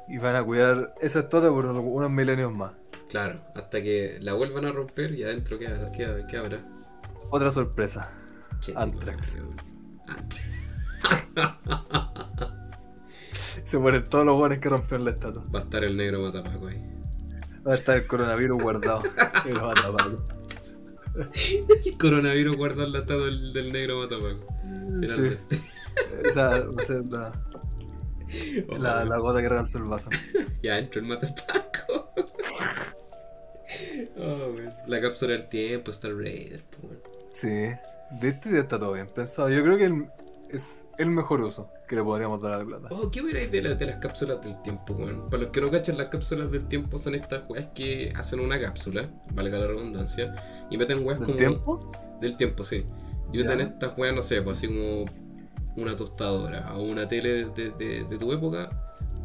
Y 0.07 0.17
van 0.17 0.35
a 0.35 0.43
cuidar 0.43 0.95
esa 1.01 1.19
estatua 1.19 1.49
por 1.49 1.65
unos 1.65 2.09
milenios 2.09 2.51
más. 2.51 2.71
Claro, 3.09 3.41
hasta 3.55 3.81
que 3.81 4.17
la 4.21 4.33
vuelvan 4.33 4.65
a 4.65 4.71
romper 4.71 5.13
y 5.13 5.23
adentro 5.23 5.59
queda, 5.59 5.91
queda, 5.91 6.25
¿qué 6.27 6.37
habrá? 6.37 6.59
Otra 7.29 7.51
sorpresa. 7.51 8.09
Anthrax. 8.75 9.39
Se 13.63 13.77
mueren 13.77 14.09
todos 14.09 14.25
los 14.25 14.35
buenos 14.35 14.57
que 14.59 14.69
rompieron 14.69 15.05
la 15.05 15.11
estatua. 15.11 15.43
Va 15.53 15.59
a 15.59 15.63
estar 15.63 15.83
el 15.83 15.97
negro 15.97 16.21
matapaco 16.21 16.67
ahí. 16.67 16.81
Va 17.67 17.73
a 17.73 17.75
estar 17.75 17.97
el 17.97 18.07
coronavirus 18.07 18.61
guardado. 18.61 19.03
Coronavirus 21.99 22.55
guardar 22.57 22.87
la 22.89 22.99
estatua 22.99 23.25
del, 23.25 23.53
del 23.53 23.71
negro 23.71 23.99
matapaco. 23.99 24.45
Sí. 25.01 25.07
Finalmente. 25.07 25.61
Esa 26.23 26.47
va 26.61 26.81
a 26.81 26.85
ser 26.85 27.05
la, 27.07 27.31
la, 28.77 29.05
la 29.05 29.17
gota 29.17 29.41
que 29.41 29.49
regaló 29.49 29.67
el 29.73 29.83
vaso. 29.83 30.09
Ya 30.61 30.77
entró 30.77 31.01
el 31.01 31.07
matapaco. 31.07 32.11
oh. 34.17 34.55
La 34.87 35.01
cápsula 35.01 35.33
del 35.33 35.47
tiempo, 35.49 35.91
Star 35.91 36.13
Raider, 36.13 36.61
weón. 36.81 36.99
Sí. 37.33 37.69
¿Viste? 38.21 38.49
Sí, 38.49 38.57
está 38.57 38.77
todo 38.79 38.93
bien 38.93 39.07
pensado. 39.07 39.49
Yo 39.49 39.63
creo 39.63 39.77
que 39.77 39.85
el, 39.85 40.07
es 40.49 40.85
el 40.97 41.09
mejor 41.09 41.41
uso 41.41 41.71
que 41.89 41.95
le 41.95 42.03
podríamos 42.03 42.39
dar 42.41 42.53
a 42.53 42.57
la 42.59 42.65
plata. 42.65 42.87
Oh, 42.91 43.09
¿qué 43.09 43.19
opináis 43.21 43.51
de, 43.51 43.61
la- 43.63 43.73
de 43.75 43.85
las 43.87 43.95
cápsulas 43.97 44.41
del 44.43 44.61
tiempo, 44.61 44.93
weón? 44.93 45.29
Para 45.29 45.43
los 45.43 45.51
que 45.51 45.59
no 45.59 45.71
cachan, 45.71 45.97
las 45.97 46.07
cápsulas 46.07 46.51
del 46.51 46.67
tiempo 46.67 46.97
son 46.99 47.15
estas 47.15 47.49
weas 47.49 47.65
que 47.73 48.13
hacen 48.15 48.39
una 48.39 48.59
cápsula, 48.61 49.09
valga 49.33 49.57
la 49.57 49.67
redundancia, 49.67 50.35
y 50.69 50.77
meten 50.77 51.05
weas 51.05 51.19
¿Del 51.19 51.25
como. 51.25 51.37
tiempo? 51.37 51.91
Del 52.21 52.37
tiempo, 52.37 52.63
sí. 52.63 52.85
Y 53.33 53.37
meten 53.39 53.61
estas 53.61 53.97
weas, 53.97 54.15
no 54.15 54.21
sé, 54.21 54.41
pues 54.41 54.59
así 54.59 54.67
como 54.67 55.05
una 55.75 55.95
tostadora, 55.95 56.73
o 56.77 56.83
una 56.83 57.07
tele 57.07 57.45
de, 57.45 57.71
de- 57.71 58.03
de 58.03 58.17
tu 58.17 58.31
época, 58.33 58.69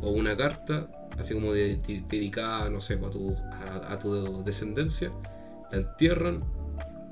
o 0.01 0.11
una 0.11 0.36
carta, 0.36 0.89
así 1.19 1.35
como 1.35 1.53
de- 1.53 1.77
de- 1.77 2.03
dedicada, 2.09 2.70
no 2.70 2.81
sé, 2.81 2.97
pues, 2.97 3.11
a, 3.15 3.19
tu, 3.19 3.36
a, 3.36 3.93
a 3.93 3.99
tu 3.99 4.43
descendencia, 4.43 5.12
la 5.70 5.78
entierran 5.78 6.43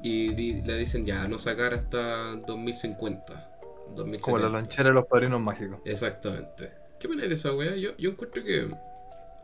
y 0.03 0.33
di- 0.35 0.63
le 0.63 0.79
dicen 0.79 1.05
ya, 1.07 1.29
no 1.29 1.37
sacar 1.39 1.75
hasta 1.75 2.37
2050. 2.47 3.51
2070. 3.95 4.25
Como 4.25 4.39
la 4.39 4.49
lonchera 4.49 4.89
de 4.91 4.95
los 4.95 5.07
padrinos 5.07 5.41
mágicos. 5.41 5.81
Exactamente. 5.85 6.71
¿Qué 6.99 7.07
opinas 7.07 7.29
de 7.29 7.35
esa 7.35 7.55
weá? 7.55 7.77
Yo, 7.77 7.97
yo 7.97 8.11
encuentro 8.11 8.43
que 8.45 8.69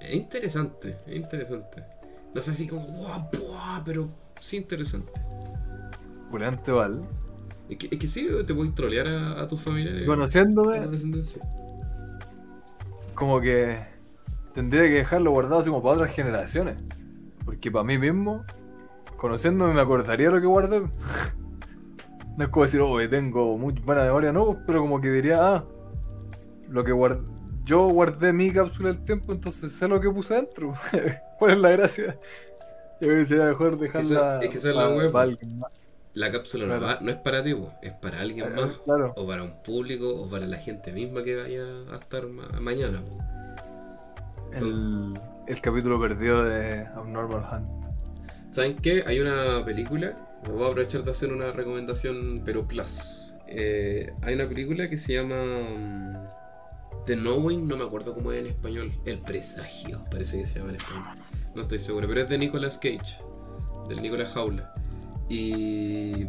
es 0.01 0.15
interesante, 0.15 0.97
es 1.07 1.17
interesante. 1.17 1.85
No 2.35 2.43
sé 2.43 2.55
si 2.55 2.69
como, 2.69 2.87
guau, 2.87 3.29
buah, 3.33 3.83
pero 3.85 4.09
sí 4.41 4.59
interesante. 4.59 5.13
Pulente 6.31 6.71
Val. 6.71 7.03
Es 7.69 7.77
que, 7.77 7.89
es 7.91 7.99
que 7.99 8.07
sí, 8.07 8.29
te 8.47 8.55
puedes 8.55 8.75
trolear 8.75 9.09
a, 9.09 9.43
a 9.43 9.47
tus 9.47 9.61
familiares. 9.61 10.07
Conociéndome, 10.07 10.89
como 13.15 13.41
que 13.41 13.85
tendría 14.55 14.83
que 14.83 14.95
dejarlo 14.95 15.33
guardado 15.33 15.59
así 15.59 15.71
como 15.71 15.83
para 15.83 15.97
otras 15.97 16.15
generaciones. 16.15 16.77
Porque 17.45 17.71
para 17.71 17.85
mí 17.85 17.99
mismo, 17.99 18.45
conociéndome, 19.17 19.75
me 19.75 19.81
acordaría 19.81 20.31
lo 20.31 20.41
que 20.41 20.47
guardé. 20.47 20.83
No 22.39 22.45
es 22.45 22.51
como 22.51 22.65
decir, 22.65 22.81
oh, 22.81 22.97
tengo 23.11 23.59
muy 23.59 23.73
buena 23.73 24.05
memoria, 24.05 24.33
no, 24.33 24.63
pero 24.67 24.81
como 24.81 25.01
que 25.01 25.11
diría, 25.11 25.39
ah, 25.57 25.65
lo 26.69 26.85
que 26.85 26.93
guardé. 26.93 27.21
Yo 27.65 27.89
guardé 27.89 28.33
mi 28.33 28.51
cápsula 28.53 28.93
del 28.93 29.05
tiempo, 29.05 29.33
entonces 29.33 29.73
sé 29.73 29.89
lo 29.89 30.01
que 30.01 30.09
puse 30.09 30.35
adentro. 30.35 30.73
¿Cuál 31.39 31.51
es 31.53 31.59
la 31.59 31.71
gracia? 31.71 32.19
Yo 33.01 33.09
creo 33.09 33.19
que 33.19 33.25
sería 33.25 33.45
mejor 33.45 33.79
dejarla 33.79 34.41
es 34.43 34.51
que 34.51 34.57
esa 34.57 34.71
es 34.71 34.77
la 34.77 34.89
web. 34.89 35.13
pa 35.13 35.23
alguien 35.23 35.59
más. 35.59 35.73
La 36.15 36.33
cápsula 36.33 36.67
no, 36.67 36.79
Claro. 36.79 36.87
va- 36.87 37.01
no 37.05 37.11
es 37.11 37.17
para 37.19 37.45
ti, 37.45 37.55
es 37.83 37.93
para 37.95 38.21
alguien 38.21 38.47
Eh, 38.47 38.51
más. 38.61 38.71
Claro. 38.85 39.13
O 39.17 39.27
para 39.27 39.43
un 39.43 39.63
público, 39.63 40.09
o 40.09 40.29
para 40.31 40.47
la 40.47 40.57
gente 40.59 40.93
misma 40.93 41.23
que 41.23 41.37
vaya 41.37 41.65
a 41.93 41.97
estar 41.97 42.27
ma- 42.27 42.49
mañana. 42.61 43.01
po. 43.03 43.19
El, 44.57 45.15
el 45.47 45.61
capítulo 45.61 46.01
perdido 46.01 46.45
de 46.45 46.87
Abnormal 46.97 47.43
Hunt. 47.53 47.85
¿Saben 48.51 48.77
qué? 48.77 49.03
Hay 49.07 49.21
una 49.21 49.65
película, 49.65 50.17
voy 50.47 50.65
a 50.65 50.67
aprovechar 50.69 51.03
de 51.05 51.11
hacer 51.11 51.33
una 51.33 51.53
recomendación, 51.53 52.43
pero 52.45 52.67
plus. 52.67 53.35
Eh, 53.47 54.13
hay 54.23 54.35
una 54.35 54.49
película 54.49 54.91
que 54.91 54.99
se 54.99 55.15
llama 55.15 55.43
mm, 55.43 57.05
The 57.07 57.17
Knowing, 57.17 57.67
no 57.67 57.77
me 57.77 57.85
acuerdo 57.85 58.15
cómo 58.15 58.33
es 58.33 58.41
en 58.41 58.47
español. 58.49 58.93
El 59.05 59.19
presagio, 59.21 60.05
parece 60.11 60.41
que 60.41 60.47
se 60.47 60.59
llama 60.59 60.71
en 60.71 60.77
español. 60.77 61.05
No 61.55 61.63
estoy 61.63 61.79
seguro, 61.79 62.07
pero 62.07 62.21
es 62.21 62.29
de 62.29 62.39
Nicolas 62.39 62.79
Cage, 62.79 63.17
del 63.89 64.03
Nicolas 64.03 64.33
Jaula. 64.33 64.75
Y 65.29 66.27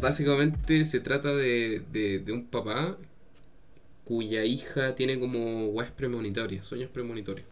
básicamente 0.00 0.84
se 0.84 1.00
trata 1.00 1.34
de, 1.34 1.82
de, 1.92 2.32
un 2.32 2.46
papá 2.46 2.96
cuya 4.04 4.44
hija 4.44 4.94
tiene 4.94 5.18
como 5.18 5.66
weas 5.68 5.90
premonitorias, 5.92 6.66
sueños 6.66 6.90
premonitorios. 6.90 7.46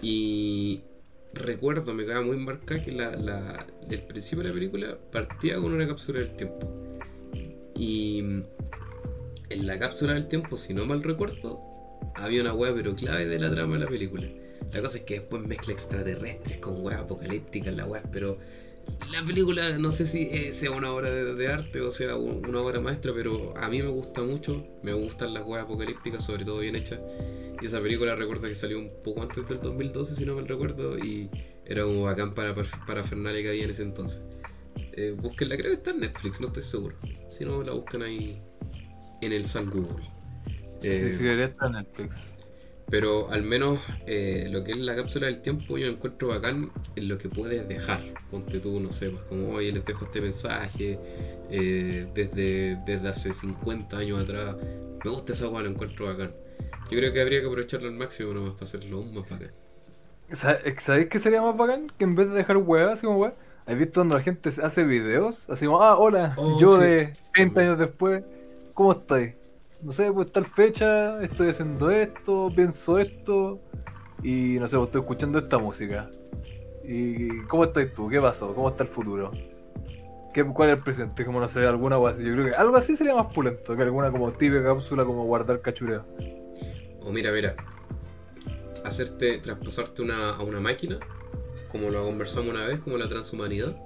Y 0.00 0.82
recuerdo, 1.34 1.94
me 1.94 2.04
queda 2.04 2.22
muy 2.22 2.36
marcada 2.36 2.82
que 2.82 2.92
la, 2.92 3.14
la- 3.16 3.66
el 3.90 4.02
principio 4.02 4.42
de 4.42 4.48
la 4.50 4.54
película 4.54 4.98
partía 5.10 5.56
con 5.56 5.72
una 5.72 5.86
cápsula 5.86 6.20
del 6.20 6.36
tiempo. 6.36 6.58
Y 7.76 8.18
en 9.50 9.66
la 9.66 9.78
cápsula 9.78 10.14
del 10.14 10.28
tiempo, 10.28 10.56
si 10.56 10.72
no 10.74 10.84
mal 10.86 11.02
recuerdo, 11.02 11.60
había 12.14 12.42
una 12.42 12.54
wea 12.54 12.74
pero 12.74 12.94
clave 12.94 13.26
de 13.26 13.38
la 13.38 13.50
trama 13.50 13.74
de 13.74 13.80
la 13.84 13.88
película. 13.88 14.26
La 14.72 14.80
cosa 14.80 14.98
es 14.98 15.04
que 15.04 15.14
después 15.20 15.42
mezcla 15.42 15.72
extraterrestres 15.74 16.58
con 16.58 16.82
weas 16.84 17.00
apocalípticas, 17.00 17.74
la 17.74 17.84
wea, 17.86 18.02
pero 18.10 18.38
la 19.12 19.22
película 19.24 19.76
no 19.78 19.92
sé 19.92 20.06
si 20.06 20.22
eh, 20.30 20.52
sea 20.52 20.70
una 20.70 20.90
obra 20.90 21.10
de, 21.10 21.34
de 21.34 21.48
arte 21.48 21.80
o 21.80 21.90
sea 21.90 22.16
un- 22.16 22.46
una 22.46 22.60
obra 22.60 22.80
maestra, 22.80 23.12
pero 23.14 23.56
a 23.56 23.68
mí 23.68 23.82
me 23.82 23.88
gusta 23.88 24.22
mucho, 24.22 24.66
me 24.82 24.92
gustan 24.94 25.34
las 25.34 25.44
weas 25.46 25.64
apocalípticas, 25.64 26.24
sobre 26.24 26.44
todo 26.44 26.58
bien 26.60 26.76
hechas. 26.76 27.00
Y 27.60 27.66
esa 27.66 27.80
película 27.80 28.16
recuerdo 28.16 28.48
que 28.48 28.54
salió 28.54 28.78
un 28.78 28.90
poco 29.04 29.22
antes 29.22 29.46
del 29.48 29.60
2012, 29.60 30.16
si 30.16 30.24
no 30.24 30.34
mal 30.34 30.48
recuerdo, 30.48 30.98
y 30.98 31.28
era 31.64 31.84
como 31.84 32.02
bacán 32.04 32.34
para 32.34 32.54
para 32.86 33.04
Fernalia 33.04 33.42
que 33.42 33.48
había 33.50 33.64
en 33.64 33.70
ese 33.70 33.82
entonces. 33.82 34.24
Eh, 34.94 35.14
búsquenla, 35.16 35.56
creo 35.56 35.70
que 35.70 35.76
está 35.76 35.90
en 35.90 36.00
Netflix, 36.00 36.40
no 36.40 36.48
estoy 36.48 36.62
seguro. 36.62 36.96
Si 37.30 37.44
no, 37.44 37.62
la 37.62 37.72
buscan 37.72 38.02
ahí 38.02 38.42
en 39.20 39.32
el 39.32 39.44
San 39.44 39.70
Google. 39.70 40.04
Eh, 40.82 41.08
sí, 41.10 41.10
sí, 41.18 41.24
debería 41.24 41.46
estar 41.46 41.68
en 41.68 41.74
Netflix. 41.74 42.24
Pero 42.92 43.30
al 43.30 43.42
menos 43.42 43.80
eh, 44.06 44.48
lo 44.52 44.62
que 44.64 44.72
es 44.72 44.78
la 44.78 44.94
cápsula 44.94 45.24
del 45.26 45.40
tiempo 45.40 45.78
yo 45.78 45.86
encuentro 45.86 46.28
bacán 46.28 46.70
en 46.94 47.08
lo 47.08 47.16
que 47.16 47.30
puedes 47.30 47.66
dejar. 47.66 48.02
Ponte 48.30 48.60
tú, 48.60 48.78
no 48.80 48.90
sé, 48.90 49.08
pues 49.08 49.22
como 49.24 49.48
oye, 49.54 49.72
les 49.72 49.82
dejo 49.86 50.04
este 50.04 50.20
mensaje 50.20 50.98
eh, 51.50 52.06
desde, 52.14 52.76
desde 52.84 53.08
hace 53.08 53.32
50 53.32 53.96
años 53.96 54.22
atrás. 54.22 54.56
Me 55.02 55.10
gusta 55.10 55.32
esa 55.32 55.48
weá, 55.48 55.62
lo 55.62 55.70
encuentro 55.70 56.04
bacán. 56.06 56.32
Yo 56.90 56.98
creo 56.98 57.12
que 57.14 57.22
habría 57.22 57.40
que 57.40 57.46
aprovecharlo 57.46 57.88
al 57.88 57.94
máximo 57.94 58.34
nomás 58.34 58.52
para 58.52 58.64
hacerlo 58.64 58.98
aún 58.98 59.14
más 59.14 59.28
bacán. 59.28 59.52
Sa- 60.32 60.58
¿Sabéis 60.78 61.08
qué 61.08 61.18
sería 61.18 61.40
más 61.40 61.56
bacán? 61.56 61.90
Que 61.98 62.04
en 62.04 62.14
vez 62.14 62.28
de 62.28 62.34
dejar 62.36 62.58
huevas, 62.58 62.98
así 62.98 63.06
como 63.06 63.20
weá, 63.20 63.34
¿has 63.64 63.78
visto 63.78 64.00
cuando 64.00 64.16
la 64.16 64.22
gente 64.22 64.50
hace 64.50 64.84
videos? 64.84 65.48
Así 65.48 65.64
como, 65.64 65.82
ah, 65.82 65.96
hola, 65.96 66.34
Oh, 66.36 66.58
yo 66.60 66.76
sí. 66.76 66.84
de 66.84 67.12
30 67.34 67.60
años 67.62 67.78
después, 67.78 68.22
¿cómo 68.74 68.92
estáis? 68.92 69.34
No 69.82 69.92
sé, 69.92 70.12
pues 70.12 70.30
tal 70.30 70.46
fecha, 70.46 71.20
estoy 71.22 71.48
haciendo 71.48 71.90
esto, 71.90 72.52
pienso 72.54 72.98
esto, 72.98 73.60
y 74.22 74.56
no 74.60 74.68
sé, 74.68 74.76
pues, 74.76 74.86
estoy 74.86 75.00
escuchando 75.00 75.38
esta 75.38 75.58
música. 75.58 76.08
¿Y 76.84 77.42
cómo 77.46 77.64
estáis 77.64 77.92
tú? 77.92 78.08
¿Qué 78.08 78.20
pasó? 78.20 78.54
¿Cómo 78.54 78.68
está 78.68 78.84
el 78.84 78.88
futuro? 78.88 79.32
¿Qué, 80.32 80.44
¿Cuál 80.44 80.70
es 80.70 80.76
el 80.78 80.82
presente? 80.84 81.24
Como 81.24 81.40
no 81.40 81.48
sé, 81.48 81.66
alguna 81.66 81.96
cosa 81.96 82.12
así. 82.12 82.24
Yo 82.24 82.32
creo 82.32 82.46
que 82.46 82.54
algo 82.54 82.76
así 82.76 82.96
sería 82.96 83.14
más 83.14 83.32
pulento 83.32 83.76
que 83.76 83.82
alguna 83.82 84.10
como 84.10 84.32
típica 84.32 84.62
cápsula 84.62 85.04
como 85.04 85.24
guardar 85.24 85.60
cachureo. 85.60 86.04
O 87.00 87.10
mira, 87.12 87.32
mira, 87.32 87.56
hacerte, 88.84 89.38
traspasarte 89.38 90.02
una, 90.02 90.30
a 90.30 90.42
una 90.42 90.60
máquina, 90.60 91.00
como 91.68 91.90
lo 91.90 92.04
conversamos 92.04 92.50
una 92.50 92.66
vez, 92.66 92.80
como 92.80 92.96
la 92.96 93.08
transhumanidad. 93.08 93.76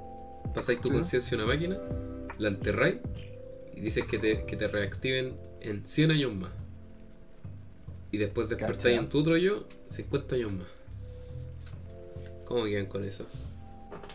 Pasáis 0.55 0.81
tu 0.81 0.89
Sí. 0.89 0.95
conciencia 0.95 1.37
a 1.37 1.43
una 1.43 1.53
máquina, 1.53 1.79
la 2.39 2.49
enterráis 2.49 2.97
y 3.75 3.81
dices 3.81 4.05
que 4.05 4.19
te, 4.19 4.45
que 4.47 4.57
te 4.57 4.69
reactiven 4.69 5.37
en 5.61 5.85
100 5.85 6.11
años 6.11 6.35
más. 6.35 6.51
Y 8.13 8.19
después 8.19 8.49
despertáis 8.49 8.99
en 8.99 9.09
tu 9.09 9.19
otro 9.21 9.37
yo 9.37 9.67
50 9.89 10.37
años 10.37 10.53
más. 10.53 10.67
¿Cómo 12.45 12.65
quedan 12.65 12.87
con 12.87 13.05
eso? 13.05 13.27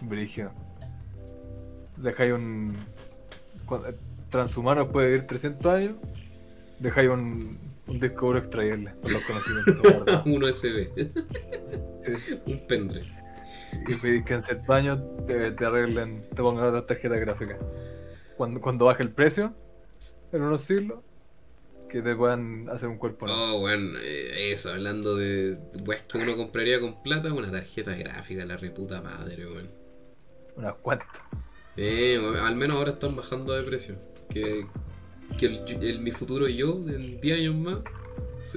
Brigio. 0.01 0.51
Dejáis 1.97 2.33
un. 2.33 2.75
cuando- 3.65 3.89
Transhumanos 4.29 4.87
puede 4.87 5.07
vivir 5.07 5.27
300 5.27 5.65
años. 5.73 5.95
Dejáis 6.79 7.09
un, 7.09 7.57
un 7.87 7.99
disco 7.99 8.27
duro 8.27 8.39
extraíble 8.39 8.93
con 9.03 9.11
los 9.13 9.21
conocimientos. 9.23 10.25
Un 10.25 10.43
USB, 10.43 10.87
Sí. 12.01 12.13
un 12.45 12.59
pendrive. 12.67 13.05
Y 13.87 13.95
pedís 13.95 14.23
que 14.25 14.33
en 14.35 14.41
7 14.41 14.73
años 14.73 14.99
te, 15.27 15.51
te 15.51 15.65
arreglen, 15.65 16.25
te 16.33 16.41
pongan 16.41 16.63
otra 16.65 16.85
tarjeta 16.87 17.15
gráfica. 17.17 17.57
Cuando, 18.37 18.59
cuando 18.61 18.85
baje 18.85 19.03
el 19.03 19.11
precio, 19.11 19.53
en 20.31 20.41
unos 20.41 20.61
siglos, 20.61 20.99
que 21.91 22.01
te 22.01 22.15
puedan 22.15 22.69
hacer 22.69 22.89
un 22.89 22.97
cuerpo 22.97 23.27
nuevo. 23.27 23.55
Oh, 23.55 23.59
bueno, 23.59 23.99
eh, 24.01 24.51
eso, 24.51 24.71
hablando 24.71 25.15
de 25.15 25.57
weas 25.85 26.01
que 26.03 26.17
uno 26.17 26.35
compraría 26.37 26.79
con 26.79 27.01
plata, 27.03 27.31
una 27.33 27.51
tarjeta 27.51 27.95
gráfica, 27.95 28.45
la 28.45 28.57
reputa 28.57 29.01
madre, 29.01 29.45
weón. 29.45 29.69
Unas 30.55 30.75
cuantas. 30.75 31.07
Eh, 31.77 32.19
al 32.41 32.55
menos 32.55 32.77
ahora 32.77 32.91
están 32.91 33.15
bajando 33.15 33.53
de 33.53 33.63
precio. 33.63 33.95
Que, 34.29 34.65
que 35.37 35.45
el, 35.45 35.83
el- 35.83 35.99
mi 35.99 36.11
futuro 36.11 36.47
yo, 36.47 36.75
en 36.87 37.19
10 37.19 37.37
años 37.39 37.55
más, 37.55 37.77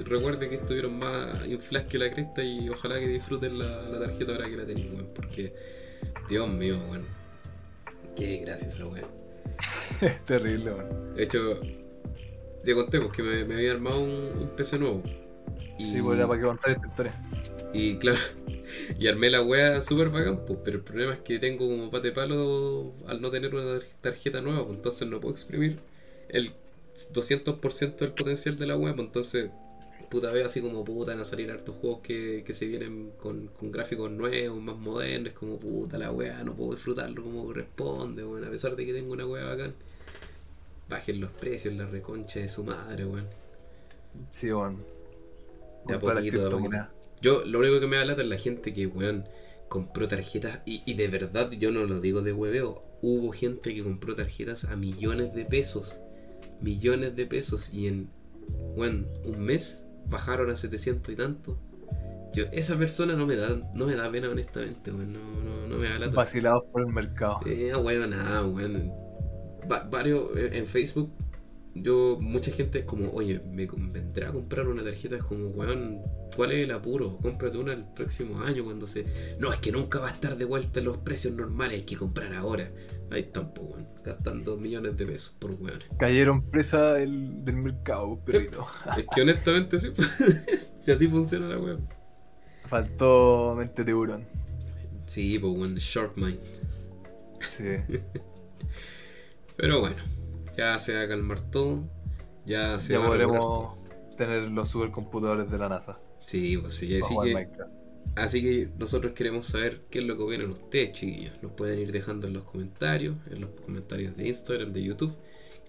recuerde 0.05 0.49
que 0.49 0.55
estuvieron 0.55 0.97
más 0.97 1.45
infladas 1.47 1.87
que 1.89 1.97
la 1.97 2.11
cresta 2.11 2.43
y 2.43 2.69
ojalá 2.69 2.99
que 2.99 3.07
disfruten 3.07 3.59
la, 3.59 3.81
la 3.83 3.99
tarjeta 3.99 4.31
ahora 4.33 4.49
que 4.49 4.57
la 4.57 4.65
tenéis, 4.65 4.91
weón. 4.91 5.09
Porque, 5.13 5.53
Dios 6.29 6.47
mío, 6.49 6.77
weón. 6.89 7.05
Qué 8.15 8.37
gracias 8.37 8.75
esa 8.75 8.85
weón. 8.87 9.07
Es 10.01 10.25
terrible, 10.25 10.73
weón. 10.73 11.15
De 11.15 11.23
hecho, 11.23 11.59
te 12.65 12.75
conté 12.75 12.99
pues, 13.01 13.13
que 13.13 13.23
me, 13.23 13.45
me 13.45 13.55
había 13.55 13.73
armado 13.73 14.01
un, 14.01 14.11
un 14.39 14.49
PC 14.55 14.79
nuevo. 14.79 15.03
Y, 15.77 15.85
Sí, 15.87 16.01
pues 16.01 16.17
era 16.17 16.27
para 16.27 16.39
que 16.39 16.45
contar 16.47 16.71
esta 16.71 16.87
historia. 16.87 17.21
y 17.73 17.97
claro, 17.97 18.19
y 18.99 19.07
armé 19.07 19.29
la 19.29 19.41
wea 19.41 19.81
súper 19.81 20.09
bacán, 20.09 20.45
pues, 20.45 20.59
pero 20.63 20.77
el 20.77 20.83
problema 20.83 21.13
es 21.13 21.19
que 21.21 21.39
tengo 21.39 21.67
como 21.67 21.91
pate 21.91 22.11
palo 22.11 22.93
al 23.07 23.21
no 23.21 23.29
tener 23.29 23.53
una 23.55 23.65
tar- 23.79 23.87
tarjeta 24.01 24.41
nueva, 24.41 24.65
pues, 24.65 24.77
entonces 24.77 25.07
no 25.07 25.19
puedo 25.19 25.33
exprimir 25.33 25.79
el 26.29 26.51
200% 27.11 28.05
del 28.05 28.13
potencial 28.13 28.57
de 28.57 28.67
la 28.67 28.77
wea, 28.77 28.95
pues, 28.95 29.07
entonces 29.07 29.51
puta 30.09 30.31
vez 30.31 30.45
así 30.45 30.61
como 30.61 30.85
puta 30.85 31.11
van 31.13 31.21
a 31.21 31.25
salir 31.25 31.51
hartos 31.51 31.75
juegos 31.77 32.01
que, 32.01 32.43
que 32.45 32.53
se 32.53 32.67
vienen 32.67 33.11
con, 33.17 33.47
con 33.49 33.71
gráficos 33.71 34.11
nuevos, 34.11 34.61
más 34.61 34.77
modernos, 34.77 35.33
como 35.33 35.59
puta 35.59 35.97
la 35.97 36.11
wea, 36.11 36.43
no 36.43 36.55
puedo 36.55 36.73
disfrutarlo 36.73 37.23
como 37.23 37.45
corresponde, 37.45 38.23
bueno, 38.23 38.47
a 38.47 38.51
pesar 38.51 38.75
de 38.75 38.85
que 38.85 38.93
tengo 38.93 39.13
una 39.13 39.25
wea 39.27 39.45
bacán. 39.45 39.75
Bajen 40.89 41.19
los 41.21 41.31
precios, 41.31 41.73
la 41.73 41.85
reconcha 41.85 42.39
de 42.39 42.49
su 42.49 42.63
madre, 42.63 43.05
weón. 43.05 43.27
Sí, 44.29 44.51
weón. 44.51 44.83
De 45.87 45.95
a 45.95 45.99
poquito, 45.99 46.41
de 46.41 46.47
a 46.47 46.49
poquito. 46.49 46.87
Yo, 47.21 47.43
lo 47.45 47.59
único 47.59 47.79
que 47.79 47.87
me 47.87 47.97
da 47.97 48.05
lata 48.05 48.21
es 48.21 48.27
la 48.27 48.37
gente 48.37 48.73
que, 48.73 48.87
weón, 48.87 49.25
compró 49.67 50.07
tarjetas. 50.07 50.59
Y, 50.65 50.83
y 50.85 50.93
de 50.93 51.07
verdad, 51.07 51.51
yo 51.51 51.71
no 51.71 51.85
lo 51.85 51.99
digo 51.99 52.21
de 52.21 52.33
hueveo. 52.33 52.83
Hubo 53.01 53.31
gente 53.31 53.73
que 53.73 53.83
compró 53.83 54.15
tarjetas 54.15 54.65
a 54.65 54.75
millones 54.75 55.33
de 55.33 55.45
pesos. 55.45 55.97
Millones 56.61 57.15
de 57.15 57.25
pesos. 57.25 57.73
Y 57.73 57.87
en, 57.87 58.09
weón, 58.75 59.07
un 59.23 59.41
mes 59.41 59.85
bajaron 60.07 60.49
a 60.51 60.55
700 60.55 61.13
y 61.13 61.15
tanto. 61.15 61.57
Yo, 62.33 62.45
esa 62.51 62.77
persona 62.77 63.15
no 63.15 63.25
me 63.25 63.37
da, 63.37 63.57
no 63.73 63.85
me 63.85 63.95
da 63.95 64.11
pena, 64.11 64.29
honestamente, 64.29 64.91
weón. 64.91 65.13
No, 65.13 65.19
no, 65.41 65.67
no 65.67 65.77
me 65.77 65.89
da 65.89 65.99
lata. 65.99 66.15
Vacilados 66.15 66.63
por 66.71 66.81
el 66.81 66.87
mercado. 66.87 67.39
Eh, 67.45 67.75
weón, 67.75 68.09
nada, 68.09 68.45
weón. 68.45 69.04
Va- 69.71 69.83
varios 69.83 70.35
eh, 70.37 70.51
en 70.53 70.67
Facebook, 70.67 71.11
yo, 71.77 72.17
mucha 72.21 72.51
gente 72.51 72.79
es 72.79 72.85
como, 72.85 73.09
oye, 73.11 73.41
me 73.51 73.67
convendrá 73.67 74.31
comprar 74.31 74.67
una 74.67 74.81
tarjeta. 74.83 75.17
Es 75.17 75.23
como, 75.23 75.49
weón, 75.49 76.01
¿cuál 76.35 76.53
es 76.53 76.63
el 76.63 76.71
apuro? 76.71 77.17
Cómprate 77.21 77.57
una 77.57 77.73
el 77.73 77.83
próximo 77.93 78.41
año 78.41 78.63
cuando 78.63 78.87
se. 78.87 79.05
No, 79.39 79.51
es 79.51 79.59
que 79.59 79.71
nunca 79.73 79.99
va 79.99 80.07
a 80.07 80.11
estar 80.11 80.37
de 80.37 80.45
vuelta 80.45 80.79
en 80.79 80.85
los 80.85 80.97
precios 80.99 81.33
normales, 81.33 81.79
hay 81.79 81.85
que 81.85 81.97
comprar 81.97 82.33
ahora. 82.33 82.71
Ahí 83.11 83.23
tampoco, 83.23 83.73
weón. 83.73 83.87
Gastan 84.05 84.43
dos 84.43 84.59
millones 84.59 84.95
de 84.97 85.05
pesos 85.05 85.35
por 85.37 85.51
weón. 85.55 85.79
Cayeron 85.99 86.49
presa 86.49 86.93
del, 86.93 87.43
del 87.43 87.57
mercado, 87.57 88.19
perrito. 88.23 88.65
Es 88.97 89.05
que 89.13 89.21
honestamente 89.21 89.77
sí. 89.79 89.91
si 90.79 90.91
así 90.91 91.07
funciona 91.09 91.47
la 91.49 91.59
weón. 91.59 91.87
Faltó 92.69 93.53
mente 93.57 93.83
tiburón. 93.83 94.23
Sí, 95.07 95.37
pues 95.39 95.53
weón, 95.53 95.75
short 95.75 96.15
mind. 96.15 96.39
Sí. 97.49 97.63
Pero 99.57 99.79
bueno, 99.79 99.97
ya 100.57 100.77
se 100.79 100.93
va 100.93 101.01
a 101.01 101.07
calmar 101.07 101.39
todo. 101.51 101.83
Ya 102.45 102.77
se 102.79 102.93
ya 102.93 102.99
va 102.99 103.05
a 103.05 103.07
podremos 103.09 103.39
todo. 103.39 103.77
tener 104.17 104.43
los 104.51 104.69
supercomputadores 104.69 105.49
de 105.49 105.57
la 105.57 105.69
NASA. 105.69 105.99
Sí, 106.19 106.57
pues 106.57 106.73
sí, 106.73 106.97
así 106.97 107.15
que, 107.23 107.47
así 108.15 108.41
que 108.41 108.69
nosotros 108.77 109.13
queremos 109.13 109.47
saber 109.47 109.81
qué 109.89 109.99
es 109.99 110.05
lo 110.05 110.17
que 110.17 110.23
opinan 110.23 110.51
ustedes, 110.51 110.91
chiquillos. 110.91 111.41
Nos 111.41 111.51
pueden 111.53 111.79
ir 111.79 111.91
dejando 111.91 112.27
en 112.27 112.33
los 112.33 112.43
comentarios, 112.43 113.15
en 113.29 113.41
los 113.41 113.49
comentarios 113.51 114.15
de 114.15 114.27
Instagram, 114.27 114.73
de 114.73 114.83
YouTube. 114.83 115.15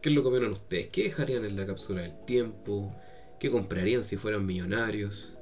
¿Qué 0.01 0.11
es 0.11 0.15
lo 0.15 0.23
que 0.23 0.29
opinan 0.29 0.53
ustedes? 0.53 0.89
¿Qué 0.89 1.05
dejarían 1.05 1.45
en 1.45 1.57
la 1.57 1.67
cápsula 1.67 2.03
del 2.03 2.25
tiempo? 2.25 2.95
¿Qué 3.41 3.51
comprarían 3.51 4.05
si 4.05 4.17
fueran 4.17 4.47
millonarios? 4.47 5.39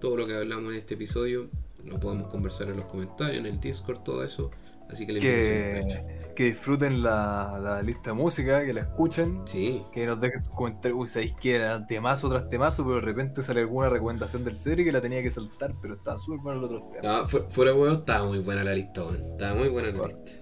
Todo 0.00 0.16
lo 0.16 0.26
que 0.26 0.34
hablamos 0.34 0.72
en 0.72 0.78
este 0.78 0.94
episodio 0.94 1.48
lo 1.84 1.98
podemos 2.00 2.28
conversar 2.28 2.68
en 2.68 2.76
los 2.76 2.86
comentarios, 2.86 3.38
en 3.38 3.46
el 3.46 3.60
Discord, 3.60 4.02
todo 4.02 4.24
eso. 4.24 4.50
Así 4.90 5.06
que. 5.06 5.18
Que, 5.18 6.18
que 6.36 6.44
disfruten 6.44 7.02
la, 7.02 7.58
la 7.62 7.82
lista 7.82 8.10
de 8.10 8.14
música, 8.14 8.64
que 8.64 8.72
la 8.72 8.82
escuchen. 8.82 9.42
Sí, 9.44 9.82
Que 9.92 10.06
nos 10.06 10.20
dejen 10.20 10.38
sus 10.40 10.50
comentarios. 10.50 10.98
Uy, 11.00 11.08
sabéis 11.08 11.34
que 11.34 11.56
era 11.56 11.84
temazo 11.86 12.28
tras 12.30 12.48
temazo, 12.48 12.84
pero 12.84 12.96
de 12.96 13.00
repente 13.02 13.42
sale 13.42 13.60
alguna 13.62 13.88
recomendación 13.88 14.44
del 14.44 14.54
serie 14.56 14.84
que 14.84 14.92
la 14.92 15.00
tenía 15.00 15.20
que 15.22 15.30
saltar, 15.30 15.74
pero 15.82 15.94
estaba 15.94 16.16
súper 16.18 16.40
bueno 16.40 16.58
el 16.60 16.64
otro 16.66 16.90
tema. 16.92 17.20
no, 17.22 17.28
fu- 17.28 17.44
fuera 17.48 17.74
huevo, 17.74 17.92
estaba 17.96 18.26
muy 18.26 18.38
buena 18.38 18.62
la 18.64 18.72
lista. 18.74 19.02
Estaba 19.32 19.54
muy 19.58 19.68
buena 19.68 19.90
la 19.90 20.06
lista. 20.06 20.32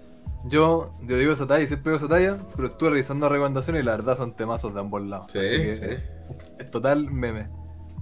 Yo, 0.45 0.95
yo 1.01 1.17
digo 1.17 1.33
esa 1.33 1.47
talla 1.47 1.63
y 1.63 1.67
siempre 1.67 1.91
digo 1.91 1.97
esa 2.05 2.07
talla, 2.07 2.37
pero 2.55 2.67
estuve 2.69 2.91
revisando 2.91 3.27
recomendaciones 3.27 3.81
y 3.81 3.85
la 3.85 3.97
verdad 3.97 4.15
son 4.15 4.35
temazos 4.35 4.73
de 4.73 4.79
ambos 4.79 5.03
lados. 5.03 5.31
Sí, 5.31 5.39
Así 5.39 5.57
que 5.57 5.75
sí. 5.75 5.85
es 6.59 6.71
total 6.71 7.11
meme. 7.11 7.49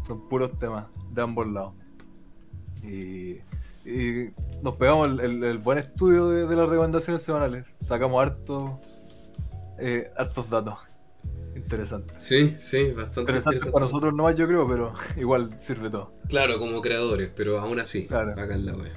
Son 0.03 0.27
puros 0.27 0.59
temas 0.59 0.85
de 1.11 1.21
ambos 1.21 1.47
lados. 1.47 1.73
Y, 2.83 3.37
y 3.85 4.29
nos 4.63 4.75
pegamos 4.75 5.07
el, 5.07 5.19
el- 5.19 5.43
el 5.43 5.57
buen 5.59 5.77
estudio 5.77 6.29
de, 6.29 6.47
de 6.47 6.55
las 6.55 6.67
recomendaciones 6.69 7.21
semanales. 7.21 7.65
Sacamos 7.79 8.21
hartos 8.21 8.71
eh, 9.79 10.09
hartos 10.17 10.49
datos. 10.49 10.75
Interesantes. 11.55 12.17
Sí, 12.21 12.53
sí, 12.57 12.83
bastante 12.91 13.21
Interesantes 13.21 13.65
interesante. 13.65 13.71
para 13.71 13.85
nosotros 13.85 14.13
nomás 14.13 14.35
yo 14.35 14.47
creo, 14.47 14.67
pero 14.67 14.93
igual 15.17 15.49
sirve 15.59 15.89
todo. 15.89 16.13
Claro, 16.29 16.59
como 16.59 16.81
creadores, 16.81 17.29
pero 17.35 17.59
aún 17.59 17.79
así, 17.79 18.05
Claro. 18.07 18.31
acá 18.33 18.53
en 18.55 18.65
la 18.65 18.73
web. 18.73 18.91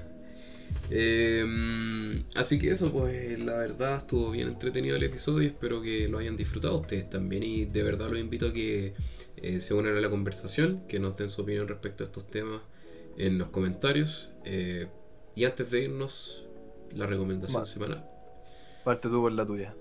Eh, 0.91 2.25
así 2.35 2.59
que 2.59 2.71
eso, 2.71 2.91
pues 2.93 3.41
la 3.41 3.57
verdad 3.59 3.99
estuvo 3.99 4.31
bien 4.31 4.49
entretenido 4.49 4.97
el 4.97 5.03
episodio. 5.03 5.49
Espero 5.49 5.81
que 5.83 6.09
lo 6.09 6.19
hayan 6.19 6.37
disfrutado 6.37 6.79
ustedes 6.81 7.09
también. 7.09 7.43
Y 7.43 7.65
de 7.67 7.83
verdad 7.83 8.09
los 8.11 8.19
invito 8.19 8.47
a 8.49 8.53
que 8.53 8.95
eh, 9.37 9.61
se 9.61 9.75
unan 9.75 9.97
a 9.97 10.01
la 10.01 10.11
conversación, 10.11 10.83
que 10.89 10.99
nos 10.99 11.17
den 11.17 11.29
su 11.29 11.43
opinión 11.43 11.69
respecto 11.69 12.05
a 12.05 12.07
estos 12.07 12.27
temas 12.31 12.61
en 13.17 13.39
los 13.39 13.49
comentarios. 13.51 14.33
Eh, 14.51 14.89
y 15.35 15.45
antes 15.45 15.71
de 15.71 15.85
irnos, 15.85 16.45
la 16.95 17.07
recomendación 17.07 17.67
semanal. 17.67 18.09
Parte 18.85 19.09
tú 19.09 19.21
por 19.21 19.33
la 19.33 19.45
tuya. 19.45 19.75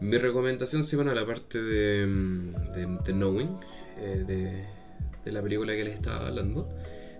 Mi 0.00 0.16
recomendación 0.18 0.82
semanal, 0.82 1.18
aparte 1.18 1.62
de, 1.62 2.06
mm, 2.06 2.52
de, 2.72 2.86
de 3.04 3.12
Knowing, 3.12 3.56
eh, 3.98 4.24
de, 4.26 4.66
de 5.24 5.32
la 5.32 5.42
película 5.42 5.74
que 5.74 5.84
les 5.84 5.94
estaba 5.94 6.26
hablando, 6.28 6.68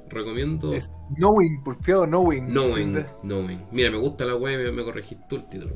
recomiendo. 0.09 0.73
Es 0.73 0.91
Knowing, 1.17 1.63
porfiado, 1.63 2.07
Knowing. 2.07 2.47
Knowing, 2.49 2.97
¿sí? 2.97 3.03
Knowing. 3.23 3.67
Mira, 3.71 3.91
me 3.91 3.99
gusta 3.99 4.25
la 4.25 4.35
web, 4.37 4.59
me, 4.65 4.73
me 4.73 4.83
corregiste 4.85 5.25
tú 5.29 5.37
el 5.37 5.49
título. 5.49 5.75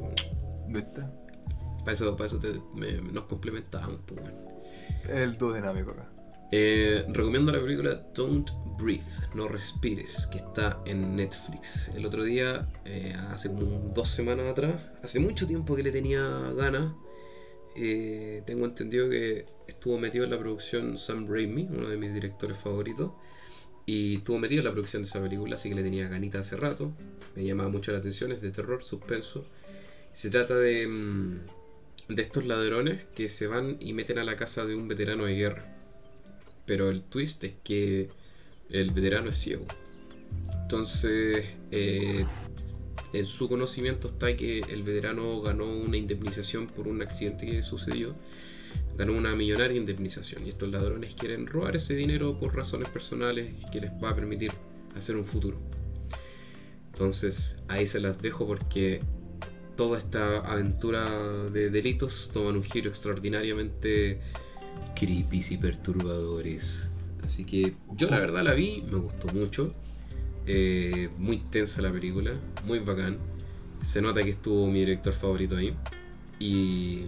¿Viste? 0.68 1.02
Para 1.81 1.93
eso, 1.93 2.16
para 2.16 2.27
eso 2.27 2.40
te- 2.40 2.60
me- 2.74 3.01
nos 3.12 3.24
complementamos. 3.24 3.98
Pues. 4.06 4.20
El 5.09 5.36
dúo 5.36 5.52
dinámico 5.52 5.90
acá. 5.93 6.09
Eh, 6.52 7.05
recomiendo 7.09 7.51
la 7.52 7.60
película 7.60 7.94
Don't 8.14 8.51
Breathe, 8.78 9.02
No 9.35 9.48
Respires, 9.48 10.27
que 10.31 10.39
está 10.39 10.81
en 10.86 11.16
Netflix. 11.16 11.89
El 11.94 12.06
otro 12.06 12.23
día, 12.24 12.68
eh, 12.85 13.14
hace 13.31 13.48
como 13.48 13.90
dos 13.94 14.09
semanas 14.10 14.51
atrás, 14.51 14.86
hace 15.02 15.18
mucho 15.20 15.47
tiempo 15.47 15.74
que 15.77 15.82
le 15.82 15.90
tenía 15.93 16.20
ganas. 16.56 16.93
eh, 17.78 18.43
tengo 18.47 18.64
entendido 18.64 19.10
que 19.10 19.44
estuvo 19.66 19.98
metido 19.98 20.24
en 20.24 20.31
la 20.31 20.39
producción 20.39 20.97
Sam 20.97 21.27
Raimi, 21.28 21.68
uno 21.70 21.89
de 21.89 21.97
mis 21.98 22.12
directores 22.14 22.56
favoritos. 22.59 23.12
Y 23.86 24.16
estuvo 24.16 24.39
metido 24.39 24.60
en 24.60 24.64
la 24.66 24.73
producción 24.73 25.02
de 25.02 25.09
esa 25.09 25.20
película, 25.23 25.56
así 25.56 25.68
que 25.68 25.74
le 25.77 25.82
tenía 25.82 26.09
ganita 26.09 26.40
hace 26.40 26.56
rato. 26.56 26.93
Me 27.35 27.44
llamaba 27.44 27.68
mucho 27.70 27.93
la 27.93 27.98
atención, 27.98 28.32
es 28.32 28.40
de 28.40 28.51
terror, 28.51 28.82
suspenso. 28.82 29.47
Se 30.12 30.31
trata 30.31 30.56
de, 30.56 30.86
mm, 30.89 31.40
de 32.09 32.23
estos 32.23 32.47
ladrones 32.47 33.06
que 33.14 33.28
se 33.28 33.47
van 33.47 33.77
y 33.81 33.93
meten 33.93 34.18
a 34.18 34.24
la 34.24 34.36
casa 34.36 34.64
de 34.64 34.74
un 34.74 34.89
veterano 34.89 35.24
de 35.27 35.35
guerra. 35.36 35.76
Pero 36.66 36.90
el 36.90 37.02
twist 37.02 37.44
es 37.44 37.55
que 37.62 38.10
el 38.70 38.93
veterano 38.93 39.30
es 39.30 39.36
ciego. 39.36 39.66
Entonces, 40.62 41.44
eh, 41.70 42.24
en 43.12 43.24
su 43.24 43.48
conocimiento 43.48 44.09
está 44.09 44.36
que 44.36 44.60
el 44.60 44.82
veterano 44.82 45.40
ganó 45.40 45.66
una 45.66 45.97
indemnización 45.97 46.66
por 46.66 46.88
un 46.88 47.02
accidente 47.02 47.47
que 47.47 47.62
sucedió. 47.62 48.14
Ganó 48.98 49.12
una 49.12 49.34
millonaria 49.34 49.76
indemnización. 49.76 50.44
Y 50.47 50.51
estos 50.51 50.70
ladrones 50.70 51.14
quieren 51.14 51.47
robar 51.47 51.76
ese 51.76 51.94
dinero 51.94 52.38
por 52.38 52.55
razones 52.55 52.88
personales 52.88 53.52
que 53.70 53.80
les 53.80 53.90
va 53.93 54.10
a 54.10 54.14
permitir 54.14 54.52
hacer 54.97 55.16
un 55.16 55.24
futuro. 55.24 55.59
Entonces, 56.93 57.62
ahí 57.68 57.86
se 57.86 58.01
las 58.01 58.20
dejo 58.20 58.47
porque 58.47 59.01
toda 59.76 59.98
esta 59.98 60.38
aventura 60.38 61.05
de 61.52 61.70
delitos 61.70 62.30
toman 62.32 62.56
un 62.56 62.64
giro 62.64 62.88
extraordinariamente 62.88 64.18
creepy 64.94 65.43
y 65.51 65.57
perturbadores. 65.59 66.93
Así 67.24 67.44
que 67.44 67.74
yo 67.97 68.09
la 68.09 68.19
verdad 68.20 68.44
la 68.44 68.53
vi, 68.55 68.82
me 68.90 68.98
gustó 68.98 69.28
mucho. 69.35 69.69
Eh, 70.47 71.11
muy 71.19 71.39
tensa 71.39 71.82
la 71.82 71.90
película, 71.90 72.32
muy 72.65 72.78
bacán. 72.78 73.19
Se 73.85 74.01
nota 74.01 74.23
que 74.23 74.31
estuvo 74.31 74.66
mi 74.69 74.81
director 74.81 75.12
favorito 75.12 75.57
ahí. 75.57 75.74
Y, 76.39 77.07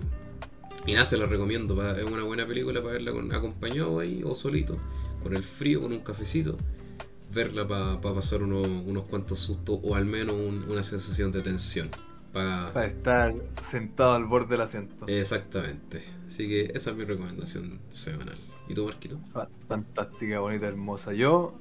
y 0.86 0.92
nada, 0.92 1.04
se 1.04 1.16
la 1.16 1.26
recomiendo. 1.26 1.80
Es 1.96 2.04
una 2.10 2.24
buena 2.24 2.46
película 2.46 2.80
para 2.80 2.94
verla 2.94 3.12
con, 3.12 3.32
acompañado 3.34 4.00
ahí 4.00 4.22
o 4.24 4.34
solito, 4.34 4.76
con 5.22 5.36
el 5.36 5.42
frío, 5.44 5.80
con 5.82 5.92
un 5.92 6.00
cafecito. 6.00 6.56
Verla 7.32 7.68
para 7.68 8.00
pasar 8.00 8.42
unos, 8.42 8.66
unos 8.66 9.08
cuantos 9.08 9.38
sustos 9.38 9.78
o 9.82 9.94
al 9.94 10.06
menos 10.06 10.34
un- 10.34 10.64
una 10.70 10.82
sensación 10.82 11.30
de 11.30 11.42
tensión. 11.42 11.90
Pa- 12.32 12.72
Para 12.72 12.86
estar 12.86 13.34
sentado 13.62 14.14
al 14.14 14.24
borde 14.24 14.48
del 14.50 14.62
asiento. 14.62 15.06
Exactamente. 15.06 16.02
Así 16.28 16.46
que 16.48 16.70
esa 16.74 16.90
es 16.90 16.96
mi 16.96 17.04
recomendación 17.04 17.80
semanal. 17.90 18.36
¿Y 18.68 18.74
tú, 18.74 18.84
Marquito? 18.86 19.18
Fa- 19.32 19.48
Fantástica, 19.66 20.40
bonita, 20.40 20.68
hermosa. 20.68 21.14
Yo 21.14 21.58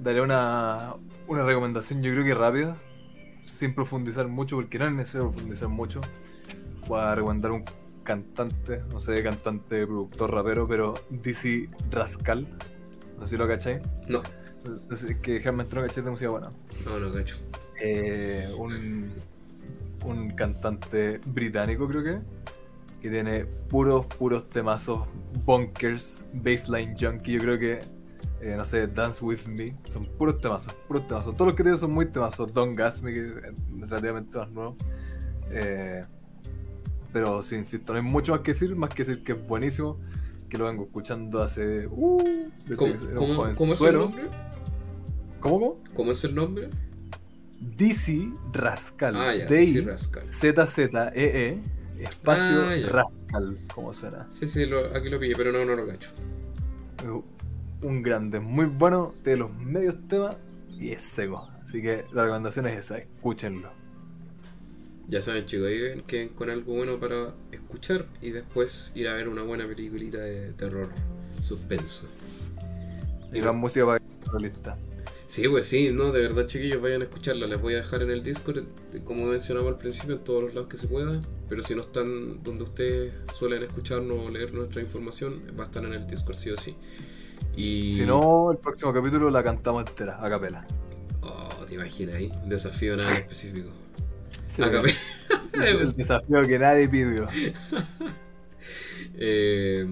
daré 0.00 0.20
una, 0.20 0.94
una 1.28 1.44
recomendación, 1.44 2.02
yo 2.02 2.12
creo 2.12 2.24
que 2.24 2.34
rápida, 2.34 2.76
sin 3.44 3.74
profundizar 3.74 4.28
mucho, 4.28 4.56
porque 4.56 4.78
no 4.78 4.86
es 4.88 4.92
necesario 4.92 5.30
profundizar 5.30 5.68
mucho. 5.68 6.00
Voy 6.88 7.00
a 7.00 7.14
recomendar 7.14 7.52
un 7.52 7.64
cantante, 8.02 8.82
no 8.92 9.00
sé, 9.00 9.22
cantante, 9.22 9.86
productor, 9.86 10.32
rapero, 10.32 10.66
pero 10.68 10.94
DC 11.10 11.70
Rascal. 11.90 12.46
No 13.18 13.24
sé 13.24 13.30
si 13.30 13.36
lo 13.36 13.46
cacháis. 13.46 13.80
No, 14.08 14.22
Es 14.90 15.06
que 15.22 15.38
realmente 15.38 15.76
no 15.76 15.82
cacháis 15.82 16.04
de 16.04 16.10
música 16.10 16.30
buena. 16.30 16.50
no, 16.84 16.98
no, 16.98 17.12
cacho. 17.12 17.36
Eh, 17.80 18.52
un, 18.58 19.12
un 20.04 20.30
cantante 20.30 21.20
británico, 21.26 21.86
creo 21.88 22.02
que, 22.02 22.18
que 23.04 23.10
tiene 23.10 23.44
puros, 23.44 24.06
puros 24.06 24.48
temazos, 24.48 25.00
bunkers, 25.44 26.24
baseline 26.32 26.96
junkie. 26.98 27.32
Yo 27.34 27.40
creo 27.40 27.58
que, 27.58 27.78
eh, 28.40 28.54
no 28.56 28.64
sé, 28.64 28.86
Dance 28.86 29.22
with 29.22 29.44
Me, 29.46 29.76
son 29.90 30.06
puros 30.16 30.40
temazos, 30.40 30.72
puros 30.88 31.06
temazos. 31.06 31.34
Todos 31.36 31.48
los 31.48 31.54
que 31.54 31.62
tiene 31.64 31.76
son 31.76 31.92
muy 31.92 32.06
temazos. 32.06 32.50
Don't 32.54 32.74
Gas 32.74 33.02
Me, 33.02 33.12
que 33.12 33.20
es 33.20 33.78
relativamente 33.78 34.38
más 34.38 34.50
nuevo. 34.50 34.74
Eh, 35.50 36.00
pero 37.12 37.42
sí, 37.42 37.56
insisto, 37.56 37.92
no 37.92 37.98
hay 37.98 38.04
mucho 38.06 38.32
más 38.32 38.40
que 38.40 38.52
decir, 38.52 38.74
más 38.74 38.88
que 38.88 39.04
decir 39.04 39.22
que 39.22 39.32
es 39.32 39.46
buenísimo, 39.46 40.00
que 40.48 40.56
lo 40.56 40.64
vengo 40.64 40.84
escuchando 40.84 41.42
hace... 41.42 41.86
Uh, 41.86 42.48
¿Cómo, 42.74 42.94
cómo- 43.16 43.52
cómo 43.54 43.74
es 43.74 43.80
el 43.82 43.94
nombre? 43.96 44.22
¿Cómo, 45.40 45.60
cómo? 45.60 45.78
¿Cómo 45.94 46.10
es 46.12 46.24
el 46.24 46.34
nombre? 46.34 46.70
DC 47.60 48.30
Rascal. 48.54 49.14
Ah, 49.14 49.34
ya, 49.36 49.46
Rascal. 49.84 50.32
Z-Z-E-E, 50.32 51.60
espacio 52.00 52.62
Ah. 52.68 52.88
Rascal, 52.88 53.58
como 53.74 53.92
suena. 53.94 54.26
Sí, 54.30 54.48
sí, 54.48 54.66
lo- 54.66 54.86
aquí 54.94 55.08
lo 55.08 55.18
pillé, 55.18 55.34
pero 55.36 55.52
no, 55.52 55.64
no 55.64 55.74
lo 55.76 55.86
cacho. 55.86 56.10
Un 57.82 58.02
grande, 58.02 58.40
muy 58.40 58.66
bueno, 58.66 59.14
de 59.24 59.36
los 59.36 59.52
medios 59.54 59.96
temas 60.08 60.36
y 60.70 60.90
es 60.90 61.02
seco. 61.02 61.48
Así 61.62 61.82
que 61.82 62.04
la 62.12 62.22
recomendación 62.22 62.66
es 62.66 62.78
esa, 62.78 62.98
escúchenlo. 62.98 63.70
Ya 65.08 65.20
saben, 65.20 65.44
chicos, 65.44 65.66
ahí 65.66 65.80
ven 65.82 66.02
que 66.06 66.30
con 66.30 66.48
algo 66.48 66.72
bueno 66.74 66.98
para 66.98 67.34
escuchar 67.52 68.06
y 68.22 68.30
después 68.30 68.92
ir 68.94 69.06
a 69.08 69.12
ver 69.14 69.28
una 69.28 69.42
buena 69.42 69.66
peliculita 69.66 70.18
de 70.18 70.52
terror 70.52 70.88
suspenso. 71.42 72.06
Y 73.32 73.42
la 73.42 73.52
música 73.52 73.84
para 73.84 74.00
la 74.32 74.38
lista. 74.38 74.78
Sí, 75.34 75.48
pues 75.48 75.66
sí, 75.66 75.88
no, 75.92 76.12
de 76.12 76.22
verdad, 76.22 76.46
chiquillos, 76.46 76.80
vayan 76.80 77.00
a 77.00 77.06
escucharla. 77.06 77.48
Les 77.48 77.60
voy 77.60 77.74
a 77.74 77.78
dejar 77.78 78.02
en 78.02 78.10
el 78.12 78.22
Discord, 78.22 78.66
como 79.02 79.24
mencionamos 79.24 79.68
al 79.72 79.78
principio, 79.78 80.14
en 80.14 80.22
todos 80.22 80.44
los 80.44 80.54
lados 80.54 80.68
que 80.68 80.76
se 80.76 80.86
pueda. 80.86 81.18
Pero 81.48 81.60
si 81.60 81.74
no 81.74 81.80
están 81.80 82.40
donde 82.44 82.62
ustedes 82.62 83.12
suelen 83.34 83.64
escucharnos 83.64 84.16
o 84.16 84.30
leer 84.30 84.54
nuestra 84.54 84.80
información, 84.80 85.42
va 85.58 85.64
a 85.64 85.66
estar 85.66 85.84
en 85.84 85.92
el 85.92 86.06
Discord 86.06 86.36
sí 86.36 86.50
o 86.50 86.56
sí. 86.56 86.76
Y... 87.56 87.96
Si 87.96 88.06
no, 88.06 88.52
el 88.52 88.58
próximo 88.58 88.92
capítulo 88.92 89.28
la 89.28 89.42
cantamos 89.42 89.84
entera, 89.88 90.24
a 90.24 90.30
capela. 90.30 90.64
Oh, 91.22 91.66
te 91.66 91.74
imaginas 91.74 92.14
ahí, 92.14 92.30
desafío 92.46 92.96
nada 92.96 93.12
específico. 93.12 93.70
Sí, 94.46 94.62
A 94.62 94.70
capela. 94.70 94.94
el 95.66 95.90
desafío 95.94 96.42
que 96.42 96.60
nadie 96.60 96.88
pidió. 96.88 97.26
Eh, 99.16 99.86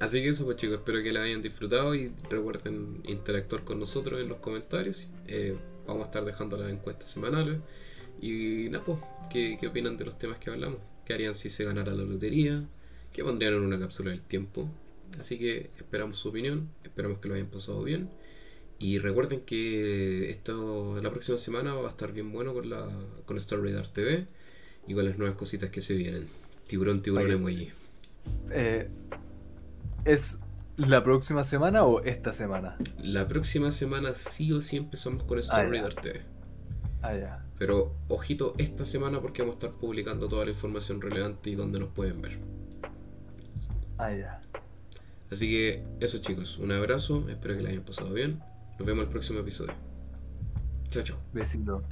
así 0.00 0.22
que 0.22 0.28
eso 0.28 0.44
pues 0.44 0.56
chicos, 0.56 0.78
espero 0.78 1.02
que 1.02 1.12
la 1.12 1.22
hayan 1.22 1.42
disfrutado 1.42 1.94
y 1.94 2.12
recuerden 2.30 3.00
interactuar 3.04 3.64
con 3.64 3.80
nosotros 3.80 4.20
en 4.20 4.28
los 4.28 4.38
comentarios. 4.38 5.12
Eh, 5.26 5.56
vamos 5.86 6.02
a 6.02 6.06
estar 6.06 6.24
dejando 6.24 6.56
las 6.56 6.70
encuestas 6.70 7.10
semanales. 7.10 7.58
Y 8.20 8.68
nada, 8.70 8.84
pues, 8.84 8.98
¿qué, 9.30 9.58
qué 9.60 9.68
opinan 9.68 9.96
de 9.96 10.04
los 10.06 10.18
temas 10.18 10.38
que 10.38 10.50
hablamos? 10.50 10.78
¿Qué 11.04 11.12
harían 11.14 11.34
si 11.34 11.50
se 11.50 11.64
ganara 11.64 11.94
la 11.94 12.04
lotería? 12.04 12.64
¿Qué 13.12 13.22
pondrían 13.22 13.54
en 13.54 13.60
una 13.60 13.78
cápsula 13.78 14.10
del 14.10 14.22
tiempo? 14.22 14.68
Así 15.20 15.38
que 15.38 15.70
esperamos 15.76 16.18
su 16.18 16.28
opinión, 16.28 16.68
esperamos 16.84 17.18
que 17.18 17.28
lo 17.28 17.34
hayan 17.34 17.46
pasado 17.46 17.82
bien. 17.82 18.08
Y 18.78 18.98
recuerden 18.98 19.40
que 19.40 20.30
esto 20.30 21.00
la 21.02 21.10
próxima 21.10 21.38
semana 21.38 21.74
va 21.74 21.86
a 21.86 21.90
estar 21.90 22.12
bien 22.12 22.30
bueno 22.30 22.52
con 22.52 22.68
la 22.68 22.86
con 23.24 23.38
Star 23.38 23.60
Radar 23.60 23.88
TV 23.88 24.26
y 24.86 24.94
con 24.94 25.06
las 25.06 25.16
nuevas 25.16 25.36
cositas 25.36 25.70
que 25.70 25.80
se 25.80 25.94
vienen. 25.94 26.28
Tiburón, 26.66 27.00
tiburón, 27.00 27.30
emoji. 27.30 27.70
Eh, 28.50 28.88
¿Es 30.06 30.38
la 30.76 31.02
próxima 31.02 31.42
semana 31.42 31.82
o 31.84 32.00
esta 32.04 32.32
semana? 32.32 32.76
La 33.02 33.26
próxima 33.26 33.72
semana 33.72 34.14
sí 34.14 34.52
o 34.52 34.60
sí 34.60 34.76
empezamos 34.76 35.24
con 35.24 35.38
Ah, 35.38 35.42
ya. 35.42 35.62
Radar 35.64 35.94
TV. 35.94 36.22
Ah, 37.02 37.14
ya. 37.16 37.44
Pero 37.58 37.92
ojito 38.08 38.54
esta 38.56 38.84
semana 38.84 39.20
porque 39.20 39.42
vamos 39.42 39.56
a 39.56 39.66
estar 39.66 39.80
publicando 39.80 40.28
toda 40.28 40.44
la 40.44 40.52
información 40.52 41.00
relevante 41.00 41.50
y 41.50 41.56
donde 41.56 41.80
nos 41.80 41.88
pueden 41.90 42.22
ver. 42.22 42.38
Ah, 43.98 44.12
ya. 44.14 44.40
Así 45.30 45.50
que 45.50 45.84
eso 45.98 46.18
chicos, 46.18 46.58
un 46.58 46.70
abrazo, 46.70 47.28
espero 47.28 47.56
que 47.56 47.62
la 47.62 47.70
hayan 47.70 47.82
pasado 47.82 48.12
bien. 48.12 48.38
Nos 48.78 48.86
vemos 48.86 49.02
en 49.02 49.08
el 49.08 49.12
próximo 49.12 49.40
episodio. 49.40 49.74
Chao, 50.90 51.02
chao. 51.02 51.16
Besito. 51.32 51.82